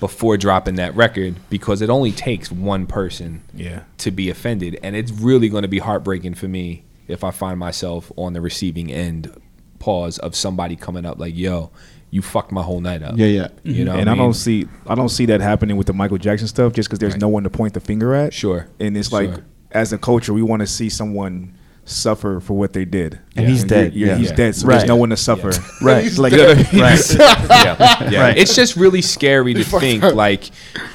[0.00, 3.80] before dropping that record because it only takes one person Yeah.
[3.98, 4.78] to be offended.
[4.82, 8.40] And it's really going to be heartbreaking for me if I find myself on the
[8.40, 9.30] receiving end
[9.78, 11.70] pause of somebody coming up like, yo,
[12.10, 13.14] you fucked my whole night up.
[13.16, 13.48] Yeah, yeah.
[13.64, 14.22] You know, and I, mean?
[14.22, 17.14] don't see I don't see that happening with the Michael Jackson stuff just because there's
[17.14, 17.20] Right.
[17.20, 18.32] no one to point the finger at.
[18.32, 18.68] Sure.
[18.78, 19.30] And it's like
[19.72, 21.55] as a culture, we want to see someone
[21.88, 23.18] suffer for what they did.
[23.36, 24.18] And he's dead, you're- yeah.
[24.18, 24.36] He's Yeah.
[24.36, 24.78] dead, so Right.
[24.78, 25.52] there's no one to suffer.
[25.80, 26.10] Right.
[26.18, 26.32] Like
[26.72, 26.72] Right.
[27.18, 28.20] yeah, yeah.
[28.20, 28.36] Right.
[28.36, 30.50] It's just really scary to think like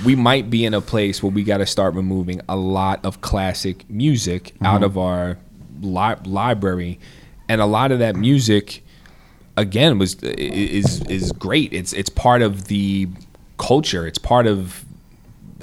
[0.05, 3.21] we might be in a place where we got to start removing a lot of
[3.21, 5.37] classic music out of our
[5.81, 6.99] li- library,
[7.47, 8.83] and a lot of that music,
[9.55, 11.71] again, was is is great.
[11.73, 13.07] It's it's part of the
[13.57, 14.05] culture.
[14.07, 14.83] It's part of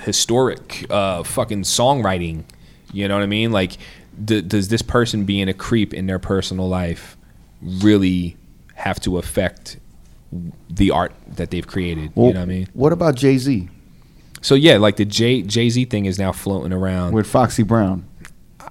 [0.02, 2.44] historic uh, fucking songwriting.
[2.92, 3.52] You know what I mean?
[3.52, 3.76] Like,
[4.24, 7.16] d- does this person being a creep in their personal life
[7.62, 8.36] really
[8.74, 9.78] have to affect
[10.70, 12.12] the art that they've created?
[12.14, 12.68] Well, you know what I mean?
[12.72, 13.68] What about Jay Z
[14.40, 17.12] So yeah, like the Jay Jay Z thing is now floating around.
[17.12, 18.06] with Foxy Brown?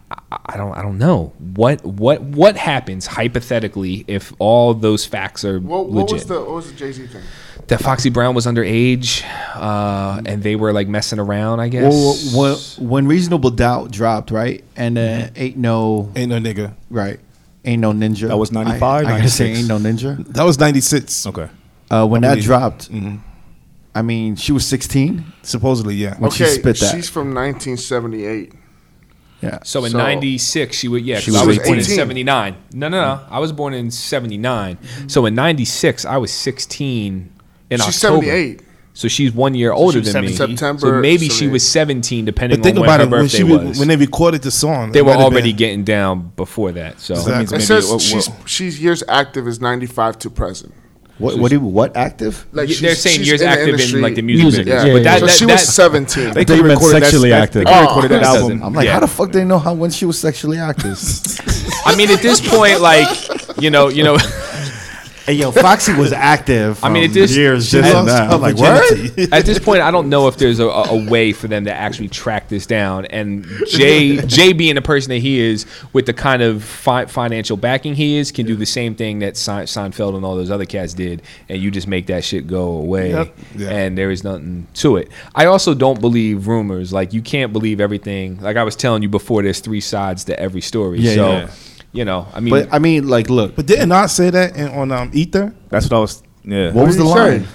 [0.09, 5.59] I don't I don't know what what what happens hypothetically if all those facts are
[5.59, 6.13] What, what legit.
[6.13, 7.21] was the what was the Jay Z thing?
[7.67, 11.59] that Foxy Brown was underage, uh, and they were like messing around.
[11.59, 12.34] I guess.
[12.34, 16.73] Well, when, when Reasonable Doubt dropped, right, and uh, ain't no Ain't no nigga.
[16.89, 17.19] right,
[17.65, 18.29] ain't no ninja.
[18.29, 20.25] That was 95, I, gotta say, ain't no ninja.
[20.27, 21.27] That was '96.
[21.27, 21.49] Okay.
[21.91, 22.89] Uh, when that believe- dropped,
[23.93, 26.15] I mean, she was 16 Supposedly, yeah.
[26.19, 26.91] when she Okay, spit that.
[26.95, 28.53] she's from 1978.
[29.41, 29.59] Yeah.
[29.64, 31.19] So in So- '96, she would yeah.
[31.19, 31.95] She 'cause I was was born in 18.
[31.95, 32.55] '79.
[32.73, 33.19] No, no, no.
[33.30, 34.77] I was born in '79.
[35.07, 37.30] So in '96, I was 16
[37.69, 38.26] in She's October.
[38.26, 38.61] 78.
[38.93, 40.34] So she's one year older was than me.
[40.34, 40.57] 17.
[40.57, 43.22] so September, maybe she was 17, depending But think on when about her it when
[43.22, 43.77] birthday she was.
[43.77, 44.91] when they recorded the song.
[44.91, 46.99] they were already been- getting down before that.
[46.99, 47.43] So Exactly.
[47.43, 50.73] It maybe says what- she's she's years active is 95 to present.
[51.19, 51.38] What?
[51.39, 51.49] What?
[51.49, 52.45] Do what active?
[52.52, 54.85] Like they're saying she's years in active in like the music, Music, business.
[54.85, 56.34] Yeah, but that, so that, she that, was 17.
[56.34, 57.65] They thought you meant record sexually that- active.
[57.65, 57.88] They could Oh.
[57.88, 58.64] recorded that That album.
[58.64, 58.94] I'm like, Yeah.
[58.94, 60.99] how the fuck they know how when she was sexually active?
[61.85, 63.07] I mean, at this point, like
[63.60, 64.18] you know, you know,
[65.27, 66.81] Hey, yo, Foxy was active.
[66.83, 68.31] I mean, it just- years just lost that.
[68.31, 69.33] I'm like, what?
[69.33, 71.73] At this point, I don't know if there's a, a a way for them to
[71.73, 73.05] actually track this down.
[73.07, 77.57] And Jay, Jay being the person that he is, with the kind of fi- financial
[77.57, 80.65] backing he is, can do the same thing that Se- Seinfeld and all those other
[80.65, 83.37] cats did, and you just make that shit go away, Yep.
[83.57, 83.69] Yeah.
[83.69, 85.09] and there is nothing to it.
[85.35, 86.93] I also don't believe rumors.
[86.93, 88.39] Like you can't believe everything.
[88.39, 90.99] Like I was telling you before, there's three sides to every story.
[91.01, 91.49] Yeah, so, yeah.
[91.97, 94.67] You know, I mean, But I mean, like, look, But didn't I say that in,
[94.69, 95.53] on um, Ether?
[95.69, 96.21] That's what I was.
[96.43, 96.71] Yeah.
[96.71, 97.43] what was the line?
[97.43, 97.47] say?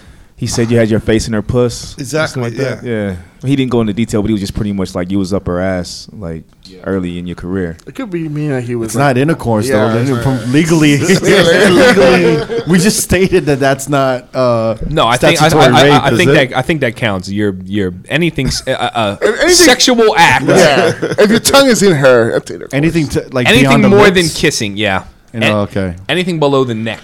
[0.42, 0.48] Line?
[0.48, 1.96] He said you had your face in her puss.
[1.98, 2.42] Exactly.
[2.42, 2.84] Something like that.
[2.86, 3.10] yeah.
[3.10, 3.16] Yeah.
[3.48, 5.48] He didn't go into detail, but he was just pretty much like you was up
[5.48, 6.44] her ass like
[6.84, 7.76] early in your career.
[7.88, 8.90] It could be me that he was.
[8.90, 9.98] It's not intercourse Yeah, though.
[9.98, 14.34] it's Then not- From legally, legally, we just stated that that's not.
[14.34, 16.34] Uh, No, I think I, I, statutory I, rape, I think it?
[16.50, 17.28] that I think that counts.
[17.30, 20.92] You're you're anything uh, uh, Anything- sexual act, Yeah.
[21.18, 22.74] if your tongue is in her, that's intercourse.
[22.74, 24.16] anything to like anything beyond the more lips?
[24.16, 24.76] than kissing.
[24.76, 25.06] Yeah.
[25.32, 25.96] You know, okay.
[26.10, 27.02] Anything below the neck,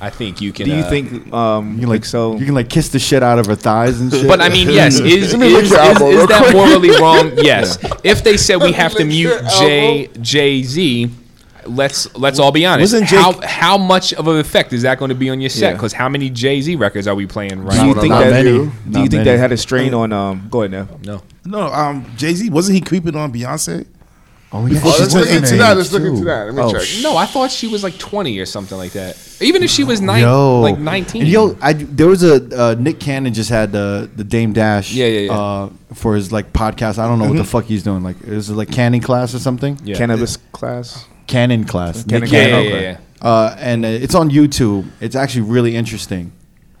[0.00, 0.66] I think you can.
[0.66, 2.36] Do you uh, think um You can like so?
[2.36, 4.26] You can like kiss the shit out of her thighs and shit.
[4.26, 6.52] But I mean, yes, is, is, Let me lick is, is that quick.
[6.54, 7.30] morally wrong?
[7.42, 7.78] Yes.
[8.04, 11.10] If they said we have to mute your Jay Jay Z,
[11.66, 12.92] let's let's all be honest.
[12.92, 15.50] Wasn't how Jake- how much of an effect is that going to be on your
[15.50, 15.60] set?
[15.70, 15.72] Yeah.
[15.74, 18.00] Because how many Jay Z records are we playing right do you now?
[18.00, 18.30] think that?
[18.30, 18.50] many.
[18.50, 19.24] Do Not you think many.
[19.24, 20.12] that had a strain on?
[20.12, 20.88] Um, go ahead now.
[21.04, 21.22] No.
[21.44, 23.86] No, um, Jay Z wasn't he creeping on Beyonce?
[24.52, 25.76] Oh yeah, Oh, she let's look into that.
[25.76, 26.46] Let's look into that.
[26.46, 26.82] Let me Oh, check.
[26.82, 29.16] sh- No, I thought she was like 20 or something like that.
[29.40, 31.22] Even if she was nine, Yo, like 19.
[31.22, 34.92] And yo, I, there was a uh, Nick Cannon just had the the Dame Dash.
[34.92, 35.32] Yeah, yeah, yeah.
[35.38, 36.98] Uh, for his like podcast.
[36.98, 38.02] I don't know what the fuck he's doing.
[38.02, 39.78] Like, is it like canning class or something?
[39.84, 39.96] Yeah.
[39.96, 41.06] Cannabis class.
[41.26, 42.04] Cannon class.
[42.04, 42.82] Cannon Nick yeah, Cannon, yeah, okay.
[42.84, 43.28] yeah, yeah.
[43.28, 44.88] uh, and uh, it's on YouTube.
[45.00, 46.32] It's actually really interesting.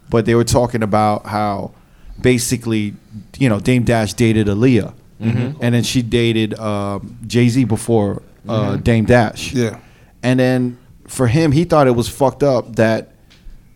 [0.08, 1.72] But they were talking about how
[2.20, 2.94] basically,
[3.38, 5.62] you know, Dame Dash dated Aaliyah, Mm-hmm.
[5.62, 8.82] and then she dated um Jay Z before uh, Mm-hmm.
[8.82, 9.52] Dame Dash.
[9.52, 9.78] Yeah.
[10.22, 13.12] And then for him, he thought it was fucked up that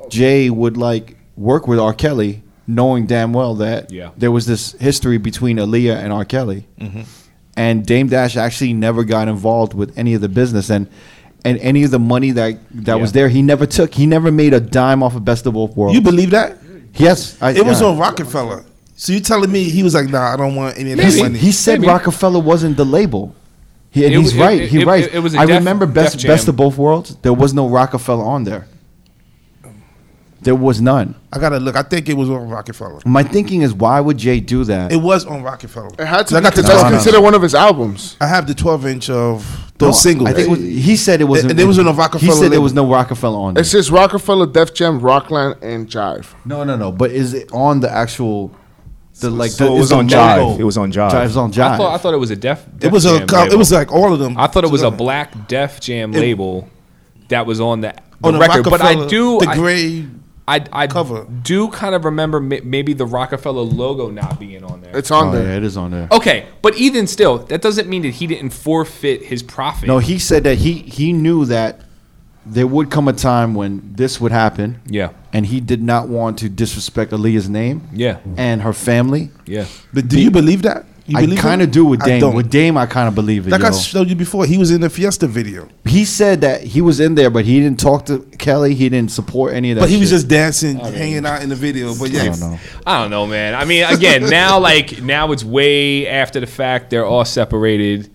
[0.08, 1.92] Jay would like work with R.
[1.92, 4.10] Kelly, knowing damn well that Yeah.
[4.16, 6.24] there was this history between Aaliyah and R.
[6.24, 6.66] Kelly.
[6.80, 7.02] Mm-hmm.
[7.56, 10.88] And Dame Dash actually never got involved with any of the business and
[11.44, 13.92] and any of the money that that was there, he never took.
[13.94, 15.94] He never made a dime off of Best of Both Worlds.
[15.94, 16.56] You believe that?
[16.94, 17.88] yes, I, It was yeah.
[17.88, 18.64] on Rockefeller.
[18.96, 21.22] So you telling me he was like, nah, I don't want any of that He,
[21.22, 21.38] money.
[21.38, 21.90] he said Maybe.
[21.92, 23.34] Rockefeller wasn't the label.
[23.90, 24.60] He, and It he's it- right.
[24.62, 25.12] it- he it- right.
[25.12, 26.28] it was a I Def- remember best Jam.
[26.30, 27.16] best of both worlds.
[27.22, 28.66] There was no Rockefeller on there.
[30.42, 31.14] There was none.
[31.32, 31.74] I gotta look.
[31.74, 33.00] I think it was on Rockefeller.
[33.06, 34.92] My thinking is, why would Jay do that?
[34.92, 35.88] It was on Rockefeller.
[35.98, 36.96] It had to I be got the because that's No, no.
[36.96, 38.16] considered one of his albums.
[38.20, 39.42] I have the 12 inch of
[39.80, 40.28] No, those singles.
[40.28, 41.52] I think it was, he said it wasn't.
[41.52, 42.62] And there was no Rockefeller He said there label.
[42.64, 43.62] was no Rockefeller on there.
[43.62, 46.26] It says Rockefeller, Def Jam, Rockland, and Jive.
[46.44, 46.92] No, no, no.
[46.92, 48.50] But is it on the actual?
[49.20, 50.58] The like So the, it is was on Jive.
[50.58, 51.10] It was on Jive.
[51.10, 51.70] Jive's on Jive.
[51.70, 52.66] I thought I thought it was a Def.
[52.80, 54.36] it was a Jam co- it was like all of them.
[54.36, 56.68] I thought it was a black Def Jam It- label
[57.28, 58.64] that was on the, the on the record.
[58.64, 60.06] But I do the I, gray.
[60.46, 61.26] I, I cover.
[61.42, 64.94] do kind of remember ma- maybe the Rockefeller logo not being on there.
[64.94, 65.44] It's on Oh, there.
[65.48, 66.06] yeah, it is on there.
[66.12, 69.86] okay, but even still, that doesn't mean that he didn't forfeit his profit.
[69.88, 71.80] No, he said that he he knew that
[72.46, 74.80] there would come a time when this would happen.
[74.86, 75.10] Yeah.
[75.32, 77.88] And he did not want to disrespect Aaliyah's name.
[77.92, 78.18] Yeah.
[78.36, 79.30] And her family.
[79.46, 79.66] Yeah.
[79.92, 80.86] But do you believe that?
[81.06, 81.66] You I believe kind it?
[81.66, 82.20] of do with I Dame.
[82.20, 82.34] don't.
[82.34, 83.50] With Dame, I kind of believe it.
[83.50, 83.76] Like I yo.
[83.78, 87.14] showed you before, he was in the Fiesta video, he said that he was in
[87.14, 88.74] there, but he didn't talk to Kelly.
[88.74, 89.82] He didn't support any of that.
[89.82, 90.16] but he was shit.
[90.16, 91.94] just dancing, hanging out in the video.
[91.94, 92.58] But I yeah, don't know.
[92.86, 93.54] I don't know, man.
[93.54, 96.88] I mean, again, now like now it's way after the fact.
[96.88, 98.10] They're all separated.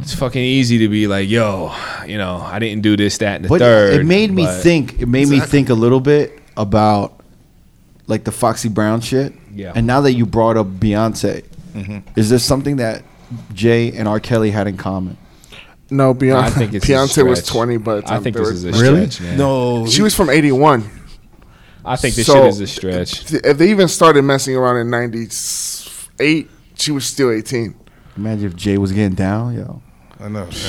[0.00, 1.74] It's fucking easy to be like, yo,
[2.06, 4.00] you know, I didn't do this, that, and the But third.
[4.00, 5.00] it made me but- think.
[5.00, 7.20] It made me think a little bit about
[8.06, 9.32] like the Foxy Brown shit.
[9.54, 9.72] Yeah.
[9.74, 11.98] And now that you brought up Beyonce, Mm-hmm.
[12.18, 13.04] is there something that
[13.54, 14.18] Jay and R.
[14.18, 15.16] Kelly had in common?
[15.88, 18.72] No, Beyonce, I think it's a Beyonce was 20, but I think this is a
[18.72, 19.08] Really?
[19.08, 19.38] stretch, man.
[19.38, 20.88] no, She was from 81.
[21.84, 23.32] I think this So- shit is a stretch.
[23.32, 27.74] If they even started messing around in 98, she was still 18.
[28.16, 29.80] Imagine if Jay was getting down, yo.
[30.20, 30.48] I know.
[30.50, 30.68] yeah.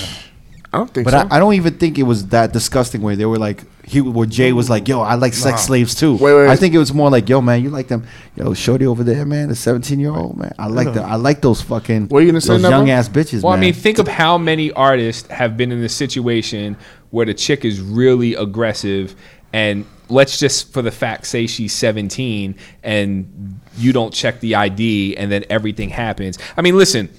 [0.74, 1.18] I don't think But so.
[1.30, 3.16] I, I don't even think it was that disgusting way.
[3.16, 5.58] They were like, he where Jay was like, "Yo, I like sex Nah.
[5.58, 8.06] slaves too." Wait, wait, I think it was more like, "Yo, man, you like them?
[8.38, 10.54] Yo, shorty over there, man, the seventeen year old man.
[10.58, 12.74] I like the, I like those fucking, What are you gonna say, those Never?
[12.78, 15.82] young ass bitches, Well, man." I mean, think of how many artists have been in
[15.82, 16.78] this situation
[17.10, 19.14] where the chick is really aggressive,
[19.52, 25.18] and let's just, for the fact, say she's 17, and you don't check the ID,
[25.18, 26.38] and then everything happens.
[26.56, 27.10] I mean, listen.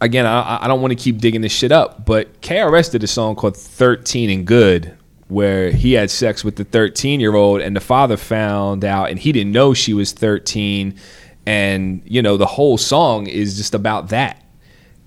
[0.00, 3.06] Again, I, I don't want to keep digging this shit up, but KRS did a
[3.06, 4.96] song called 13 and Good,
[5.28, 9.18] where he had sex with the 13 year old, and the father found out, and
[9.18, 10.98] he didn't know she was 13.
[11.46, 14.42] And, you know, the whole song is just about that.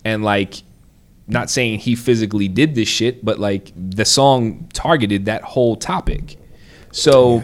[0.05, 0.61] And, like,
[1.27, 6.37] not saying he physically did this shit, but like the song targeted that whole topic.
[6.91, 7.43] So,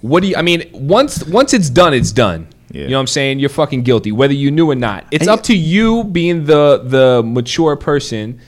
[0.00, 0.36] what do you?
[0.36, 2.48] I mean, once once it's done, it's done.
[2.72, 2.82] Yeah.
[2.84, 3.38] You know what I'm saying?
[3.38, 5.04] You're fucking guilty, whether you knew or not.
[5.10, 8.40] It's And up to you being the the mature person,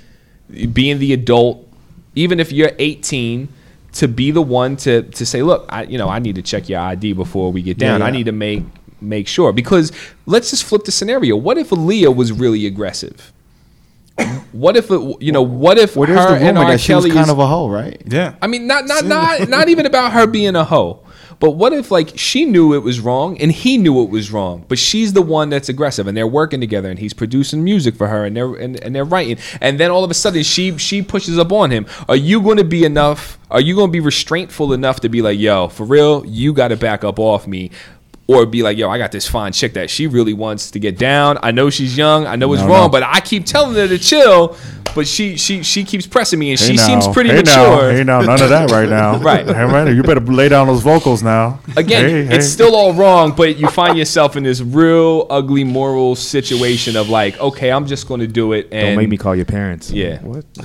[0.73, 1.69] being the adult,
[2.15, 3.49] even if you're 18,
[3.93, 6.69] to be the one to to say, look, I you know I need to check
[6.71, 8.01] your ID before we get down.
[8.01, 8.63] Yeah, I need to make
[9.01, 9.93] make sure because
[10.27, 11.37] let's just flip the scenario.
[11.37, 13.31] What if Aaliyah was really aggressive?
[14.53, 15.43] What if it, you know?
[15.43, 16.71] What if Well, her there's the and R.
[16.71, 18.01] that she was kind is- of a hoe, right?
[18.07, 18.37] Yeah.
[18.41, 21.01] I mean, not not not not even about her being a hoe.
[21.45, 24.65] But what if like she knew it was wrong and he knew it was wrong,
[24.67, 28.07] but she's the one that's aggressive and they're working together and he's producing music for
[28.07, 31.03] her and they're and, and they're writing and then all of a sudden she she
[31.03, 31.85] pushes up on him.
[32.09, 33.39] Are you going to be enough?
[33.51, 36.69] Are you going to be restraintful enough to be like, yo, for real, you got
[36.69, 37.71] to back up off me?
[38.27, 40.97] Or be like, yo, I got this fine chick that she really wants to get
[40.97, 41.39] down.
[41.43, 42.27] I know she's young.
[42.27, 42.89] I know it's No, wrong, no.
[42.89, 44.57] but I keep telling her to chill.
[44.95, 47.53] But she she she keeps pressing me, and she Hey seems now, pretty hey mature.
[47.55, 49.19] Now, hey now, none of that right now.
[49.23, 49.45] Right.
[49.45, 51.59] Hey man, you better lay down those vocals now.
[51.77, 52.37] Again, Hey, hey.
[52.37, 57.09] it's still all wrong, but you find yourself in this real ugly moral situation of
[57.09, 58.69] like, okay, I'm just going to do it.
[58.71, 59.91] And Don't make me call your parents.
[59.91, 60.21] Yeah.
[60.23, 60.45] What?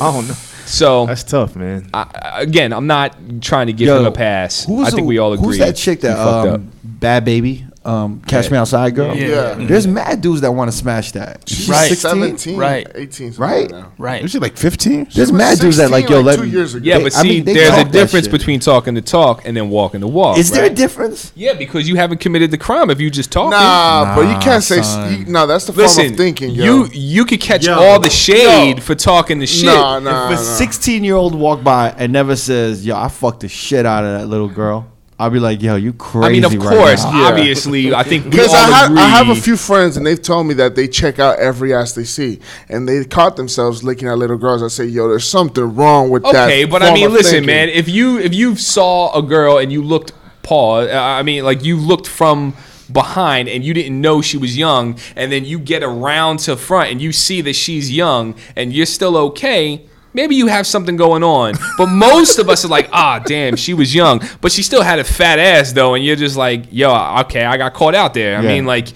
[0.00, 0.34] I don't know.
[0.66, 1.88] So That's tough, man.
[1.94, 4.68] I, again, I'm not trying to give Yo, him a pass.
[4.68, 5.46] I think the- we all agree.
[5.46, 7.66] Who's that chick that um, bad baby?
[7.86, 9.16] Um, Catch Me Outside girl.
[9.16, 9.54] Yeah.
[9.54, 11.42] There's mad dudes that want to smash that.
[11.48, 11.88] She's Right.
[11.88, 12.10] 16.
[12.10, 12.86] 17, Right.
[12.94, 13.70] 18, Right?
[13.70, 13.92] Now.
[13.96, 14.22] Right.
[14.22, 15.04] Was she like 15?
[15.14, 16.16] There's was mad dudes that like yo.
[16.16, 16.84] like let two years ago.
[16.84, 19.70] Yeah, they- but I see, mean, there's a difference between talking the talk and then
[19.70, 20.36] walking the walk.
[20.38, 21.30] Is there a difference?
[21.36, 23.50] Yeah, because you haven't committed the crime if you just talking.
[23.50, 24.76] Nah, but you can't say.
[25.16, 26.50] You, no, that's the form Listen, of thinking.
[26.50, 26.64] Yo.
[26.64, 27.74] you you could catch Yo.
[27.78, 28.82] all the shade Yo.
[28.82, 29.66] for talking the shit.
[29.66, 33.40] Nah, nah, if a 16 year old walk by and never says, "Yo, I fucked
[33.40, 34.86] the shit out of that little girl,"
[35.18, 37.28] I'll be like, "Yo, you crazy." I mean, of right course, now." Yeah.
[37.28, 40.54] obviously, I think Because I, ha- I have a few friends and they've told me
[40.54, 44.36] that they check out every ass they see, and they caught themselves looking at little
[44.36, 44.62] girls.
[44.62, 47.46] I say, "Yo, there's something wrong with that." Okay, but I mean, listen, thinking.
[47.46, 47.68] man.
[47.70, 50.12] If you if you saw a girl and you looked
[50.42, 52.54] pause, uh, I mean, like you looked from
[52.92, 56.90] behind and you didn't know she was young, and then you get around to front
[56.90, 59.86] and you see that she's young and you're still okay.
[60.16, 63.74] Maybe you have something going on, but most of us are like, ah, damn, she
[63.74, 66.88] was young, but she still had a fat ass though, and you're just like, yo,
[67.20, 68.38] okay, I got caught out there.
[68.38, 68.48] I Yeah.
[68.48, 68.88] mean, like,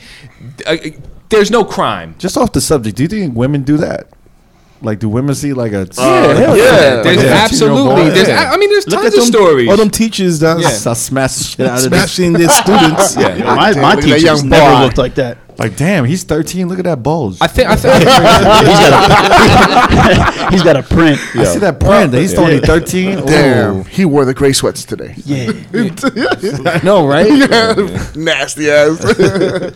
[0.66, 0.76] uh,
[1.28, 2.14] there's no crime.
[2.18, 4.08] Just off the subject, do you think women do that?
[4.82, 5.86] Like, do women see like a?
[5.94, 7.02] hell yeah.
[7.02, 8.50] There's Like a absolutely, there's, Yeah.
[8.50, 9.68] I mean, there's Look tons at of them, stories.
[9.68, 10.90] all them teachers that's Yeah.
[10.90, 12.00] I smash the shit out of this.
[12.14, 13.14] smashing their students.
[13.16, 13.54] Yeah.
[13.54, 14.80] My, my Look teachers young never boy.
[14.84, 15.36] looked like that.
[15.58, 16.68] Like, damn, he's 13.
[16.70, 17.36] Look at that bulge.
[17.42, 17.92] I think I think
[20.52, 21.18] He's got a print.
[21.34, 22.14] I see that print.
[22.14, 23.26] He's only 13.
[23.26, 23.82] Damn, Ooh.
[23.82, 25.12] he wore the gray sweats today.
[25.26, 25.52] Yeah.
[25.74, 27.28] I know, right?
[28.16, 29.02] Nasty ass.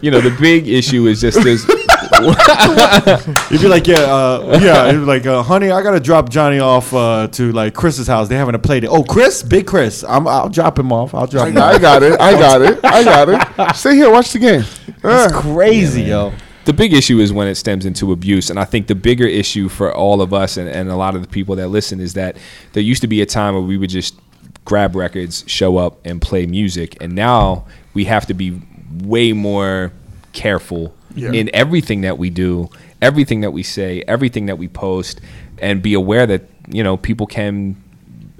[0.01, 1.67] you know the big issue is just this.
[3.51, 4.91] You'd be like, yeah, uh, yeah.
[4.91, 8.29] You'd be like, uh, honey, I gotta drop Johnny off uh, to like Chris's house.
[8.29, 8.89] They having a play date.
[8.89, 10.05] Oh, Chris, big Chris.
[10.05, 11.15] I'm, I'll drop him off.
[11.15, 11.55] I'll drop I him.
[11.55, 12.21] got, I got it.
[12.21, 12.85] I got it.
[12.85, 13.75] I got it.
[13.77, 14.11] Stay here.
[14.11, 14.65] Watch the game.
[15.03, 16.33] That's Uh, crazy, yo.
[16.65, 19.69] the big issue is when it stems into abuse, and I think the bigger issue
[19.69, 22.37] for all of us and, and a lot of the people that listen is that
[22.73, 24.19] there used to be a time where we would just
[24.65, 28.61] grab records, show up, and play music, and now we have to be
[29.03, 29.93] way more
[30.33, 32.69] careful in everything that we do,
[33.01, 35.21] everything that we say, everything that we post,
[35.59, 37.77] and be aware that you know people can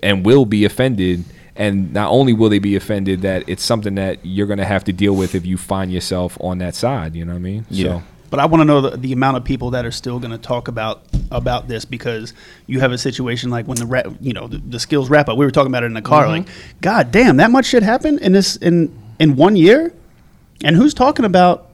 [0.03, 1.25] and will be offended.
[1.57, 4.83] And not only will they be offended, that it's something that you're going to have
[4.85, 7.15] to deal with if you find yourself on that side.
[7.15, 7.67] You know what I mean?
[7.71, 8.01] Yeah.
[8.01, 10.33] So, But I want to know the, the amount of people that are still going
[10.33, 12.35] to talk about about this because
[12.67, 15.39] you have a situation like when the rap, you know, the, the skills wrap up.
[15.39, 16.25] We were talking about it in the car.
[16.25, 16.47] Mm-hmm.
[16.47, 16.49] Like,
[16.81, 19.93] God damn, that much shit happened in this in in one year,
[20.65, 21.71] and who's talking about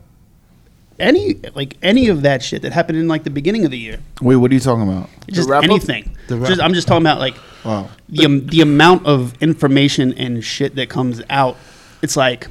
[1.01, 3.99] any like any of that shit that happened in like the beginning of the year?
[4.21, 5.09] Wait, what are you talking about?
[5.29, 5.71] Just wrap up?
[5.71, 6.17] anything.
[6.29, 6.61] The wrap Just.
[6.61, 7.89] I'm just talking about like Wow.
[8.09, 11.57] the um, the amount of information and shit that comes out.
[12.03, 12.47] It's like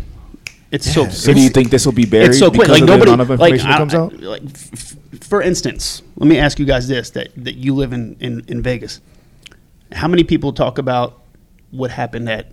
[0.72, 1.08] it's so.
[1.10, 2.30] So do you think this will be buried?
[2.30, 2.68] it's so quick.
[2.68, 3.11] because Like of the nobody.
[3.11, 4.22] amount of Like, information that I- comes I- out?
[4.22, 4.74] like f-
[5.14, 8.44] f- for instance, let me ask you guys this: that that you live in in,
[8.48, 9.00] in Vegas.
[9.92, 11.22] How many people talk about
[11.72, 12.52] what happened at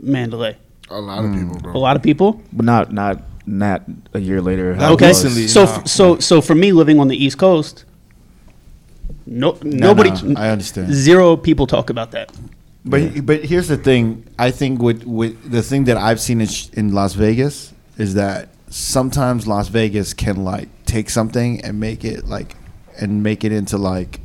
[0.00, 0.56] Mandalay?
[0.90, 2.42] a lot of people, A lot of people.
[2.52, 3.82] But not not not
[4.14, 4.76] a year later.
[4.76, 5.08] Not Okay.
[5.08, 5.70] recently, so no.
[5.72, 7.84] f- so so for me, living on the East Coast,
[9.26, 10.10] no nobody.
[10.22, 10.92] no, I understand.
[10.92, 12.30] Zero people talk about that.
[12.84, 14.24] But but here's the thing.
[14.38, 18.14] I think with with the thing that I've seen in, sh- in Las Vegas is
[18.14, 22.54] that sometimes Las Vegas can like take something and make it like
[23.00, 24.20] and make it into like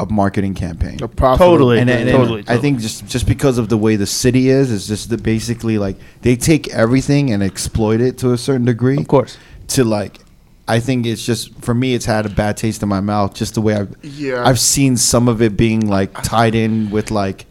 [0.00, 1.02] a marketing campaign.
[1.02, 1.78] A profitable- Totally.
[1.80, 4.72] and, and- and totally, I think just just because of the way the city is,
[4.72, 8.98] it's just that basically like they take everything and exploit it to a certain degree.
[8.98, 9.36] Of course.
[9.68, 10.18] To like,
[10.66, 11.94] I think it's just for me.
[11.94, 13.34] It's had a bad taste in my mouth.
[13.34, 14.42] Just the way I've Yeah.
[14.46, 17.46] I've seen some of it being like tied in with like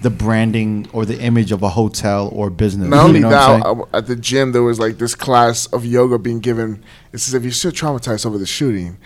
[0.00, 2.88] the branding or the image of a hotel or business.
[2.88, 5.16] Not only you know what I'm that, uh, at the gym there was like this
[5.16, 6.84] class of yoga being given.
[7.12, 8.98] It says if you're still traumatized over the shooting,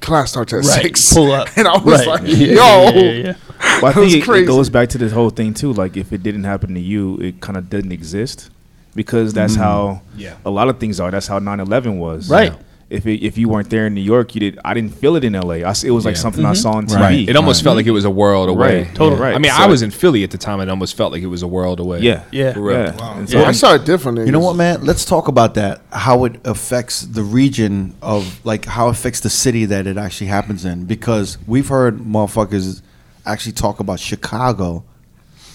[0.00, 0.82] class starts at Right.
[0.82, 1.12] six.
[1.12, 1.48] Pull up.
[1.56, 2.22] and I was Right.
[2.22, 3.34] like, Yeah, yo, yeah, yeah, yeah.
[3.82, 5.72] Well, I think was it, it goes back to this whole thing too.
[5.72, 8.50] Like, if it didn't happen to you, it kind of didn't exist
[8.94, 9.60] because that's mm.
[9.60, 10.34] how Yeah.
[10.44, 11.10] a lot of things are.
[11.10, 12.30] That's how 9-11 was.
[12.30, 12.52] Right.
[12.88, 14.60] If it, if you weren't there in New York, you did.
[14.64, 15.64] I didn't feel it in L.A.
[15.64, 16.20] I s it was like Yeah.
[16.20, 16.62] something I mm-hmm.
[16.62, 17.00] saw on TV.
[17.00, 17.28] Right.
[17.28, 18.84] It almost felt like it was a world away.
[18.84, 18.94] Right.
[18.94, 19.18] Totally.
[19.20, 19.26] Yeah.
[19.26, 19.34] Right.
[19.34, 21.22] I mean, So- I was in Philly at the time, and it almost felt like
[21.22, 22.00] it was a world away.
[22.00, 22.22] Yeah.
[22.30, 22.52] Yeah.
[22.52, 22.78] For real.
[22.78, 23.18] Yeah.
[23.18, 24.24] And So I saw it differently.
[24.26, 24.84] You know what, man?
[24.84, 25.82] Let's talk about that.
[25.90, 30.28] How it affects the region of like how it affects the city that it actually
[30.28, 30.84] happens in.
[30.84, 32.82] Because we've heard motherfuckers
[33.24, 34.84] actually talk about Chicago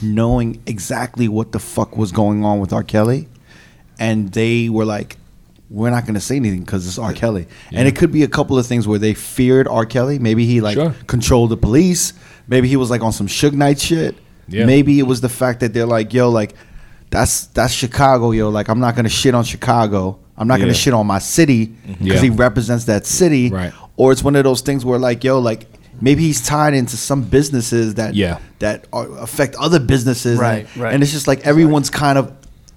[0.02, 2.84] knowing exactly what the fuck was going on with R.
[2.84, 3.28] Kelly,
[4.00, 5.18] and they were like,
[5.72, 7.14] "We're not going to say anything because it's R.
[7.14, 9.86] Kelly." And it could be a couple of things where they feared R.
[9.86, 10.20] Kelly.
[10.20, 10.94] Maybe he like Sure.
[11.08, 12.14] controlled the police.
[12.48, 14.16] Maybe he was like on some Suge Knight shit.
[14.48, 14.66] Yeah.
[14.66, 16.54] Maybe it was the fact that they're like, "Yo, like."
[17.10, 18.48] That's that's Chicago, yo.
[18.48, 20.18] Like I'm not gonna shit on Chicago.
[20.38, 20.68] I'm not Yeah.
[20.68, 22.06] gonna shit on my city mm-hmm.
[22.06, 22.30] because Yeah.
[22.30, 23.50] he represents that city.
[23.50, 23.74] Right.
[23.98, 25.68] Or it's one of those things where like, yo, like
[26.00, 28.38] maybe he's tied into some businesses that Yeah.
[28.60, 30.40] that are, affect other businesses.
[30.40, 30.94] Right, and, right.
[30.94, 32.32] And it's just like everyone's kind of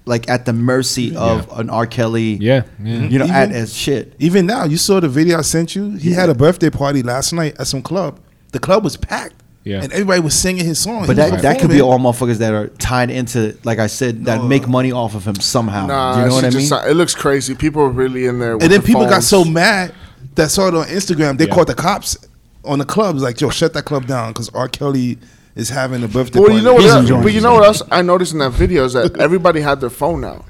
[0.05, 1.85] like at the mercy of an R.
[1.87, 2.33] Kelly.
[2.35, 2.63] Yeah.
[2.83, 2.97] yeah.
[2.99, 4.13] You know, at as shit.
[4.19, 5.91] Even now, you saw the video I sent you.
[5.91, 8.19] He had a birthday party last night at some club.
[8.51, 9.35] The club was packed.
[9.63, 9.81] Yeah.
[9.81, 11.07] And everybody was singing his song.
[11.07, 13.87] But He was that that could be all motherfuckers that are tied into, like I
[13.87, 14.47] said, that No.
[14.47, 15.87] make money off of him somehow.
[15.87, 16.67] Nah, you know what I mean?
[16.69, 17.55] just- it looks crazy.
[17.55, 18.55] People are really in there.
[18.57, 19.91] with And then the people got so mad
[20.35, 21.39] that saw it on Instagram.
[21.39, 21.53] They Yeah.
[21.55, 22.15] called the cops
[22.63, 23.23] on the clubs.
[23.23, 24.67] Like, yo, shut that club down because R.
[24.67, 25.17] Kelly
[25.55, 26.57] is having a birthday Well, party.
[26.59, 26.83] you know what?
[26.83, 29.61] He's else- but you know what else I noticed in that video is that everybody
[29.61, 30.43] had their phone out,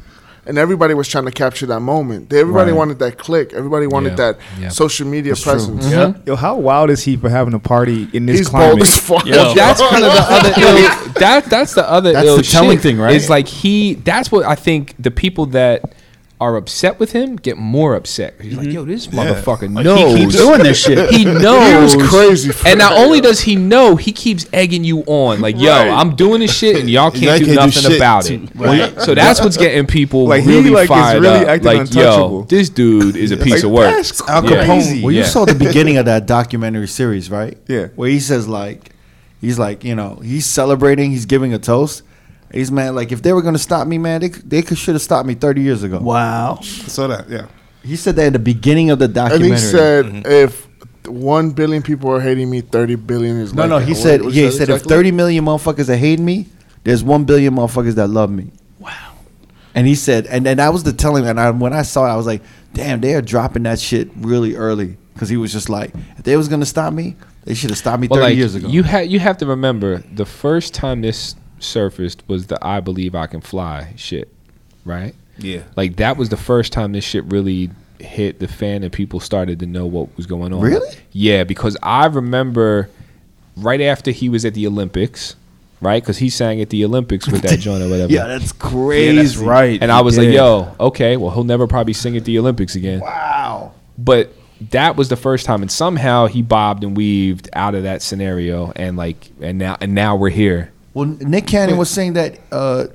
[0.47, 2.31] and everybody was trying to capture that moment.
[2.33, 2.77] Everybody Right.
[2.77, 3.53] wanted that click.
[3.53, 4.15] Everybody wanted Yeah.
[4.15, 4.69] that Yeah.
[4.69, 5.51] social media That's true.
[5.53, 5.85] presence.
[5.85, 5.93] Mm-hmm.
[5.93, 6.13] Yeah.
[6.25, 8.69] Yo, how wild is he for having a party in this He's climate?
[8.77, 9.25] bold as fuck.
[9.25, 11.13] That's kind of the other ill.
[11.19, 13.15] That that's the other That's ill the telling shit, thing, right?
[13.15, 13.93] It's like he.
[13.95, 14.93] That's what I think.
[14.99, 15.93] The people that
[16.41, 18.33] are upset with him get more upset.
[18.41, 18.75] He's like, mm-hmm.
[18.75, 20.13] yo, this motherfucker Like, knows.
[20.13, 21.09] he keeps doing this shit.
[21.11, 21.93] He knows.
[21.95, 23.05] He was crazy for and not that.
[23.05, 25.39] only does he know, he keeps egging you on.
[25.39, 25.87] Like, yo, Right.
[25.89, 28.33] I'm doing this shit, and y'all can't Y'all do can't do nothing shit about to-
[28.43, 28.55] it.
[28.55, 29.01] Right.
[29.01, 31.47] So that's what's getting people Like, he, really like, is fired really up.
[31.47, 32.39] acting Like, untouchable.
[32.41, 33.95] yo, this dude is a piece of work.
[33.95, 34.65] that's Al Yeah.
[34.65, 35.03] Capone.
[35.03, 35.25] Well, you Yeah.
[35.27, 37.57] saw the beginning of that documentary series, right?
[37.67, 37.87] Yeah.
[37.95, 38.91] Where he says like,
[39.39, 42.03] he's like, you know, he's celebrating, he's giving a toast.
[42.55, 45.01] He's man, like if they were gonna stop me, man, they they could should have
[45.01, 45.99] stopped me thirty years ago.
[45.99, 46.59] Wow.
[46.61, 47.47] saw that, yeah.
[47.83, 49.49] He said that in the beginning of the And documentary.
[49.51, 50.21] he said, mm-hmm.
[50.25, 50.67] if
[51.07, 53.77] one billion people are hating me, thirty billion is no, like no.
[53.79, 56.47] He What- said, what yeah, he said if thirty million motherfuckers are hating me,
[56.83, 58.51] there's one billion motherfuckers that love me.
[58.79, 58.91] Wow.
[59.75, 61.27] And he said, and then that was the telling.
[61.27, 62.41] And I, when I saw it, I was like,
[62.73, 66.37] damn, they are dropping that shit really early because he was just like, if they
[66.37, 68.67] was gonna stop me, they should have stopped me Well, thirty like, years ago.
[68.69, 73.15] You have you have to remember the first time this surfaced was the "I believe
[73.15, 74.29] I can fly" shit,
[74.83, 75.15] right?
[75.37, 75.63] Yeah.
[75.75, 77.69] Like that was the first time this shit really
[77.99, 80.61] hit the fan and people started to know what was going on.
[80.61, 80.95] Really?
[81.11, 82.89] Yeah, because I remember
[83.57, 85.35] right after he was at the Olympics,
[85.81, 86.01] right?
[86.01, 88.11] Because he sang at the Olympics with that joint or whatever.
[88.11, 89.15] yeah, that's crazy.
[89.15, 89.81] Yeah, that's right.
[89.81, 92.99] And I was like, yo, okay, well, he'll never probably sing at the Olympics again.
[92.99, 93.73] Wow.
[93.97, 94.33] But
[94.71, 98.71] that was the first time, and somehow he bobbed and weaved out of that scenario,
[98.75, 100.71] and like, and now, and now we're here.
[100.95, 102.87] Well, Nick Cannon was saying that uh,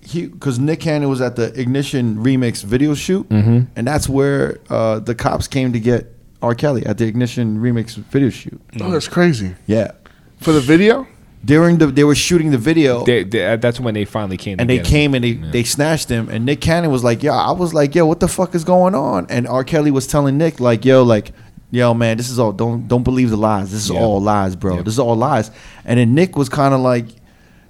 [0.00, 3.60] he because Nick Cannon was at the Ignition remix video shoot, Mm-hmm.
[3.76, 6.54] and that's where uh, the cops came to get R.
[6.54, 8.60] Kelly at the Ignition remix video shoot.
[8.80, 9.54] Oh, that's crazy.
[9.66, 9.92] Yeah,
[10.40, 11.06] For the video?
[11.44, 13.04] during the they were shooting the video.
[13.04, 14.58] They, they, that's when they finally came.
[14.58, 14.90] and they get him.
[14.90, 17.94] came and they, they snatched him and Nick Cannon was like, "Yo," I was like,
[17.94, 19.62] "Yo, what the fuck is going on?" And R.
[19.62, 21.30] Kelly was telling Nick like, "Yo, like,
[21.70, 23.70] yo, man, this is all don't don't believe the lies.
[23.70, 24.00] This is Yeah.
[24.00, 24.76] all lies, bro.
[24.76, 24.84] Yep.
[24.86, 25.50] This is all lies."
[25.84, 27.06] And then Nick was kind of like,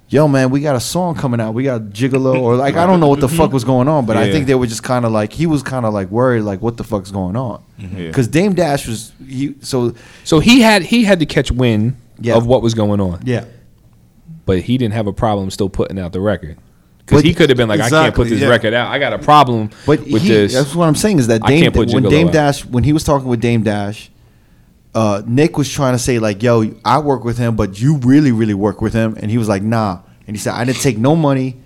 [0.09, 1.53] "Yo, man, we got a song coming out.
[1.53, 4.17] We got Gigolo or like I don't know what the fuck was going on, but
[4.17, 6.61] I think they were just kind of like he was kind of like worried like
[6.61, 7.97] what the fuck's going on mm-hmm.
[7.97, 8.07] Yeah.
[8.07, 12.35] because Dame Dash was he so So he had he had to catch wind Yeah.
[12.35, 13.45] of what was going on, yeah."
[14.45, 16.57] but he didn't have a problem still putting out the record.
[16.99, 18.47] Because he could have been like, I can't put this yeah.
[18.49, 18.91] record out.
[18.91, 20.53] I got a problem But with he, this.
[20.53, 22.33] that's what I'm saying is that Dame, when Dame out.
[22.33, 24.09] Dash when he was talking with Dame Dash,
[24.97, 28.31] uh, Nick was trying to say like, "Yo, I work with him, but you really,
[28.31, 30.97] really work with him," and he was like, "Nah," and he said, "I didn't take
[30.97, 31.57] no money."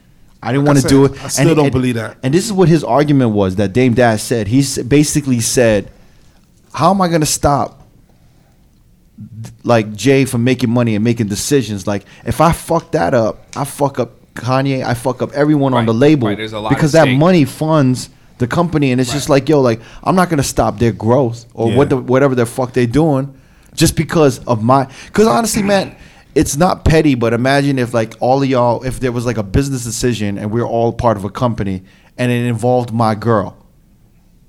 [0.44, 1.24] I didn't want to do it.
[1.24, 2.18] I still and, don't and- believe that.
[2.24, 4.48] And this is what his argument was that Dame Dash said.
[4.48, 5.92] He basically said,
[6.74, 7.82] "How am I going to stop
[9.64, 11.88] like Jay from making money and making decisions.
[11.88, 15.86] Like if I fuck that up, I fuck up Kanye, I fuck up everyone on
[15.86, 18.10] the label right, there's a lot because that money funds
[18.42, 21.70] the company, and it's just like, yo, like I'm not gonna stop their growth or
[21.70, 21.78] Yeah.
[21.78, 23.34] what the whatever the fuck they're doing,
[23.74, 24.88] just because of my.
[25.06, 25.96] Because honestly, man,
[26.36, 29.44] it's not petty, but imagine if like all of y'all, if there was like a
[29.44, 31.84] business decision and we are all part of a company
[32.18, 33.58] and it involved my girl,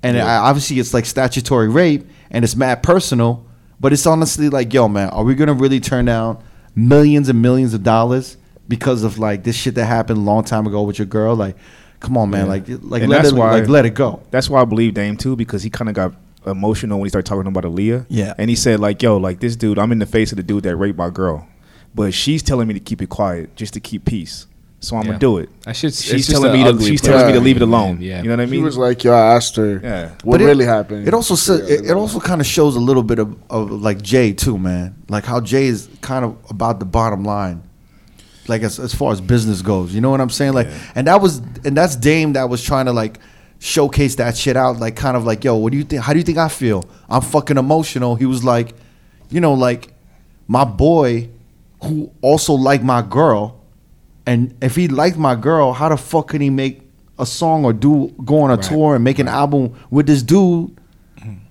[0.01, 3.45] and I, obviously it's like statutory rape and it's mad personal,
[3.79, 6.43] but it's honestly like, yo, man, are we gonna really turn down
[6.75, 10.65] millions and millions of dollars because of like this shit that happened a long time
[10.67, 11.35] ago with your girl?
[11.35, 11.55] Like,
[12.03, 12.51] come on, man, Yeah.
[12.51, 14.21] like, like And let that's it, why- like let it go.
[14.29, 16.13] That's why I believe Dame too, because he kind of got
[16.45, 18.05] emotional when he started talking about Aaliyah.
[18.09, 18.33] Yeah.
[18.37, 20.63] and he said like, "Yo, like this dude, I'm in the face of the dude
[20.63, 21.47] that raped my girl,
[21.95, 24.45] but she's telling me to keep it quiet just to keep peace,
[24.81, 25.07] so I'm Yeah.
[25.11, 27.01] gonna do it." That shit's- it's she's telling me to she's place.
[27.01, 27.99] telling me to leave it alone.
[28.01, 28.17] Yeah.
[28.21, 28.59] you know what I mean.
[28.59, 30.09] He was like, "Yo, I asked her Yeah.
[30.25, 32.75] what But it- really happened." It also says Yeah, it, it also kind of shows
[32.75, 34.95] a little bit of, of like Jay too, man.
[35.09, 37.61] Like how Jay is kind of about the bottom line,
[38.47, 39.93] like as as far as business goes.
[39.93, 40.53] You know what I'm saying?
[40.53, 43.19] Like, and that was and that's Dame that was trying to like
[43.59, 44.77] showcase that shit out.
[44.77, 46.03] Like, kind of like, yo, what do you think?
[46.03, 46.85] How do you think I feel?
[47.09, 48.15] I'm fucking emotional.
[48.15, 48.75] He was like,
[49.29, 49.93] you know, like
[50.47, 51.29] my boy
[51.83, 53.61] who also liked my girl,
[54.25, 56.81] and if he liked my girl, how the fuck can he make
[57.19, 60.75] a song or do go on a tour and make an album with this dude,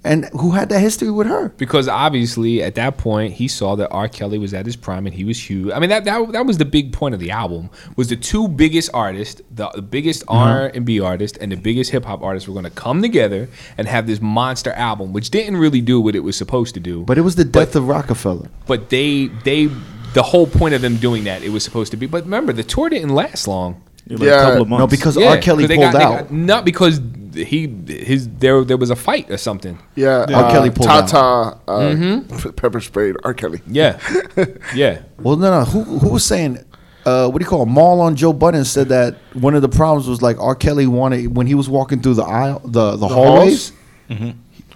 [0.04, 1.50] and who had that history with her?
[1.58, 4.08] because obviously at that point he saw that R.
[4.08, 5.72] Kelly was at his prime and he was huge.
[5.72, 8.48] I mean that that, that was the big point of the album was the two
[8.48, 10.38] biggest artists, the, the biggest Uh-huh.
[10.38, 13.48] R and B artist and the biggest hip hop artist were going to come together
[13.78, 17.02] and have this monster album, which didn't really do what it was supposed to do.
[17.04, 18.48] But it was the death of Rockefeller.
[18.66, 19.68] but they they
[20.14, 22.06] the whole point of them doing that it was supposed to be.
[22.06, 23.82] But remember the tour didn't last long.
[24.08, 24.40] Like a Yeah.
[24.42, 24.80] couple of months.
[24.80, 25.38] No, because Yeah, R.
[25.38, 26.18] Kelly pulled got- out.
[26.18, 27.00] got- not because
[27.34, 29.78] he his there there was a fight or something.
[29.94, 30.50] yeah, R.
[30.50, 31.08] Kelly uh, pulled out.
[31.08, 32.50] Tata, uh, Mm-hmm.
[32.50, 33.32] pepper sprayed R.
[33.32, 33.60] Kelly.
[33.66, 33.98] Yeah,
[34.74, 34.98] yeah.
[35.20, 35.64] Well, no, no.
[35.64, 36.58] Who who was saying?
[37.06, 37.66] Uh, what do you call it?
[37.66, 40.54] Mal on Joe Budden said that one of the problems was like R.
[40.54, 43.72] Kelly wanted when he was walking through the aisle, the the, hallways.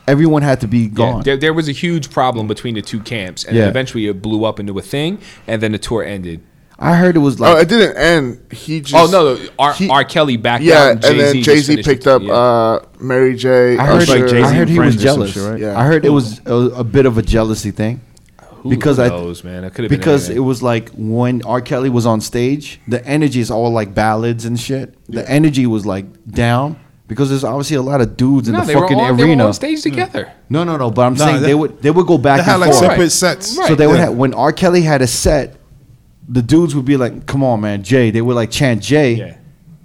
[0.08, 1.22] Everyone had to be Yeah, gone.
[1.24, 3.66] there, there was a huge problem between the two camps, and Yeah.
[3.66, 6.40] eventually it blew up into a thing, and then the tour ended.
[6.78, 7.56] I heard it was like.
[7.56, 8.52] Oh, it didn't end.
[8.52, 8.94] He just.
[8.94, 10.04] oh no, R, he- R.
[10.04, 10.68] Kelly backed up.
[10.68, 13.78] Yeah, out, and then Jay Z picked up uh, Mary J.
[13.78, 14.18] I heard, Usher.
[14.20, 15.32] like Jay-Z I heard he was Friends or some jealous.
[15.32, 15.60] shit, right?
[15.60, 15.78] Yeah.
[15.80, 18.02] I heard it was a, a bit of a jealousy thing
[18.68, 19.08] because who I
[19.44, 21.60] man, it could have been because it was like when R.
[21.62, 24.94] Kelly was on stage, the energy is all like ballads and shit.
[25.10, 28.74] The energy was like down because there's obviously a lot of dudes in the they
[28.74, 29.44] were, fucking on, they arena.
[29.44, 30.30] were on stage together.
[30.50, 30.90] No, no, no.
[30.90, 32.70] But I'm No, saying they- they would they would go back They had and like
[32.72, 32.80] forth.
[32.82, 33.12] separate Right.
[33.12, 33.56] sets.
[33.56, 33.68] Right.
[33.68, 34.06] So they would Yeah.
[34.06, 34.52] have when R.
[34.52, 35.56] Kelly had a set,
[36.28, 39.34] the dudes would be like, "Come on, man, Jay." They would like chant Jay, Yeah.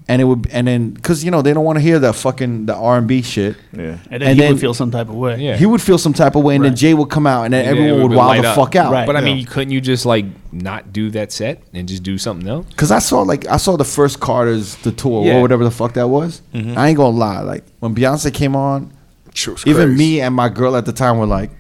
[0.08, 2.66] and it would and then because you know they don't want to hear that fucking
[2.66, 3.56] the R and B shit.
[3.78, 3.98] Yeah.
[4.10, 5.38] And then And he then- would feel some type of way.
[5.40, 5.56] Yeah.
[5.58, 6.78] He would feel some type of way, and then Right.
[6.78, 8.50] Jay would come out, and then And then it everyone would would wild light the
[8.50, 8.56] up.
[8.56, 8.92] fuck out.
[8.92, 9.06] Right.
[9.06, 9.42] But I mean, Yeah.
[9.42, 12.66] you couldn't you just like not do that set and just do something else?
[12.76, 15.38] Cause I saw like I saw the first Carter's the tour Yeah.
[15.38, 16.42] or whatever the fuck that was.
[16.56, 16.78] Mm-hmm.
[16.78, 18.92] I ain't gonna lie, like when Beyonce came on,
[19.66, 19.86] even crazy.
[19.96, 21.52] me and my girl at the time were like,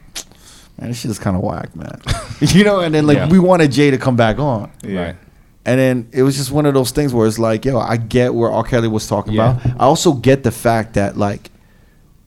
[0.82, 2.02] "Man, this shit is kind of whack, man."
[2.40, 3.30] you know, and then like Yeah.
[3.30, 4.72] we wanted Jay to come back on.
[4.84, 5.02] Yeah.
[5.02, 5.16] Right.
[5.64, 8.34] And then it was just one of those things where it's like, yo, I get
[8.34, 8.64] where R.
[8.64, 9.60] Kelly was talking Yeah.
[9.62, 9.80] about.
[9.80, 11.52] I also get the fact that like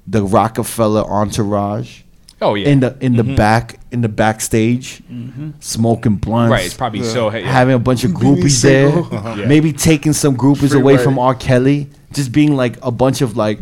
[0.06, 2.02] the Rockefeller entourage
[2.40, 3.36] Oh yeah, in the in the mm-hmm.
[3.36, 5.52] back in the backstage, mm-hmm.
[5.60, 6.66] smoking blunts, right.
[6.66, 7.50] It's probably so yeah.
[7.50, 9.08] having a bunch of groupies there, single.
[9.38, 9.46] Yeah.
[9.46, 11.02] maybe taking some groupies Free away way.
[11.02, 11.34] from R.
[11.34, 13.60] Kelly, just being like a bunch of like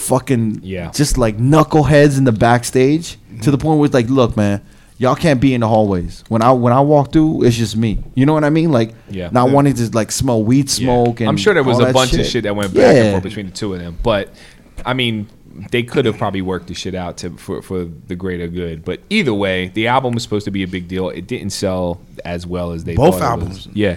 [0.00, 0.90] fucking Yeah.
[0.90, 4.60] just like knuckleheads in the backstage to the point where it's like, look, man,
[4.98, 6.24] y'all can't be in the hallways.
[6.28, 7.98] When I when I walk through, it's just me.
[8.14, 8.72] You know what I mean?
[8.72, 9.28] Like, Yeah.
[9.32, 9.54] not Yeah.
[9.54, 10.74] wanting to like smell weed Yeah.
[10.86, 11.20] smoke.
[11.20, 12.20] And I'm sure there was a bunch shit.
[12.20, 13.02] of shit that went back Yeah.
[13.02, 13.96] and forth between the two of them.
[14.02, 14.32] But
[14.84, 15.26] I mean,
[15.70, 18.84] they could have probably worked the shit out to for for the greater good.
[18.84, 21.10] But either way, the album was supposed to be a big deal.
[21.10, 23.66] It didn't sell as well as they Both thought it albums.
[23.66, 23.76] was.
[23.76, 23.96] Yeah,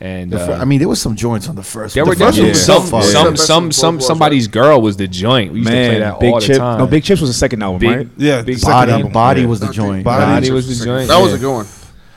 [0.00, 1.94] and The fir- uh, I mean, there was some joints on the first.
[1.94, 3.04] there the were first there one was was some so fire.
[3.04, 5.52] Yeah, some best some some somebody's girl was the joint.
[5.52, 6.54] We used to play that Big all Chip.
[6.54, 6.78] the time.
[6.78, 8.08] No, Big Chips was the second album, Big- right?
[8.16, 9.12] Yeah, Big second Body, album.
[9.12, 9.46] body Yeah.
[9.48, 10.04] was the joint.
[10.04, 11.08] Body Body was was the joint.
[11.08, 11.66] That was a good one.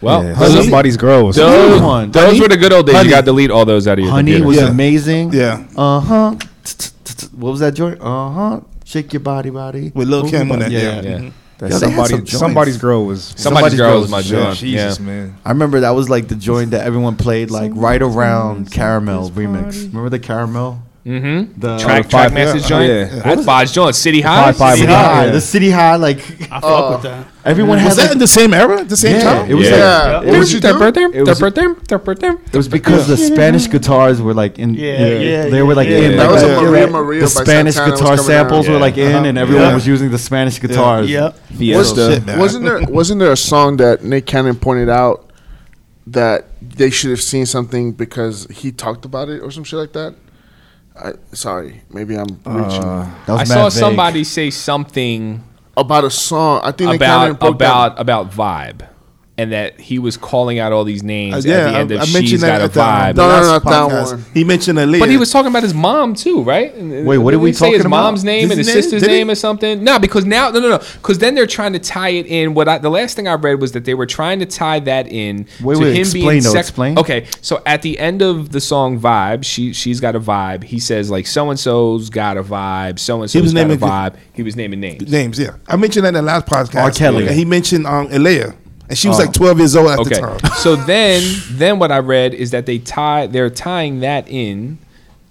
[0.01, 0.33] Well, Yeah.
[0.33, 1.35] those- Somebody's girl was.
[1.37, 2.11] those, one.
[2.11, 2.41] those Honey?
[2.41, 2.95] were the good old days.
[2.95, 3.07] Honey.
[3.09, 4.47] You got to delete all those out of your Honey computer.
[4.47, 4.67] was Yeah.
[4.69, 5.31] amazing.
[5.33, 5.59] Yeah.
[5.77, 6.35] Uh huh.
[7.37, 7.99] What was that joint?
[8.01, 8.59] Uh huh.
[8.85, 9.91] Shake your body, body.
[9.95, 10.75] With Lil Move Kim on body.
[10.75, 11.19] that, Yeah.
[11.19, 11.29] yeah.
[11.63, 11.69] Yeah.
[11.69, 13.23] That Yo, somebody, some somebody's girl was.
[13.23, 14.57] Somebody's, Somebody's girl Girl was my joint.
[14.57, 15.05] Jesus, yeah.
[15.05, 15.37] man.
[15.45, 19.87] I remember that was like the joint that everyone played like right around Caramel remix.
[19.87, 20.82] Remember the Caramel?
[21.05, 21.59] Mm-hmm.
[21.59, 22.67] The Track, track five- masters yeah.
[22.69, 22.89] joint.
[22.89, 23.19] Yeah.
[23.23, 23.93] That's Bod's joint.
[23.93, 24.45] City High.
[24.53, 25.03] Five, five, City Yeah.
[25.03, 25.25] High.
[25.25, 25.31] Yeah.
[25.31, 27.27] The City High, like I fuck with that.
[27.43, 28.79] everyone Was had that like, in the same era?
[28.79, 29.51] At the same Yeah, time?
[29.51, 29.75] it was Yeah.
[29.77, 30.21] Yeah.
[30.21, 30.79] It What was- did you Their do?
[30.79, 31.01] birthday.
[31.13, 31.81] It was- Their birthday.
[31.89, 32.29] Their birthday.
[32.29, 34.75] it was because the Spanish guitars were like in.
[34.75, 36.15] Yeah, yeah, they were like in.
[36.15, 39.73] That was a the- Maria Maria The Spanish guitar samples were like in, and everyone
[39.73, 41.09] was using the Spanish guitars.
[41.09, 41.37] Yep.
[41.57, 42.21] Fiesta.
[42.25, 42.37] Shit.
[42.37, 45.29] Wasn't there wasn't there a song that Nick Cannon pointed out
[46.07, 49.91] that they should have seen something because he talked about it or some shit like
[49.93, 50.15] that?
[50.95, 53.71] I, sorry, maybe I'm uh, reaching That I saw vague.
[53.71, 55.43] somebody say something
[55.75, 56.61] about a song.
[56.63, 58.87] I think they about kind of broke about about vibe,
[59.35, 62.01] and that he was calling out all these names Uh, at the end I, of
[62.01, 64.11] I "She's mentioned Got a at the, Vibe." No, no, last not that podcast.
[64.11, 64.25] one.
[64.33, 64.99] He mentioned Aaliyah.
[64.99, 66.71] But he was talking about his mom too, right?
[66.75, 67.89] And- Wait, what didn't we he say his about?
[67.89, 68.81] mom's name and his His name?
[68.83, 69.17] sister's Did he?
[69.17, 69.83] name or something?
[69.83, 70.77] No, because now no, no, no.
[70.77, 72.53] Because then they're trying to tie it in.
[72.53, 75.07] What I, the last thing I read was that they were trying to tie that
[75.07, 76.67] in Wait, to wait, him explain, being though, sex.
[76.69, 76.99] explain.
[76.99, 80.63] Okay, so at the end of the song "Vibe," she she's got a vibe.
[80.63, 82.99] He says like so and so's got a vibe.
[82.99, 84.15] So and He so's was got a vibe.
[84.33, 85.11] He was naming names.
[85.11, 85.39] names.
[85.39, 86.83] Yeah, I mentioned that in the last podcast.
[86.83, 86.91] R.
[86.91, 87.25] Kelly.
[87.27, 88.53] and he mentioned um, Aaliyah,
[88.93, 89.23] and she was Oh.
[89.23, 90.15] like 12 years old at Okay.
[90.15, 90.51] the time.
[90.57, 94.77] so then then what I read is that they tie they're tying that in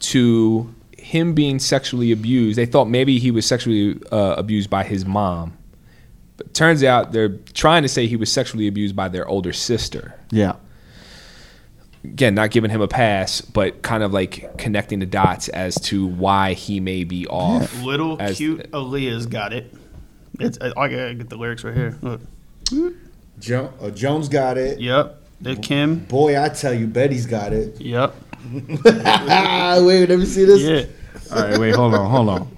[0.01, 2.59] to him being sexually abused.
[2.59, 5.57] They thought maybe he was sexually uh, abused by his mom.
[6.39, 10.15] But turns out they're trying to say he was sexually abused by their older sister.
[10.31, 10.55] Yeah.
[12.05, 16.05] Again, not giving him a pass, but kind of like connecting the dots as to
[16.07, 17.81] why he may be off.
[17.83, 19.73] Little As- cute Aaliyah's got it.
[20.41, 21.97] It's I, I gotta get the lyrics right here.
[22.03, 22.21] Look.
[23.39, 24.81] Jo- uh, Jones got it.
[24.81, 25.19] Yep.
[25.41, 26.01] The Kim.
[26.05, 27.81] Boy, I tell you, Betty's got it.
[27.81, 28.15] Yep.
[28.87, 30.61] Ah, wait, let me see this.
[30.61, 31.37] Yeah.
[31.37, 32.49] All right, wait, hold on, hold on.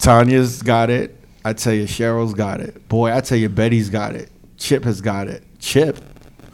[0.00, 1.18] Tanya's got it.
[1.44, 2.88] I tell you, Cheryl's got it.
[2.88, 4.30] Boy, I tell you, Betty's got it.
[4.56, 5.42] Chip has got it.
[5.58, 5.98] Chip.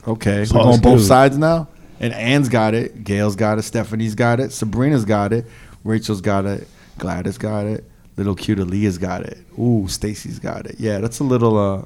[0.07, 1.07] Okay, we're on both dude.
[1.07, 1.69] sides now.
[2.01, 3.05] And Ann's got it.
[3.05, 3.63] Gail's got it.
[3.63, 4.53] Stephanie's got it.
[4.53, 5.47] Sabrina's got it.
[5.85, 6.67] Rachel's got it.
[6.99, 7.89] Gladys got it.
[8.17, 9.39] Little cute Aaliyah's got it.
[9.59, 10.77] Ooh, Stacy's got it.
[10.79, 11.57] Yeah, that's a little.
[11.59, 11.85] uh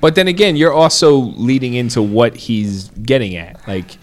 [0.00, 3.66] But then again, you're also leading into what he's getting at.
[3.68, 3.98] Like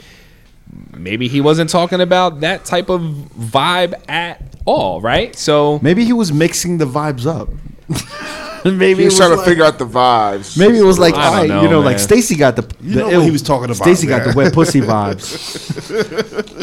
[0.95, 5.35] maybe he wasn't talking about that type of vibe at all, right?
[5.35, 7.49] So Maybe he was mixing the vibes up.
[8.65, 10.57] maybe He was was trying to figure out the vibes.
[10.57, 11.99] Maybe it was like, I don't all right, know, you know, like man.
[11.99, 14.81] Stacy got the, the know what he was talking about Stacy got the wet pussy
[14.91, 15.25] vibes.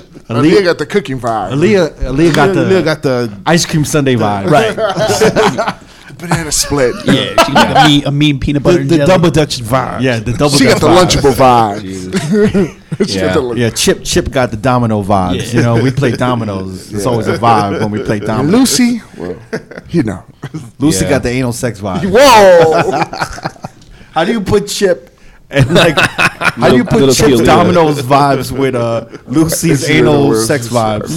[0.28, 1.52] Aaliyah Aaliyah, got the cooking vibe.
[1.52, 4.46] Aaliyah, Aaliyah got the Aaliyah got the ice cream sundae vibe.
[4.50, 5.78] Right.
[6.18, 6.94] banana split.
[7.04, 7.44] yeah.
[7.44, 9.06] She got a mean, a mean peanut butter the, and the jelly.
[9.08, 10.02] double Dutch vibe.
[10.02, 10.50] Yeah, the double.
[10.56, 12.78] She got Dutch the lunchable vibe.
[13.08, 13.52] Yeah.
[13.54, 15.52] Yeah, Chip Chip got the domino vibes.
[15.52, 15.58] Yeah.
[15.58, 16.92] You know, we play dominoes.
[16.92, 18.78] It's always a vibe when we play And dominoes.
[18.78, 19.36] Lucy, well,
[19.88, 20.22] you know.
[20.78, 21.10] Lucy Yeah.
[21.10, 22.04] got the anal sex vibe.
[22.12, 22.92] Whoa!
[24.12, 25.11] How do you put Chip
[25.52, 27.46] and like how do you put Little Chip's Aaliyah.
[27.46, 31.08] dominoes vibes with uh Lucy's anal sex vibes?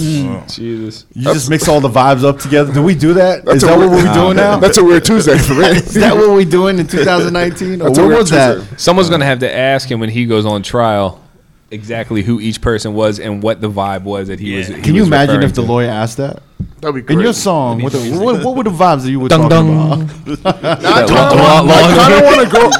[0.54, 1.06] Jesus.
[1.14, 2.72] You just mix all the vibes up together.
[2.72, 3.38] Do we do that?
[3.40, 4.58] Is That's a that what we're doing now?
[4.58, 5.66] That's a weird Tuesday for me.
[5.68, 7.80] Is that what we're doing in 2019?
[7.82, 8.78] Or what weird was that?
[8.80, 11.22] Someone's gonna have to ask him when he goes on trial
[11.70, 14.68] exactly who each person was and what the vibe was that he was.
[14.68, 15.68] he Can you was imagine if the to.
[15.68, 16.40] lawyer asked that?
[16.80, 17.16] That'd be great.
[17.18, 19.66] In your song, what, the, what, what were the vibes that you were Dung, talking
[19.74, 20.02] dung.
[20.02, 20.56] about?
[20.64, 22.70] I kind of want to go.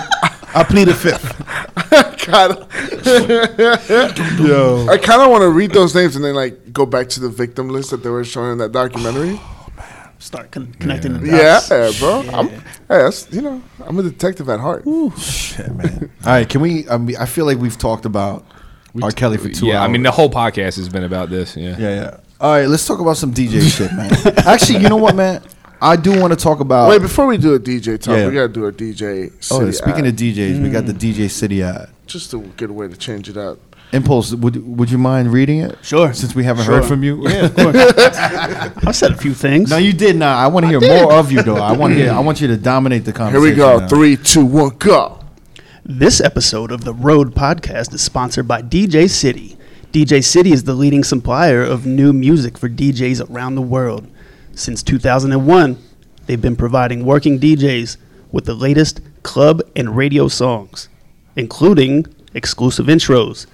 [0.57, 1.37] I plead the fifth.
[2.27, 2.67] God,
[4.41, 4.89] Yo.
[4.89, 7.29] I kind of want to read those names and then like go back to the
[7.29, 9.39] victim list that they were showing in that documentary.
[9.39, 10.11] Oh man.
[10.19, 12.01] Start con- connecting the Yeah, dots.
[12.01, 12.21] bro.
[12.33, 14.85] I'm, hey, that's you know, I'm a detective at heart.
[15.19, 16.11] Shit, man.
[16.25, 16.89] All right, can we?
[16.89, 18.45] I mean, I feel like we've talked about
[19.03, 19.11] R.
[19.11, 19.89] Kelly for two yeah, hours.
[19.89, 21.55] I mean the whole podcast has been about this.
[21.57, 21.77] Yeah.
[21.79, 22.17] yeah, yeah.
[22.41, 24.11] All right, let's talk about some DJ shit, man.
[24.47, 25.43] Actually, you know what, man?
[25.81, 26.89] I do want to talk about.
[26.89, 28.29] Wait, before we do a DJ talk, Yeah.
[28.29, 29.31] we gotta do a DJ.
[29.51, 30.15] oh, City speaking ad.
[30.15, 31.15] of DJs, we got the mm.
[31.15, 31.89] DJ City ad.
[32.07, 33.59] just a good way to change it up.
[33.93, 35.79] Impulse, would would you mind reading it?
[35.83, 36.13] Sure.
[36.13, 37.29] Since we haven't heard from you.
[37.29, 37.77] Yeah, of course.
[37.77, 39.71] I said a few things.
[39.71, 40.39] No, you did not.
[40.39, 41.57] I want to hear more of you, though.
[41.57, 42.11] I want to hear.
[42.13, 43.45] I want you to dominate the conversation.
[43.45, 43.79] Here we go.
[43.79, 43.89] now.
[43.89, 45.21] Three, two, one, go.
[45.85, 49.57] This episode of the Road Podcast is sponsored by DJ City.
[49.93, 54.09] DJ City is the leading supplier of new music for DJs around the world.
[54.57, 55.77] Since 2001,
[56.25, 57.99] they've been providing working DJs
[58.33, 60.89] with the latest club and radio songs,
[61.37, 63.47] including exclusive intros,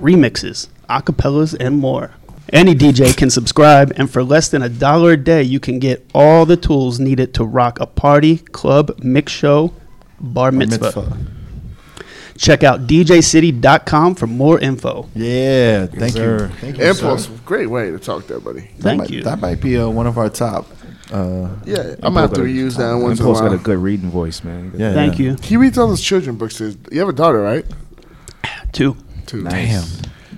[0.00, 2.12] remixes, acapellas, and more.
[2.54, 6.08] Any DJ can subscribe, and for less than a dollar a day, you can get
[6.14, 9.74] all the tools needed to rock a party, club, mix show,
[10.18, 10.84] bar mitzvah.
[10.84, 11.16] Mitzvah.
[12.36, 15.08] Check out djcity.com for more info.
[15.14, 16.20] Yeah, thank you.
[16.20, 16.48] sir.
[16.60, 16.84] Thank you.
[16.84, 17.32] Impulse, sir.
[17.44, 18.60] great way to talk there, buddy.
[18.60, 19.22] That Thank might, you.
[19.22, 20.66] That might be uh, one of our top.
[21.10, 23.58] Uh, Yeah, I'm gonna have to reuse that once in a Impulse got a while.
[23.58, 24.72] good reading voice, man.
[24.76, 25.24] yeah, Thank yeah.
[25.32, 25.36] you.
[25.42, 26.60] He reads all those children books.
[26.60, 27.64] You have a daughter, right?
[28.72, 28.96] Two.
[29.26, 29.42] Two.
[29.44, 29.84] Damn.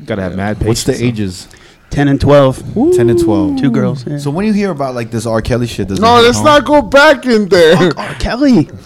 [0.05, 0.69] Gotta have mad patience.
[0.69, 1.49] What's the so- ages?
[1.91, 2.75] 10 and 12.
[2.97, 3.61] 10 and 12.
[3.61, 4.07] Two girls.
[4.07, 4.19] Yeah.
[4.19, 5.41] So when you hear about like this R.
[5.43, 6.45] Kelly shit, does it No, hit let's home?
[6.47, 7.91] not go back in there.
[7.97, 8.15] R.
[8.15, 8.69] Kelly.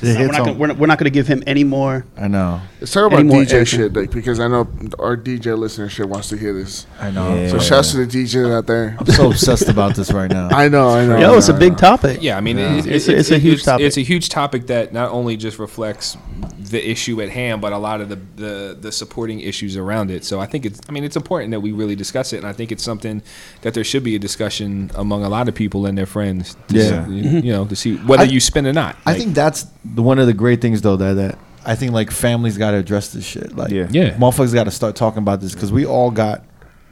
[0.00, 0.58] It we're, not gonna, home.
[0.58, 2.04] we're, not, we're not going to give him any more.
[2.16, 2.60] I know.
[2.78, 3.78] Let's talk about Any more DJ action?
[3.80, 4.60] shit, like because I know
[5.00, 6.86] our DJ listenership wants to hear this.
[7.00, 7.34] I know.
[7.34, 7.48] Yeah.
[7.48, 8.96] So shouts to the DJs out there.
[9.00, 10.48] I'm so obsessed about this right now.
[10.52, 11.18] I know, I know.
[11.18, 12.18] Yo, I it's a know, big topic.
[12.22, 12.76] Yeah, I mean, Yeah.
[12.76, 13.86] It's, It's it's, a- it's a huge topic.
[13.86, 16.16] It's a huge topic that not only just reflects
[16.60, 20.24] the issue at hand, but a lot of the, the the supporting issues around it.
[20.24, 22.52] So I think it's I mean it's important that we really discuss it, and I
[22.52, 23.22] think it's something
[23.62, 26.56] that there should be a discussion among a lot of people and their friends.
[26.68, 27.06] To Yeah.
[27.06, 28.96] see, you, you know, to see whether I- you spin or not.
[29.06, 31.92] I Like, think that's the, one of the great things though that that I think
[31.92, 33.54] like families got to address this shit.
[33.56, 33.88] Like, Yeah.
[33.90, 34.14] Yeah.
[34.16, 36.44] motherfuckers got to start talking about this because we all got.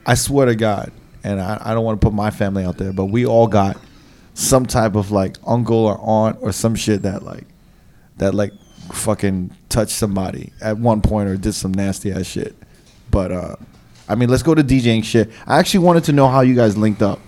[0.05, 0.93] I swear to God,
[1.25, 3.77] and I, I don't want to put my family out there, but we all got
[4.35, 7.45] some type of like uncle or aunt or some shit that like
[8.19, 8.53] that like
[8.93, 12.55] fucking touched somebody at one point or did some nasty ass shit.
[13.11, 13.57] But uh
[14.09, 15.31] I mean, let's go to DJing shit.
[15.47, 17.21] I actually wanted to know how you guys linked up.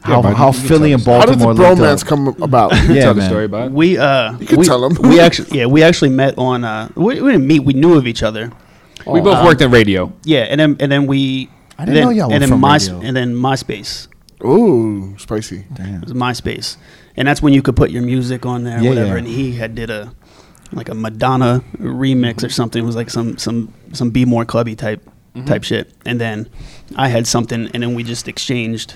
[0.00, 1.06] How, bud, how you can Philly tell and us.
[1.06, 2.72] How did the Baltimore linked bromance come about?
[2.88, 3.28] Yeah, tell the man.
[3.30, 3.72] story about it.
[3.72, 4.94] We uh, can we, tell 'em.
[5.08, 8.06] we actually yeah we actually met on uh we, we didn't meet we knew of
[8.06, 8.52] each other
[9.06, 10.12] we both worked in radio.
[10.24, 12.60] yeah and then and then we I didn't then, know y'all were and then from
[12.60, 13.00] my radio.
[13.00, 14.08] and then MySpace
[14.44, 15.64] Ooh, spicy.
[15.74, 15.96] Damn.
[15.96, 16.76] it was MySpace
[17.16, 19.16] and that's when you could put your music on there Yeah, whatever yeah.
[19.18, 20.12] and he had did a
[20.72, 24.76] like a Madonna remix or something it was like some some some be more clubby
[24.76, 25.02] type
[25.38, 25.46] Mm-hmm.
[25.48, 26.48] type shit and then
[26.96, 28.94] I had something and then we just exchanged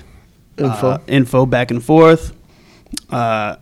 [0.57, 0.89] Info.
[0.91, 2.33] uh, info back and forth
[3.09, 3.55] uh,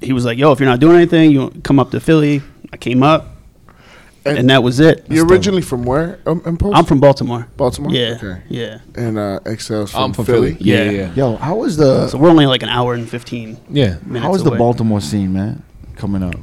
[0.00, 2.76] he was like yo if you're not doing anything you come up to Philly I
[2.76, 3.26] came up
[4.24, 6.18] And- and, that was it You're originally from where?
[6.26, 6.42] Um,
[6.74, 7.46] I'm from Baltimore.
[7.56, 7.90] Baltimore.
[7.90, 8.42] Yeah, Okay.
[8.50, 8.80] yeah.
[8.94, 10.52] And uh, Excel's from, I'm from Philly.
[10.54, 10.70] Philly.
[10.70, 10.90] Yeah, Yeah.
[10.90, 11.12] yeah, yeah.
[11.14, 13.96] Yo, how was the So we're only like an hour and fifteen yeah.
[14.04, 14.24] minutes.
[14.24, 14.50] how was the.
[14.50, 15.62] Baltimore scene, man?
[15.96, 16.34] Coming up.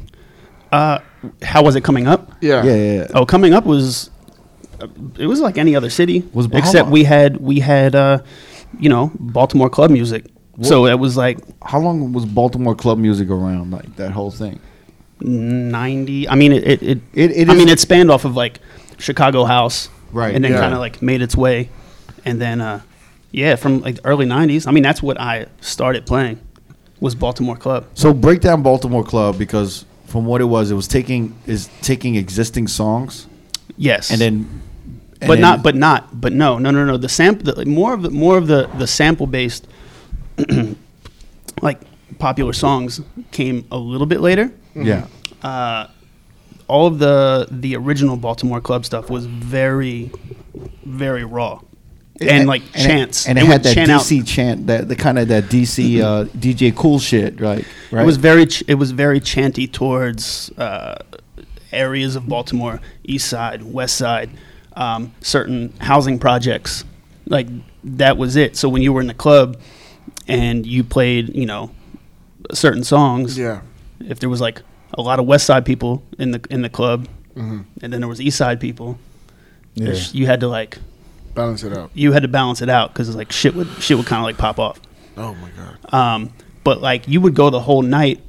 [0.71, 0.97] Uh,
[1.43, 2.31] how was it coming up?
[2.41, 2.63] Yeah.
[2.63, 2.93] Yeah, yeah.
[3.01, 3.07] yeah.
[3.13, 4.11] Oh, coming up was uh,
[5.17, 8.19] it was like any other city, Was except we had we had uh,
[8.79, 10.25] you know Baltimore club music.
[10.61, 13.71] So it was like How long was Baltimore club music around?
[13.71, 14.59] Like that whole thing.
[15.21, 16.27] ninety.
[16.27, 18.59] I mean, it it, it, It- it I mean, it spanned off of like
[18.97, 20.59] Chicago house, Right, and then yeah.
[20.59, 21.69] kind of like made its way,
[22.25, 22.81] and then uh,
[23.31, 24.67] yeah, from like the early '90s.
[24.67, 26.39] I mean, that's what I started playing
[26.99, 27.85] was Baltimore club.
[27.93, 32.15] So break down Baltimore club because from what it was, it was taking is taking
[32.15, 33.27] existing songs
[33.77, 34.61] Yes, and then.
[35.21, 36.97] And but not but not but no no no no.
[36.97, 39.67] The sample the, more of the more of the the sample based
[41.61, 41.79] like
[42.19, 44.51] popular songs came a little bit later.
[44.75, 45.07] Yeah.
[45.43, 45.87] uh,
[46.67, 50.11] all of the the original baltimore club stuff was very
[50.85, 51.61] very raw.
[52.19, 53.25] And, like and chants.
[53.25, 55.45] it, and They it had that chant out- DC chant, that the kind of that
[55.45, 57.63] DC uh, DJ Kool shit, right?
[57.91, 58.01] Right.
[58.01, 60.95] It was very ch- it was very chanty towards uh,
[61.71, 64.31] areas of Baltimore, East Side, West Side,
[64.77, 66.83] um, certain housing projects.
[67.25, 67.47] Like
[67.83, 68.55] that was it.
[68.55, 69.57] So when you were in the club
[70.27, 71.71] and you played, you know,
[72.53, 73.61] certain songs, Yeah.
[73.99, 74.61] if there was like
[74.93, 77.61] a lot of West Side people in the in the club, Mm-hmm.
[77.83, 78.97] and then there was East Side people,
[79.75, 79.93] Yeah.
[80.13, 80.77] you had to like
[81.35, 81.91] Balance it out.
[81.93, 84.37] you had to balance it out because like shit would shit would kind of like
[84.37, 84.79] pop off.
[85.17, 85.93] Oh my god.
[85.93, 86.33] Um,
[86.63, 88.21] but like you would go the whole night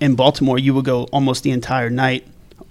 [0.00, 0.58] in Baltimore.
[0.58, 2.26] You would go almost the entire night.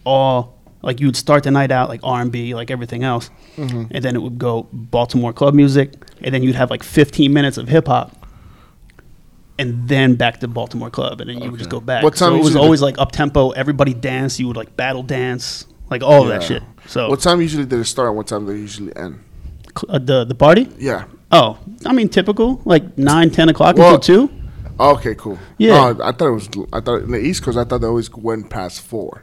[0.06, 0.53] All
[0.84, 3.86] like you would start the night out like R and B, like everything else, Mm-hmm.
[3.92, 7.58] and then it would go Baltimore club music, and then you'd have like 15 minutes
[7.58, 8.26] of hip hop,
[9.60, 12.04] and then back to Baltimore club, and then you would just go back.
[12.04, 13.52] What time so it was always like up tempo.
[13.52, 16.64] Everybody dance You would like battle dance, like all of that shit.
[16.88, 18.08] So What time usually did it start?
[18.10, 19.20] and What time did it usually end?
[19.90, 20.68] uh, the the party.
[20.78, 21.06] Yeah.
[21.32, 24.34] Oh, I mean typical, like nine, ten o'clock Well- until two.
[24.80, 25.38] Okay, cool.
[25.60, 25.94] Yeah.
[25.96, 26.50] Oh, I thought it was.
[26.74, 29.22] I thought in the East Coast, I thought they always went past four.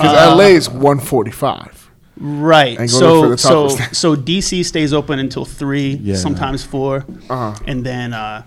[0.00, 1.90] Because Uh, LA is one forty-five.
[2.22, 2.78] Right.
[2.78, 6.16] And go look for So so so DC stays open until three, Yeah.
[6.16, 7.54] sometimes 4 Uh-huh.
[7.66, 8.42] and then uh,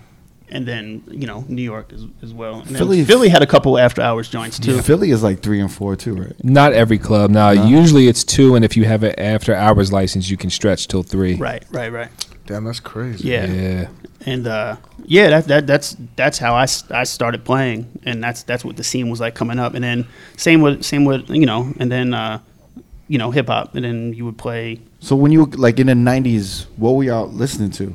[0.50, 2.60] and then you know New York as, as well.
[2.60, 4.80] And Philly- Philly had a couple after hours joints too.
[4.84, 6.36] Philly is like three and four too, right?
[6.44, 7.32] Not every club.
[7.32, 10.88] Now, usually it's two, and if you have an after hours license, you can stretch
[10.88, 11.36] till three.
[11.36, 12.10] Right, right, right.
[12.46, 13.28] Damn, that's crazy.
[13.30, 13.46] Yeah.
[13.46, 13.88] Yeah.
[14.26, 18.64] And uh, yeah, that, that that's that's how I, I started playing, and that's that's
[18.64, 19.74] what the scene was like coming up.
[19.74, 20.08] And then
[20.38, 22.40] same with same with you know, and then uh,
[23.08, 24.80] you know hip hop, and then you would play.
[25.00, 27.94] So when you like in the '90s, what were y'all listening to?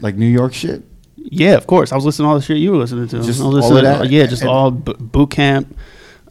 [0.00, 0.82] Like New York shit.
[1.16, 1.92] Yeah, of course.
[1.92, 3.22] I was listening to all the shit you were listening to.
[3.22, 4.10] Just I all listening of that?
[4.10, 5.76] Yeah, just And- all b- boot camp,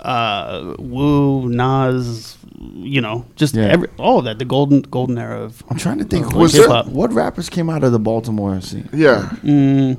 [0.02, 3.66] uh, Wu, Nas, you know, just Yeah.
[3.68, 4.38] every all of that.
[4.40, 6.34] The golden golden era of I'm trying to think.
[6.34, 8.90] Was what, there- what rappers came out of the Baltimore scene?
[8.94, 9.30] Yeah.
[9.44, 9.98] mm,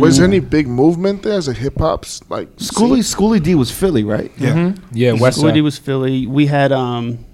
[0.00, 3.70] Was there any big movement there as a hip hop's like Schoolly Schoolly D was
[3.70, 4.32] Philly, right?
[4.38, 4.74] Yeah.
[4.92, 5.64] Yeah, West Woody Side.
[5.64, 6.26] was Philly.
[6.26, 7.24] We had um,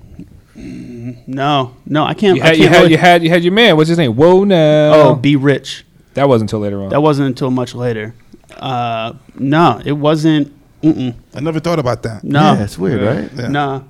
[0.57, 2.37] mm, no, no, I can't.
[2.37, 3.77] You I had, you, can't had, really- you had you had your man.
[3.77, 4.15] What's his name?
[4.17, 4.93] Whoa now.
[4.95, 5.85] oh, be rich.
[6.15, 6.91] that wasn't until later on.
[6.91, 8.15] That wasn't until much later.
[8.57, 10.53] Uh, no, it wasn't.
[10.85, 12.23] Mm-mm, I never thought about that.
[12.25, 13.31] no, Yeah, it's weird, right?
[13.35, 13.49] Yeah.
[13.49, 13.85] no.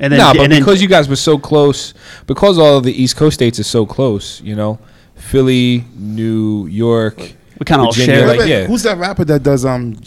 [0.00, 1.92] And then, nah, but and then because you guys were so close,
[2.26, 4.78] because all of the East Coast states are so close, you know,
[5.16, 7.16] Philly, New York,
[7.58, 8.20] we kind of all share.
[8.26, 8.66] like- Wait, wait, yeah.
[8.66, 9.98] Who's that rapper that does um,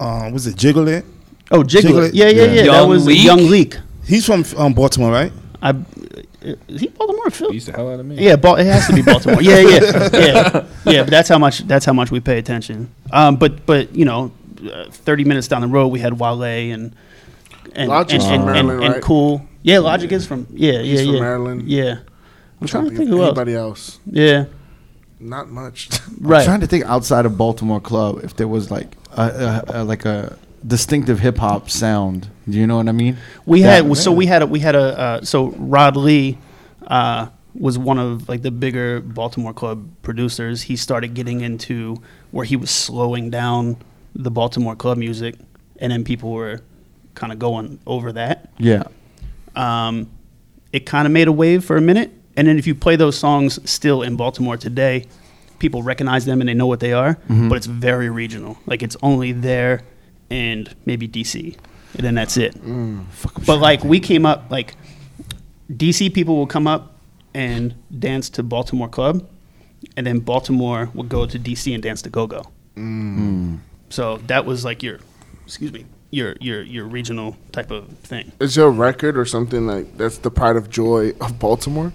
[0.00, 1.04] uh, was it Jiggle It?
[1.50, 1.82] Oh, Jiglet.
[1.82, 2.10] Jiglet.
[2.14, 2.52] Yeah, yeah, Yeah.
[2.62, 2.72] yeah.
[2.72, 3.22] that was Leek?
[3.22, 3.76] Young Leek.
[4.06, 5.32] He's from um, Baltimore, right?
[5.60, 5.74] I
[6.68, 7.52] is he Baltimore or Philly?
[7.52, 8.16] Beats the hell out of me.
[8.16, 9.40] Yeah, Bal- it has to be Baltimore.
[9.42, 9.80] yeah, yeah,
[10.12, 11.02] yeah, yeah.
[11.02, 12.90] But that's how much that's how much we pay attention.
[13.12, 14.30] Um, but but you know,
[14.72, 16.94] uh, thirty minutes down the road, we had Wale and
[17.74, 19.02] and Logic's and, and, and, Maryland, and right?
[19.02, 19.46] Cool.
[19.62, 21.62] Yeah, Logic is from yeah He's yeah from yeah Maryland.
[21.68, 21.96] Yeah,
[22.60, 23.28] I'm trying to think who else.
[23.28, 23.98] Anybody else?
[24.06, 24.44] Yeah,
[25.18, 25.88] Not much.
[26.06, 26.44] I'm right.
[26.44, 30.04] trying to think outside of Baltimore Club if there was like a, a, a like
[30.04, 30.36] a
[30.66, 32.28] distinctive hip hop sound.
[32.48, 33.16] Do you know what I mean?
[33.46, 36.36] We That- had so we had a, we had a uh, so Rod Lee
[36.86, 40.62] uh, was one of like the bigger Baltimore club producers.
[40.62, 42.02] He started getting into
[42.32, 43.76] where he was slowing down
[44.14, 45.36] the Baltimore club music,
[45.78, 46.60] and then people were
[47.14, 48.50] kind of going over that.
[48.58, 48.84] Yeah.
[49.54, 50.10] Um,
[50.72, 53.16] it kind of made a wave for a minute, and then if you play those
[53.16, 55.06] songs still in Baltimore today,
[55.58, 57.14] people recognize them and they know what they are.
[57.14, 57.48] Mm-hmm.
[57.48, 58.58] But it's very regional.
[58.66, 59.82] Like it's only there
[60.30, 61.56] and maybe DC,
[61.94, 62.54] and then that's it.
[63.46, 64.74] But like we came up like
[65.70, 66.98] DC people will come up
[67.32, 69.28] and dance to Baltimore club,
[69.96, 72.46] and then Baltimore will go to DC and dance to go go.
[72.76, 73.60] Mm.
[73.94, 74.98] So that was like your,
[75.46, 78.32] excuse me, your your your regional type of thing.
[78.40, 81.92] Is there a record or something like that's the pride of joy of Baltimore?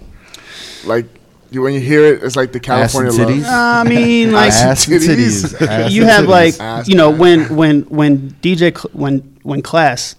[0.86, 1.04] Like
[1.50, 3.28] you, when you hear it, it's like the California Ass love.
[3.28, 3.44] titties?
[3.44, 5.08] I mean, like Ass titties.
[5.54, 5.66] titties.
[5.68, 6.28] Ass you have titties.
[6.28, 7.20] like Ass you know back.
[7.20, 10.16] when when when DJ Cl- when when class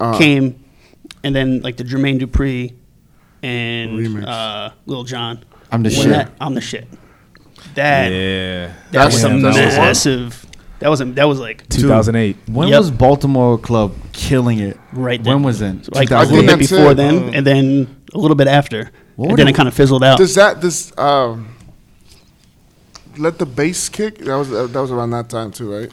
[0.00, 0.18] Uh-huh.
[0.18, 0.58] came,
[1.22, 2.74] and then like the Jermaine Dupri
[3.42, 5.44] and uh, Lil Jon.
[5.70, 6.08] I'm the shit.
[6.08, 6.88] that- I'm the shit.
[7.76, 8.66] That Yeah.
[8.66, 9.86] that That's- was a that's the one?
[9.86, 10.46] massive.
[10.80, 12.36] That was a, that was like 2008.
[12.48, 12.78] When Yep.
[12.78, 14.78] was Baltimore Club killing it?
[14.92, 15.22] right.
[15.22, 15.42] Then?
[15.42, 15.78] When then.
[15.78, 15.94] was it?
[15.94, 18.48] Like I a think little bit that's before then, Uh, and then a little bit
[18.48, 20.18] after, What and then the- it kind of fizzled out.
[20.18, 21.48] Does that this um,
[23.18, 24.18] let the bass kick?
[24.18, 25.90] That was that was around that time too, right?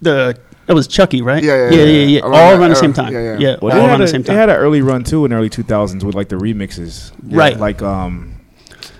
[0.00, 1.42] the that was Chuckie, right?
[1.42, 1.84] Yeah, yeah, yeah, yeah.
[1.84, 2.06] yeah.
[2.06, 2.20] yeah.
[2.20, 2.76] Around All that around the era.
[2.76, 3.12] same time.
[3.12, 3.56] Yeah, Yeah, yeah.
[3.60, 4.36] Well, all they around had, the a, same they time.
[4.36, 7.10] had an early run too in the early 2000s with like the remixes.
[7.24, 7.58] Right.
[7.58, 8.37] Like um,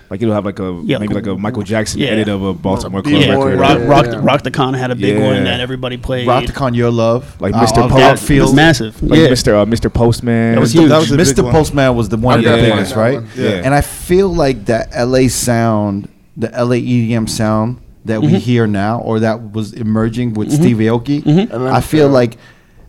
[0.09, 0.97] like it'll have like a Yeah.
[0.97, 2.07] maybe like a Michael Jackson Yeah.
[2.09, 3.59] edit of a Baltimore Club yeah, record.
[3.59, 4.19] Rock, yeah, Rock, yeah.
[4.23, 5.27] Rock the Con had a big Yeah.
[5.27, 6.27] one that everybody played.
[6.27, 7.35] Rock the Con Your Love.
[7.39, 7.77] Like Uh, Mr.
[7.83, 7.99] off Pope.
[7.99, 8.55] that Outfield.
[8.55, 9.01] massive.
[9.03, 9.27] Like yeah.
[9.27, 9.53] Mr.
[9.61, 9.93] Uh, Mr.
[9.93, 10.55] Postman.
[10.55, 11.43] That was That was a big Mr.
[11.43, 11.51] one.
[11.53, 13.15] Postman was the one of Yeah, the yeah, biggest, right?
[13.15, 13.27] one.
[13.37, 13.61] Yeah.
[13.63, 18.33] And I feel like that LA sound, the LA EDM sound that Mm-hmm.
[18.33, 21.67] we hear now, or that was emerging with Steve Aoki, Mm-hmm.
[21.67, 22.37] I feel like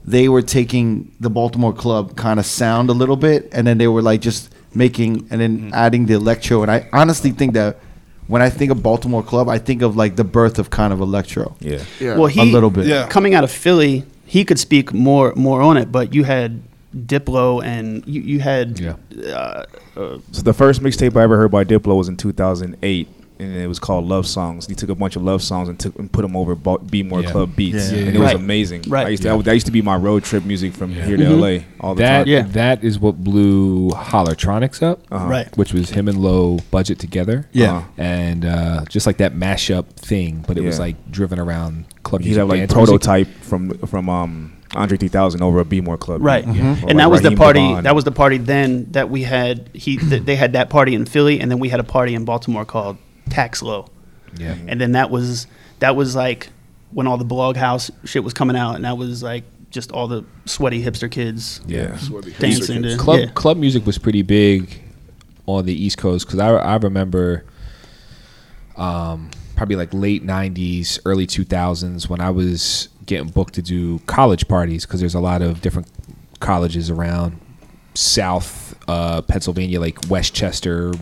[0.06, 3.86] they were taking the Baltimore club kind of sound a little bit, and then they
[3.88, 5.74] were like just making and then Mm-hmm.
[5.74, 6.62] adding the electro.
[6.62, 7.78] And I honestly think that
[8.28, 11.00] when I think of Baltimore club, I think of like the birth of kind of
[11.00, 11.56] electro.
[11.60, 11.82] Yeah.
[11.98, 12.16] Yeah.
[12.16, 12.86] Well, he A little bit.
[12.86, 13.08] Yeah.
[13.08, 15.90] coming out of Philly, he could speak more more on it.
[15.90, 16.62] But you had
[16.94, 18.94] Diplo and you, you had Yeah.
[19.26, 19.64] uh,
[19.96, 23.08] uh, So the first mixtape I ever heard by Diplo was in 2008,
[23.40, 24.66] and it was called Love Songs.
[24.66, 27.02] He took a bunch of love songs and took and put them over Ba- Be
[27.02, 27.30] More Yeah.
[27.32, 27.98] Club beats, Yeah.
[28.00, 28.34] and it Right.
[28.34, 28.82] was amazing.
[28.88, 29.06] Right.
[29.06, 29.36] I used to, Yeah.
[29.38, 31.40] that, that used to be my road trip music from here to Mhm.
[31.40, 32.28] LA all the That time.
[32.28, 32.42] Yeah.
[32.52, 35.26] that is what blew Hollertronix up, Uh-huh.
[35.26, 35.56] right.
[35.56, 37.46] which was him and Low budget together.
[37.52, 37.70] Yeah.
[37.78, 37.80] Uh-huh.
[37.98, 42.28] and uh, just like that mashup thing, but it was like driven around club He'd
[42.28, 42.40] music.
[42.40, 42.88] have like dance music.
[43.00, 46.20] prototype from from um Andre 3000 over a Be More Club.
[46.22, 46.56] Right, beat.
[46.60, 47.58] and like that was the party.
[47.66, 47.82] Devon.
[47.84, 49.68] That was the party then that we had.
[49.72, 52.24] He th- they had that party in Philly, and then we had a party in
[52.24, 52.96] Baltimore called
[53.30, 53.88] Taxlo,
[54.36, 55.46] Yeah, and then that was
[55.78, 56.50] that was like
[56.92, 60.08] when all the blog house shit was coming out, and that was like just all
[60.08, 61.96] the sweaty hipster kids yeah.
[62.38, 63.26] dancing to Club yeah.
[63.34, 64.82] club music was pretty big
[65.46, 67.44] on the East Coast because I I remember,
[68.76, 74.46] um, probably like late '90s, early 2000s when I was getting booked to do college
[74.48, 75.88] parties because there's a lot of different
[76.40, 77.40] colleges around
[77.94, 80.92] South uh, Pennsylvania, like Westchester,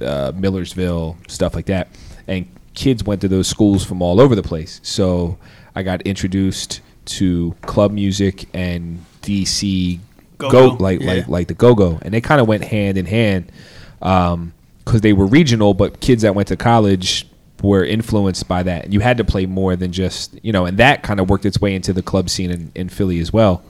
[0.00, 1.88] uh, Millersville, stuff like that.
[2.26, 4.80] And kids went to those schools from all over the place.
[4.82, 5.38] So
[5.74, 10.00] I got introduced to club music and DC
[10.38, 11.12] go, like yeah.
[11.12, 13.50] like like the go go, and they kind of went hand in hand
[13.98, 17.26] because they were regional, but kids that went to college
[17.62, 18.92] were influenced by that.
[18.92, 21.60] You had to play more than just you know, and that kind of worked its
[21.60, 23.62] way into the club scene in, in Philly as well.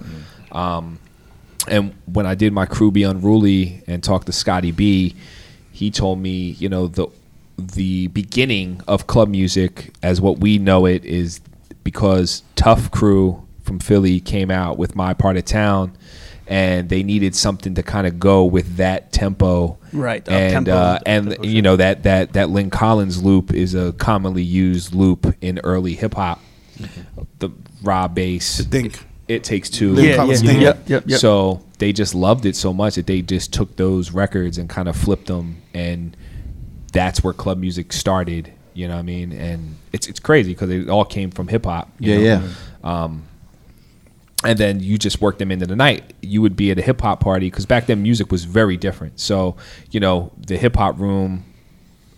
[0.53, 0.99] Um,
[1.69, 5.15] and when I did my crew be unruly and talked to Scottie B,
[5.77, 7.07] he told me, you know, the
[7.59, 11.41] the beginning of club music as what we know it is
[11.85, 15.93] because Tuff Crew from Philly came out with my part of town
[16.47, 21.31] and they needed something to kind of go with that tempo Right, and uh, and
[21.31, 25.59] tempo, you know that that that Lyn Collins loop is a commonly used loop in
[25.65, 26.41] early hip hop
[27.39, 27.51] the
[27.83, 29.03] raw bass Think.
[29.29, 30.61] it takes two Lyn Yeah, Collins yeah, thing.
[30.63, 31.21] yep, yep, yep.
[31.21, 34.89] so they just loved it so much that they just took those records and kind
[34.89, 36.17] of flipped them, and
[36.93, 38.53] that's where club music started.
[38.75, 39.33] You know what I mean?
[39.33, 41.91] And it's it's crazy because it all came from hip hop.
[41.99, 42.49] you Yeah, know?
[42.85, 43.03] yeah.
[43.05, 43.23] Um,
[44.45, 46.13] and then you just work them into the night.
[46.21, 49.19] You would be at a hip hop party because back then music was very different.
[49.19, 49.57] So
[49.91, 51.45] you know the hip hop room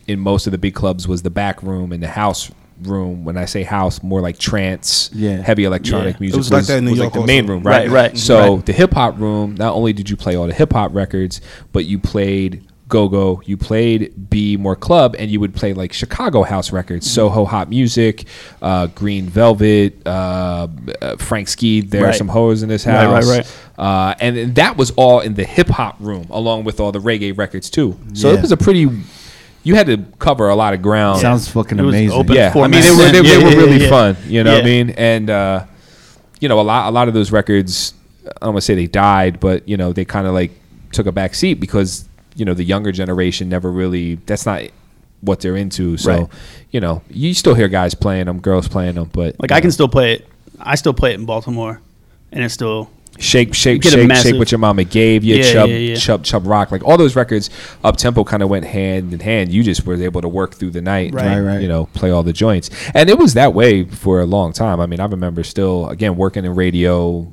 [0.06, 2.50] in most of the big clubs was the back room and the house
[2.82, 3.24] room.
[3.24, 5.42] When I say house, more like trance, Yeah.
[5.42, 6.20] heavy electronic Yeah.
[6.20, 7.88] music It was like that in New York like the main room, right?
[7.88, 8.66] Right, right, So right.
[8.66, 11.40] the hip hop room, not only did you play all the hip hop records,
[11.72, 15.92] but you played go go, you played B more club, and you would play like
[15.92, 17.14] Chicago house records, Mm-hmm.
[17.16, 18.24] Soho hot music,
[18.62, 20.68] uh, Green Velvet, uh,
[21.02, 21.82] uh, Frank Ski.
[21.82, 23.56] There are some hoes in this house, right, right.
[23.78, 26.98] Uh, and, then that was all in the hip hop room, along with all the
[26.98, 27.94] reggae records too.
[28.14, 28.38] So Yeah.
[28.38, 28.88] it was a pretty.
[29.68, 31.20] You had to cover a lot of ground.
[31.20, 32.18] Sounds fucking It was amazing.
[32.18, 33.88] open yeah, I mean they were they, they Yeah, were really yeah.
[33.90, 34.16] fun.
[34.26, 34.90] You know what I mean?
[34.90, 35.64] And uh,
[36.40, 37.92] you know a lot a lot of those records.
[38.26, 40.52] I don't want to say they died, but you know they kind of like
[40.92, 44.14] took a back seat because you know the younger generation never really.
[44.26, 44.62] That's not
[45.20, 45.96] what they're into.
[45.98, 46.28] So Right.
[46.70, 49.60] you know you still hear guys playing them, girls playing them, but Like you I
[49.60, 50.26] can still play it.
[50.60, 51.80] I still play it in Baltimore,
[52.32, 52.88] and it's still
[53.18, 55.94] shake shake get a shake shake what your mama gave you, Yeah, chub yeah, yeah.
[55.96, 57.50] chub chub rock, like all those records.
[57.84, 59.52] Up tempo kind of went hand in hand.
[59.52, 61.26] You just were able to work through the night, Right.
[61.26, 61.60] Right, right.
[61.62, 64.80] You know, play all the joints, and it was that way for a long time.
[64.80, 67.30] I mean, I remember still again working in radio,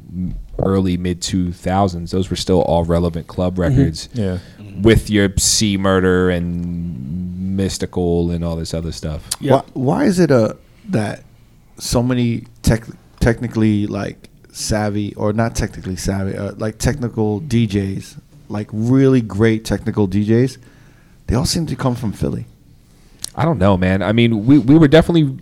[0.59, 2.11] early mid two thousands.
[2.11, 4.09] Those were still all relevant club records.
[4.13, 4.39] Yeah.
[4.81, 9.29] With your C murder and Mystikal and all this other stuff.
[9.39, 9.53] Yeah.
[9.53, 10.53] Why, why is it uh,
[10.89, 11.23] that
[11.77, 12.83] so many tech,
[13.19, 18.17] technically like savvy or not technically savvy, uh, like technical DJs,
[18.47, 20.57] like really great technical DJs,
[21.27, 22.45] they all seem to come from Philly.
[23.35, 24.01] I don't know, man.
[24.01, 25.37] I mean, we, we were definitely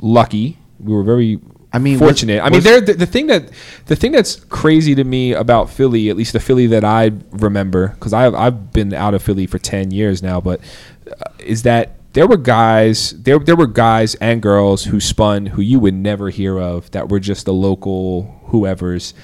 [0.00, 0.56] lucky.
[0.80, 1.38] We were very
[1.74, 2.40] I mean, was- fortunate.
[2.40, 3.50] I mean, was- there the, the thing that
[3.86, 7.88] the thing that's crazy to me about Philly, at least the Philly that I remember,
[7.88, 10.60] because I've I've been out of Philly for ten years now, but
[11.06, 15.62] uh, is that there were guys there there were guys and girls who spun who
[15.62, 19.14] you would never hear of that were just the local whoever's.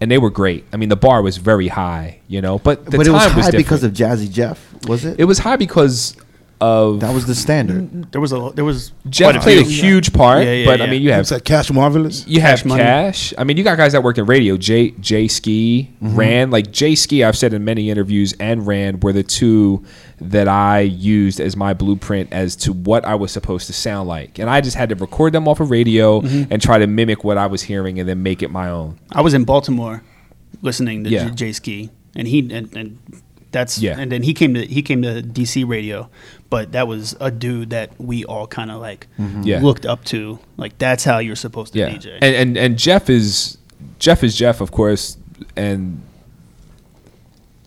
[0.00, 0.64] And they were great.
[0.72, 2.60] I mean, the bar was very high, you know.
[2.60, 3.56] But the but time it was high different.
[3.56, 5.18] because of Jazzy Jeff, was it?
[5.18, 6.14] it was high because
[6.60, 8.10] of that was the standard.
[8.12, 9.82] there was a there was Jeff quite played a few.
[9.82, 10.90] huge part, Yeah, yeah, but I yeah.
[10.90, 12.26] mean, you have It's like Cash Marvelous.
[12.26, 12.82] you have Cash Money.
[12.82, 13.32] cash.
[13.38, 14.56] I mean, you got guys that worked in radio.
[14.56, 16.16] Jay Jay Ski, Mm-hmm.
[16.16, 16.50] Rand.
[16.50, 19.84] Like Jay Ski, I've said in many interviews, and Rand were the two
[20.20, 24.40] that I used as my blueprint as to what I was supposed to sound like,
[24.40, 26.52] and I just had to record them off of radio Mm-hmm.
[26.52, 28.98] and try to mimic what I was hearing and then make it my own.
[29.12, 30.02] I was in Baltimore
[30.62, 31.28] listening to Yeah.
[31.28, 32.98] J- Jay Ski, and he and, and
[33.52, 33.96] that's Yeah.
[33.98, 36.10] and then he came to he came to DC radio,
[36.50, 39.06] but that was a dude that we all kind of like
[39.42, 39.60] Yeah.
[39.60, 40.38] looked up to.
[40.56, 42.18] Like that's how you're supposed to Yeah, DJ.
[42.22, 43.58] and and and Jeff is
[43.98, 45.16] Jeff is Jeff, of course,
[45.56, 46.02] and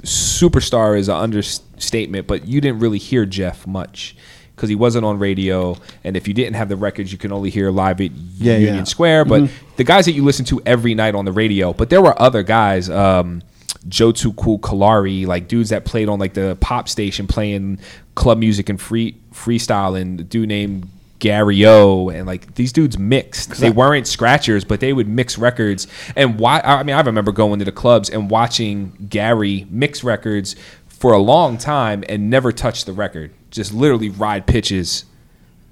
[0.03, 4.15] superstar is an understatement, but you didn't really hear Jeff much
[4.55, 7.49] because he wasn't on radio, and if you didn't have the records, you can only
[7.49, 8.83] hear live at Yeah, Union yeah.
[8.83, 9.25] Square.
[9.25, 12.19] But the guys that you listen to every night on the radio, but there were
[12.21, 12.89] other guys.
[12.89, 13.41] Um,
[13.87, 17.79] Joe Too Cool Kalari, like dudes that played on like the pop station playing
[18.15, 20.87] club music and free freestyle and a dude named
[21.19, 23.51] Gary O and like these dudes mixed.
[23.59, 25.87] They weren't scratchers, but they would mix records.
[26.15, 30.55] And why I mean I remember going to the clubs and watching Gary mix records
[30.87, 33.31] for a long time and never touch the record.
[33.49, 35.05] Just literally ride pitches.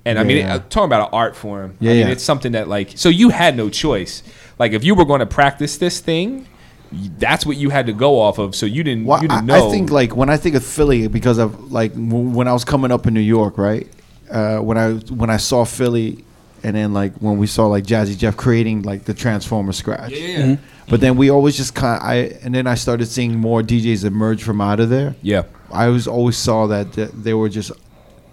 [0.06, 0.56] And I mean, Yeah.
[0.56, 2.12] uh, talking about an art form, Yeah, I mean, yeah.
[2.14, 4.24] it's something that like so you had no choice.
[4.58, 6.48] Like if you were going to practice this thing,
[6.92, 8.56] that's what you had to go off of.
[8.56, 9.68] So you didn't Well, you I, didn't know.
[9.68, 12.92] I think like when I think of Philly, because of like when I was coming
[12.92, 13.88] up in New York, right?
[14.30, 16.24] Uh, when I when I saw Philly,
[16.64, 20.12] and then like when we saw like Jazzy Jeff creating like the Transformer scratch.
[20.12, 20.56] yeah,
[20.88, 24.04] But then we always just kind of, I and then I started seeing more DJs
[24.06, 25.16] emerge from out of there.
[25.22, 27.72] yeah, I was always saw that th- they were just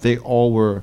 [0.01, 0.83] they all were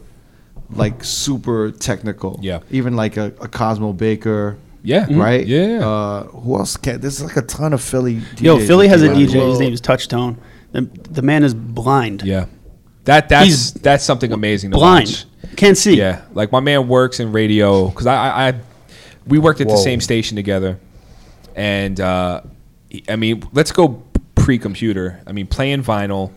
[0.69, 2.39] like super technical.
[2.41, 2.59] Yeah.
[2.71, 4.57] Even like a, a Cosmo Baker.
[4.83, 5.45] Yeah, Right.
[5.47, 5.79] Yeah.
[5.87, 6.77] Uh, who else?
[6.77, 8.15] Can, there's like a ton of Philly.
[8.17, 9.21] DJs Yo, Philly has a came out.
[9.29, 9.49] DJ.
[9.49, 10.37] His name is Touchtone.
[10.73, 12.23] The, the man is blind.
[12.23, 12.47] Yeah,
[13.05, 15.07] that that's He's that's something amazing to blind.
[15.07, 15.55] watch.
[15.55, 15.95] Can't see.
[15.95, 18.53] Yeah, like my man works in radio because I, I, I
[19.27, 20.79] we worked at the same station together,
[21.55, 22.41] and uh,
[23.07, 24.03] I mean, let's go
[24.35, 25.21] pre-computer.
[25.27, 26.31] I mean, playing vinyl,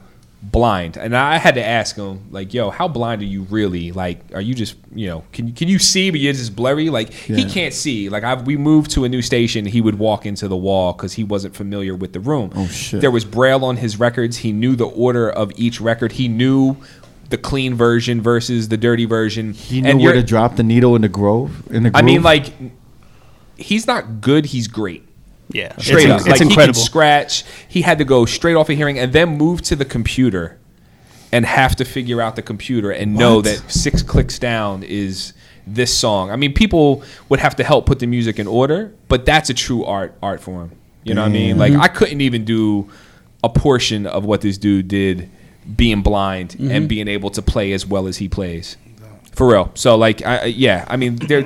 [0.50, 3.92] blind, and I had to ask him like, "Yo, how blind are you really?
[3.92, 6.90] Like, are you just you know can can you see but you're just blurry?
[6.90, 8.08] Like he can't see.
[8.08, 11.14] Like I've, we moved to a new station, he would walk into the wall because
[11.14, 12.52] he wasn't familiar with the room.
[12.54, 13.00] Oh, shit.
[13.00, 14.38] There was braille on his records.
[14.38, 16.12] He knew the order of each record.
[16.12, 16.76] He knew.
[17.28, 19.52] The clean version versus the dirty version.
[19.52, 21.66] He knew And where to drop the needle in the grove.
[21.72, 22.52] In the I mean, like,
[23.56, 24.46] he's not good.
[24.46, 25.05] He's great.
[25.50, 25.76] Yeah.
[25.78, 26.62] Straight it's, up, It's like incredible.
[26.62, 27.44] he could scratch.
[27.68, 30.58] He had to go straight off of hearing and then move to the computer,
[31.32, 35.32] and have to figure out the computer and know that six clicks down is
[35.66, 36.30] this song.
[36.30, 39.54] I mean, people would have to help put the music in order, but that's a
[39.54, 40.72] true art art form.
[41.04, 41.58] You know what I mean?
[41.58, 41.82] Like mm-hmm.
[41.82, 42.90] I couldn't even do
[43.44, 45.30] a portion of what this dude did
[45.76, 46.86] being blind and mm-hmm.
[46.86, 48.76] being able to play as well as he plays.
[49.32, 49.70] For real.
[49.74, 51.44] So like I I- yeah, I mean there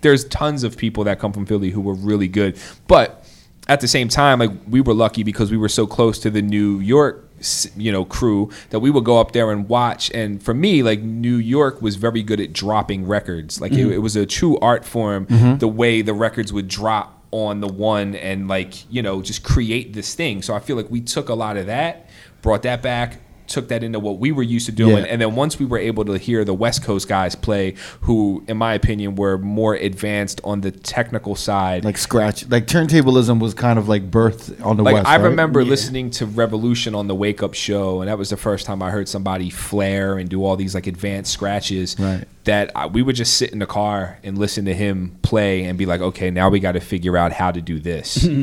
[0.00, 2.58] there's tons of people that come from Philly who were really good.
[2.86, 3.23] But
[3.68, 6.42] at the same time, like we were lucky because we were so close to the
[6.42, 7.30] New York,
[7.76, 10.10] you know, crew that we would go up there and watch.
[10.12, 13.60] And for me, like New York was very good at dropping records.
[13.60, 13.92] Like it, mm-hmm.
[13.92, 15.26] it was a true art form.
[15.26, 15.58] Mm-hmm.
[15.58, 19.92] The way the records would drop on the one and like you know just create
[19.92, 20.42] this thing.
[20.42, 22.08] So I feel like we took a lot of that,
[22.42, 23.18] brought that back.
[23.54, 25.10] Took that into what we were used to doing, Yeah.
[25.12, 28.56] and then once we were able to hear the West Coast guys play, who, in
[28.56, 33.78] my opinion, were more advanced on the technical side, Like scratch, like turntablism was kind
[33.78, 35.06] of like birth on the like west.
[35.06, 35.24] I right?
[35.24, 38.82] remember listening to Revolution on the Wake Up Show, and that was the first time
[38.82, 41.94] I heard somebody flare and do all these like advanced scratches.
[41.98, 42.24] Right.
[42.44, 45.78] That I, we would just sit in the car and listen to him play and
[45.78, 48.28] be like, okay, now we got to figure out how to do this.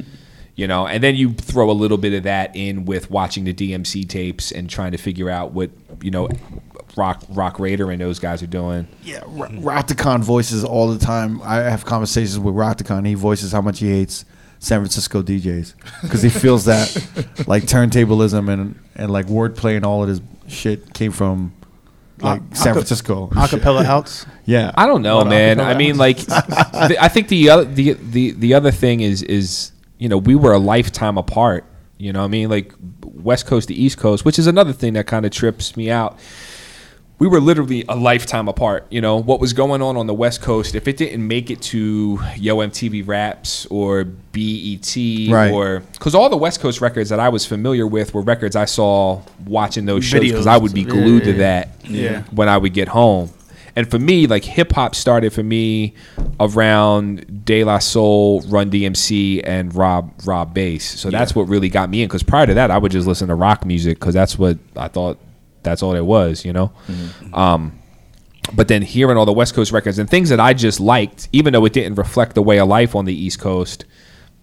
[0.56, 3.54] you know, and then you throw a little bit of that in with watching the
[3.54, 5.72] DMC tapes and trying to figure out what
[6.02, 6.30] you know,
[6.98, 8.88] Rock Roc Raida and those guys are doing.
[9.04, 11.42] Yeah, Ra- Rocticon voices all the time.
[11.44, 13.06] I have conversations with Rocticon.
[13.08, 14.26] He voices how much he hates
[14.60, 16.94] San Francisco DJs because he feels that
[17.48, 20.22] like turntablism and and like wordplay and all of this
[20.54, 21.54] shit came from
[22.20, 23.28] like Aca- San Francisco.
[23.28, 24.26] Acapella outs.
[24.46, 25.60] Yeah, I don't know, What man.
[25.60, 29.71] I mean, like, the, I think the other the, the the other thing is is
[30.02, 31.64] you know we were a lifetime apart.
[32.00, 32.74] You know, what I mean, like
[33.04, 36.18] West Coast to East Coast, which is another thing that kind of trips me out.
[37.20, 38.88] We were literally a lifetime apart.
[38.90, 40.74] You know what was going on on the West Coast.
[40.74, 44.96] If it didn't make it to Yo MTV Raps or BET
[45.30, 45.52] Right.
[45.52, 48.66] or because all the West Coast records that I was familiar with were records I
[48.66, 52.24] saw watching those shows because I would be glued to that Yeah.
[52.32, 53.30] when I would get home.
[53.76, 55.94] And for me, like hip hop started for me
[56.40, 61.00] around De La Soul, Run DMC, and Rob Rob Base.
[61.00, 62.08] So that's what really got me in.
[62.08, 64.88] Because prior to that, I would just listen to rock music because that's what I
[64.88, 65.20] thought.
[65.64, 66.72] That's all it was, you know.
[67.34, 67.78] Um,
[68.54, 71.54] but then hearing all the West Coast records and things that I just liked, even
[71.54, 73.86] though it didn't reflect the way of life on the East Coast,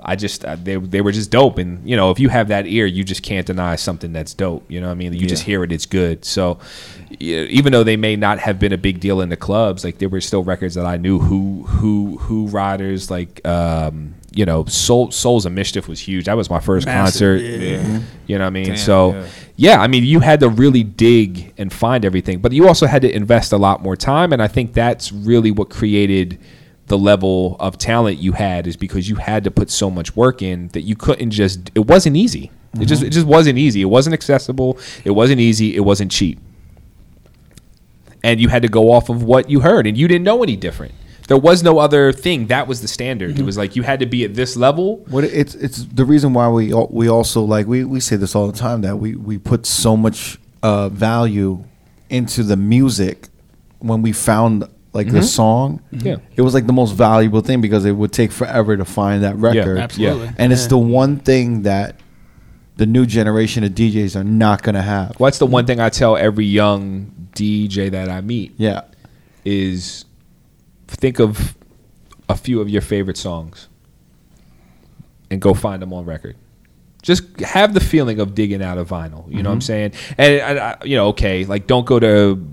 [0.01, 1.59] I just they they were just dope.
[1.59, 4.71] And you know, if you have that ear, you just can't deny something that's dope.
[4.71, 6.25] You know, what I mean, you just hear it, it's good.
[6.25, 6.59] So
[7.19, 9.99] yeah, even though they may not have been a big deal in the clubs, like
[9.99, 13.47] there were still records that I knew who who who riders like.
[13.47, 16.27] Um, you know, Soul, Souls of Mischief was huge.
[16.27, 17.61] That was my first Massive, concert.
[17.61, 18.01] yeah.
[18.27, 18.67] You know what I mean?
[18.67, 19.27] Damn, so, yeah.
[19.57, 19.81] yeah.
[19.81, 23.13] I mean, you had to really dig and find everything, but you also had to
[23.13, 24.33] invest a lot more time.
[24.33, 26.39] And I think that's really what created
[26.89, 30.43] the level of talent you had is because you had to put so much work
[30.43, 32.51] in that you couldn't just, it wasn't easy.
[32.81, 33.81] It just, it just wasn't easy.
[33.81, 34.79] It wasn't accessible.
[35.05, 35.75] It wasn't easy.
[35.75, 36.39] It wasn't cheap.
[38.23, 40.57] And you had to go off of what you heard and you didn't know any
[40.57, 40.95] different.
[41.29, 42.47] There was no other thing.
[42.47, 43.39] That was the standard.
[43.39, 45.05] It was like you had to be at this level.
[45.11, 48.47] What it's it's the reason why we we also like we, we say this all
[48.51, 51.65] the time that we we put so much uh, value
[52.09, 53.29] into the music
[53.81, 55.23] when we found like the mm-hmm.
[55.23, 55.83] song.
[55.93, 56.07] Mm-hmm.
[56.07, 56.17] Yeah.
[56.37, 59.37] it was like the most valuable thing because it would take forever to find that
[59.37, 59.79] record.
[59.79, 60.31] Absolutely.
[60.39, 61.97] and it's the one thing that
[62.77, 65.19] the new generation of DJs are not gonna have.
[65.19, 68.83] What's the one thing I tell every young DJ that I meet Yeah,
[69.45, 70.05] is
[70.87, 71.57] think of
[72.29, 73.69] a few of your favorite songs
[75.31, 76.37] and go find them on record.
[77.03, 79.31] Just have the feeling of digging out a vinyl.
[79.31, 79.61] You know what I'm mm-hmm.
[79.61, 79.93] saying?
[80.19, 82.49] And, and I, you know, okay, like don't go to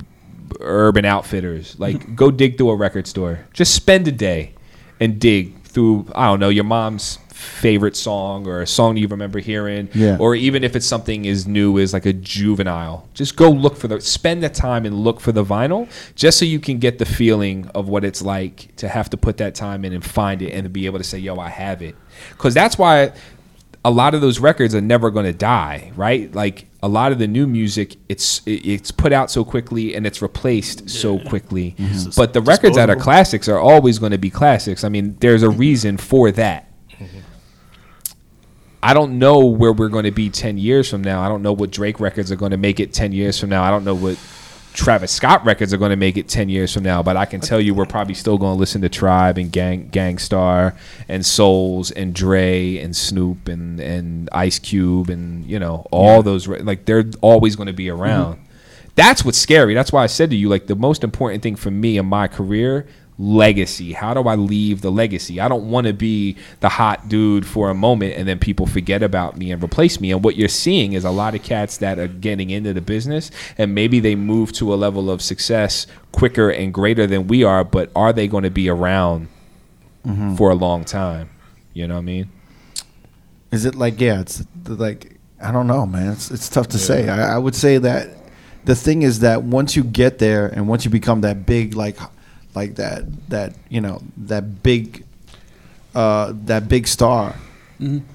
[0.66, 1.80] Urban Outfitters.
[1.80, 3.46] Like go dig through a record store.
[3.54, 4.54] Just spend a day
[5.00, 6.08] and dig through.
[6.16, 10.16] I don't know your mom's favorite song or a song you remember hearing Yeah.
[10.22, 13.90] or even if it's something as new as like a juvenile just go look for
[13.90, 17.06] the spend the time and look for the vinyl just so you can get the
[17.06, 20.52] feeling of what it's like to have to put that time in and find it
[20.52, 21.96] and to be able to say yo i have it
[22.32, 23.12] because that's why
[23.84, 27.18] a lot of those records are never going to die right like a lot of
[27.18, 31.76] the new music it's it's put out so quickly and it's replaced so quickly.
[32.16, 34.84] But the records that are classics are always going to be classics.
[34.84, 36.72] I mean there's a reason for that.
[38.84, 41.20] I don't know where we're going to be 10 years from now.
[41.24, 43.64] I don't know what Drake records are going to make it 10 years from now.
[43.64, 44.16] I don't know what
[44.76, 47.42] Travis Scott records are going to make it 10 years from now, but I can
[47.42, 50.76] tell you we're probably still going to listen to Tribe and Gang Gangstar
[51.08, 56.48] and Souls and Dre and Snoop and and Ice Cube and you know all those
[56.48, 58.02] like they're always going to be mm-hmm.
[58.02, 58.40] around.
[58.96, 59.74] That's what's scary.
[59.74, 62.28] That's why I said to you like the most important thing for me in my
[62.28, 62.88] career
[63.18, 63.94] legacy?
[63.94, 65.40] How do I leave the legacy?
[65.40, 69.02] I don't want to be the hot dude for a moment and then people forget
[69.04, 70.12] about me and replace me.
[70.12, 73.32] And what you're seeing is a lot of cats that are getting into the business
[73.58, 77.64] and maybe they move to a level of success quicker and greater than we are,
[77.64, 79.28] but are they going to be around
[80.06, 80.36] mm-hmm.
[80.36, 81.30] for a long time?
[81.74, 82.30] You know what I mean?
[83.52, 84.22] Is it like yeah?
[84.22, 86.12] It's like I don't know, man.
[86.14, 87.08] It's it's tough to say.
[87.08, 88.10] I, I would say that
[88.66, 91.98] the thing is that once you get there and once you become that big, like
[92.56, 95.06] like that that you know that big
[95.96, 97.36] uh, that big star,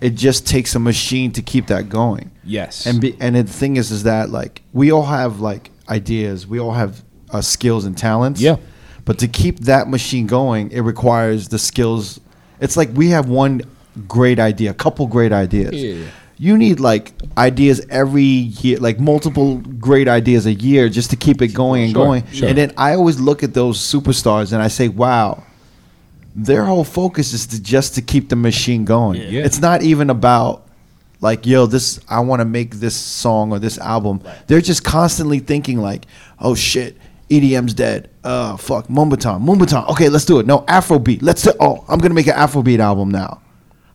[0.00, 2.30] it just takes a machine to keep that going.
[2.44, 2.86] Yes.
[2.86, 6.60] And be, and the thing is, is that like we all have like ideas, we
[6.60, 8.40] all have uh, skills and talents.
[8.40, 8.56] Yeah.
[9.04, 12.20] But to keep that machine going, it requires the skills.
[12.60, 13.62] It's like we have one
[14.06, 15.74] great idea, a couple great ideas.
[15.74, 16.06] Yeah.
[16.40, 18.22] You need like ideas every
[18.62, 22.22] year, like multiple great ideas a year, just to keep it going and Sure, going.
[22.32, 22.48] sure.
[22.48, 25.42] And then I always look at those superstars and I say, "Wow,
[26.34, 29.20] their whole focus is to just to keep the machine going.
[29.20, 29.44] Yeah.
[29.44, 30.66] It's not even about
[31.20, 34.22] like, yo, this I want to make this song or this album.
[34.46, 36.06] They're just constantly thinking like,
[36.38, 36.96] oh shit,
[37.28, 38.08] EDM's dead.
[38.24, 39.88] Uh, fuck, Moombahton, Moombahton.
[39.90, 40.46] Okay, let's do it.
[40.46, 41.18] No, Afrobeat.
[41.22, 41.52] Let's do.
[41.60, 43.42] Oh, I'm gonna make an Afrobeat album now.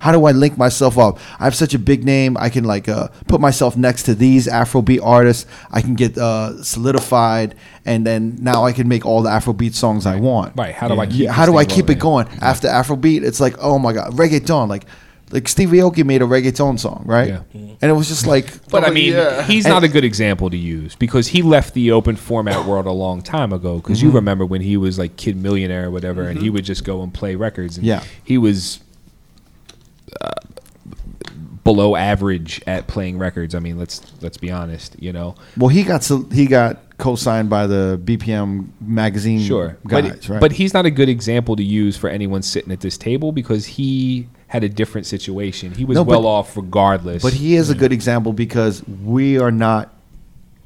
[0.06, 1.17] How do I link myself up?
[1.40, 2.38] I have such a big name.
[2.40, 5.48] I can like uh, put myself next to these Afrobeat artists.
[5.72, 10.06] I can get uh, solidified, and then now I can make all the Afrobeat songs
[10.06, 10.53] I want.
[10.56, 10.75] Right.
[10.75, 12.27] How do I keep Yeah, how do I keep it rolling?
[12.27, 13.24] going after Afrobeat?
[13.24, 14.67] It's like, oh my god, reggaeton.
[14.69, 14.85] Like,
[15.32, 17.30] like Stevie Aoki made a reggaeton song, right?
[17.30, 17.40] Yeah.
[17.82, 19.42] And it was just like, But I Oh, mean, yeah.
[19.43, 22.85] he's And- not a good example to use because he left the open format world
[22.85, 23.77] a long time ago.
[23.77, 24.08] Because Mm-hmm.
[24.09, 27.01] you remember when he was like Kid Millionaire or whatever, and he would just go
[27.01, 27.77] and play records.
[27.77, 28.03] And Yeah.
[28.24, 28.82] he was
[30.22, 30.32] uh,
[31.64, 33.56] below average at playing records.
[33.56, 34.95] I mean, let's let's be honest.
[35.02, 40.11] You know, well, he got so he got co-signed by the BPM magazine sure, guys,
[40.11, 40.40] but right?
[40.40, 43.66] but he's not a good example to use for anyone sitting at this table because
[43.66, 45.74] he had a different situation.
[45.74, 47.22] He was No, but- well off regardless.
[47.22, 49.94] but he is a good example because we are not,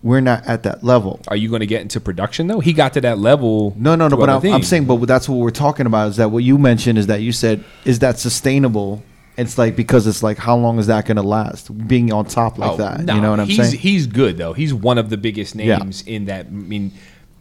[0.04, 1.20] we're not at that level.
[1.30, 2.60] Are you going to get into production though?
[2.60, 3.74] He got to that level.
[3.78, 4.18] No, no, no.
[4.18, 6.10] But I'm, I'm saying, but that's what we're talking about.
[6.10, 7.00] Is that what you mentioned?
[7.00, 9.02] Is that you said is that sustainable?
[9.40, 11.76] It's like because it's like how long is that going to last?
[11.88, 13.80] Being on top like Oh, that, no, you know what I'm he's, saying?
[13.80, 14.54] He's good though.
[14.54, 15.78] He's one of the biggest Yeah.
[15.78, 16.48] names in that.
[16.48, 16.92] I mean,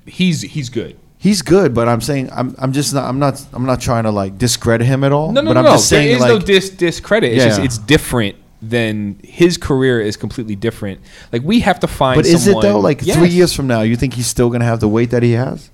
[0.06, 0.96] he's he's good.
[1.20, 4.10] He's good, but I'm saying I'm I'm just not I'm not I'm not trying to
[4.12, 5.32] like discredit him at all.
[5.32, 5.60] No, no, but no.
[5.60, 5.72] I'm no.
[5.72, 7.32] just saying there is like no dis discredit.
[7.32, 7.64] It's just Yeah.
[7.64, 11.00] it's different than his career is completely different.
[11.32, 12.16] Like we have to find.
[12.16, 12.78] But is it though?
[12.80, 15.32] Like three years from now, you think he's still gonna have the weight that he
[15.32, 15.70] has?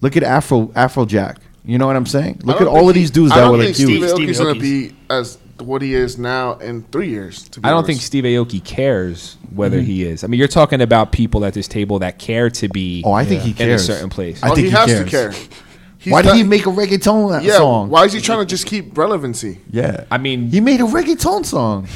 [0.00, 1.36] Look at Afro Afrojack.
[1.64, 2.40] You know what I'm saying?
[2.42, 3.88] Look at all think of he- these dudes I that don't were think like Steve
[3.88, 4.10] huge.
[4.10, 7.48] Steve Aoki's going to be as what he is now in three years.
[7.50, 7.86] To be I don't honest.
[7.88, 9.86] think Steve Aoki cares whether Mm-hmm.
[9.86, 10.24] he is.
[10.24, 13.02] I mean, you're talking about people at this table that care to be.
[13.04, 13.86] Oh, I think he in a cares.
[13.86, 14.42] certain place.
[14.42, 15.04] I Oh, think he, he has cares.
[15.04, 15.32] to care.
[15.98, 17.90] He's Why did not- he make a reggaeton Yeah, song?
[17.90, 19.58] why is he trying to just keep relevancy?
[19.70, 21.88] Yeah, I mean, he made a reggaeton song.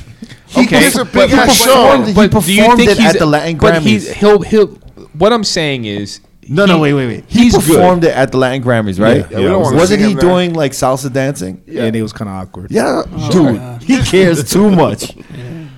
[0.57, 2.03] okay, He's a but- big but- ass but- show.
[2.03, 4.13] He but do you think it he's- at the Latin But he's Grammys.
[4.15, 4.67] he'll he'll.
[5.15, 6.21] What I'm saying is.
[6.49, 7.25] No, he- no, wait, wait, wait.
[7.29, 8.11] He He's performed good.
[8.11, 9.29] it at the Latin Grammys, right?
[9.31, 10.29] Yeah, we don't Wasn't he him there.
[10.31, 11.63] doing like salsa dancing?
[11.67, 12.71] Yeah, and it was kind of awkward.
[12.71, 15.13] Yeah, dude, he cares too much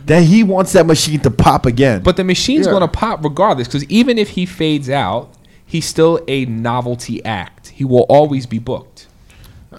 [0.07, 2.03] that he wants that machine to pop again.
[2.03, 2.73] But the machine's Yeah.
[2.73, 5.33] going to pop regardless because even if he fades out,
[5.65, 7.69] he's still a novelty act.
[7.69, 9.09] He will always be booked.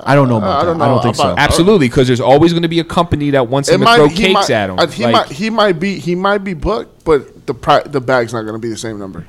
[0.04, 0.84] I don't know about I don't that.
[0.86, 1.34] I don't think so.
[1.38, 4.34] Absolutely, because there's always going to be a company that wants him to throw cakes
[4.34, 4.78] might, at him.
[4.78, 8.00] uh, He Like, might he might be he might be booked, but the pri- the
[8.02, 9.26] bag's not going to be the same number.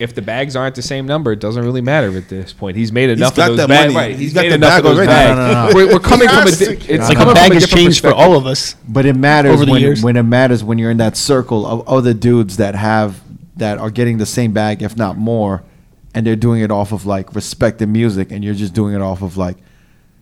[0.00, 2.76] If the bags aren't the same number, it doesn't really matter at this point.
[2.76, 3.94] He's made enough got of those bags.
[3.94, 5.06] Right, He's he's got made the enough bag of those already.
[5.08, 5.36] bags.
[5.36, 5.74] No, no, no.
[5.74, 6.50] We're, we're coming from a.
[6.50, 8.30] Di- it's It's like coming a bag from has different changed for perspective.
[8.32, 8.74] all of us.
[8.88, 10.02] But it matters Over the when years.
[10.02, 13.20] when it matters when you're in that circle of other dudes that have
[13.56, 15.62] that are getting the same bag, if not more,
[16.14, 19.20] and they're doing it off of like respected music, and you're just doing it off
[19.22, 19.56] of like,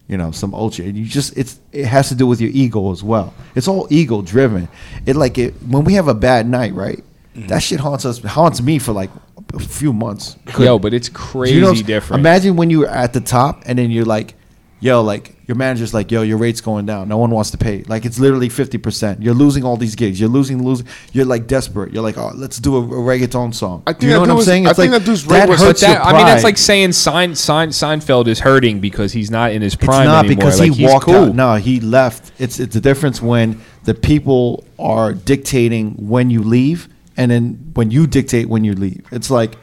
[0.09, 0.87] you know, some ultra.
[0.87, 3.33] And you just it's it has to do with your ego as well.
[3.55, 4.69] It's all ego driven.
[5.07, 7.05] It like it when we have a bad night, right?
[7.37, 7.47] Mm-hmm.
[7.47, 9.11] That shit haunts us, haunts me for like
[9.55, 10.37] a few months.
[10.59, 12.21] Yo, but it's crazy you know- different.
[12.21, 14.35] Imagine when you were at the top and then you're like,
[14.81, 17.09] yo, like your manager's like, yo, your rate's going down.
[17.09, 17.83] No one wants to pay.
[17.85, 19.23] Like it's literally fifty percent.
[19.23, 20.21] You're losing all these gigs.
[20.21, 20.87] You're losing, losing.
[21.13, 21.93] You're like desperate.
[21.93, 23.83] You're like, oh, let's do a, a reggaeton song.
[23.87, 24.67] I think you know that what I'm was- saying?
[24.67, 27.35] I It's think that dude's that was- hurts that, I mean, that's like saying Sein,
[27.35, 30.37] Sein, Seinfeld is hurting because he's not in his It's prime not anymore.
[30.37, 31.15] because Like, he walked cool.
[31.15, 31.35] out.
[31.35, 32.31] No, he left.
[32.39, 36.89] It's it's a difference when the people are dictating when you leave,
[37.19, 39.05] and then when you dictate when you leave.
[39.13, 39.57] It's like,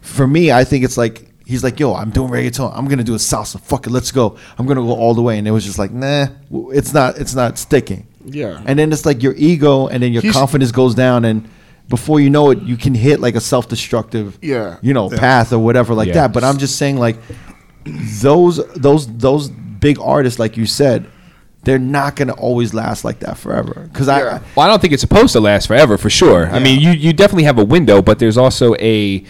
[0.00, 2.70] for me, I think it's like he's like, "Yo, I'm doing reggaeton.
[2.76, 3.60] I'm gonna do a salsa.
[3.60, 4.36] Fuck it, let's go.
[4.58, 6.28] I'm gonna go all the way." And it was just like, "Nah,
[6.72, 7.18] it's not.
[7.18, 8.62] It's not sticking." Yeah.
[8.66, 11.48] And then it's like your ego, and then your He's- confidence goes down, and
[11.88, 14.76] before you know it, you can hit like a self-destructive, Yeah.
[14.80, 16.14] you know, path or whatever like Yeah.
[16.20, 16.32] that.
[16.32, 17.16] But I'm just saying, like,
[18.22, 21.06] those those those big artists, like you said,
[21.64, 23.88] they're not gonna always last like that forever.
[23.92, 24.14] Because Yeah.
[24.14, 26.48] I Well, I don't think it's supposed to last forever, for sure.
[26.50, 29.24] I mean, you you definitely have a window, but there's also a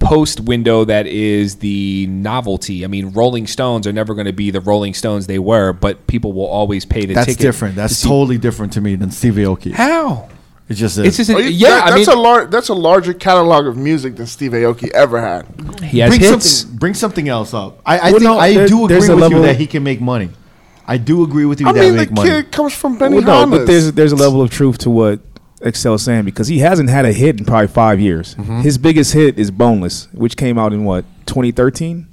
[0.00, 2.84] post window that is the novelty.
[2.84, 6.06] I mean, Rolling Stones are never going to be the Rolling Stones they were, but
[6.06, 7.38] people will always pay the that's ticket.
[7.38, 7.76] That's different.
[7.76, 9.72] That's see- totally different to me than Stevie Aoki.
[9.72, 10.28] how.
[10.68, 11.68] It's just It's just a, Oh, you- yeah.
[11.68, 14.90] that- I that's mean, a lar- that's a larger catalog of music than Steve Aoki
[14.92, 15.44] ever had.
[15.82, 16.50] he has bring hits.
[16.60, 17.80] something bring something else up.
[17.84, 19.82] I, I Well, think no, I there- do agree with level- you that he can
[19.82, 20.30] make money.
[20.86, 22.30] I do agree with you I that mean, he the money.
[22.30, 25.20] kid comes from Benny Well, no, but there's there's a level of truth to what
[25.62, 28.34] Excel's saying because he hasn't had a hit in probably five years.
[28.34, 28.60] Mm-hmm.
[28.60, 32.06] His biggest hit is Boneless, which came out in what 2013,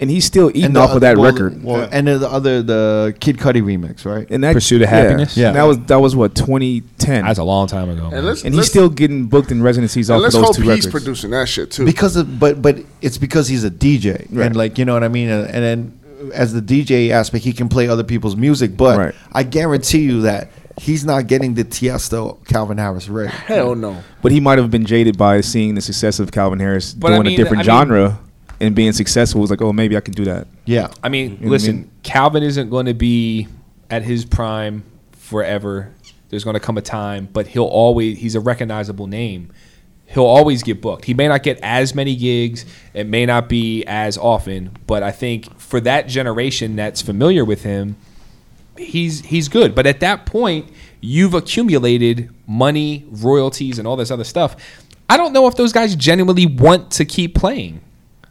[0.00, 1.62] and he's still eating the off of that well, record.
[1.62, 4.26] Well, and then the other the Kid Cudi remix, right?
[4.30, 5.36] and that Pursuit of yeah, Happiness?
[5.36, 5.52] Yeah.
[5.52, 8.08] that was that was what 2010, That's a long time ago.
[8.12, 10.44] and let's, and he's let's- still getting booked in residencies and off of let's those
[10.46, 10.90] hope two he's records.
[11.04, 11.84] producing that shit too.
[11.84, 14.46] because of but but it's because he's a DJ Right.
[14.46, 15.95] and like you know what I mean and, and then
[16.32, 19.14] as the DJ aspect he can play other people's music but Right.
[19.32, 23.30] I guarantee you that he's not getting the Tiesto Calvin Harris rate.
[23.30, 24.02] hell no.
[24.22, 27.16] But he might have been jaded by seeing the success of Calvin Harris But I
[27.16, 28.18] doing mean- a different I mean- genre
[28.60, 29.40] and being successful.
[29.42, 30.46] Was like, oh, maybe I can do that.
[30.64, 30.88] Yeah.
[31.02, 31.90] I mean, know what I listen, mean?
[32.02, 33.48] Calvin isn't going to be
[33.90, 35.92] at his prime forever.
[36.30, 39.50] There's going to come a time, but he'll always he's a recognizable name.
[40.06, 41.04] He'll always get booked.
[41.04, 45.10] He may not get as many gigs, it may not be as often, but I
[45.10, 47.96] think for that generation that's familiar with him,
[48.78, 49.74] he's he's good.
[49.74, 50.70] But at that point,
[51.00, 54.56] you've accumulated money, royalties, and all this other stuff.
[55.08, 57.80] I don't know if those guys genuinely want to keep playing.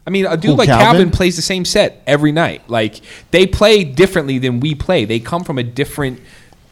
[0.06, 0.84] I mean, a dude Who, like Calvin?
[0.84, 2.68] Calvin plays the same set every night.
[2.68, 3.00] Like
[3.32, 5.04] they play differently than we play.
[5.04, 6.20] They come from a different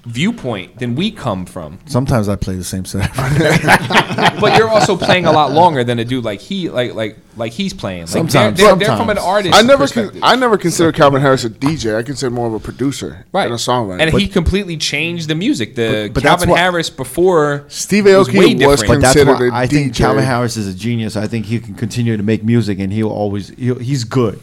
[0.07, 1.78] viewpoint than we come from.
[1.86, 3.10] Sometimes I play the same set.
[4.41, 7.52] But you're also playing a lot longer than a dude like he like like like
[7.52, 8.02] he's playing.
[8.02, 9.26] Like Sometimes, they're, they're, they're from an sometimes.
[9.26, 9.55] artist.
[9.55, 11.97] I never, con- I never consider Calvin Harris a DJ.
[11.97, 14.00] I consider more of a producer right and a songwriter.
[14.00, 15.74] and he completely changed the music.
[15.74, 18.89] The But- but Calvin what- Harris before Steve was Aoki way was different.
[18.89, 21.16] But that's Considered why a I think Calvin Harris is a genius.
[21.16, 24.41] I think he can continue to make music and he'll always he'll, he's good.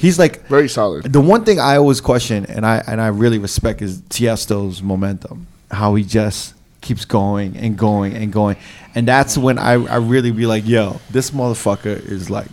[0.00, 1.12] He's like very solid.
[1.12, 5.46] The one thing I always question, and I and I really respect, is Tiesto's momentum.
[5.70, 8.56] How he just keeps going and going and going,
[8.94, 12.46] and that's when I, I really be like, yo, this motherfucker is like,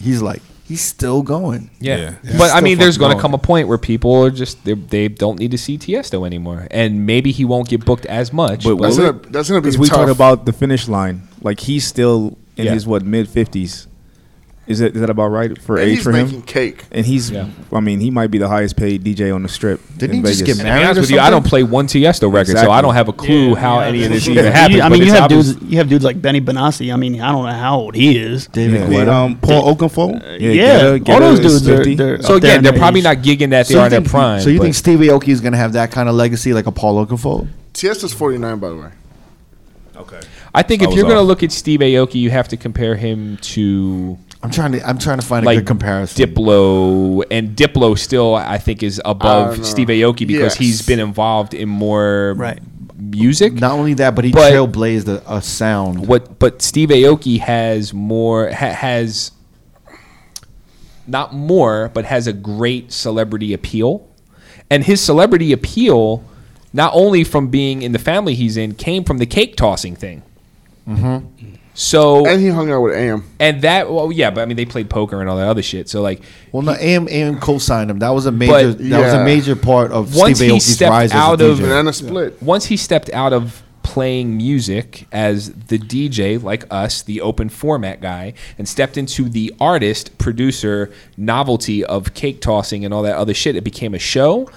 [0.00, 1.70] he's like, he's still going.
[1.80, 2.38] Yeah, Yeah.
[2.38, 5.08] but I mean, there's going to come a point where people are just they, they
[5.08, 8.64] don't need to see Tiesto anymore, and maybe he won't get booked as much.
[8.64, 9.98] But But, That's gonna, that's gonna be Because we tough.
[9.98, 11.28] talk about the finish line.
[11.42, 12.72] Like he's still in Yeah.
[12.72, 13.86] his what mid fifties.
[14.66, 16.42] Is that is that about right for and age he's for making him?
[16.42, 16.84] cake.
[16.90, 17.48] And he's, Yeah.
[17.70, 19.78] I mean, he might be the highest paid DJ on the strip.
[19.98, 20.46] Didn't in he just Vegas.
[20.46, 21.42] get to be married honest or with you, I something?
[21.42, 22.72] don't play one Tiesto record, so Exactly.
[22.72, 24.80] I don't have a clue how Yeah, any of this even happened.
[24.80, 25.70] I mean, you have obvious- dudes.
[25.70, 26.92] You have dudes like Benny Benassi.
[26.92, 28.46] I mean, I don't know how old he is.
[28.46, 28.86] David Yeah.
[28.86, 29.08] The, Guetta.
[29.12, 30.22] um, Paul Oakenfold.
[30.40, 31.94] Yeah, Yeah, Guetta- all those is dudes are.
[31.94, 32.78] They're So up there again, they're age.
[32.80, 34.40] probably not gigging that they so are you in their prime.
[34.40, 37.04] so you think Stevie Aoki is gonna have that kind of legacy like a Paul
[37.04, 37.48] Oakenfold?
[37.74, 38.88] Tiesto's 49, by the way.
[39.96, 40.20] Okay.
[40.52, 43.36] I think if you're going to look at Steve Aoki, you have to compare him
[43.42, 46.22] to I'm trying to I'm trying to find a like good comparison.
[46.26, 49.64] Diplo, and Diplo still I think is above don't.
[49.64, 50.56] Steve Aoki because Yes.
[50.56, 52.60] he's been involved in more Right.
[52.98, 53.54] music.
[53.54, 56.06] Not only that, but he But- trailblazed a, a sound.
[56.06, 59.30] what but Steve Aoki has more ha, has
[61.06, 64.06] not more but has a great celebrity appeal
[64.70, 66.22] and his celebrity appeal
[66.72, 70.22] not only from being in the family he's in came from the cake tossing thing
[70.88, 71.26] mm-hmm.
[71.74, 73.24] So And he hung out with AM.
[73.40, 75.88] and that well yeah but I mean they played poker and all that other shit
[75.88, 76.22] so like
[76.52, 77.98] Well, no, AM AM co-signed him.
[77.98, 78.52] That was a major.
[78.72, 81.48] But- that was a major part of Once Steve he Aoki's stepped rise out as
[81.48, 81.62] a of- DJ.
[81.62, 82.42] Banana split.
[82.42, 88.00] once he stepped out of playing music as the DJ, like us, the open format
[88.00, 93.34] guy, and stepped into the artist, producer, novelty of cake tossing and all that other
[93.34, 94.48] shit, it became a show.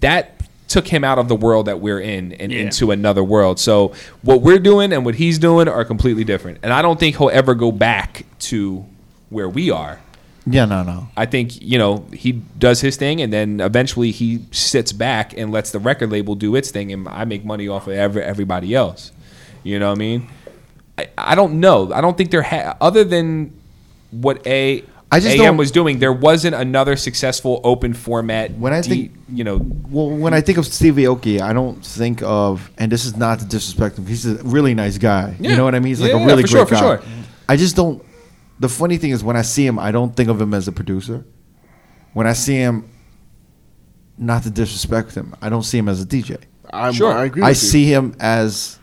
[0.00, 0.40] That
[0.72, 2.60] took him out of the world that we're in and Yeah.
[2.62, 3.58] into another world.
[3.60, 3.92] So
[4.22, 6.58] what we're doing and what he's doing are completely different.
[6.62, 8.84] And I don't think he'll ever go back to
[9.30, 9.98] where we are.
[10.46, 11.08] yeah, no, no.
[11.16, 15.52] I think you know he does his thing, and then eventually he sits back and
[15.52, 18.74] lets the record label do its thing, and I make money off of every, everybody
[18.74, 19.12] else.
[19.62, 20.28] You know what I mean?
[20.98, 21.92] I, I don't know.
[21.92, 23.52] I don't think there ha- other than
[24.10, 25.98] what a I just AM don't- was doing.
[25.98, 28.52] There wasn't another successful open format.
[28.58, 29.60] When I D- think- you know,
[29.90, 33.38] Well, when I think of Stevie Aoki, I don't think of, and this is not
[33.40, 34.06] to disrespect him.
[34.06, 35.36] He's a really nice guy.
[35.38, 35.50] Yeah.
[35.50, 35.88] You know what I mean?
[35.88, 36.80] He's like Yeah, a yeah, really for great sure, for guy.
[36.80, 37.00] sure.
[37.48, 38.02] I just don't.
[38.58, 40.72] The funny thing is, when I see him, I don't think of him as a
[40.72, 41.24] producer.
[42.14, 42.84] When I see him,
[44.18, 46.36] not to disrespect him, I don't see him as a DJ.
[46.72, 47.12] I'm, Sure.
[47.12, 47.54] I agree with I you.
[47.54, 48.78] see him as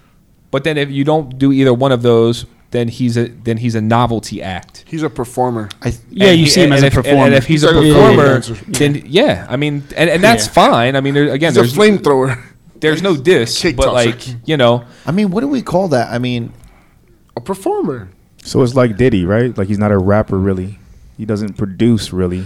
[0.51, 3.75] but then if you don't do either one of those, then he's a then he's
[3.75, 4.83] a novelty act.
[4.87, 5.69] He's a performer.
[5.81, 7.25] I, Yeah, And you he- see him and as a if, and- performer.
[7.25, 8.53] And if he's, He's a like a performer, dancer.
[8.67, 10.51] then yeah, I mean, and, and that's Yeah.
[10.53, 10.95] fine.
[10.95, 12.41] I mean, there, again, He's a there's flamethrower.
[12.79, 14.09] there's no diss, Kick but tosser.
[14.09, 16.11] like you know, I mean, what do we call that?
[16.11, 16.53] I mean,
[17.35, 18.09] A performer.
[18.43, 19.57] So it's like Diddy, right?
[19.57, 20.79] Like he's not a rapper really.
[21.17, 22.45] He doesn't produce really.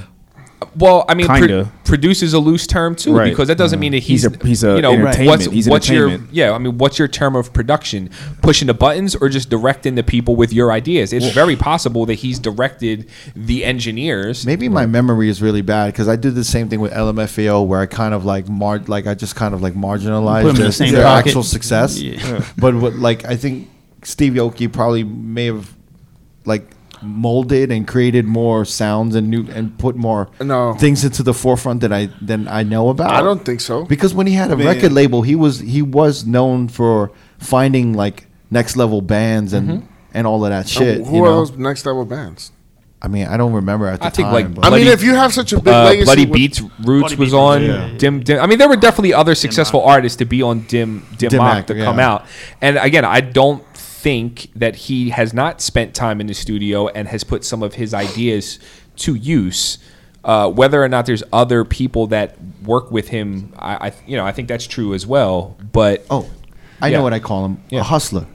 [0.76, 1.72] Well, I mean, pro- Kinda.
[1.86, 3.30] produce is a loose term too, Right.
[3.30, 4.08] because that doesn't mean that mm-hmm.
[4.08, 5.28] He's he's a- he's a you know entertainment.
[5.28, 6.52] what's He's what's your yeah.
[6.52, 8.10] I mean, what's your term of production?
[8.42, 11.14] Pushing the buttons or just directing the people with your ideas?
[11.14, 14.46] It's very possible that he's directed the engineers.
[14.46, 17.80] maybe my memory is really bad because I did the same thing with LMFAO where
[17.80, 20.62] I kind of like mar- like I just kind of like marginalized marginalized 'em the
[20.64, 21.28] their, same their pocket.
[21.30, 22.00] actual success.
[22.02, 22.44] Yeah.
[22.58, 23.70] But what like I think
[24.04, 25.74] Steve Aoki probably may have
[26.46, 26.70] like
[27.04, 30.74] molded and created more sounds and new and put more No.
[30.76, 33.12] things into the forefront that I than I know about.
[33.12, 33.84] I don't think so.
[33.86, 37.94] because when he had a mean- record label, he was he was known for finding
[37.94, 41.06] like next level bands and and all of that shit.
[41.06, 41.46] Who you are know?
[41.46, 42.52] those next level bands?
[43.02, 45.14] I mean, I don't remember at the I think, like, but- I mean, if you
[45.14, 47.90] have such a big Uh, legacy, Bloody with- Beats Roots Bloody was Beats, on yeah.
[47.98, 48.40] Dim Dim.
[48.40, 51.54] I mean, there were definitely other successful artists to be on Dim Dim, Dim Mak
[51.56, 51.84] Mak, to yeah.
[51.84, 52.26] come out.
[52.62, 53.62] And again, I don't
[54.04, 57.76] think that he has not spent time in the studio and has put some of
[57.76, 58.60] his ideas
[58.98, 59.78] to use.
[60.26, 64.26] Uh, whether or not there's other people that work with him, I, I you know
[64.26, 65.56] I think that's true as well.
[65.72, 66.30] But oh,
[66.82, 66.98] I Yeah.
[66.98, 67.80] know what I call him Yeah.
[67.82, 68.26] a hustler,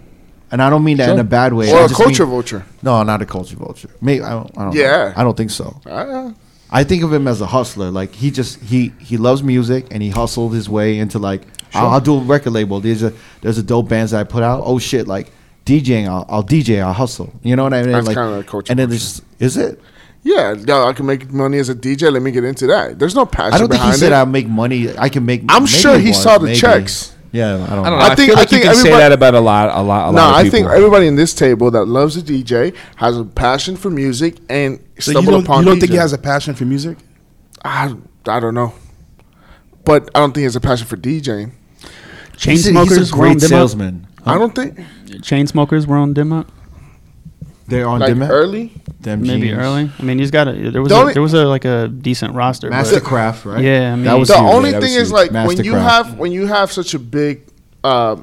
[0.51, 1.71] and I don't mean that in a bad way.
[1.73, 2.65] or I a just culture mean- vulture.
[2.83, 3.91] No, not a culture vulture.
[4.01, 4.51] Maybe I don't.
[4.59, 4.91] I don't Yeah.
[4.91, 5.13] know.
[5.17, 5.81] I don't think so.
[5.87, 6.33] Ah,
[6.71, 7.91] I think of him as a hustler.
[7.91, 11.43] Like he just he he loves music and he hustled his way into like
[11.75, 12.81] I'll, I'll do a record label.
[12.81, 14.63] There's a there's a dope bands that I put out.
[14.65, 15.31] Oh shit, like
[15.69, 16.09] DJing.
[16.09, 16.81] I'll, I'll DJ.
[16.83, 17.33] I'll hustle.
[17.43, 17.93] You know what I mean?
[17.93, 19.23] That's like, kinda a culture And then vulture.
[19.39, 19.81] there's is it?
[20.23, 22.13] yeah, yeah, I can make money as a DJ.
[22.13, 22.99] Let me get into that.
[22.99, 24.15] There's no passion I don't think he said it.
[24.15, 24.97] I'll make money.
[24.97, 25.43] I can make.
[25.49, 26.59] I'm maybe sure he was, saw the maybe.
[26.59, 27.15] checks.
[27.31, 27.91] Yeah, I don't, I don't know.
[27.91, 27.97] know.
[27.97, 29.83] I, I think- feel I like you think can say that about a lot, a
[29.83, 32.75] lot, a no, lot of I think everybody in this table that loves a DJ
[32.97, 36.15] has a passion for music and So stumbled don't, upon you don't think he has
[36.15, 36.97] a passion for music?
[37.63, 37.95] I,
[38.27, 38.73] I don't know,
[39.85, 41.53] but I don't think he has a passion for DJing.
[42.37, 43.59] Chain He's a, smokers he's a great Dim Mak?
[43.59, 44.07] salesman.
[44.29, 44.79] I don't think
[45.23, 46.47] Chainsmokers were on Dim Mak?
[47.67, 48.73] They're on like Dim early.
[49.01, 49.59] Them Maybe jeans.
[49.59, 49.91] early.
[49.99, 51.89] I mean, he's got a there was The a, only- there was a like a
[51.89, 52.71] decent roster.
[52.71, 53.63] but- MSTRKRFT, right?
[53.65, 54.55] Yeah, I mean- that was The huge.
[54.55, 55.13] only That was thing is huge.
[55.13, 55.81] like when you MSTRKRFT.
[55.91, 57.43] have when you have such a big
[57.85, 58.17] uh,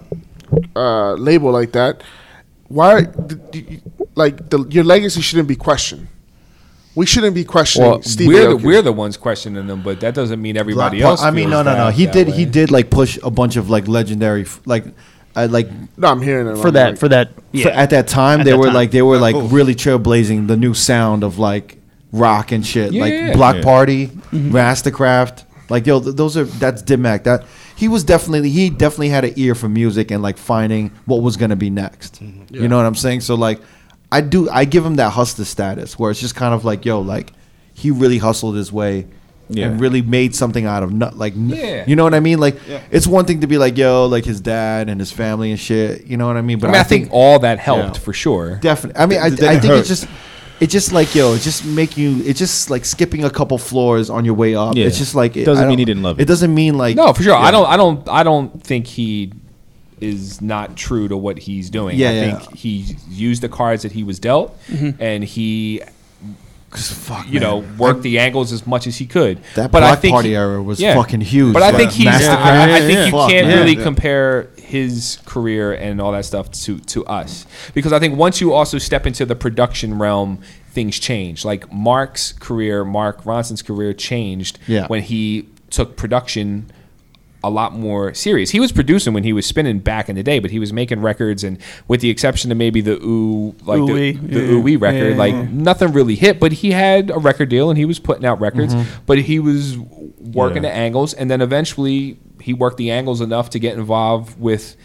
[0.75, 2.01] uh, label like that,
[2.67, 3.81] why d- d-
[4.15, 6.07] like the, your legacy shouldn't be questioned.
[6.95, 8.63] We shouldn't be questioning well, Steve we're the, Aoki.
[8.63, 11.21] we're the ones questioning them, but that doesn't mean everybody Black- else.
[11.21, 11.85] I mean, feels no, no, no.
[11.87, 12.27] that- He that did.
[12.29, 12.51] He way.
[12.51, 14.85] did like push a bunch of like legendary, f- like,
[15.35, 17.29] uh, like no, I'm hearing it for I'm that like- for that
[17.61, 18.73] for- at that time At they that were time.
[18.75, 19.41] like they were like Oh.
[19.47, 21.77] really trailblazing the new sound of like
[22.11, 23.01] rock and shit, Yeah.
[23.01, 23.61] like Block Yeah.
[23.63, 24.51] Party, Mm-hmm.
[24.55, 25.43] MSTRKRFT.
[25.69, 27.23] Like yo, th- those are that's Dim Mak.
[27.23, 27.43] That
[27.75, 31.37] he was definitely he definitely had an ear for music and like finding what was
[31.37, 32.21] gonna be next.
[32.23, 32.55] Mm-hmm.
[32.55, 33.21] You know what I'm saying?
[33.21, 33.59] So like,
[34.11, 37.01] I do I give him that hustler status where it's just kind of like yo,
[37.01, 37.33] like
[37.73, 39.07] he really hustled his way.
[39.47, 39.67] Yeah.
[39.67, 41.83] And really made something out of not like n- Yeah.
[41.85, 42.55] you know what I mean like
[42.89, 46.07] it's one thing to be like yo like his dad and his family and shit
[46.07, 48.01] you know what I mean I mean, I, think, all that helped Yeah.
[48.03, 48.55] for sure.
[48.55, 48.99] Definitely.
[49.01, 49.79] I mean, I, I think hurt.
[49.79, 50.07] it's just,
[50.59, 54.09] it's just like yo, it's just make you, it's just like skipping a couple floors
[54.09, 54.75] on your way up.
[54.75, 54.85] Yeah.
[54.85, 56.27] It's just like it Doesn't mean he didn't love It it.
[56.27, 57.33] doesn't mean like No, for sure.
[57.33, 57.39] Yeah.
[57.39, 57.67] I don't.
[57.67, 58.09] I don't.
[58.09, 59.31] I don't think he
[60.01, 61.97] is not true to what he's doing.
[61.97, 62.37] Yeah, I yeah.
[62.39, 65.01] think he used the cards that he was dealt, mm-hmm.
[65.01, 65.89] and he, 'Cause
[66.77, 67.41] fuck, you man.
[67.41, 69.39] know, worked the angles as much as he could.
[69.55, 71.53] That but I Block think Party he- era was fucking huge.
[71.53, 72.07] But I think he's.
[72.07, 72.27] MSTRKRFT.
[72.35, 73.57] I, I Yeah, think yeah, you fuck, can't man.
[73.59, 73.83] really Yeah.
[73.83, 77.45] compare his career and all that stuff to to us
[77.75, 80.39] because I think once you also step into the production realm,
[80.71, 81.45] things change.
[81.45, 84.87] Like Mark's career, Mark Ronson's career changed Yeah.
[84.87, 86.71] when he took production
[87.47, 88.49] a lot more serious.
[88.49, 91.01] He was producing when he was spinning back in the day, but he was making
[91.01, 91.57] records, and
[91.87, 94.51] with the exception of maybe the ooh, like Ooh-wee, the, the yeah.
[94.51, 96.39] ooh-wee record, Yeah, like nothing really hit.
[96.39, 98.73] But he had a record deal, and he was putting out records.
[98.73, 99.03] Mm-hmm.
[99.05, 100.69] But he was working Yeah.
[100.69, 104.75] the angles, and then eventually he worked the angles enough to get involved with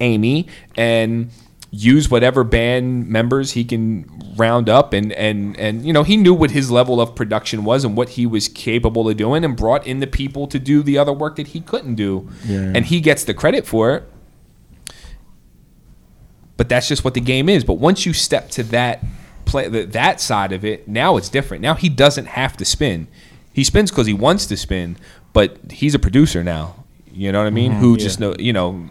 [0.00, 1.30] Amy and
[1.70, 6.32] use whatever band members he can round up and and and you know he knew
[6.32, 9.86] what his level of production was and what he was capable of doing and brought
[9.86, 12.28] in the people to do the other work that he couldn't do.
[12.44, 12.72] Yeah.
[12.74, 14.04] and he gets the credit for it.
[16.56, 17.64] But that's just what the game is.
[17.64, 19.04] But once you step to that
[19.44, 21.62] play th- that side of it now it's different.
[21.62, 23.08] Now he doesn't have to spin.
[23.52, 24.96] He spins because he wants to spin
[25.36, 26.84] but he's a producer now.
[27.12, 27.72] You know what i mean?
[27.72, 27.80] Mm-hmm.
[27.80, 28.88] Who just know you know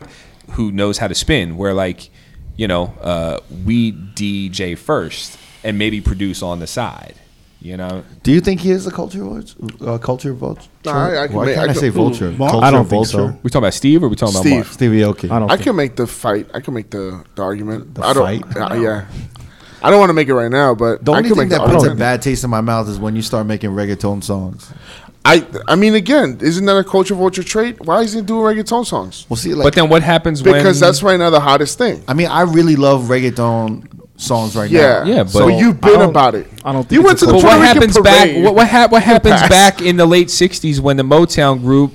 [0.52, 1.58] who knows how to spin.
[1.58, 2.12] Where like
[2.58, 7.16] you know uh, we dj first and maybe produce on the side
[7.66, 9.58] You know, Do you think he is a culture vulture?
[9.82, 10.69] Uh, culture vulture?
[10.85, 12.30] Nah, I- I can Why make- can't I I, can- say vulture?
[12.32, 12.51] Mark?
[12.51, 13.34] Culture I don't think vulture.
[13.34, 13.40] so.
[13.42, 14.51] we talking about Steve or we talking Steve.
[14.51, 14.74] about Mark?
[14.77, 15.27] Stevie Aoki.
[15.34, 15.50] I don't.
[15.50, 16.45] I think- can make the fight.
[16.53, 17.82] I can make the, the argument.
[17.95, 18.24] The I don't.
[18.30, 18.43] fight?
[18.72, 19.06] uh, yeah.
[19.82, 21.58] I don't want to make it right now, but The I only can thing make
[21.58, 24.24] the that puts a bad taste in my mouth is when you start making reggaeton
[24.24, 24.61] songs.
[25.26, 27.82] I I mean, again, isn't that a culture vulture trait?
[27.84, 29.26] Why is he doing reggaeton songs?
[29.28, 30.54] Well, see, like, but then what happens when?
[30.54, 32.04] Because that's right now the hottest thing.
[32.08, 33.88] I mean, I really love reggaeton
[34.18, 35.04] songs right Yeah, now.
[35.06, 36.48] Yeah, So but- you've been about it.
[36.64, 38.30] I don't think You went to the But what Rican happens back?
[38.30, 38.44] parade.
[38.45, 41.92] What what, hap- what happens back in the late '60s when the Motown group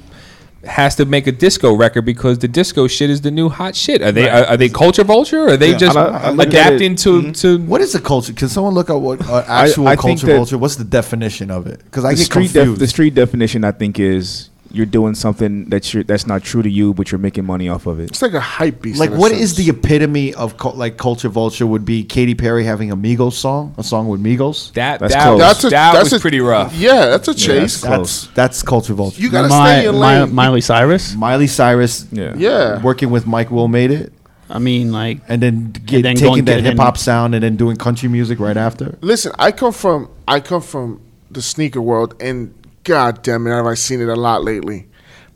[0.64, 4.02] has to make a disco record because the disco shit is the new hot shit?
[4.02, 5.44] Are they are, are they culture vulture?
[5.44, 5.78] Or are they Yeah.
[5.78, 7.58] just I- I look at adapting it- to to?
[7.60, 8.34] What is a culture?
[8.34, 10.58] Can someone look at what uh, actual I think culture vulture?
[10.58, 11.80] What's the definition of it?
[11.84, 12.80] Because I the get street def- confused.
[12.82, 16.70] the street definition I think is you're doing something that's your, that's not true to
[16.70, 18.04] you, but you're making money off of it.
[18.10, 19.00] It's like a hype beast.
[19.00, 21.66] like, what is the epitome of cul- like culture vulture?
[21.66, 24.72] Would be Katy Perry having a Migos song, a song with Migos.
[24.74, 25.38] that That's that, close.
[25.40, 26.74] That's a, that that's was a, pretty rough.
[26.74, 27.80] Yeah, that's a chase.
[27.80, 28.26] that's close.
[28.26, 29.20] That's that's culture vulture.
[29.20, 30.34] you gotta Mi- stay in your Mi- lane.
[30.34, 31.14] Miley Cyrus.
[31.14, 32.34] Miley Cyrus, Yeah.
[32.36, 32.80] yeah.
[32.82, 34.12] working with Mike Will made it,
[34.48, 37.76] I mean, like and then get, then taking that hip hop sound and then doing
[37.76, 38.98] country music right after.
[39.00, 41.00] Listen, I come from I come from
[41.30, 42.52] the sneaker world, and
[42.84, 44.88] god damn it, have I seen it a lot lately.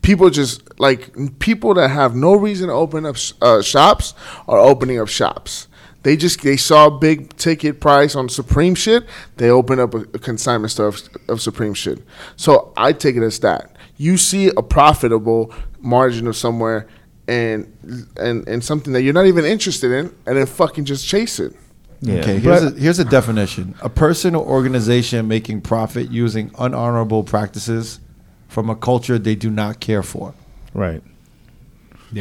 [0.03, 4.15] People just like people that have no reason to open up uh, shops
[4.47, 5.69] are opening up shops.
[6.03, 9.05] They just they saw a big ticket price on Supreme shit.
[9.37, 12.03] They open up a, a consignment store of, of Supreme shit.
[12.37, 16.89] So I take it as that you see a profitable margin of somewhere
[17.27, 17.73] and
[18.17, 21.55] and and something that you're not even interested in, and then fucking just chase it.
[22.01, 22.21] Yeah.
[22.21, 27.25] Okay, But- here's a, here's a definition: a person or organization making profit using unhonorable
[27.25, 28.01] practices
[28.49, 30.35] from a culture they do not care for.
[30.75, 31.03] right.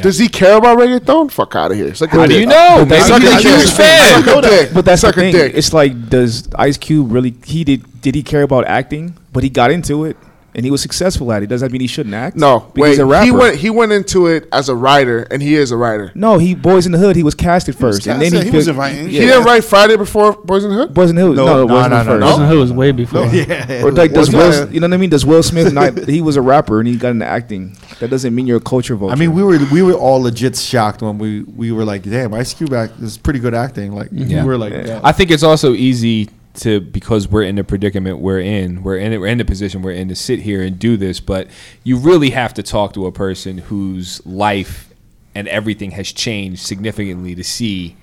[0.01, 1.29] Does he care about reggaeton?
[1.29, 1.93] Fuck out of here.
[1.93, 2.83] Suck a How do you know?
[2.83, 3.75] Maybe Suck he's a a huge dick.
[3.75, 4.23] fan.
[4.23, 4.69] Suck a dick.
[4.73, 5.33] But that's Suck the a thing.
[5.33, 5.51] dick.
[5.53, 7.35] It's like, does Ice Cube really?
[7.45, 8.01] He did.
[8.01, 9.15] Did he care about acting?
[9.31, 10.17] But he got into it,
[10.55, 11.47] and he was successful at it.
[11.47, 12.35] Does that mean he shouldn't act?
[12.37, 12.89] No, wait.
[12.89, 13.25] he's a rapper.
[13.25, 13.55] He went.
[13.57, 16.11] He went into it as a writer, and he is a writer.
[16.15, 17.15] no, he Boys in the Hood.
[17.15, 19.09] He was casted first, and then he, He was fit- inviting.
[19.09, 20.93] He didn't write Friday before Boys in the Hood.
[20.93, 21.35] Boys in the Hood.
[21.37, 22.25] No, No, no, no, Boys in the no, no, Hood no.
[22.27, 22.31] first.
[22.39, 23.25] Wasn't who was way before.
[23.33, 25.09] Yeah, Or like does Will, you know what I mean?
[25.09, 25.97] Does Will Smith not?
[26.07, 27.75] He was a rapper and he got into acting.
[27.99, 29.13] That doesn't mean you're a culture vulture.
[29.13, 32.33] I mean, we were we were all legit shocked when we we were like, "Damn,
[32.33, 34.41] Ice Cube act is pretty good acting." Like Yeah.
[34.43, 34.85] we were like, Yeah.
[34.87, 34.99] yeah.
[35.03, 39.19] I think it's also easy to because we're in the predicament we're in, we're in
[39.19, 41.47] we're in the position we're in to sit here and do this, but
[41.83, 44.93] you really have to talk to a person whose life
[45.35, 47.95] and everything has changed significantly to see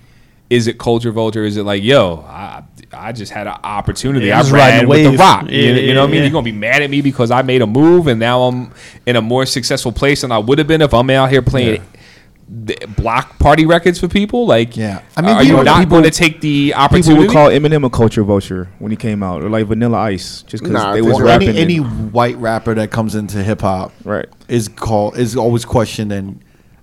[0.49, 1.45] is it culture vulture?
[1.45, 4.25] Is it like, yo, I, I just had an opportunity.
[4.25, 5.45] Yeah, I ran riding with the rock.
[5.45, 6.17] Yeah, you, you know what I mean?
[6.17, 6.23] yeah.
[6.23, 8.73] You're gonna be mad at me because I made a move and now I'm
[9.05, 11.81] in a more successful place than I would have been if I'm out here playing
[12.97, 14.45] block party records for people.
[14.45, 14.99] Like, Yeah.
[15.15, 17.01] I I mean, mean, are you people- not people- going to take the opportunity?
[17.13, 17.27] people opportunity?
[17.27, 20.63] would call Eminem a culture vulture when he came out, or like Vanilla Ice, just
[20.63, 21.49] because Nah, they I was rapping.
[21.49, 24.25] any, any white rapper that comes into hip hop right.
[24.49, 26.39] is called is always questioned and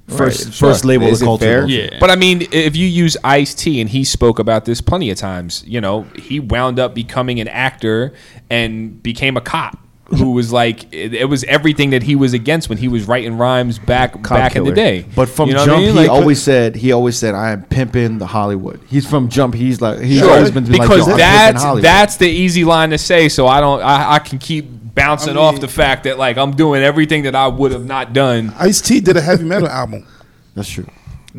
[0.09, 0.55] first Right.
[0.55, 0.89] first Sure.
[0.89, 1.45] label Is is culture.
[1.45, 1.67] fair?
[1.67, 1.91] Yeah.
[2.01, 5.19] But I mean, if you use Ice T, and he spoke about this plenty of
[5.19, 8.15] times, you know, he wound up becoming an actor
[8.49, 9.79] and became a cop.
[10.17, 13.37] Who was like it, it was everything that he was against when he was writing
[13.37, 15.05] rhymes back Cop back in the day.
[15.15, 15.91] But from You know Jump, I mean?
[15.91, 18.81] he Like, always said he always said I am pimping the Hollywood.
[18.89, 19.55] He's from Jump.
[19.55, 22.97] He's like he's Sure, always been like, because "Yo, that's that's the easy line to
[22.99, 23.29] say.
[23.29, 26.53] So I don't I, I can keep bouncing I off the fact that like I'm
[26.57, 28.55] doing everything that I would have not done.
[28.59, 30.07] Ice T did a heavy metal album.
[30.55, 30.87] that's true.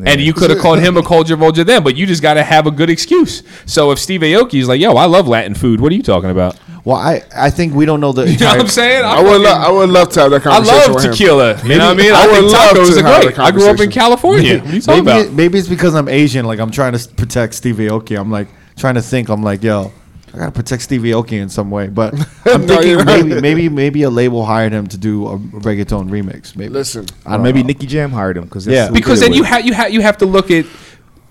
[0.02, 2.44] And you could have called him a culture vulture then, but you just got to
[2.44, 3.42] have a good excuse.
[3.66, 6.30] So if Steve Aoki is like, "Yo, I love Latin food," what are you talking
[6.30, 6.56] about?
[6.84, 9.04] Well, I I think we don't know the You know what I'm saying?
[9.04, 9.40] I would.
[9.42, 10.80] Lo- I would love to have that conversation.
[10.80, 11.12] I love with him.
[11.12, 11.62] tequila.
[11.62, 12.12] You know what I mean?
[12.12, 13.38] I I, would think love tacos to are have great.
[13.38, 13.92] a I grew up in conversation.
[13.92, 14.58] California.
[14.60, 15.26] What are you talking maybe about?
[15.26, 16.44] it- maybe it's because I'm Asian.
[16.46, 18.18] Like I'm trying to protect Steve Aoki.
[18.18, 19.28] I'm like trying to think.
[19.28, 19.92] I'm like, yo,
[20.32, 21.88] I gotta protect Steve Aoki in some way.
[21.88, 22.14] But
[22.46, 23.42] I'm No, thinking you're maybe right.
[23.42, 26.56] maybe maybe a label hired him to do a reggaeton remix.
[26.56, 27.66] Maybe Listen, I don't maybe know.
[27.66, 28.90] Nicky Jam hired him because Yeah.
[28.90, 30.64] because then you have you have you have to look at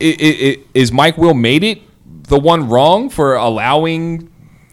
[0.02, 4.29] i i i is Mike Will made it the one wrong for allowing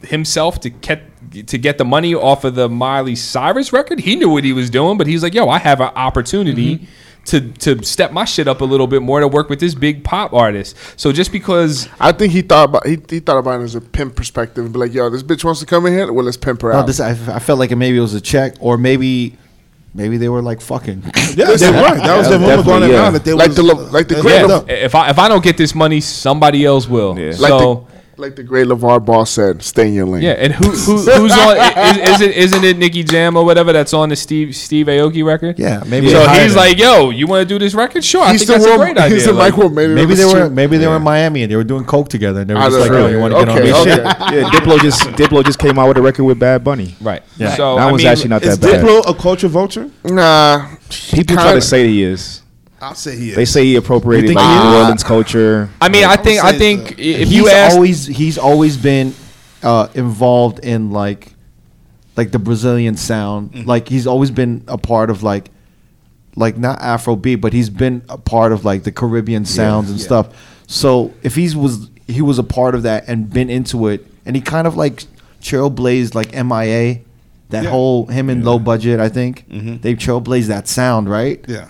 [0.07, 1.02] himself to get
[1.49, 4.01] to get the money off of the Miley Cyrus record?
[4.01, 6.85] He knew what he was doing, but he's like, "Yo, I have an opportunity." Mm-hmm.
[7.31, 10.05] To, to step my shit up a little bit more to work with this big
[10.05, 10.76] pop artist.
[10.97, 13.81] So just because I think he thought about he, he thought about it as a
[13.81, 16.12] pimp perspective and be like, "Yo, this bitch wants to come in here.
[16.12, 18.20] Well, let's pimp her No, out." this I, I felt like maybe it was a
[18.20, 19.36] check, or maybe
[19.93, 21.02] maybe they were like fucking.
[21.35, 21.97] Yeah, they were.
[21.99, 23.10] That was the Yeah, rumor going definitely, around yeah.
[23.10, 25.26] that they were Like was, the like the they great hooked if I if I
[25.28, 27.18] don't get this money, somebody else will.
[27.18, 27.35] Yeah.
[27.41, 27.89] like So
[28.19, 30.23] Like the great LaVar Ball said, stay in your lane.
[30.23, 31.57] Yeah, and who, who who's on?
[31.59, 35.23] Is, is it isn't it Nicky Jam or whatever that's on the Steve Steve Aoki
[35.23, 35.59] record?
[35.59, 36.57] Yeah, maybe So he's him.
[36.57, 38.03] like, "Yo, you want to do this record?
[38.03, 38.78] Sure, I think the that's a one.
[38.78, 40.53] great idea." He's the Like, Mike Will maybe they were street.
[40.53, 42.78] maybe they were in Miami and they were doing coke together and they were just
[42.81, 43.91] like, yo, you want to get on Okay, this okay.
[43.97, 44.05] shit?
[44.05, 46.97] Yeah, Diplo just Diplo just came out with a record with Bad Bunny.
[47.03, 47.23] right.
[47.36, 47.55] Yeah.
[47.55, 48.83] So that I was mean, actually not Is that bad.
[48.83, 49.91] Is Diplo a culture vulture?
[50.05, 50.69] Nah,
[51.12, 52.41] People try kinda- to say he is.
[52.80, 53.36] I'll say he is.
[53.36, 54.76] They say he appropriated You like think he New?
[54.76, 55.70] Orleans culture.
[55.80, 56.94] I mean, I I think I say think so.
[56.98, 59.14] if he's you ask, always he's always been
[59.62, 61.32] uh, involved in like
[62.16, 63.52] like the Brazilian sound.
[63.52, 63.68] Mm-hmm.
[63.68, 65.50] Like he's always been a part of like
[66.36, 70.28] like not Afrobeat, but he's been a part of like the Caribbean sounds and stuff.
[70.66, 74.36] So if he's was he was a part of that and been into it, and
[74.36, 75.05] he kind of like
[75.40, 77.00] trailblazed like MIA,
[77.50, 77.70] that Yeah.
[77.70, 79.00] whole him and low budget.
[79.00, 81.42] I think they trailblazed that sound, right?
[81.48, 81.68] yeah.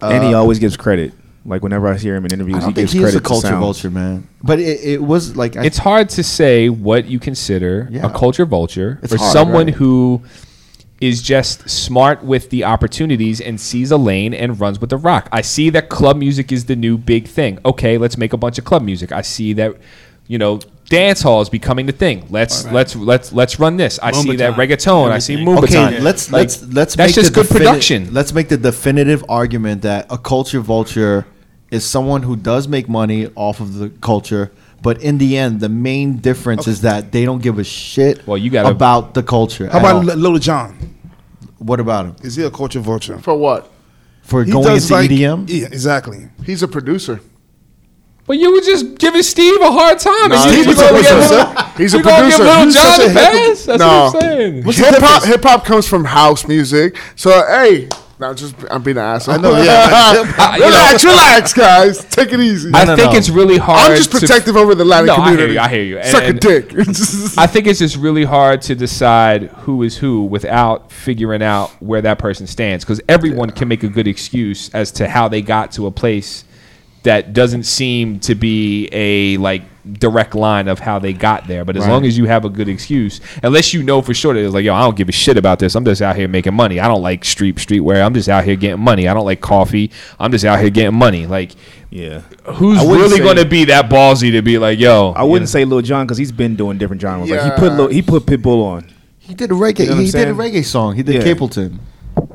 [0.00, 1.12] And he Uh, always gives credit.
[1.44, 3.16] Like whenever I hear him in I interviews, don't he think gives he is credit
[3.18, 3.60] a to culture sound.
[3.60, 4.28] vulture, man.
[4.42, 8.06] But it, it was like I, it's hard to say what you consider Yeah.
[8.06, 9.74] a culture vulture It's for hard, someone right.
[9.74, 10.22] who
[11.00, 15.28] is just smart with the opportunities and sees a lane and runs with the rock.
[15.32, 17.60] I see that club music is the new big thing.
[17.64, 19.10] Okay, let's make a bunch of club music.
[19.12, 19.74] I see that
[20.26, 22.26] you know dance hall is becoming the thing.
[22.30, 23.98] Let's let's let's let's run this.
[24.02, 25.10] I see that Moombahton, reggaeton.
[25.10, 25.54] I see everything.
[25.56, 25.86] Moombahton.
[25.88, 28.14] Okay, let's Like, let's let's that's make just the good defini- production.
[28.14, 31.26] Let's make the definitive argument that a culture vulture
[31.70, 34.50] is someone who does make money off of the culture,
[34.82, 38.38] but in the end, the main difference is that they don't give a shit Well,
[38.38, 39.68] you gotta- about the culture.
[39.68, 40.10] How about all.
[40.10, 40.76] L- Lil Jon?
[41.58, 43.18] what about him Is he a culture vulture?
[43.18, 43.70] for what?
[44.22, 45.44] for He going into E like EDM?
[45.48, 46.28] Yeah, exactly.
[46.44, 47.20] He's a producer.
[48.28, 50.28] But you were just giving Steve a hard time.
[50.28, 51.14] Nah, and he's a gonna producer.
[51.34, 52.44] Little- He's a you gonna give producer.
[52.44, 53.64] Little He's John a hip- pass?
[53.64, 53.86] That's no.
[53.88, 54.62] what I'm saying.
[54.64, 56.96] Hip hop, hip hop comes from house music.
[57.16, 57.88] So hey,
[58.20, 59.36] now just I'm being an asshole.
[59.36, 62.04] I know, yeah, like, I- you relax, relax, guys.
[62.06, 62.70] Take it easy.
[62.74, 63.18] I no, think no.
[63.18, 63.92] it's really hard.
[63.92, 65.54] I'm just to- protective over the Latin No, I hear community.
[65.54, 65.98] you, I hear you.
[65.98, 66.74] And- Suck and- a dick.
[67.38, 72.02] I think it's just really hard to decide who is who without figuring out where
[72.02, 75.72] that person stands because everyone can make a good excuse as to how they got
[75.72, 76.44] to a place
[77.08, 79.62] that doesn't seem to be a like
[79.94, 81.64] direct line of how they got there.
[81.64, 81.90] But as Right.
[81.92, 84.64] long as you have a good excuse, unless you know for sure that it's like,
[84.64, 85.74] yo, I don't give a shit about this.
[85.74, 86.78] I'm just out here making money.
[86.78, 88.04] I don't like street streetwear.
[88.04, 89.08] I'm just out here getting money.
[89.08, 89.90] I don't like coffee.
[90.20, 91.26] I'm just out here getting money.
[91.26, 91.52] Like,
[91.90, 95.12] Yeah, who's really going to be that ballsy to be like, yo?
[95.16, 97.30] I wouldn't say Lil Jon because he's been doing different genres.
[97.30, 98.92] Like he put Lil, he put Pitbull on.
[99.18, 99.80] He did a reggae.
[99.80, 100.96] You know what I'm he did a reggae song.
[100.96, 101.22] He did Yeah.
[101.34, 101.78] Capleton,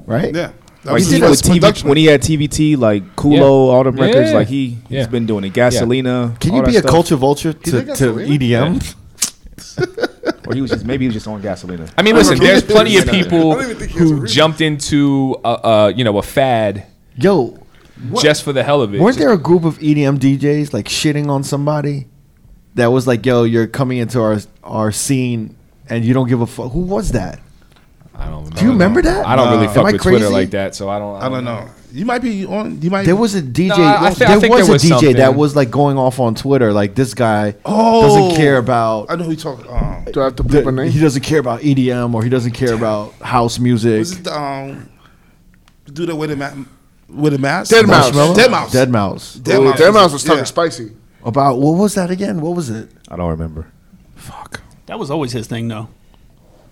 [0.08, 0.34] right?
[0.34, 0.52] yeah.
[0.84, 1.88] That Like was he did with TV production.
[1.90, 3.42] when he had TVT, like Culo, Yeah.
[3.44, 4.32] all them records.
[4.32, 4.38] Yeah.
[4.38, 5.00] Like he Yeah.
[5.00, 5.54] he's been doing it.
[5.54, 6.38] Gasolina.
[6.40, 6.92] Can you be a stuff.
[6.92, 8.28] culture vulture to, to Gasolina?
[8.38, 8.96] EDM?
[10.46, 11.90] Or he was just maybe he was just on Gasolina.
[11.98, 12.38] I mean, listen.
[12.38, 15.94] There's plenty of people don't even think he has a who jumped into a, a
[15.94, 17.58] you know a fad Yo,
[18.22, 19.00] just for the hell of it.
[19.00, 22.08] weren't there a group of EDM DJs like shitting on somebody
[22.76, 25.56] that was like, "Yo, you're coming into our our scene
[25.90, 27.40] and you don't give a fuck." Who was that?
[28.24, 28.56] I don't.
[28.56, 29.26] Do you remember that?
[29.28, 29.74] I don't really No.
[29.74, 30.34] fuck Am I with Twitter crazy?
[30.34, 31.22] like that, so I don't.
[31.22, 31.66] I don't know.
[31.92, 32.82] You might be on.
[32.82, 33.06] You might.
[33.06, 33.70] There was a DJ.
[33.70, 35.98] No, I thi- I there think was there a was DJ that was like going
[35.98, 38.02] off on Twitter, like this guy Oh.
[38.02, 39.08] doesn't care about.
[39.12, 39.66] I know who you talking.
[39.70, 40.92] Um, Do I have to the- bleep a name?
[40.92, 44.00] he doesn't care about EDM or he doesn't care about house music.
[44.00, 44.90] was it the, um,
[45.86, 46.52] the dude that with a ma-
[47.10, 47.72] with a mask?
[47.72, 48.12] deadmau5.
[48.12, 48.36] Marshmello?
[48.36, 48.72] deadmau5.
[48.72, 49.40] Dead Mouse.
[49.44, 49.78] deadmau5.
[49.78, 50.44] Dead Mouse was talking Yeah.
[50.46, 50.92] spicy.
[51.24, 52.42] About what was that again?
[52.42, 52.90] What was it?
[53.10, 53.68] I don't remember.
[54.16, 54.62] Fuck.
[54.88, 55.88] That was always his thing, though.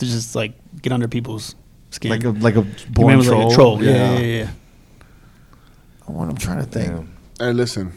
[0.01, 1.53] To just like get under people's
[1.91, 2.09] skin.
[2.09, 3.43] Like a like a born was troll.
[3.43, 3.83] like a troll.
[3.83, 4.25] Yeah, yeah, yeah.
[4.45, 4.49] yeah.
[6.07, 6.88] What I'm trying to think.
[6.88, 7.17] Damn.
[7.39, 7.91] Hey, listen.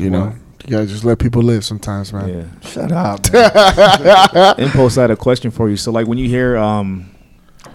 [0.00, 2.28] You know, you gotta just let people live sometimes, man.
[2.28, 2.68] Yeah.
[2.68, 4.58] Shut up.
[4.58, 5.76] Impulse, I had a question for you.
[5.76, 7.10] So, like, when you hear, um,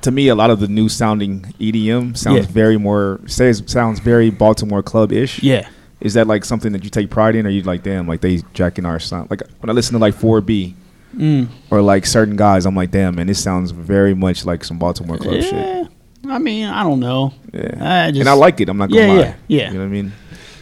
[0.02, 2.52] to me, a lot of the new sounding EDM sounds Yeah.
[2.52, 5.42] very more says sounds very Baltimore club ish.
[5.42, 5.68] Yeah.
[6.02, 8.42] Is that like something that you take pride in, or you like, damn, like they
[8.54, 9.30] jacking our sound?
[9.30, 10.74] Like when I listen to like 4B
[11.16, 11.48] Mm.
[11.72, 15.18] or like certain guys, I'm like, damn, man, this sounds very much like some Baltimore
[15.18, 15.54] club shit.
[15.54, 15.86] Yeah.
[16.28, 17.34] I mean, I don't know.
[17.54, 18.68] Yeah, I just, and I like it.
[18.68, 19.18] I'm not gonna Yeah, lie.
[19.20, 19.68] yeah, yeah.
[19.68, 20.12] You know what I mean?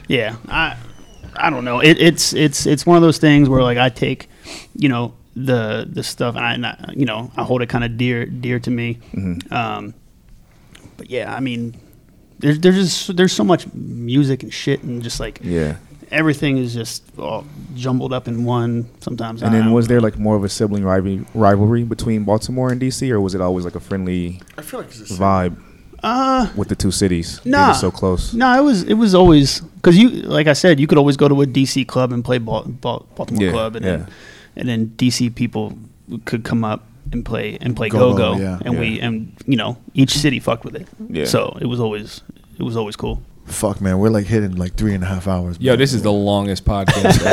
[0.07, 0.77] Yeah, I
[1.35, 1.79] I don't know.
[1.79, 4.29] It, it's it's it's one of those things where like I take,
[4.75, 7.83] you know, the the stuff and I, and I you know I hold it kind
[7.83, 8.99] of dear dear to me.
[9.13, 9.53] Mm-hmm.
[9.53, 9.93] Um,
[10.97, 11.75] but yeah, I mean,
[12.39, 15.77] there's there's just there's so much music and shit and just like Yeah.
[16.13, 18.87] Everything is just all jumbled up in one.
[19.01, 19.95] Sometimes And I then was know.
[19.95, 23.41] there like more of a sibling rivalry, rivalry between Baltimore and DC, or was it
[23.41, 25.57] always like a friendly I feel like it's a vibe
[26.03, 27.39] uh with the two cities?
[27.39, 27.73] being Nah.
[27.73, 28.33] so close.
[28.33, 31.27] No, it was it was always because you like I said you could always go
[31.27, 33.91] to a DC club and play Bal- Bal- Baltimore Yeah, club and yeah.
[33.97, 34.07] then
[34.55, 35.77] and then DC people
[36.25, 38.59] could come up and play and play Go-go, go go yeah.
[38.65, 41.25] and we and you know each city fucked with it Yeah.
[41.25, 42.21] so it was always
[42.59, 45.59] it was always cool Fuck, man, we're like hitting like three and a half hours.
[45.59, 47.25] Yo, this is the longest podcast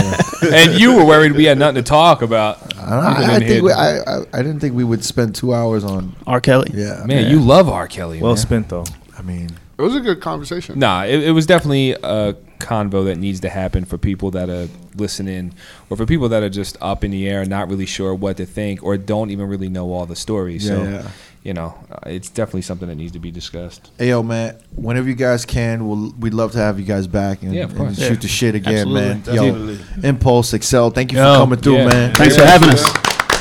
[0.43, 0.55] ever.
[0.55, 2.59] and you were worried we had nothing to talk about.
[2.77, 5.35] I, don't know, I, I think we, I, I I didn't think we would spend
[5.35, 6.17] two hours on.
[6.27, 6.41] R.
[6.41, 6.71] Kelly.
[6.75, 7.87] Yeah, man, you love R.
[7.87, 8.21] Kelly.
[8.21, 8.39] Well man.
[8.39, 8.85] spent though.
[9.17, 10.79] I mean, It was a good conversation.
[10.79, 14.69] Nah, it, it was definitely a convo that needs to happen for people that are
[14.97, 15.55] listening,
[15.91, 18.47] or for people that are just up in the air, not really sure what to
[18.47, 20.67] think, or don't even really know all the stories.
[20.69, 21.11] Yeah, so, yeah.
[21.43, 23.91] You know, uh, it's definitely something that needs to be discussed.
[23.99, 27.43] hey yo, man, whenever you guys can, we'll, we'd love to have you guys back
[27.43, 28.15] and, Yeah, and shoot Yeah.
[28.17, 29.01] the shit again, Absolutely.
[29.01, 29.21] man.
[29.23, 29.75] Definitely.
[30.03, 31.89] Yo, Impulse, Excel, thank you Yo, for coming through, yeah.
[31.89, 32.15] man.
[32.15, 32.85] Thanks for having us.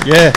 [0.06, 0.32] Yeah.